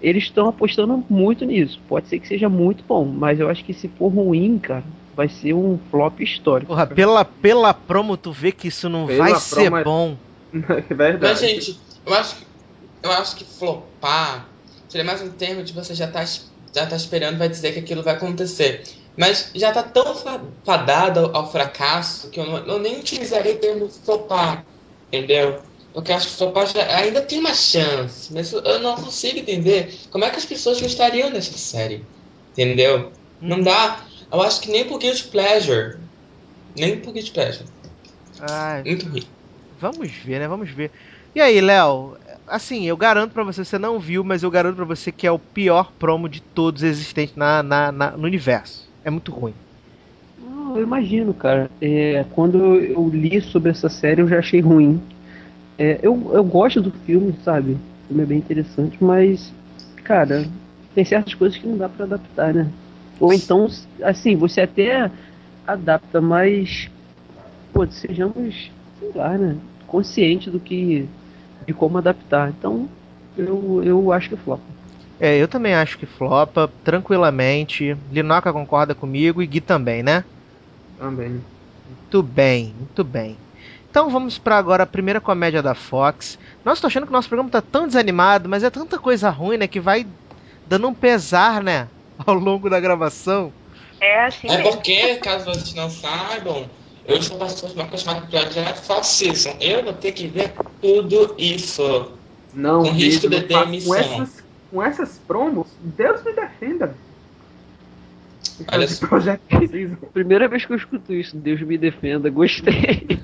eles 0.00 0.24
estão 0.24 0.48
apostando 0.48 1.04
muito 1.10 1.44
nisso. 1.44 1.78
Pode 1.86 2.08
ser 2.08 2.18
que 2.20 2.26
seja 2.26 2.48
muito 2.48 2.82
bom, 2.88 3.04
mas 3.04 3.38
eu 3.38 3.50
acho 3.50 3.62
que 3.62 3.74
se 3.74 3.86
for 3.86 4.08
ruim, 4.08 4.58
cara, 4.58 4.86
vai 5.12 5.28
ser 5.28 5.52
um 5.52 5.78
flop 5.90 6.20
histórico. 6.20 6.72
Porra, 6.72 6.86
pela, 6.86 7.22
pela 7.22 7.74
promo 7.74 8.16
tu 8.16 8.32
vê 8.32 8.50
que 8.50 8.68
isso 8.68 8.88
não 8.88 9.06
Pela 9.06 9.18
vai 9.18 9.34
ser 9.34 9.50
promo 9.50 9.76
é- 9.76 9.84
bom. 9.84 10.16
É 10.90 10.94
verdade. 10.94 11.22
Mas, 11.22 11.40
gente, 11.40 11.80
eu 12.06 12.14
acho, 12.14 12.36
que- 12.36 12.46
eu 13.02 13.10
acho 13.12 13.36
que 13.36 13.44
flopar 13.44 14.54
seria 14.88 15.04
mais 15.04 15.22
um 15.22 15.32
termo 15.32 15.62
de 15.64 15.72
você 15.72 15.94
já 15.94 16.10
tá, 16.10 16.24
já 16.24 16.86
tá 16.86 16.96
esperando, 16.96 17.38
vai 17.38 17.48
dizer 17.48 17.72
que 17.72 17.80
aquilo 17.80 18.02
vai 18.02 18.14
acontecer. 18.14 18.82
Mas 19.18 19.50
já 19.54 19.72
tá 19.72 19.82
tão 19.82 20.14
fa- 20.16 20.40
fadado 20.64 21.20
ao, 21.20 21.36
ao 21.36 21.52
fracasso 21.52 22.30
que 22.30 22.40
eu, 22.40 22.46
não, 22.46 22.58
eu 22.66 22.78
nem 22.78 22.98
utilizaria 23.00 23.54
o 23.54 23.60
termo 23.60 23.88
flopar, 23.90 24.66
entendeu? 25.12 25.62
Porque 25.94 26.12
acho 26.12 26.28
que 26.28 26.34
flopar 26.36 26.66
já, 26.66 26.96
ainda 26.98 27.22
tem 27.22 27.38
uma 27.40 27.54
chance, 27.54 28.32
mas 28.34 28.52
eu- 28.52 28.80
não 28.80 28.96
consigo 28.96 29.38
entender 29.38 29.96
como 30.10 30.24
é 30.24 30.30
que 30.30 30.36
as 30.38 30.44
pessoas 30.44 30.80
gostariam 30.80 31.30
dessa 31.30 31.56
série, 31.56 32.06
entendeu? 32.52 33.12
Não 33.40 33.62
dá. 33.62 34.04
Eu 34.32 34.42
acho 34.42 34.60
que 34.60 34.70
nem 34.70 34.84
por 34.86 34.98
Guilty 34.98 35.24
Pleasure. 35.28 36.00
Nem 36.76 37.00
por 37.00 37.12
Guilty 37.14 37.32
Pleasure. 37.32 37.70
Ai, 38.40 38.82
Muito 38.84 39.06
ruim. 39.08 39.22
vamos 39.80 40.12
ver, 40.12 40.40
né? 40.40 40.48
Vamos 40.48 40.70
ver. 40.70 40.90
E 41.34 41.40
aí, 41.40 41.60
Léo? 41.60 42.16
Assim, 42.46 42.84
eu 42.86 42.96
garanto 42.96 43.32
pra 43.32 43.44
você, 43.44 43.64
você 43.64 43.78
não 43.78 43.98
viu, 43.98 44.24
mas 44.24 44.42
eu 44.42 44.50
garanto 44.50 44.76
pra 44.76 44.84
você 44.84 45.10
que 45.12 45.26
é 45.26 45.30
o 45.32 45.38
pior 45.38 45.92
promo 45.98 46.28
de 46.28 46.40
todos 46.40 46.82
existentes 46.82 47.36
na, 47.36 47.62
na- 47.62 47.92
na- 47.92 48.10
no 48.16 48.24
universo. 48.24 48.88
É 49.04 49.10
muito 49.10 49.32
ruim. 49.32 49.54
Não, 50.38 50.76
eu 50.76 50.82
imagino, 50.82 51.32
cara. 51.34 51.70
É, 51.80 52.24
quando 52.34 52.76
eu 52.76 53.08
li 53.08 53.40
sobre 53.40 53.70
essa 53.70 53.88
série, 53.88 54.20
eu 54.20 54.28
já 54.28 54.38
achei 54.38 54.60
ruim. 54.60 55.00
É, 55.78 55.98
eu, 56.02 56.30
eu 56.32 56.44
gosto 56.44 56.80
do 56.80 56.90
filme, 56.90 57.34
sabe? 57.44 57.72
O 57.72 58.08
filme 58.08 58.22
é 58.22 58.26
bem 58.26 58.38
interessante, 58.38 59.02
mas, 59.02 59.52
cara, 60.04 60.44
tem 60.94 61.04
certas 61.04 61.34
coisas 61.34 61.58
que 61.58 61.66
não 61.66 61.76
dá 61.76 61.88
pra 61.88 62.04
adaptar, 62.04 62.54
né? 62.54 62.68
Ou 63.18 63.32
então, 63.32 63.66
assim, 64.02 64.36
você 64.36 64.62
até 64.62 65.10
adapta, 65.66 66.20
mas, 66.20 66.88
pô, 67.72 67.86
sejamos, 67.86 68.70
sei 68.98 69.10
lá, 69.14 69.36
né? 69.36 69.56
Conscientes 69.86 70.52
do 70.52 70.60
que. 70.60 71.06
de 71.66 71.72
como 71.72 71.98
adaptar. 71.98 72.50
Então, 72.50 72.88
eu, 73.36 73.82
eu 73.84 74.12
acho 74.12 74.28
que 74.28 74.36
flop. 74.36 74.60
É, 75.20 75.36
eu 75.40 75.46
também 75.48 75.74
acho 75.74 75.96
que 75.96 76.06
flopa, 76.06 76.70
tranquilamente. 76.84 77.96
Linoca 78.10 78.52
concorda 78.52 78.94
comigo 78.94 79.42
e 79.42 79.46
Gui 79.46 79.60
também, 79.60 80.02
né? 80.02 80.24
Também. 80.98 81.40
Muito 81.88 82.22
bem, 82.22 82.74
muito 82.78 83.04
bem. 83.04 83.36
Então 83.94 84.10
vamos 84.10 84.38
pra 84.38 84.58
agora 84.58 84.82
a 84.82 84.86
primeira 84.86 85.20
comédia 85.20 85.62
da 85.62 85.72
Fox. 85.72 86.36
Nossa, 86.64 86.80
tô 86.80 86.88
achando 86.88 87.04
que 87.04 87.10
o 87.10 87.12
nosso 87.12 87.28
programa 87.28 87.48
tá 87.48 87.62
tão 87.62 87.86
desanimado, 87.86 88.48
mas 88.48 88.64
é 88.64 88.68
tanta 88.68 88.98
coisa 88.98 89.30
ruim, 89.30 89.56
né, 89.56 89.68
que 89.68 89.78
vai 89.78 90.04
dando 90.66 90.88
um 90.88 90.92
pesar, 90.92 91.62
né, 91.62 91.86
ao 92.26 92.34
longo 92.34 92.68
da 92.68 92.80
gravação. 92.80 93.52
É 94.00 94.24
assim 94.24 94.48
É 94.48 94.56
mesmo. 94.56 94.72
porque, 94.72 95.14
caso 95.18 95.44
vocês 95.44 95.74
não 95.76 95.88
saibam, 95.88 96.68
eu 97.06 97.18
estou 97.18 97.38
de 97.38 97.74
uma 97.76 97.86
coisa 97.86 98.04
chamada 98.04 98.26
Projeto 98.26 98.82
Fox 98.82 99.06
Season. 99.06 99.56
Eu 99.60 99.84
vou 99.84 99.92
ter 99.92 100.10
que 100.10 100.26
ver 100.26 100.52
tudo 100.82 101.32
isso. 101.38 102.18
Não, 102.52 102.82
Com 102.82 102.90
risco 102.90 103.28
de 103.28 103.42
demissão. 103.42 103.92
Com 103.92 103.94
essas, 103.94 104.44
com 104.72 104.82
essas 104.82 105.18
promos, 105.20 105.68
Deus 105.78 106.20
me 106.24 106.32
defenda. 106.32 106.96
Olha 108.72 108.86
só. 108.88 109.06
Primeira 110.12 110.46
vez 110.48 110.64
que 110.64 110.72
eu 110.72 110.76
escuto 110.76 111.12
isso, 111.12 111.36
Deus 111.36 111.60
me 111.62 111.76
defenda, 111.78 112.30
gostei. 112.30 113.06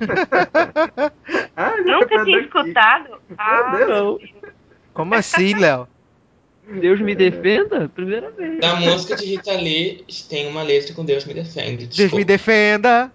Ah, 1.57 1.77
Nunca 1.85 2.09
tá 2.17 2.25
tinha 2.25 2.41
escutado? 2.41 3.21
Ah. 3.37 3.79
Não. 3.87 4.19
Como 4.95 5.15
assim, 5.15 5.55
Léo? 5.55 5.87
Deus 6.81 7.01
me 7.01 7.15
defenda? 7.15 7.89
Primeira 7.89 8.31
vez. 8.31 8.59
Na 8.61 8.77
música 8.77 9.15
de 9.17 9.27
Rita 9.27 9.53
Lee 9.53 10.05
tem 10.29 10.47
uma 10.47 10.63
letra 10.63 10.95
com 10.95 11.05
Deus 11.05 11.25
me 11.27 11.35
defende. 11.35 11.87
Deus 11.87 11.97
me 11.97 11.97
Desculpa. 11.97 12.25
defenda 12.25 13.13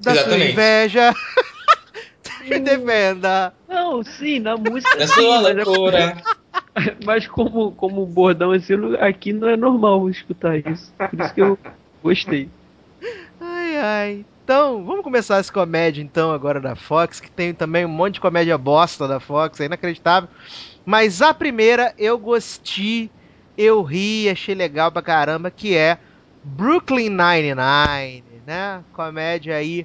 da 0.00 0.12
sua 0.14 0.20
Exatamente. 0.22 0.52
inveja. 0.52 1.14
Deus 2.40 2.48
me 2.50 2.58
defenda. 2.60 3.54
Não, 3.68 4.02
sim, 4.02 4.40
na 4.40 4.56
música. 4.56 4.96
Da 4.96 5.06
sim, 5.06 5.14
sua 5.20 5.42
mas, 5.42 5.56
é- 5.58 5.62
loucura. 5.64 6.16
mas 7.04 7.26
como, 7.26 7.72
como 7.72 8.06
bordão 8.06 8.52
assim, 8.52 8.74
aqui 9.00 9.32
não 9.32 9.48
é 9.48 9.56
normal 9.56 10.08
escutar 10.08 10.56
isso. 10.56 10.92
Por 10.96 11.20
isso 11.20 11.34
que 11.34 11.42
eu 11.42 11.58
gostei. 12.02 12.48
Ai, 13.40 13.76
ai. 13.76 14.24
Então, 14.44 14.84
vamos 14.84 15.02
começar 15.02 15.38
essa 15.38 15.52
comédia 15.52 16.00
então 16.00 16.30
agora 16.30 16.60
da 16.60 16.76
Fox, 16.76 17.18
que 17.18 17.30
tem 17.30 17.52
também 17.52 17.84
um 17.84 17.88
monte 17.88 18.14
de 18.14 18.20
comédia 18.20 18.56
bosta 18.56 19.08
da 19.08 19.18
Fox, 19.18 19.60
é 19.60 19.64
inacreditável. 19.64 20.28
Mas 20.84 21.20
a 21.20 21.34
primeira 21.34 21.92
eu 21.98 22.16
gostei, 22.16 23.10
eu 23.58 23.82
ri, 23.82 24.28
achei 24.28 24.54
legal 24.54 24.92
pra 24.92 25.02
caramba, 25.02 25.50
que 25.50 25.76
é 25.76 25.98
Brooklyn 26.44 27.10
Nine-Nine, 27.10 28.22
né? 28.46 28.84
Comédia 28.92 29.56
aí 29.56 29.84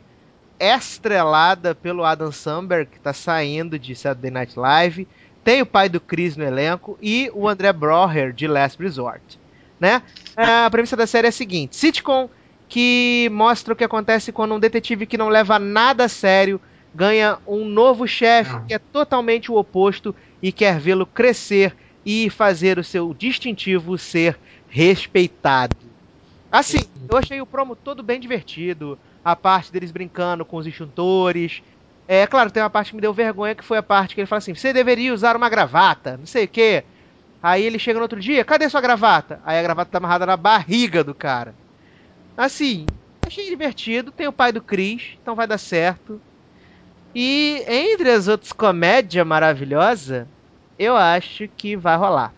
estrelada 0.59 1.73
pelo 1.73 2.05
Adam 2.05 2.31
Samberg, 2.31 2.91
que 2.91 2.99
tá 2.99 3.13
saindo 3.13 3.79
de 3.79 3.95
Saturday 3.95 4.29
Night 4.29 4.59
Live. 4.59 5.07
Tem 5.43 5.61
o 5.61 5.65
pai 5.65 5.89
do 5.89 5.99
Chris 5.99 6.35
no 6.37 6.43
elenco 6.43 6.97
e 7.01 7.29
o 7.33 7.47
André 7.47 7.71
Broher 7.73 8.31
de 8.33 8.47
Last 8.47 8.81
Resort, 8.81 9.39
né? 9.79 10.03
A 10.35 10.69
premissa 10.69 10.95
da 10.95 11.07
série 11.07 11.27
é 11.27 11.29
a 11.29 11.31
seguinte: 11.31 11.75
sitcom 11.75 12.29
que 12.67 13.27
mostra 13.31 13.73
o 13.73 13.75
que 13.75 13.83
acontece 13.83 14.31
quando 14.31 14.53
um 14.55 14.59
detetive 14.59 15.05
que 15.05 15.17
não 15.17 15.29
leva 15.29 15.59
nada 15.59 16.05
a 16.05 16.09
sério 16.09 16.61
ganha 16.93 17.39
um 17.47 17.65
novo 17.65 18.07
chefe 18.07 18.51
Ah. 18.55 18.61
que 18.67 18.73
é 18.73 18.79
totalmente 18.79 19.51
o 19.51 19.55
oposto 19.55 20.15
e 20.41 20.51
quer 20.51 20.79
vê-lo 20.79 21.05
crescer 21.05 21.75
e 22.05 22.29
fazer 22.29 22.77
o 22.79 22.83
seu 22.83 23.13
distintivo 23.13 23.97
ser 23.97 24.39
respeitado. 24.67 25.95
Assim, 26.51 26.85
eu 27.09 27.17
achei 27.17 27.39
o 27.41 27.45
promo 27.47 27.75
todo 27.75 28.03
bem 28.03 28.19
divertido, 28.19 28.99
a 29.23 29.35
parte 29.35 29.71
deles 29.71 29.91
brincando 29.91 30.45
com 30.45 30.57
os 30.57 30.67
extintores. 30.67 31.61
É 32.07 32.27
claro, 32.27 32.51
tem 32.51 32.61
uma 32.61 32.69
parte 32.69 32.89
que 32.89 32.95
me 32.95 33.01
deu 33.01 33.13
vergonha, 33.13 33.55
que 33.55 33.63
foi 33.63 33.77
a 33.77 33.83
parte 33.83 34.13
que 34.15 34.21
ele 34.21 34.27
fala 34.27 34.39
assim: 34.39 34.53
você 34.53 34.73
deveria 34.73 35.13
usar 35.13 35.35
uma 35.35 35.49
gravata, 35.49 36.17
não 36.17 36.25
sei 36.25 36.45
o 36.45 36.47
quê. 36.47 36.83
Aí 37.41 37.63
ele 37.63 37.79
chega 37.79 37.97
no 37.97 38.03
outro 38.03 38.19
dia, 38.19 38.45
cadê 38.45 38.69
sua 38.69 38.81
gravata? 38.81 39.39
Aí 39.45 39.57
a 39.57 39.63
gravata 39.63 39.91
tá 39.91 39.97
amarrada 39.97 40.25
na 40.25 40.37
barriga 40.37 41.03
do 41.03 41.15
cara. 41.15 41.55
Assim, 42.37 42.85
achei 43.25 43.49
divertido. 43.49 44.11
Tem 44.11 44.27
o 44.27 44.33
pai 44.33 44.51
do 44.51 44.61
Chris, 44.61 45.15
então 45.21 45.35
vai 45.35 45.47
dar 45.47 45.57
certo. 45.57 46.21
E 47.15 47.63
entre 47.67 48.09
as 48.11 48.27
outras 48.27 48.51
comédias 48.53 49.25
maravilhosas, 49.25 50.27
eu 50.77 50.95
acho 50.95 51.47
que 51.57 51.75
vai 51.75 51.97
rolar. 51.97 52.33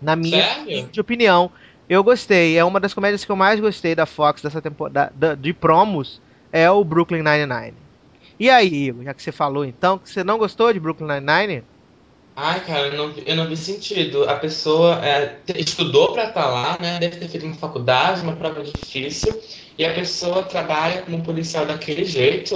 Na 0.00 0.16
minha 0.16 0.42
Sério? 0.42 0.88
opinião, 0.98 1.50
eu 1.88 2.02
gostei. 2.02 2.56
É 2.56 2.64
uma 2.64 2.80
das 2.80 2.94
comédias 2.94 3.24
que 3.24 3.30
eu 3.32 3.36
mais 3.36 3.60
gostei 3.60 3.94
da 3.94 4.06
Fox 4.06 4.40
dessa 4.42 4.62
temporada 4.62 5.12
da- 5.14 5.34
de 5.34 5.52
promos. 5.52 6.20
É 6.52 6.70
o 6.70 6.82
Brooklyn 6.84 7.22
Nine-Nine. 7.22 7.74
E 8.40 8.50
aí, 8.50 8.66
Igor, 8.88 9.04
já 9.04 9.14
que 9.14 9.22
você 9.22 9.30
falou 9.32 9.64
então 9.64 9.96
que 9.98 10.10
você 10.10 10.24
não 10.24 10.36
gostou 10.38 10.72
de 10.72 10.80
Brooklyn 10.80 11.06
Nine-Nine? 11.06 11.68
Ai, 12.36 12.64
cara, 12.64 12.88
eu 12.88 12.96
não, 12.96 13.12
vi- 13.12 13.24
eu 13.26 13.36
não 13.36 13.48
vi 13.48 13.56
sentido. 13.56 14.28
A 14.28 14.36
pessoa 14.38 15.04
é, 15.04 15.42
estudou 15.56 16.12
pra 16.12 16.28
estar 16.28 16.46
lá, 16.46 16.78
né? 16.80 16.98
Deve 16.98 17.18
ter 17.18 17.28
feito 17.28 17.44
uma 17.46 17.54
faculdade, 17.56 18.22
uma 18.22 18.36
prova 18.36 18.62
difícil. 18.64 19.38
E 19.78 19.84
a 19.84 19.94
pessoa 19.94 20.42
trabalha 20.44 21.02
como 21.02 21.22
policial 21.22 21.66
daquele 21.66 22.04
jeito. 22.04 22.54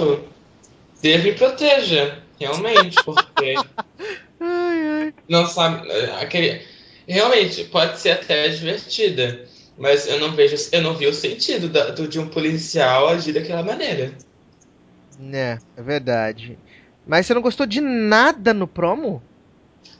Deus 1.01 1.23
me 1.23 1.33
proteja, 1.33 2.23
realmente, 2.39 3.01
porque 3.03 3.71
Ai, 4.39 4.79
ai. 4.87 5.13
não 5.27 5.45
sabe. 5.47 5.89
Aquele, 6.21 6.65
realmente, 7.07 7.65
pode 7.65 7.99
ser 7.99 8.11
até 8.11 8.47
divertida. 8.49 9.47
Mas 9.77 10.07
eu 10.07 10.19
não 10.19 10.31
vejo, 10.35 10.55
eu 10.71 10.81
não 10.81 10.95
vi 10.95 11.07
o 11.07 11.13
sentido 11.13 11.67
da- 11.69 11.89
do, 11.91 12.07
de 12.07 12.19
um 12.19 12.29
policial 12.29 13.09
agir 13.09 13.33
daquela 13.33 13.61
maneira. 13.63 14.17
É, 15.19 15.57
é 15.75 15.81
verdade. 15.83 16.59
Mas 17.05 17.25
você 17.25 17.33
não 17.33 17.41
gostou 17.41 17.65
de 17.65 17.79
nada 17.81 18.53
no 18.53 18.67
promo? 18.67 19.21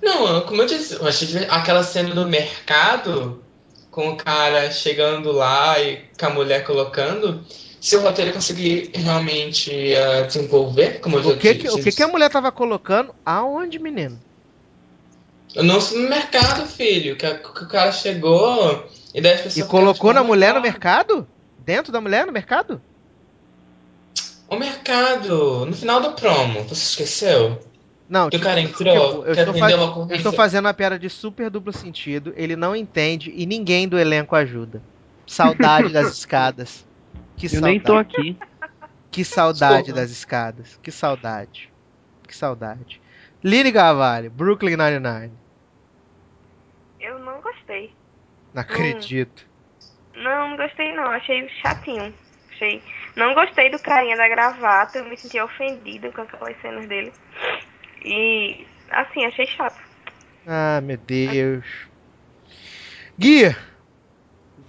Não, 0.02 0.42
como 0.46 0.62
eu 0.62 0.66
disse, 0.68 0.94
eu 0.96 1.06
achei 1.08 1.46
aquela 1.50 1.84
cena 1.84 2.14
do 2.14 2.28
mercado, 2.28 3.44
com 3.92 4.10
o 4.10 4.18
cara 4.18 4.72
chegando 4.72 5.32
lá 5.32 5.80
e 5.80 5.98
com 6.18 6.26
a 6.26 6.30
mulher 6.30 6.64
colocando, 6.66 7.44
se 7.82 7.96
o 7.96 8.02
roteiro 8.02 8.34
conseguir 8.34 8.92
realmente 8.94 9.72
ah, 9.96 10.22
desenvolver, 10.22 11.00
como 11.02 11.18
eu 11.18 11.24
já 11.24 11.34
O 11.34 11.38
que, 11.38 11.54
di- 11.54 11.60
que, 11.62 11.70
o 11.70 11.74
que, 11.78 11.86
disse. 11.86 11.98
que 11.98 12.04
a 12.04 12.08
mulher 12.08 12.30
tava 12.30 12.52
colocando? 12.52 13.14
Aonde, 13.26 13.80
menino? 13.80 14.20
Não 15.56 15.80
no 15.80 16.10
mercado, 16.10 16.66
filho, 16.68 17.16
que, 17.18 17.26
a- 17.26 17.38
que 17.40 17.64
o 17.64 17.68
cara 17.68 17.92
chegou 17.92 18.84
e 19.14 19.22
daí 19.22 19.34
as 19.34 19.42
E 19.42 19.44
pessoas 19.44 19.68
colocou 19.70 20.14
na 20.14 20.24
mulher 20.24 20.54
no 20.54 20.60
"Ah, 20.60 20.64
mercado? 20.64 21.28
Dentro 21.58 21.92
da 21.92 22.02
mulher 22.02 22.26
no 22.26 22.34
mercado? 22.34 22.82
O 24.48 24.56
mercado, 24.58 25.66
no 25.66 25.74
final 25.74 26.02
do 26.02 26.14
promo, 26.14 26.64
você 26.64 26.74
esqueceu? 26.84 27.60
Não, 28.08 28.30
Que 28.30 28.36
o 28.36 28.40
tipo, 28.40 28.44
cara 28.50 28.62
entrou, 28.62 28.94
tipo, 28.94 29.26
eu, 29.26 29.32
estou 29.34 29.50
atendeu 29.50 29.60
fa- 29.94 30.02
a 30.06 30.08
eu 30.12 30.16
estou 30.16 30.32
fazendo 30.34 30.66
uma 30.66 30.74
piada 30.74 31.00
de 31.00 31.10
super 31.10 31.50
duplo 31.50 31.74
sentido, 31.74 32.32
ele 32.38 32.56
não 32.56 32.76
entende 32.76 33.34
e 33.36 33.46
ninguém 33.48 33.88
do 33.88 33.98
elenco 33.98 34.36
ajuda. 34.36 34.82
Saudade 35.26 35.90
das 35.92 36.12
escadas. 36.16 36.86
Que 37.36 37.48
Eu 37.48 37.50
saudade. 37.50 37.72
nem 37.74 37.80
tô 37.80 37.98
aqui. 37.98 38.38
Que 39.10 39.26
saudade 39.26 39.78
Desculpa. 39.86 40.02
das 40.02 40.12
escadas. 40.12 40.80
Que 40.84 40.92
saudade. 40.92 41.70
Que 42.28 42.36
saudade. 42.36 43.02
Lini 43.44 43.72
Gavalli, 43.72 44.30
Brooklyn 44.30 44.76
Nine-Nine. 44.78 45.32
Eu 47.00 47.20
não 47.20 47.42
gostei. 47.42 47.92
Não 48.54 48.62
acredito. 48.62 49.46
Não, 50.16 50.50
não 50.50 50.58
gostei 50.58 50.94
não. 50.96 51.06
Achei 51.06 51.48
chatinho. 51.62 52.14
Achei. 52.52 52.82
Não 53.16 53.34
gostei 53.34 53.70
do 53.70 53.80
carinha 53.80 54.18
da 54.18 54.28
gravata. 54.28 55.00
Eu 55.00 55.06
me 55.06 55.18
senti 55.18 55.40
ofendida 55.40 56.12
com 56.12 56.22
aquelas 56.22 56.60
cenas 56.62 56.86
dele. 56.88 57.14
E 58.04 58.66
assim, 58.92 59.26
achei 59.26 59.48
chato. 59.48 59.82
Ah, 60.46 60.82
meu 60.82 60.98
Deus. 60.98 61.88
Gui, 63.18 63.56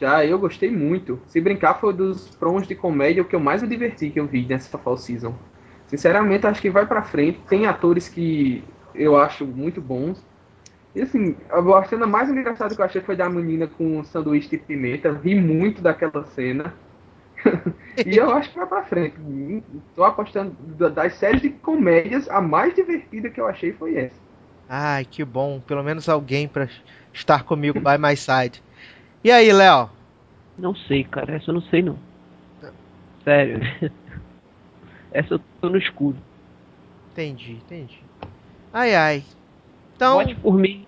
Já 0.01 0.25
eu 0.25 0.39
gostei 0.39 0.71
muito. 0.71 1.21
Se 1.27 1.41
brincar, 1.41 1.75
foi 1.75 1.93
dos 1.93 2.29
promos 2.37 2.67
de 2.67 2.75
comédia 2.75 3.23
o 3.23 3.27
que 3.27 3.35
eu 3.35 3.41
mais 3.41 3.63
me 3.63 3.69
diverti 3.69 4.11
que 4.11 4.21
eu 4.21 4.27
vi 4.27 4.47
nessa 4.47 4.79
Fall 4.79 4.97
Season. 4.97 5.35
Sinceramente, 5.89 6.47
acho 6.47 6.61
que 6.61 6.71
vai 6.71 6.87
pra 6.87 7.03
frente. 7.03 7.41
Tem 7.49 7.67
atores 7.67 8.09
que 8.09 8.63
eu 8.95 9.17
acho 9.17 9.45
muito 9.45 9.81
bons. 9.81 10.25
E 10.95 11.03
assim, 11.03 11.37
a 11.51 11.85
cena 11.85 12.07
mais 12.07 12.31
engraçada 12.31 12.75
que 12.75 12.81
eu 12.81 12.85
achei 12.85 13.03
foi 13.03 13.17
da 13.17 13.29
menina 13.29 13.67
com 13.67 14.03
sanduíche 14.05 14.49
de 14.49 14.59
pimenta. 14.59 15.13
Ri 15.13 15.35
muito 15.35 15.83
daquela 15.83 16.25
cena. 16.25 16.75
e 18.05 18.17
eu 18.17 18.31
acho 18.31 18.51
que 18.51 18.57
vai 18.59 18.67
pra 18.67 18.83
frente. 18.85 19.15
Tô 19.95 20.05
apostando 20.05 20.51
da- 20.77 20.89
das 20.89 21.15
séries 21.15 21.41
de 21.43 21.51
comédias, 21.51 22.29
a 22.29 22.41
mais 22.41 22.75
divertida 22.75 23.31
que 23.31 23.41
eu 23.41 23.47
achei 23.47 23.73
foi 23.73 23.97
essa. 23.97 24.17
Ai, 24.69 25.05
que 25.05 25.25
bom. 25.25 25.61
Pelo 25.61 25.83
menos 25.83 26.09
alguém 26.09 26.49
pra 26.49 26.69
estar 27.13 27.45
comigo 27.45 27.79
by 27.81 27.97
my 27.99 28.17
side. 28.17 28.63
E 29.23 29.31
aí, 29.31 29.53
Léo? 29.53 29.89
Não 30.59 30.75
sei, 30.75 31.05
cara. 31.05 31.37
Essa 31.37 31.51
eu 31.51 31.55
não 31.55 31.63
sei, 31.63 31.83
não. 31.83 31.97
Sério. 33.25 33.61
Essa 35.13 35.35
eu 35.35 35.41
tô 35.61 35.69
no 35.71 35.79
escuro. 35.79 36.17
Entendi, 37.13 37.53
entendi. 37.53 37.99
Ai, 38.73 38.95
ai. 38.95 39.25
Então, 39.95 40.15
Vote 40.19 40.35
por 40.37 40.55
mim. 40.55 40.87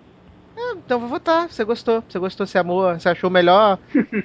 Então 0.85 0.99
vou 0.99 1.09
votar. 1.09 1.49
Você 1.49 1.63
gostou? 1.63 2.03
Você 2.07 2.19
gostou? 2.19 2.45
Você 2.47 2.57
amou? 2.57 2.93
Você 2.93 3.09
achou 3.09 3.29
o 3.29 3.33
melhor, 3.33 3.77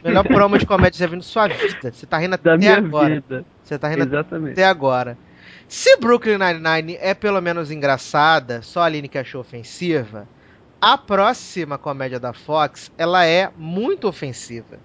melhor 0.03 0.25
promo 0.27 0.59
de 0.59 0.67
comédia 0.67 0.93
que 0.93 0.97
você 0.99 1.07
viu 1.07 1.17
na 1.17 1.23
sua 1.23 1.49
vida? 1.49 1.93
Você 1.93 2.07
tá 2.07 2.19
rindo 2.19 2.37
Da 2.39 2.55
até 2.55 2.69
agora. 2.75 3.15
vida. 3.15 3.45
Você 3.63 3.79
tá 3.79 3.89
rindo 3.89 4.05
Exatamente. 4.05 4.53
até 4.53 4.65
agora. 4.65 5.17
Se 5.69 5.97
Brooklyn 5.97 6.39
Nine-Nine 6.39 6.99
é 7.01 7.15
pelo 7.15 7.41
menos 7.41 7.71
engraçada, 7.71 8.63
só 8.63 8.81
a 8.81 8.85
Aline 8.85 9.09
que 9.09 9.19
achou 9.19 9.41
ofensiva, 9.41 10.29
a 10.81 10.99
próxima 10.99 11.79
comédia 11.79 12.21
da 12.21 12.33
Fox, 12.33 12.91
ela 12.99 13.25
é 13.25 13.51
muito 13.57 14.07
ofensiva. 14.07 14.79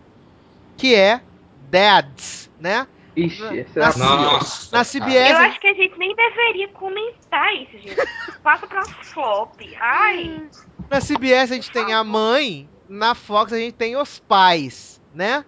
Que 0.77 0.95
é 0.95 1.21
Dads, 1.69 2.49
né? 2.59 2.87
Ixi, 3.15 3.59
essa 3.59 3.79
é 3.79 3.83
a 3.83 3.97
Nossa. 3.97 4.75
Na. 4.75 4.83
CBS, 4.83 5.31
Eu 5.31 5.37
acho 5.37 5.59
que 5.59 5.67
a 5.67 5.73
gente 5.73 5.97
nem 5.97 6.15
deveria 6.15 6.67
comentar 6.69 7.53
isso, 7.55 7.77
gente. 7.77 7.95
Passa 8.43 8.67
pra 8.67 8.83
flop. 8.85 9.59
Ai. 9.79 10.47
na 10.89 10.99
CBS 10.99 11.51
a 11.51 11.55
gente 11.55 11.71
tem 11.71 11.93
a 11.93 12.03
mãe, 12.03 12.69
na 12.87 13.13
Fox 13.15 13.53
a 13.53 13.57
gente 13.57 13.73
tem 13.73 13.95
os 13.97 14.19
pais, 14.19 15.01
né? 15.13 15.43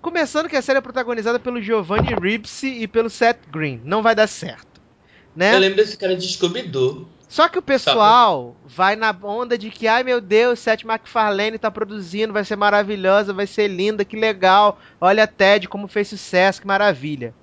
Começando 0.00 0.48
que 0.48 0.56
a 0.56 0.62
série 0.62 0.78
é 0.78 0.82
protagonizada 0.82 1.38
pelo 1.38 1.60
Giovanni 1.60 2.14
Ribisi 2.14 2.68
e 2.82 2.86
pelo 2.86 3.10
Seth 3.10 3.40
Green. 3.50 3.80
Não 3.84 4.02
vai 4.02 4.14
dar 4.14 4.26
certo, 4.28 4.80
né? 5.34 5.54
Eu 5.54 5.58
lembro 5.58 5.76
desse 5.76 5.96
cara 5.96 6.16
de 6.16 6.28
Scooby-Doo. 6.28 7.08
Só 7.28 7.48
que 7.48 7.58
o 7.58 7.62
pessoal 7.62 8.54
vai 8.64 8.94
na 8.94 9.14
onda 9.22 9.58
de 9.58 9.68
que, 9.70 9.88
ai 9.88 10.02
meu 10.04 10.20
Deus, 10.20 10.60
Seth 10.60 10.84
MacFarlane 10.84 11.58
tá 11.58 11.70
produzindo, 11.70 12.32
vai 12.32 12.44
ser 12.44 12.56
maravilhosa, 12.56 13.32
vai 13.32 13.46
ser 13.46 13.66
linda, 13.68 14.04
que 14.04 14.16
legal. 14.16 14.78
Olha 15.00 15.24
a 15.24 15.26
Ted 15.26 15.68
como 15.68 15.88
fez 15.88 16.08
sucesso, 16.08 16.60
que 16.60 16.66
maravilha. 16.66 17.34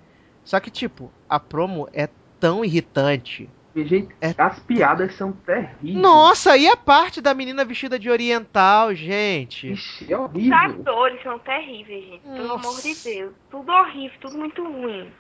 Só 0.45 0.60
que, 0.60 0.72
tipo, 0.72 1.11
a 1.27 1.39
promo 1.39 1.89
é 1.93 2.07
tão 2.39 2.64
irritante. 2.64 3.49
Gente, 3.76 4.10
É- 4.22 4.35
as 4.38 4.60
piadas 4.60 5.15
são 5.15 5.31
terríveis. 5.31 5.95
Nossa, 5.97 6.55
e 6.55 6.68
a 6.68 6.77
parte 6.77 7.19
da 7.19 7.34
menina 7.34 7.65
vestida 7.65 7.97
de 7.97 8.07
oriental, 8.10 8.93
gente? 8.93 9.72
Ixi, 9.72 10.14
é 10.14 10.18
Os 10.18 10.26
horrível. 10.26 10.57
atores 10.57 11.23
são 11.23 11.39
terríveis, 11.39 12.05
gente. 12.05 12.22
Pelo 12.22 12.47
Nossa. 12.49 12.68
amor 12.69 12.81
de 12.81 12.95
Deus. 13.03 13.34
Tudo 13.49 13.72
horrível, 13.72 14.18
tudo 14.22 14.38
muito 14.38 14.64
ruim. 14.64 15.11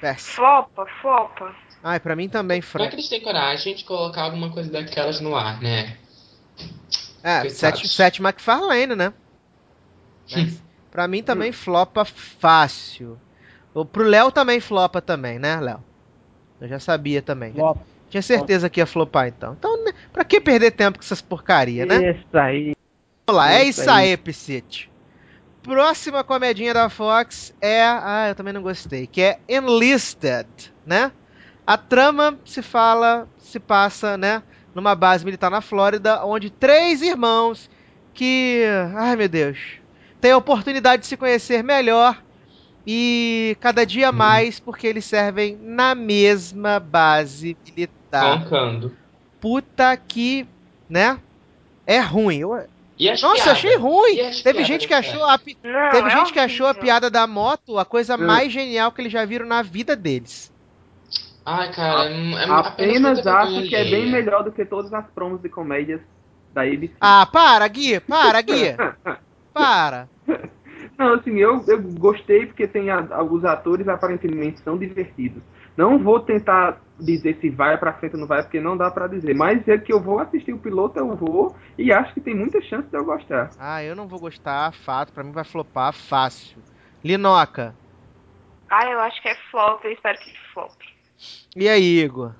Péssimo. 0.00 0.34
Flopa, 0.34 0.86
flopa. 1.00 1.54
Ai, 1.82 1.98
pra 1.98 2.14
mim 2.14 2.28
também, 2.28 2.60
Como 2.60 2.84
é 2.84 2.86
Fran. 2.86 2.88
que 2.90 2.94
eles 2.96 3.08
têm 3.08 3.20
coragem 3.20 3.74
de 3.74 3.84
colocar 3.84 4.22
alguma 4.22 4.50
coisa 4.50 4.70
daquelas 4.70 5.20
no 5.20 5.34
ar, 5.34 5.60
né? 5.60 5.96
É. 7.22 7.48
Seth, 7.48 7.86
Seth 7.86 8.18
MacFarlane, 8.20 8.94
né? 8.94 9.12
Mas, 10.30 10.62
pra 10.90 11.08
mim 11.08 11.22
também 11.22 11.52
flopa 11.52 12.04
fácil. 12.04 13.18
O- 13.74 13.84
Pro 13.84 14.04
Léo 14.04 14.30
também 14.30 14.60
flopa 14.60 15.00
também, 15.00 15.38
né, 15.38 15.60
Léo? 15.60 15.82
Eu 16.60 16.68
já 16.68 16.78
sabia 16.78 17.20
também. 17.22 17.52
Flop. 17.52 17.78
Tinha 18.10 18.22
certeza 18.22 18.68
que 18.68 18.78
ia 18.78 18.86
flopar 18.86 19.26
então. 19.28 19.54
Então, 19.58 19.84
né, 19.84 19.92
pra 20.12 20.22
que 20.24 20.40
perder 20.40 20.72
tempo 20.72 20.98
com 20.98 21.04
essas 21.04 21.22
porcaria, 21.22 21.86
né? 21.86 22.10
Isso 22.10 22.36
aí. 22.38 22.72
Vamos 23.26 23.42
lá, 23.42 23.52
é 23.52 23.62
isso 23.64 23.80
isso 23.80 23.90
aí, 23.90 24.10
aí. 24.10 24.16
Próxima 25.62 26.22
comedinha 26.22 26.74
da 26.74 26.88
Fox 26.90 27.54
é. 27.60 27.82
Ah, 27.82 28.26
eu 28.28 28.34
também 28.34 28.52
não 28.52 28.62
gostei. 28.62 29.06
Que 29.06 29.22
é 29.22 29.40
Enlisted, 29.48 30.46
né? 30.84 31.10
A 31.66 31.76
trama 31.76 32.38
se 32.44 32.60
fala, 32.62 33.28
se 33.38 33.58
passa, 33.60 34.16
né? 34.16 34.42
Numa 34.74 34.94
base 34.94 35.24
militar 35.24 35.50
na 35.50 35.60
Flórida, 35.60 36.24
onde 36.24 36.50
três 36.50 37.02
irmãos 37.02 37.68
que. 38.14 38.62
Ai 38.96 39.16
meu 39.16 39.28
Deus. 39.28 39.58
Têm 40.20 40.32
a 40.32 40.36
oportunidade 40.36 41.02
de 41.02 41.08
se 41.08 41.16
conhecer 41.16 41.62
melhor 41.64 42.22
e 42.86 43.56
cada 43.60 43.84
dia 43.84 44.10
mais 44.12 44.58
porque 44.58 44.86
eles 44.86 45.04
servem 45.04 45.56
na 45.60 45.94
mesma 45.94 46.80
base 46.80 47.56
militar. 47.66 48.38
Roncando. 48.38 48.96
Puta 49.40 49.96
que. 49.96 50.46
né? 50.88 51.18
É 51.86 51.98
ruim. 51.98 52.38
Eu, 52.38 52.50
nossa, 52.98 53.16
piadas? 53.34 53.48
achei 53.48 53.76
ruim. 53.76 54.16
Teve 54.16 54.42
piadas 54.42 54.66
gente 54.66 54.86
que 54.86 54.94
achou 54.94 55.24
a, 55.24 55.36
pi- 55.38 55.58
Não, 55.62 55.90
teve 55.90 56.08
é 56.08 56.10
gente 56.12 56.32
que 56.32 56.38
achou 56.38 56.66
a 56.66 56.74
piada 56.74 57.10
da 57.10 57.26
moto 57.26 57.78
a 57.78 57.84
coisa 57.84 58.14
Hum. 58.16 58.24
mais 58.26 58.52
genial 58.52 58.92
que 58.92 59.00
eles 59.02 59.12
já 59.12 59.24
viram 59.24 59.46
na 59.46 59.62
vida 59.62 59.96
deles. 59.96 60.51
Ai, 61.44 61.72
cara, 61.72 62.10
é 62.10 62.46
Apenas 62.50 63.16
muita 63.24 63.34
acho 63.34 63.68
que 63.68 63.76
é 63.76 63.84
bem 63.84 64.10
melhor 64.10 64.44
do 64.44 64.52
que 64.52 64.64
todas 64.64 64.92
as 64.92 65.06
promos 65.10 65.40
de 65.40 65.48
comédias 65.48 66.00
da 66.52 66.62
ABC. 66.62 66.94
Ah, 67.00 67.26
para, 67.26 67.66
Gui, 67.68 68.00
para, 68.00 68.40
Gui. 68.42 68.74
Para. 69.52 70.08
Não, 70.98 71.14
assim, 71.14 71.36
eu, 71.38 71.62
eu 71.66 71.82
gostei 71.98 72.46
porque 72.46 72.66
tem 72.66 72.90
a, 72.90 73.00
a- 73.00 73.22
os 73.22 73.44
atores 73.44 73.88
aparentemente 73.88 74.60
são 74.60 74.78
divertidos. 74.78 75.42
Não 75.76 75.98
vou 75.98 76.20
tentar 76.20 76.80
dizer 76.98 77.38
se 77.40 77.50
vai 77.50 77.76
pra 77.78 77.92
frente 77.94 78.14
ou 78.14 78.20
não 78.20 78.26
vai, 78.26 78.42
porque 78.42 78.60
não 78.60 78.76
dá 78.76 78.90
pra 78.90 79.06
dizer. 79.06 79.34
Mas 79.34 79.66
é 79.68 79.78
que 79.78 79.92
eu 79.92 80.00
vou 80.00 80.18
assistir 80.20 80.52
o 80.52 80.58
piloto, 80.58 80.98
eu 80.98 81.14
vou, 81.16 81.56
e 81.78 81.92
acho 81.92 82.12
que 82.14 82.20
tem 82.20 82.34
muita 82.34 82.60
chance 82.62 82.88
de 82.88 82.96
eu 82.96 83.04
gostar. 83.04 83.50
Ah, 83.58 83.82
eu 83.82 83.96
não 83.96 84.06
vou 84.06 84.20
gostar, 84.20 84.72
fato. 84.72 85.12
Pra 85.12 85.24
mim 85.24 85.32
vai 85.32 85.44
flopar 85.44 85.92
fácil. 85.92 86.62
Linoca. 87.02 87.74
Ah, 88.70 88.88
eu 88.90 89.00
acho 89.00 89.20
que 89.20 89.28
é 89.28 89.34
flop. 89.50 89.84
Eu 89.84 89.92
espero 89.92 90.18
que 90.18 90.32
flop. 90.52 90.72
E 91.54 91.68
aí, 91.68 92.00
Igor? 92.00 92.32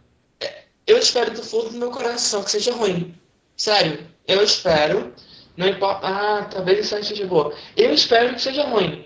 Eu 0.86 0.98
espero 0.98 1.32
do 1.32 1.42
fundo 1.42 1.70
do 1.70 1.78
meu 1.78 1.90
coração 1.90 2.42
que 2.42 2.50
seja 2.50 2.72
ruim. 2.72 3.14
Sério, 3.56 4.00
eu 4.26 4.42
espero. 4.42 5.12
Não 5.56 5.68
importa. 5.68 6.06
Ah, 6.06 6.48
talvez 6.50 6.80
isso 6.80 7.04
seja 7.04 7.26
boa. 7.26 7.52
Eu 7.76 7.92
espero 7.92 8.34
que 8.34 8.40
seja 8.40 8.64
ruim. 8.64 9.04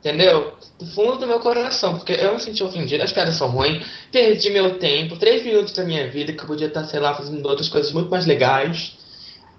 Entendeu? 0.00 0.54
Do 0.78 0.86
fundo 0.86 1.18
do 1.18 1.26
meu 1.26 1.40
coração, 1.40 1.96
porque 1.96 2.12
eu 2.12 2.34
me 2.34 2.40
senti 2.40 2.62
ofendido, 2.62 3.02
as 3.02 3.12
piadas 3.12 3.34
são 3.34 3.50
ruins, 3.50 3.84
perdi 4.12 4.48
meu 4.48 4.78
tempo, 4.78 5.18
três 5.18 5.44
minutos 5.44 5.72
da 5.72 5.82
minha 5.82 6.08
vida 6.08 6.32
que 6.32 6.40
eu 6.40 6.46
podia 6.46 6.68
estar, 6.68 6.84
sei 6.84 7.00
lá, 7.00 7.14
fazendo 7.14 7.44
outras 7.44 7.68
coisas 7.68 7.92
muito 7.92 8.08
mais 8.08 8.24
legais. 8.24 8.96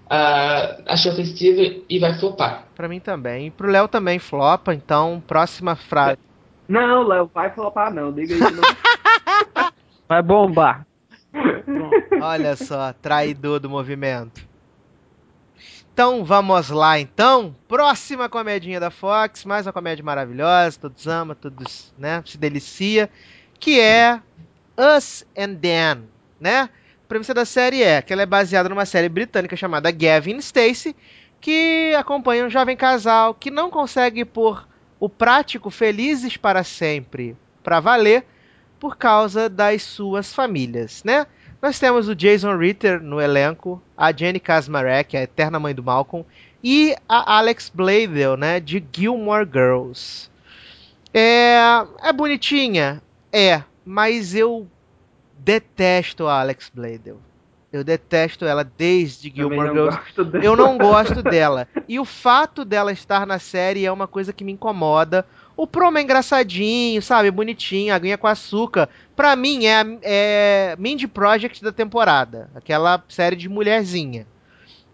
Uh, 0.06 0.82
achei 0.86 1.12
ofensivo 1.12 1.84
e 1.88 1.98
vai 1.98 2.14
flopar. 2.14 2.66
Pra 2.74 2.88
mim 2.88 2.98
também. 2.98 3.48
E 3.48 3.50
pro 3.50 3.70
Léo 3.70 3.86
também 3.86 4.18
flopa, 4.18 4.74
então, 4.74 5.22
próxima 5.26 5.76
frase. 5.76 6.18
Não, 6.66 7.06
Léo, 7.06 7.30
vai 7.32 7.50
flopar 7.50 7.92
não, 7.92 8.10
diga 8.10 8.34
isso 8.34 8.50
não. 8.50 8.62
Vai 10.10 10.22
bombar. 10.22 10.84
Olha 12.20 12.56
só, 12.56 12.92
traidor 12.92 13.60
do 13.60 13.70
movimento. 13.70 14.44
Então 15.92 16.24
vamos 16.24 16.68
lá, 16.68 16.98
então. 16.98 17.54
Próxima 17.68 18.28
comedinha 18.28 18.80
da 18.80 18.90
Fox, 18.90 19.44
mais 19.44 19.68
uma 19.68 19.72
comédia 19.72 20.04
maravilhosa, 20.04 20.80
todos 20.80 21.06
amam, 21.06 21.36
todos, 21.36 21.94
né, 21.96 22.24
se 22.26 22.36
delicia, 22.36 23.08
que 23.60 23.78
é 23.78 24.20
Us 24.76 25.24
and 25.38 25.54
Dan, 25.54 26.02
né? 26.40 26.62
A 26.62 27.06
premissa 27.06 27.32
da 27.32 27.44
série 27.44 27.80
é 27.80 28.02
que 28.02 28.12
ela 28.12 28.22
é 28.22 28.26
baseada 28.26 28.68
numa 28.68 28.86
série 28.86 29.08
britânica 29.08 29.54
chamada 29.54 29.92
Gavin 29.92 30.40
Stacey, 30.40 30.96
que 31.40 31.94
acompanha 31.96 32.44
um 32.44 32.50
jovem 32.50 32.76
casal 32.76 33.32
que 33.32 33.48
não 33.48 33.70
consegue 33.70 34.24
pôr 34.24 34.66
o 34.98 35.08
prático 35.08 35.70
felizes 35.70 36.36
para 36.36 36.64
sempre 36.64 37.36
para 37.62 37.78
valer 37.78 38.26
por 38.80 38.96
causa 38.96 39.48
das 39.48 39.82
suas 39.82 40.34
famílias, 40.34 41.04
né? 41.04 41.26
Nós 41.60 41.78
temos 41.78 42.08
o 42.08 42.14
Jason 42.14 42.56
Ritter 42.56 43.02
no 43.02 43.20
elenco, 43.20 43.80
a 43.94 44.10
Jenny 44.10 44.40
Kasmarek, 44.40 45.14
a 45.14 45.22
eterna 45.22 45.60
mãe 45.60 45.74
do 45.74 45.82
Malcolm, 45.82 46.24
e 46.64 46.96
a 47.06 47.36
Alex 47.36 47.70
Bladel, 47.72 48.36
né, 48.36 48.58
de 48.58 48.82
Gilmore 48.90 49.46
Girls. 49.46 50.30
É, 51.12 51.58
é 52.02 52.12
bonitinha? 52.12 53.02
É, 53.30 53.62
mas 53.84 54.34
eu 54.34 54.66
detesto 55.38 56.26
a 56.26 56.40
Alex 56.40 56.70
Bladel. 56.72 57.18
Eu 57.72 57.84
detesto 57.84 58.44
ela 58.44 58.64
desde 58.64 59.30
Gilmore 59.30 59.70
Girls. 59.70 59.98
Eu 60.42 60.56
não 60.56 60.76
gosto 60.76 61.22
dela. 61.22 61.68
E 61.86 62.00
o 62.00 62.04
fato 62.04 62.64
dela 62.64 62.90
estar 62.90 63.26
na 63.26 63.38
série 63.38 63.84
é 63.84 63.92
uma 63.92 64.08
coisa 64.08 64.32
que 64.32 64.42
me 64.42 64.52
incomoda, 64.52 65.24
o 65.60 65.66
promo 65.66 65.98
é 65.98 66.00
engraçadinho, 66.00 67.02
sabe? 67.02 67.30
Bonitinho, 67.30 67.94
aguinha 67.94 68.16
com 68.16 68.26
açúcar. 68.26 68.88
Pra 69.14 69.36
mim 69.36 69.66
é, 69.66 69.84
é 70.02 70.76
Mindy 70.78 71.06
Project 71.06 71.62
da 71.62 71.70
temporada. 71.70 72.50
Aquela 72.54 73.04
série 73.10 73.36
de 73.36 73.46
mulherzinha. 73.46 74.26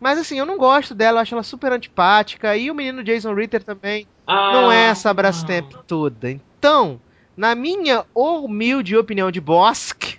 Mas 0.00 0.18
assim, 0.18 0.36
eu 0.36 0.44
não 0.44 0.58
gosto 0.58 0.92
dela, 0.92 1.18
eu 1.18 1.22
acho 1.22 1.34
ela 1.36 1.44
super 1.44 1.70
antipática. 1.70 2.56
E 2.56 2.68
o 2.68 2.74
menino 2.74 3.04
Jason 3.04 3.32
Ritter 3.32 3.62
também 3.62 4.08
ah, 4.26 4.52
não 4.54 4.72
é 4.72 4.86
essa 4.86 5.14
Brastemp 5.14 5.72
toda. 5.86 6.32
Então, 6.32 7.00
na 7.36 7.54
minha 7.54 8.04
humilde 8.12 8.96
opinião 8.96 9.30
de 9.30 9.40
Bosque, 9.40 10.18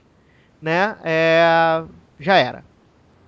né? 0.62 0.96
É, 1.04 1.84
já 2.22 2.38
era. 2.38 2.64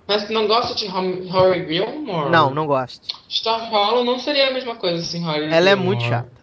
Mas 0.08 0.26
tu 0.26 0.32
não 0.32 0.48
gosta 0.48 0.74
de 0.74 0.86
Horror 0.86 1.68
Gilmore? 1.68 2.32
Não, 2.32 2.50
não 2.50 2.66
gosto. 2.66 3.06
Star 3.30 3.70
Hollow 3.70 4.06
não 4.06 4.20
seria 4.20 4.48
a 4.48 4.54
mesma 4.54 4.76
coisa 4.76 5.02
assim, 5.02 5.22
Horror 5.22 5.36
Ela 5.36 5.50
Gilmore. 5.50 5.68
é 5.68 5.76
muito 5.76 6.04
chata. 6.06 6.39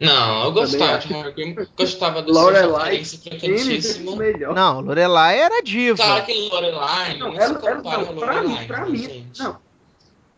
Não, 0.00 0.44
eu 0.44 0.52
gostava 0.52 0.98
de 0.98 1.12
Harry 1.12 1.54
gostava 1.76 2.22
do 2.22 2.32
Lorelai 2.32 3.04
frequentíssimo. 3.04 4.16
Não, 4.54 4.80
Lorelai 4.80 5.38
era 5.38 5.62
diva. 5.62 5.96
Claro 5.96 6.24
que 6.26 6.48
Lorelai 6.48 7.16
não, 7.16 7.32
não 7.32 7.40
ela, 7.40 7.60
se 7.60 7.66
ela, 7.66 7.74
não, 7.76 7.82
pra 7.82 8.40
Lorelai, 8.40 8.66
pra 8.66 8.86
mim, 8.86 8.98
gente. 8.98 9.38
não. 9.40 9.64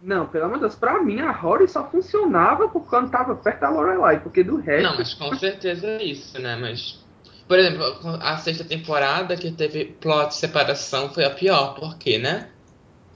Não, 0.03 0.27
pelo 0.27 0.45
amor 0.45 0.57
de 0.57 0.61
Deus, 0.61 0.74
pra 0.74 1.03
mim 1.03 1.20
a 1.20 1.33
Rory 1.33 1.66
só 1.66 1.89
funcionava 1.89 2.69
por 2.69 2.87
quando 2.87 3.11
tava 3.11 3.35
perto 3.35 3.61
da 3.61 3.70
Lorelai, 3.70 4.20
porque 4.20 4.45
do 4.45 4.57
resto... 4.57 4.83
Não, 4.83 4.97
mas 4.97 5.15
com 5.15 5.35
certeza 5.37 5.87
é 5.87 6.05
isso, 6.05 6.39
né, 6.39 6.55
mas... 6.55 7.03
Por 7.49 7.59
exemplo, 7.59 7.83
a 8.20 8.37
sexta 8.37 8.62
temporada 8.62 9.37
que 9.37 9.51
teve 9.51 9.87
plot 9.87 10.28
de 10.28 10.35
separação 10.35 11.09
foi 11.12 11.24
a 11.24 11.31
pior, 11.31 11.74
porque, 11.74 12.19
né? 12.19 12.51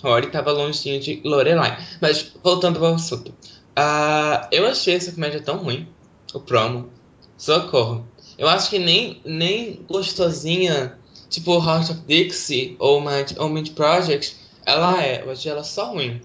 Rory 0.02 0.28
tava 0.28 0.52
longinho 0.52 1.00
de 1.00 1.20
Lorelai. 1.24 1.76
Mas, 2.00 2.32
voltando 2.42 2.84
ao 2.84 2.94
assunto. 2.94 3.30
Uh, 3.30 4.46
eu 4.50 4.66
achei 4.66 4.94
essa 4.94 5.12
comédia 5.12 5.42
tão 5.42 5.58
ruim 5.58 5.86
o 6.34 6.40
promo. 6.40 6.90
Socorro. 7.36 8.06
Eu 8.36 8.48
acho 8.48 8.70
que 8.70 8.78
nem, 8.78 9.20
nem 9.24 9.84
gostosinha, 9.88 10.98
tipo 11.28 11.54
Heart 11.54 11.90
of 11.90 12.00
Dixie 12.06 12.76
ou 12.78 13.00
Mind, 13.00 13.32
ou 13.38 13.48
Mind 13.48 13.70
Project, 13.70 14.36
ela 14.64 15.02
é. 15.02 15.22
Eu 15.22 15.30
achei 15.30 15.50
ela 15.50 15.64
só 15.64 15.92
ruim. 15.92 16.20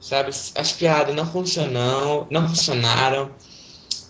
Sabe? 0.00 0.28
As 0.28 0.72
piadas 0.72 1.14
não 1.14 1.26
funcionam, 1.26 2.26
não 2.30 2.48
funcionaram. 2.48 3.30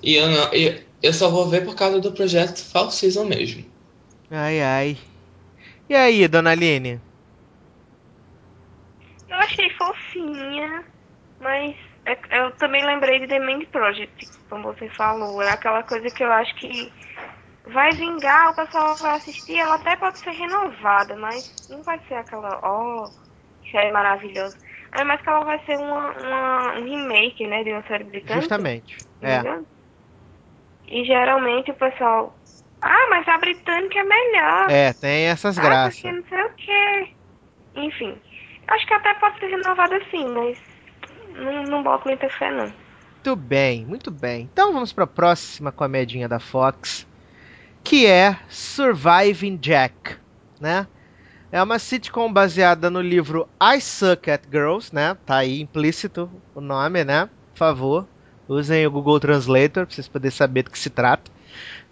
E 0.02 0.14
eu, 0.14 0.28
não, 0.28 0.52
eu, 0.52 0.80
eu 1.02 1.12
só 1.12 1.30
vou 1.30 1.48
ver 1.48 1.64
por 1.64 1.74
causa 1.74 2.00
do 2.00 2.12
projeto 2.12 2.62
Fall 2.62 2.90
Season 2.90 3.24
mesmo. 3.24 3.64
Ai, 4.30 4.60
ai. 4.60 4.98
E 5.88 5.94
aí, 5.94 6.26
dona 6.26 6.50
Aline? 6.50 7.00
Eu 9.28 9.36
achei 9.36 9.70
fofinha, 9.70 10.84
mas 11.40 11.74
é, 11.74 11.95
eu 12.30 12.52
também 12.52 12.84
lembrei 12.84 13.18
de 13.18 13.26
The 13.26 13.40
Main 13.40 13.64
Project, 13.66 14.28
como 14.48 14.72
você 14.72 14.88
falou. 14.90 15.42
É 15.42 15.50
aquela 15.50 15.82
coisa 15.82 16.08
que 16.10 16.22
eu 16.22 16.32
acho 16.32 16.54
que 16.56 16.92
vai 17.66 17.90
vingar, 17.92 18.50
o 18.50 18.54
pessoal 18.54 18.96
vai 18.96 19.16
assistir, 19.16 19.58
ela 19.58 19.74
até 19.74 19.96
pode 19.96 20.18
ser 20.20 20.30
renovada, 20.30 21.16
mas 21.16 21.44
não 21.68 21.82
vai 21.82 22.00
ser 22.06 22.14
aquela, 22.14 22.60
ó, 22.62 23.06
oh, 23.06 23.10
série 23.70 23.90
maravilhosa. 23.90 24.56
É 24.92 25.02
mais 25.02 25.20
que 25.20 25.28
ela 25.28 25.44
vai 25.44 25.58
ser 25.64 25.76
uma, 25.76 26.10
uma, 26.12 26.78
um 26.78 26.84
remake, 26.84 27.46
né, 27.46 27.64
de 27.64 27.72
uma 27.72 27.82
série 27.82 28.04
britânica. 28.04 28.40
Justamente, 28.40 28.96
é. 29.20 29.42
E 30.88 31.04
geralmente 31.04 31.72
o 31.72 31.74
pessoal, 31.74 32.38
ah, 32.80 33.06
mas 33.10 33.26
a 33.26 33.38
britânica 33.38 33.98
é 33.98 34.04
melhor. 34.04 34.70
É, 34.70 34.92
tem 34.92 35.26
essas 35.26 35.58
ah, 35.58 35.62
graças. 35.62 36.00
Porque 36.00 36.16
não 36.16 36.28
sei 36.28 36.42
o 36.44 36.54
quê. 36.54 37.08
Enfim, 37.74 38.16
acho 38.68 38.86
que 38.86 38.94
até 38.94 39.12
pode 39.14 39.38
ser 39.40 39.48
renovada 39.48 40.00
sim, 40.10 40.28
mas 40.28 40.56
não, 41.36 41.62
não 41.64 41.82
boto 41.82 42.08
muita 42.08 42.28
fé, 42.28 42.50
não. 42.50 42.72
Muito 43.26 43.36
bem, 43.36 43.84
muito 43.84 44.10
bem. 44.10 44.48
Então 44.52 44.72
vamos 44.72 44.92
para 44.92 45.04
a 45.04 45.08
próxima 45.08 45.72
comedinha 45.72 46.28
da 46.28 46.38
Fox, 46.38 47.06
que 47.82 48.06
é 48.06 48.38
Surviving 48.48 49.56
Jack, 49.56 50.16
né? 50.60 50.86
É 51.50 51.62
uma 51.62 51.78
sitcom 51.78 52.32
baseada 52.32 52.90
no 52.90 53.00
livro 53.00 53.48
I 53.60 53.80
Suck 53.80 54.30
at 54.30 54.42
Girls, 54.50 54.94
né? 54.94 55.16
Tá 55.26 55.38
aí 55.38 55.60
implícito 55.60 56.30
o 56.54 56.60
nome, 56.60 57.04
né? 57.04 57.28
Por 57.52 57.58
favor, 57.58 58.06
usem 58.48 58.86
o 58.86 58.90
Google 58.90 59.18
Translator 59.18 59.86
para 59.86 59.94
vocês 59.94 60.08
poderem 60.08 60.36
saber 60.36 60.62
do 60.62 60.70
que 60.70 60.78
se 60.78 60.90
trata. 60.90 61.30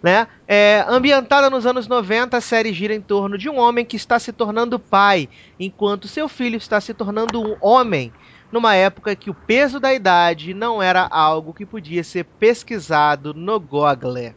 Né? 0.02 0.28
É, 0.46 0.84
ambientada 0.86 1.48
nos 1.48 1.64
anos 1.64 1.88
90, 1.88 2.36
a 2.36 2.40
série 2.40 2.74
gira 2.74 2.94
em 2.94 3.00
torno 3.00 3.38
de 3.38 3.48
um 3.48 3.58
homem 3.58 3.86
que 3.86 3.96
está 3.96 4.18
se 4.18 4.32
tornando 4.32 4.78
pai, 4.78 5.28
enquanto 5.58 6.06
seu 6.06 6.28
filho 6.28 6.58
está 6.58 6.80
se 6.80 6.92
tornando 6.92 7.40
um 7.40 7.56
homem 7.60 8.12
numa 8.54 8.76
época 8.76 9.16
que 9.16 9.28
o 9.28 9.34
peso 9.34 9.80
da 9.80 9.92
idade 9.92 10.54
não 10.54 10.80
era 10.80 11.08
algo 11.10 11.52
que 11.52 11.66
podia 11.66 12.04
ser 12.04 12.22
pesquisado 12.22 13.34
no 13.34 13.58
Google. 13.58 14.32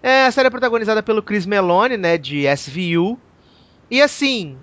É, 0.00 0.26
a 0.26 0.30
série 0.30 0.46
é 0.46 0.50
protagonizada 0.50 1.02
pelo 1.02 1.20
Chris 1.20 1.44
Meloni, 1.44 1.96
né, 1.96 2.16
de 2.16 2.44
SVU. 2.56 3.18
E 3.90 4.00
assim, 4.00 4.56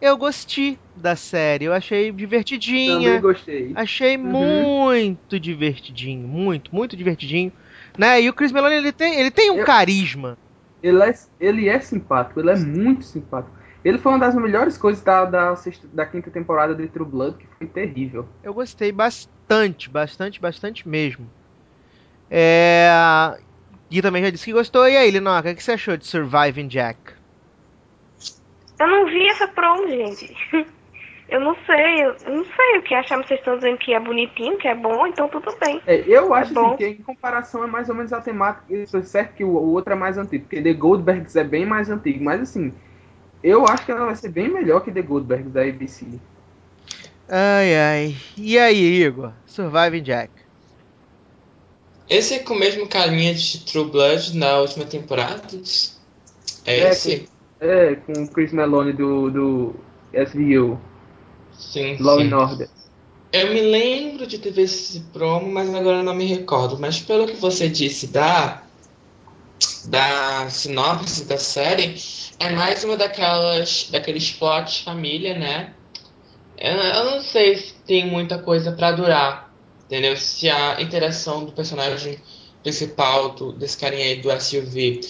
eu 0.00 0.16
gostei 0.16 0.78
da 0.94 1.16
série, 1.16 1.64
eu 1.64 1.72
achei 1.72 2.12
divertidinha. 2.12 3.16
Também 3.16 3.20
gostei. 3.20 3.72
Achei 3.74 4.16
uhum. 4.16 4.22
muito 4.22 5.40
divertidinho, 5.40 6.28
muito, 6.28 6.72
muito 6.72 6.96
divertidinho. 6.96 7.50
Né? 7.98 8.22
E 8.22 8.28
o 8.28 8.32
Chris 8.32 8.52
Meloni, 8.52 8.76
ele 8.76 8.92
tem, 8.92 9.18
ele 9.18 9.32
tem 9.32 9.50
um 9.50 9.58
eu... 9.58 9.64
carisma. 9.64 10.38
Ele 10.80 11.02
é, 11.02 11.14
ele 11.40 11.68
é 11.68 11.80
simpático, 11.80 12.38
ele 12.38 12.50
é 12.50 12.56
muito 12.56 13.04
simpático. 13.04 13.55
Ele 13.86 13.98
foi 13.98 14.10
uma 14.10 14.18
das 14.18 14.34
melhores 14.34 14.76
coisas 14.76 15.00
da, 15.00 15.24
da, 15.24 15.54
sexta, 15.54 15.86
da 15.92 16.04
quinta 16.04 16.28
temporada 16.28 16.74
de 16.74 16.88
True 16.88 17.08
Blood, 17.08 17.36
que 17.38 17.46
foi 17.56 17.68
terrível. 17.68 18.26
Eu 18.42 18.52
gostei 18.52 18.90
bastante, 18.90 19.88
bastante, 19.88 20.40
bastante 20.40 20.88
mesmo. 20.88 21.30
É... 22.28 22.90
Gui 23.88 24.02
também 24.02 24.24
já 24.24 24.30
disse 24.30 24.46
que 24.46 24.52
gostou. 24.52 24.88
E 24.88 24.96
aí, 24.96 25.08
Linoca, 25.08 25.52
o 25.52 25.54
que 25.54 25.62
você 25.62 25.70
achou 25.70 25.96
de 25.96 26.04
Surviving 26.04 26.66
Jack? 26.66 26.98
Eu 28.80 28.88
não 28.88 29.06
vi 29.06 29.24
essa 29.28 29.46
promo, 29.46 29.86
gente. 29.86 30.36
Eu 31.28 31.40
não 31.40 31.56
sei, 31.66 32.04
eu 32.04 32.36
não 32.36 32.44
sei 32.44 32.78
o 32.78 32.82
que 32.82 32.94
achar, 32.94 33.16
vocês 33.16 33.40
estão 33.40 33.56
dizendo 33.56 33.76
que 33.78 33.92
é 33.92 33.98
bonitinho, 33.98 34.56
que 34.58 34.68
é 34.68 34.76
bom, 34.76 35.08
então 35.08 35.28
tudo 35.28 35.52
bem. 35.58 35.82
É, 35.84 36.04
eu 36.06 36.32
é 36.32 36.38
acho 36.38 36.56
assim, 36.56 36.76
que 36.76 36.86
em 36.86 37.02
comparação 37.02 37.64
é 37.64 37.66
mais 37.66 37.88
ou 37.88 37.96
menos 37.96 38.12
a 38.12 38.20
temática, 38.20 38.72
isso 38.72 38.96
é 38.96 39.02
certo 39.02 39.34
que 39.34 39.42
o, 39.42 39.48
o 39.48 39.72
outro 39.72 39.92
é 39.92 39.96
mais 39.96 40.16
antigo, 40.16 40.44
porque 40.44 40.62
The 40.62 40.72
Goldbergs 40.72 41.34
é 41.34 41.42
bem 41.42 41.66
mais 41.66 41.90
antigo, 41.90 42.22
mas 42.22 42.42
assim, 42.42 42.72
eu 43.42 43.66
acho 43.66 43.84
que 43.84 43.92
ela 43.92 44.06
vai 44.06 44.16
ser 44.16 44.28
bem 44.30 44.48
melhor 44.48 44.80
que 44.80 44.90
The 44.90 45.02
Goldberg 45.02 45.48
da 45.48 45.62
ABC. 45.62 46.06
Ai, 47.28 47.76
ai. 47.76 48.16
E 48.36 48.58
aí, 48.58 49.02
Igor? 49.02 49.32
Surviving 49.46 50.02
Jack. 50.02 50.30
Esse 52.08 52.34
é 52.34 52.38
com 52.38 52.54
o 52.54 52.58
mesmo 52.58 52.86
carinha 52.86 53.34
de 53.34 53.64
True 53.64 53.90
Blood 53.90 54.36
na 54.38 54.58
última 54.58 54.84
temporada? 54.84 55.42
É, 56.64 56.80
é 56.80 56.90
esse? 56.90 57.28
Com, 57.58 57.66
é, 57.66 57.94
com 57.96 58.12
o 58.22 58.28
Chris 58.28 58.52
Meloni 58.52 58.92
do, 58.92 59.30
do 59.30 59.74
SVU. 60.12 60.78
Sim, 61.52 61.96
Law 61.98 62.20
sim. 62.20 62.28
and 62.28 62.38
Order. 62.38 62.68
Eu 63.32 63.52
me 63.52 63.60
lembro 63.60 64.26
de 64.26 64.38
ter 64.38 64.52
visto 64.52 64.74
esse 64.74 65.00
promo, 65.12 65.52
mas 65.52 65.74
agora 65.74 65.98
eu 65.98 66.04
não 66.04 66.14
me 66.14 66.26
recordo. 66.26 66.78
Mas 66.78 67.00
pelo 67.00 67.26
que 67.26 67.36
você 67.36 67.68
disse 67.68 68.06
da, 68.06 68.62
da 69.86 70.48
sinopse 70.50 71.24
da 71.24 71.38
série, 71.38 71.96
é 72.38 72.50
mais 72.50 72.84
uma 72.84 72.96
daquelas 72.96 73.88
daqueles 73.90 74.30
plots 74.32 74.80
família, 74.80 75.38
né? 75.38 75.72
Eu, 76.58 76.72
eu 76.72 77.04
não 77.04 77.22
sei 77.22 77.56
se 77.56 77.74
tem 77.86 78.06
muita 78.06 78.38
coisa 78.38 78.72
pra 78.72 78.92
durar, 78.92 79.52
entendeu? 79.84 80.16
Se 80.16 80.48
a 80.48 80.80
interação 80.80 81.44
do 81.44 81.52
personagem 81.52 82.18
principal, 82.62 83.30
do, 83.30 83.52
desse 83.52 83.78
carinha 83.78 84.04
aí 84.04 84.16
do 84.16 84.30
SUV 84.40 85.00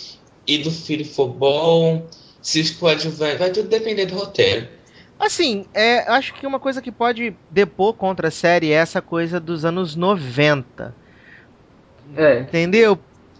e 0.46 0.58
do 0.58 0.70
filho 0.70 1.04
for 1.04 1.28
bom, 1.28 2.06
se 2.42 2.60
os 2.60 2.70
coadjuvantes, 2.70 3.38
vai 3.38 3.50
tudo 3.50 3.68
depender 3.68 4.06
do 4.06 4.14
roteiro. 4.14 4.68
Assim, 5.18 5.64
é, 5.72 6.00
acho 6.10 6.34
que 6.34 6.46
uma 6.46 6.60
coisa 6.60 6.82
que 6.82 6.92
pode 6.92 7.34
depor 7.50 7.94
contra 7.94 8.28
a 8.28 8.30
série 8.30 8.70
é 8.70 8.74
essa 8.74 9.00
coisa 9.00 9.40
dos 9.40 9.64
anos 9.64 9.96
90. 9.96 10.94
É. 12.14 12.40
Entendeu? 12.40 12.98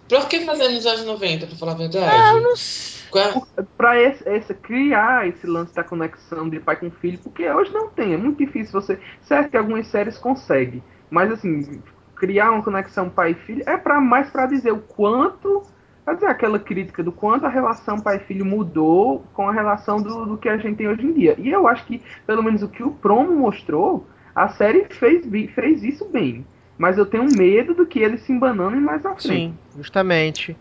Por 0.09 0.29
que 0.29 0.41
fazer 0.45 0.69
nos 0.69 0.87
anos 0.87 1.05
90, 1.05 1.47
pra 1.47 1.57
falar 1.57 1.73
a 1.73 1.77
verdade? 1.77 2.11
Ah, 2.11 2.35
eu 2.37 2.43
não 2.43 2.57
sei. 2.57 2.87
Qual 3.11 3.47
Pra 3.77 4.01
esse, 4.01 4.29
esse- 4.29 4.55
criar 4.55 5.27
esse 5.29 5.47
lance 5.47 5.75
da 5.75 5.85
conexão 5.85 6.49
de 6.49 6.61
pai 6.61 6.77
com 6.77 6.91
filho, 6.91 7.19
porque 7.19 7.49
hoje 7.49 7.73
não 7.73 7.89
tem, 7.91 8.15
é 8.15 8.17
muito 8.17 8.39
difícil 8.39 8.81
você. 8.81 8.99
Certo 9.23 9.51
que 9.51 9.57
algumas 9.57 9.87
séries 9.87 10.19
conseguem, 10.19 10.83
mas 11.11 11.31
assim, 11.31 11.83
criar 12.17 12.51
uma 12.51 12.63
conexão 12.63 13.09
pai 13.09 13.33
e 13.33 13.35
filho 13.35 13.63
é 13.67 13.77
para 13.77 14.01
mais 14.01 14.31
pra 14.31 14.47
dizer 14.47 14.73
o 14.73 14.79
quanto. 14.81 15.63
Fazer 16.05 16.27
aquela 16.27 16.61
crítica 16.61 17.03
do 17.03 17.11
quanto 17.11 17.47
a 17.47 17.49
relação 17.49 18.01
pai 18.01 18.19
e 18.19 18.21
filho 18.21 18.45
mudou 18.45 19.25
com 19.33 19.49
a 19.49 19.53
relação 19.53 20.01
do, 20.01 20.25
do 20.25 20.39
que 20.39 20.49
a 20.49 20.57
gente 20.57 20.77
tem 20.77 20.87
hoje 20.87 21.05
em 21.05 21.13
dia. 21.13 21.35
E 21.37 21.51
eu 21.51 21.67
acho 21.67 21.85
que, 21.85 22.01
pelo 22.25 22.45
menos 22.45 22.63
o 22.63 22.69
que 22.69 22.81
o 22.85 22.93
promo 22.93 23.33
mostrou, 23.35 24.07
a 24.33 24.49
série 24.49 24.85
fez, 24.89 25.27
fez 25.53 25.83
isso 25.83 26.05
bem. 26.09 26.47
Mas 26.79 26.99
eu 26.99 27.07
tenho 27.07 27.25
medo 27.25 27.75
do 27.75 27.87
que 27.87 27.99
eles 28.01 28.23
se 28.23 28.33
embanando 28.33 28.77
mais 28.81 29.05
à 29.07 29.15
frente. 29.15 29.27
Sim, 29.29 29.59
justamente. 29.77 30.57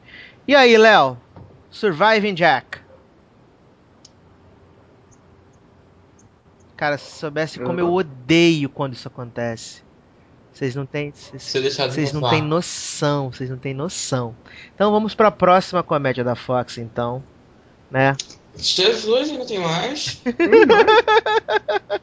E 0.48 0.56
aí, 0.56 0.78
Léo? 0.78 1.18
Surviving 1.70 2.34
Jack. 2.34 2.80
Cara, 6.78 6.98
se 6.98 7.18
soubesse 7.20 7.60
como 7.60 7.80
eu 7.80 7.92
odeio 7.94 8.70
quando 8.70 8.94
isso 8.94 9.08
acontece. 9.08 9.84
Vocês 10.52 10.74
não 10.76 10.86
têm. 10.86 11.12
Vocês 11.12 12.14
não 12.14 12.30
têm 12.30 12.42
noção, 12.42 13.32
vocês 13.32 13.50
não 13.50 13.58
têm 13.58 13.74
noção. 13.74 14.36
Então 14.74 14.92
vamos 14.92 15.14
pra 15.14 15.30
próxima 15.32 15.84
comédia 15.84 16.24
da 16.24 16.36
Fox, 16.36 16.78
então. 16.78 17.22
Né? 17.92 18.16
Jesus, 18.56 19.30
ainda 19.32 19.46
tem 19.46 19.60
mais? 19.60 20.22
Eu, 20.26 20.66
não- 20.66 22.00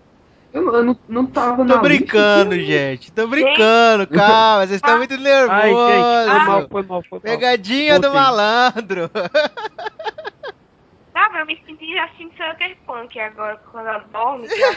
eu 0.53 0.85
não, 0.85 0.99
não 1.09 1.27
tava 1.27 1.57
Tô 1.59 1.65
na 1.65 1.77
brincando, 1.79 2.55
lista, 2.55 2.73
gente. 2.73 3.13
Tô 3.13 3.27
brincando, 3.27 4.07
calma. 4.07 4.67
Vocês 4.67 4.77
estão 4.77 4.99
muito 4.99 5.15
Ai, 5.15 5.19
gente, 5.19 5.25
foi 5.25 5.31
nervosos. 5.31 6.47
mal, 6.47 6.69
foi 6.69 6.83
mal, 6.83 7.03
foi 7.03 7.19
mal. 7.19 7.21
Pegadinha 7.21 7.99
do 7.99 8.11
Voltei. 8.11 8.21
malandro. 8.21 9.11
Sabe, 11.13 11.41
eu 11.41 11.47
me 11.47 11.61
senti 11.67 11.99
assim 11.99 12.31
Sucker 12.37 12.77
Punk 12.87 13.19
agora, 13.21 13.61
quando 13.71 13.87
ela 13.89 14.05
dorme, 14.13 14.49
que 14.49 14.63
ela 14.63 14.75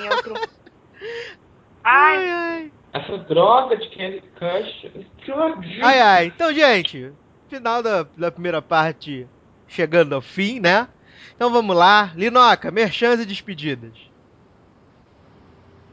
em 0.00 0.08
outro. 0.10 0.34
Ai, 1.86 2.16
Ai, 2.16 2.30
ai. 2.30 2.72
Essa 2.94 3.18
droga 3.18 3.76
de 3.76 3.88
Candy 3.90 4.22
Crush. 4.36 4.86
Ai, 5.82 6.00
ai. 6.00 6.26
Então, 6.26 6.50
gente, 6.54 7.12
final 7.48 7.82
da, 7.82 8.06
da 8.16 8.30
primeira 8.32 8.62
parte 8.62 9.26
chegando 9.68 10.14
ao 10.14 10.22
fim, 10.22 10.60
né? 10.60 10.88
Então 11.34 11.50
vamos 11.50 11.76
lá. 11.76 12.10
Linoca, 12.14 12.70
merchans 12.70 13.20
e 13.20 13.26
despedidas. 13.26 13.92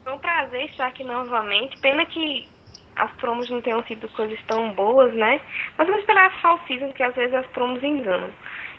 Foi 0.04 0.14
um 0.14 0.20
prazer 0.20 0.66
estar 0.66 0.88
aqui 0.88 1.04
novamente. 1.04 1.78
Pena 1.80 2.06
que 2.06 2.48
as 2.96 3.12
promos 3.14 3.50
não 3.50 3.62
tenham 3.62 3.84
sido 3.84 4.08
coisas 4.10 4.40
tão 4.48 4.74
boas, 4.74 5.14
né? 5.14 5.42
Mas 5.78 5.88
vamos 5.88 6.02
esperar 6.02 6.28
a 6.28 6.42
fall 6.42 6.60
season, 6.68 6.92
que 6.94 7.04
às 7.04 7.16
vezes 7.16 7.34
as 7.34 7.46
promos 7.48 7.84
enganam. 7.84 8.30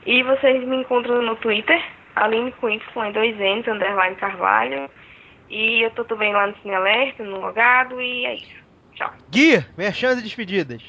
E 0.05 0.23
vocês 0.23 0.67
me 0.67 0.77
encontram 0.77 1.23
no 1.23 1.37
Twitter, 1.37 1.83
Aline 2.17 2.53
com 2.53 2.69
Y 2.69 3.07
em 3.07 3.13
dois 3.13 3.37
N's, 3.37 3.69
underline 3.69 4.17
Carvalho. 4.17 4.91
E 5.49 5.83
eu 5.83 5.91
tô 5.91 6.05
também 6.05 6.33
lá 6.33 6.47
no 6.47 6.57
Cine 6.59 6.75
Alerta, 6.75 7.23
no 7.25 7.41
Logado, 7.41 8.01
e 8.01 8.25
é 8.27 8.35
isso. 8.37 8.63
Tchau. 8.95 9.13
Gui, 9.31 9.65
merchans 9.77 10.19
e 10.19 10.23
despedidas. 10.23 10.83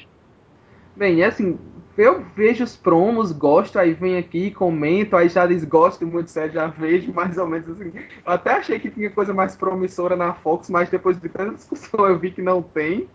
Bem, 0.96 1.20
é 1.20 1.26
assim, 1.26 1.58
eu 1.96 2.24
vejo 2.34 2.64
os 2.64 2.76
promos, 2.76 3.32
gosto, 3.32 3.78
aí 3.78 3.92
venho 3.92 4.18
aqui, 4.18 4.50
comento, 4.50 5.16
aí 5.16 5.28
já 5.28 5.46
desgosto 5.46 6.06
muito 6.06 6.30
sério, 6.30 6.52
já 6.52 6.66
vejo 6.66 7.12
mais 7.12 7.38
ou 7.38 7.46
menos 7.46 7.68
assim. 7.70 7.92
Eu 8.26 8.32
até 8.32 8.54
achei 8.54 8.78
que 8.78 8.90
tinha 8.90 9.10
coisa 9.10 9.32
mais 9.32 9.56
promissora 9.56 10.16
na 10.16 10.34
Fox, 10.34 10.68
mas 10.68 10.88
depois 10.88 11.20
de 11.20 11.28
tanta 11.28 11.54
discussão 11.54 12.06
eu 12.06 12.18
vi 12.18 12.30
que 12.30 12.42
não 12.42 12.62
tem. 12.62 13.08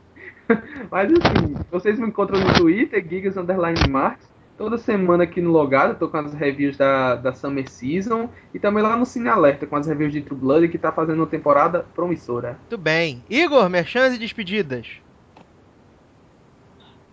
Mas 0.90 1.12
assim, 1.12 1.56
vocês 1.70 2.00
me 2.00 2.08
encontram 2.08 2.40
no 2.40 2.54
Twitter, 2.54 3.06
Gigas 3.08 3.38
Underline 3.38 3.88
Marks. 3.88 4.28
Toda 4.58 4.78
semana 4.78 5.24
aqui 5.24 5.40
no 5.40 5.52
Logado, 5.52 5.98
tô 5.98 6.10
com 6.10 6.18
as 6.18 6.34
reviews 6.34 6.76
da, 6.76 7.16
da 7.16 7.34
Summer 7.34 7.70
Season. 7.70 8.30
E 8.54 8.60
também 8.60 8.84
lá 8.84 8.98
no 8.98 9.06
Cine 9.06 9.30
Alerta, 9.30 9.66
com 9.66 9.76
as 9.78 9.88
reviews 9.88 10.12
de 10.12 10.22
True 10.22 10.38
Blood, 10.38 10.68
que 10.68 10.78
tá 10.78 10.92
fazendo 10.92 11.20
uma 11.20 11.28
temporada 11.28 11.86
promissora. 11.96 12.58
Muito 12.62 12.78
bem. 12.78 13.24
Igor, 13.30 13.70
merchans 13.70 14.16
e 14.16 14.18
despedidas. 14.18 15.00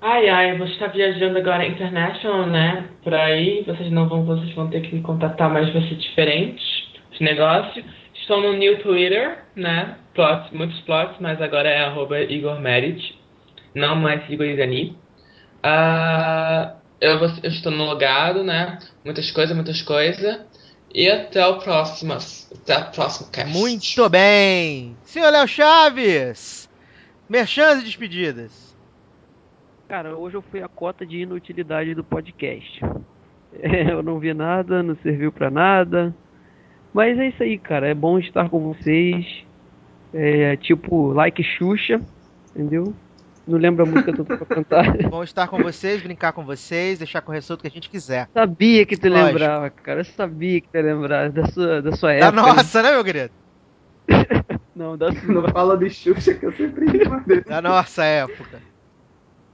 Ai, 0.01 0.29
ai, 0.29 0.59
vou 0.59 0.67
estar 0.67 0.89
viajando 0.89 1.39
agora 1.39 1.67
international, 1.67 2.47
né? 2.47 2.89
Por 3.03 3.15
aí, 3.15 3.63
vocês 3.67 3.91
não 3.91 4.09
vão, 4.09 4.25
vocês 4.25 4.53
vão 4.55 4.69
ter 4.69 4.83
que 4.83 4.95
me 4.95 5.03
contatar, 5.03 5.51
mas 5.51 5.73
vai 5.73 5.83
ser 5.89 5.97
diferente 5.97 6.63
os 7.13 7.21
negócios. 7.21 7.85
Estou 8.15 8.41
no 8.41 8.53
new 8.53 8.79
Twitter, 8.83 9.39
né? 9.55 9.97
Plots, 10.15 10.51
muitos 10.53 10.81
plots, 10.81 11.17
mas 11.21 11.41
agora 11.41 11.69
é 11.69 11.85
arroba 11.85 12.21
Igor 12.21 12.61
Merit, 12.61 13.19
não 13.75 13.97
mais 13.97 14.29
Igor 14.29 14.47
Igani. 14.47 14.97
Ah, 15.63 16.75
eu, 17.01 17.19
eu 17.19 17.51
estou 17.51 17.73
no 17.73 17.85
logado, 17.85 18.45
né? 18.45 18.79
Muitas 19.05 19.31
coisas, 19.31 19.55
muitas 19.55 19.83
coisas. 19.83 20.41
E 20.95 21.11
até 21.11 21.45
o 21.47 21.59
próximo, 21.59 22.15
até 22.15 22.79
o 22.79 22.91
próximo 22.91 23.31
cast. 23.31 23.53
Muito 23.53 24.09
bem. 24.09 24.97
Senhor 25.05 25.31
Léo 25.31 25.49
Chaves, 25.49 26.69
merchans 27.29 27.81
e 27.81 27.85
despedidas. 27.85 28.66
Cara, 29.89 30.17
hoje 30.17 30.37
eu 30.37 30.43
fui 30.43 30.63
a 30.63 30.69
cota 30.69 31.07
de 31.07 31.19
inutilidade 31.19 31.95
do 31.95 32.03
podcast. 32.03 32.81
É, 33.61 33.91
eu 33.93 34.03
não 34.03 34.19
vi 34.19 34.35
nada, 34.35 34.83
não 34.83 34.97
serviu 34.97 35.31
pra 35.31 35.51
nada. 35.51 36.15
Mas 36.93 37.19
é 37.19 37.29
isso 37.29 37.43
aí, 37.43 37.59
cara. 37.59 37.89
É 37.89 37.95
bom 37.95 38.19
estar 38.19 38.49
com 38.49 38.59
vocês. 38.61 39.45
É 40.13 40.57
tipo, 40.57 41.13
like 41.13 41.43
Xuxa, 41.43 42.01
entendeu? 42.55 42.95
Não 43.47 43.59
lembro 43.59 43.85
a 43.85 43.87
música 43.87 44.13
toda 44.13 44.37
pra 44.37 44.47
cantar. 44.47 44.97
Bom 45.09 45.23
estar 45.23 45.47
com 45.47 45.59
vocês, 45.63 46.03
brincar 46.03 46.33
com 46.33 46.45
vocês, 46.45 46.99
deixar 46.99 47.21
com 47.21 47.31
o 47.31 47.35
ressolto 47.35 47.61
que 47.61 47.69
a 47.69 47.71
gente 47.71 47.89
quiser. 47.89 48.29
sabia 48.35 48.85
que 48.85 48.97
tu 48.97 49.09
Lógico. 49.09 49.27
lembrava, 49.27 49.71
cara. 49.71 50.01
Eu 50.01 50.05
sabia 50.05 50.61
que 50.61 50.69
tu 50.69 50.75
ia 50.77 50.83
lembrar 50.83 51.31
da 51.31 51.47
sua, 51.47 51.81
da 51.81 51.93
sua 51.93 52.09
Da 52.09 52.27
época. 52.27 52.43
nossa, 52.43 52.83
né, 52.83 52.91
meu 52.91 53.05
querido? 53.05 53.31
Não, 54.75 54.97
da 54.99 55.13
Não 55.13 55.15
sua. 55.43 55.49
fala 55.51 55.77
de 55.79 55.89
Xuxa 55.91 56.35
que 56.35 56.45
eu 56.45 56.53
sempre 56.57 56.87
dele. 56.87 57.43
Da 57.47 57.63
nossa 57.63 58.05
época. 58.05 58.59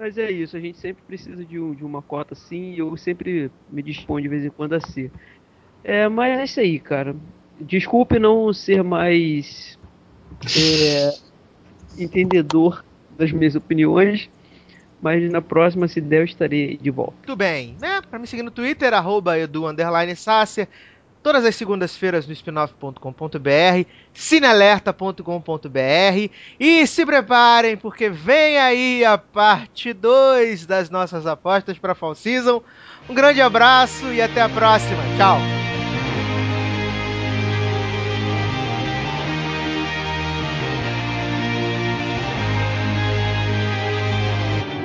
Mas 0.02 0.18
é 0.18 0.28
isso, 0.32 0.56
a 0.56 0.60
gente 0.60 0.78
sempre 0.78 1.00
precisa 1.04 1.44
de, 1.44 1.60
um- 1.60 1.72
de 1.76 1.84
uma 1.84 2.02
cota 2.02 2.34
assim 2.34 2.72
e 2.72 2.78
eu 2.80 2.96
sempre 2.96 3.52
me 3.68 3.80
disponho 3.84 4.20
de 4.20 4.28
vez 4.28 4.44
em 4.44 4.50
quando 4.50 4.72
a 4.72 4.80
ser. 4.80 5.12
É, 5.84 6.08
mas 6.08 6.40
é 6.40 6.42
isso 6.42 6.58
aí, 6.58 6.80
cara. 6.80 7.14
Desculpe 7.60 8.18
não 8.18 8.52
ser 8.52 8.82
mais 8.82 9.78
é, 10.58 11.12
entendedor 11.96 12.84
das 13.16 13.30
minhas 13.30 13.54
opiniões, 13.54 14.28
mas 15.00 15.30
na 15.30 15.40
próxima, 15.40 15.86
se 15.86 16.00
der, 16.00 16.22
eu 16.22 16.24
estarei 16.24 16.76
de 16.76 16.90
volta. 16.90 17.14
Muito 17.18 17.36
bem, 17.36 17.76
né? 17.80 18.00
Me 18.18 18.26
seguir 18.26 18.42
no 18.42 18.50
Twitter, 18.50 18.92
arroba 18.92 19.38
edu. 19.38 19.62
Todas 21.22 21.44
as 21.44 21.54
segundas-feiras 21.54 22.26
no 22.26 22.32
spinoff.com.br, 22.32 23.86
cinealerta.com.br 24.12 26.30
e 26.58 26.86
se 26.86 27.06
preparem 27.06 27.76
porque 27.76 28.10
vem 28.10 28.58
aí 28.58 29.04
a 29.04 29.16
parte 29.16 29.92
2 29.92 30.66
das 30.66 30.90
nossas 30.90 31.26
apostas 31.26 31.78
para 31.78 31.94
Fall 31.94 32.14
Season. 32.14 32.62
Um 33.08 33.14
grande 33.14 33.40
abraço 33.40 34.12
e 34.12 34.20
até 34.20 34.42
a 34.42 34.48
próxima. 34.48 35.02
Tchau. 35.16 35.71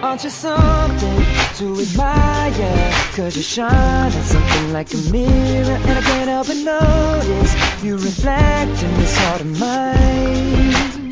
Aren't 0.07 0.23
you 0.23 0.29
something 0.29 1.25
to 1.55 1.81
admire? 1.81 2.91
Cause 3.13 3.35
you 3.35 3.43
shine 3.43 4.09
at 4.09 4.23
something 4.23 4.71
like 4.71 4.93
a 4.93 4.97
mirror 5.11 5.75
And 5.75 5.99
I 5.99 6.01
can't 6.01 6.29
help 6.29 6.47
but 6.47 6.55
notice. 6.55 7.83
You 7.83 7.97
reflect 7.97 8.83
in 8.83 8.93
this 9.01 9.17
heart 9.17 9.41
of 9.41 9.59
mine. 9.59 11.11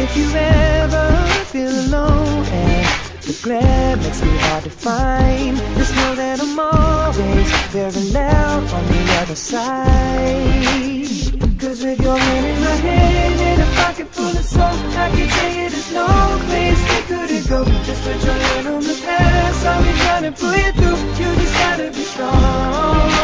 If 0.00 0.16
you 0.16 0.30
ever 0.34 1.44
feel 1.52 1.68
alone 1.68 2.46
and 2.46 2.86
the 3.20 3.38
glare 3.42 3.96
makes 3.98 4.22
me 4.22 4.34
hard 4.38 4.64
to 4.64 4.70
find 4.70 5.58
Just 5.76 5.94
know 5.94 6.14
that 6.14 6.40
I'm 6.40 6.58
always 6.58 7.52
very 7.68 8.12
loud 8.12 8.64
on 8.72 8.86
the 8.86 9.12
other 9.20 9.36
side 9.36 10.72
Cause 11.62 11.84
with 11.84 12.00
your 12.02 12.18
hand 12.18 12.46
in 12.46 12.60
my 12.60 12.70
hand 12.70 13.40
and 13.40 13.62
a 13.62 13.76
pocket 13.76 14.08
full 14.08 14.26
of 14.26 14.44
soap, 14.44 14.58
I 14.98 15.10
can 15.10 15.28
tell 15.28 15.52
you 15.54 15.70
there's 15.70 15.92
no 15.92 16.06
place 16.48 16.80
we 16.90 17.02
could 17.06 17.48
go. 17.48 17.64
Just 17.84 18.02
put 18.02 18.24
your 18.24 18.34
hand 18.34 18.66
on 18.66 18.82
the 18.82 19.00
past, 19.04 19.64
I'll 19.64 19.80
be 19.80 19.92
trying 20.00 20.24
to 20.24 20.32
pull 20.32 20.56
you 20.56 20.72
through. 20.72 21.24
You 21.24 21.34
just 21.36 21.54
gotta 21.54 21.90
be 21.92 22.02
strong. 22.02 23.21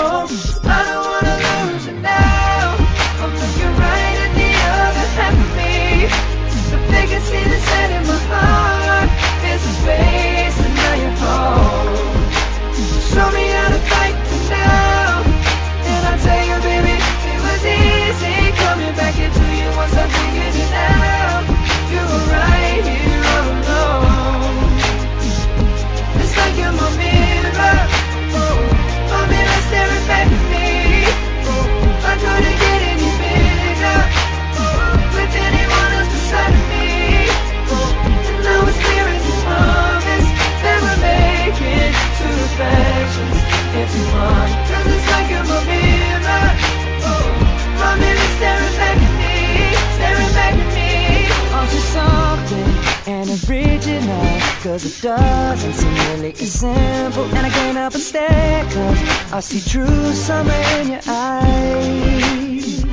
I 59.39 59.40
see 59.40 59.60
true 59.60 60.12
summer 60.15 60.51
in 60.81 60.90
your 60.90 61.01
eyes. 61.06 62.85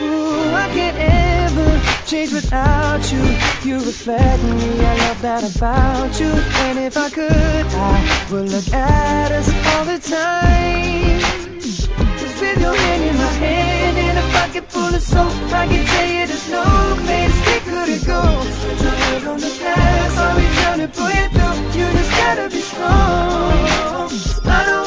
Ooh, 0.00 0.54
I 0.64 0.66
can't 0.72 0.96
ever 0.96 2.06
change 2.06 2.32
without 2.32 3.12
you. 3.12 3.20
You 3.62 3.76
reflect 3.76 4.42
me, 4.42 4.80
I 4.80 4.96
love 5.04 5.20
that 5.20 5.44
about 5.54 6.18
you. 6.18 6.32
And 6.64 6.78
if 6.78 6.96
I 6.96 7.10
could, 7.10 7.66
I 7.76 8.26
would 8.30 8.48
look 8.48 8.72
at 8.72 9.32
us 9.32 9.48
all 9.76 9.84
the 9.84 9.98
time. 9.98 11.20
Cause 11.60 12.40
with 12.40 12.58
your 12.58 12.74
hand 12.74 13.02
in 13.02 13.16
my 13.18 13.32
hand 13.44 13.98
and 13.98 14.16
a 14.16 14.22
pocket 14.32 14.72
full 14.72 14.94
of 14.94 15.02
soap, 15.02 15.30
I 15.52 15.66
can 15.66 15.84
tell 15.84 16.08
you 16.08 16.26
there's 16.26 16.48
no 16.48 16.64
place 17.04 17.36
we 17.44 17.60
couldn't 17.68 18.06
go. 18.06 18.22
Just 18.44 18.62
put 18.64 19.20
your 19.20 19.30
on 19.30 19.40
the 19.40 19.58
past, 19.60 20.16
I'll 20.16 20.36
be 20.40 20.46
trying 20.56 20.80
to 20.80 20.88
pull 20.88 21.10
you 21.10 21.28
through. 21.36 21.78
You 21.78 21.92
just 21.92 22.12
gotta 22.12 22.48
be 22.48 22.62
strong. 22.62 24.08
I 24.44 24.64
don't 24.64 24.76
you 24.78 24.81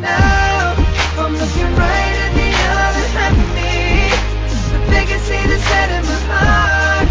now. 0.00 0.74
I'm 1.18 1.32
looking 1.32 1.70
right 1.76 2.16
at 2.24 2.32
the 2.40 2.50
other 2.84 3.06
half 3.16 3.32
of 3.32 3.54
me. 3.54 3.70
Set 5.60 5.90
in 5.90 6.04
my 6.06 6.18
heart 6.26 7.08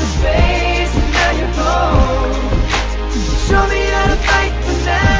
a 0.00 0.08
space, 0.16 0.94
home. 1.58 2.32
Show 3.48 3.64
me 3.68 3.80
how 3.90 4.06
to 4.06 4.16
fight 4.28 4.54
for 4.64 4.86
now. 4.86 5.17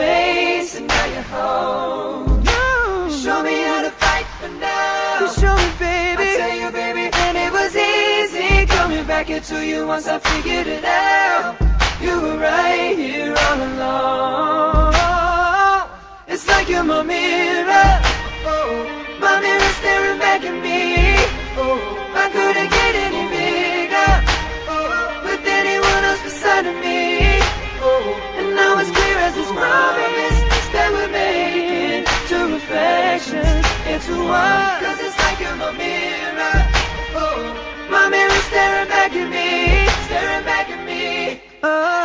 Space, 0.00 0.76
and 0.76 0.86
now 0.88 1.06
you're 1.12 1.28
home. 1.36 2.42
You 2.50 3.10
show 3.22 3.42
me 3.42 3.56
how 3.68 3.82
to 3.82 3.90
fight 4.02 4.26
for 4.40 4.48
now. 4.48 5.20
You 5.20 5.28
show 5.40 5.54
me, 5.62 5.68
baby. 5.78 6.22
I 6.22 6.36
tell 6.40 6.56
you, 6.62 6.70
baby, 6.70 7.04
and 7.24 7.34
it 7.44 7.52
was 7.52 7.72
easy 7.76 8.66
coming 8.66 9.04
back 9.04 9.28
into 9.30 9.56
you 9.64 9.86
once 9.86 10.06
I 10.08 10.18
figured 10.18 10.66
it 10.66 10.84
out. 10.84 11.56
You 12.00 12.14
were 12.22 12.38
right 12.38 12.96
here 12.96 13.34
all 13.46 13.60
along. 13.70 14.94
It's 16.26 16.46
like 16.48 16.68
you're 16.70 16.84
my 16.84 17.02
mirror. 17.02 17.90
Oh, 18.52 18.70
my 19.20 19.34
mirror 19.44 19.72
staring 19.80 20.18
back 20.18 20.42
at 20.50 20.56
me. 20.66 20.78
Oh, 21.62 21.78
I 22.24 22.26
couldn't 22.34 22.70
Promise 29.60 30.40
that 30.72 30.88
we're 30.90 31.12
making 31.12 32.08
to 32.32 32.54
reflections 32.54 33.66
into 33.84 34.24
one. 34.24 34.80
Cause 34.80 35.00
it's 35.04 35.18
like 35.20 35.36
I'm 35.44 35.60
a 35.60 35.72
mirror. 35.76 36.56
Oh, 37.12 37.86
my 37.90 38.08
mirror 38.08 38.40
staring 38.48 38.88
back 38.88 39.12
at 39.12 39.28
me, 39.28 39.84
staring 40.06 40.44
back 40.46 40.70
at 40.70 40.86
me. 40.86 41.42
Oh. 41.62 41.99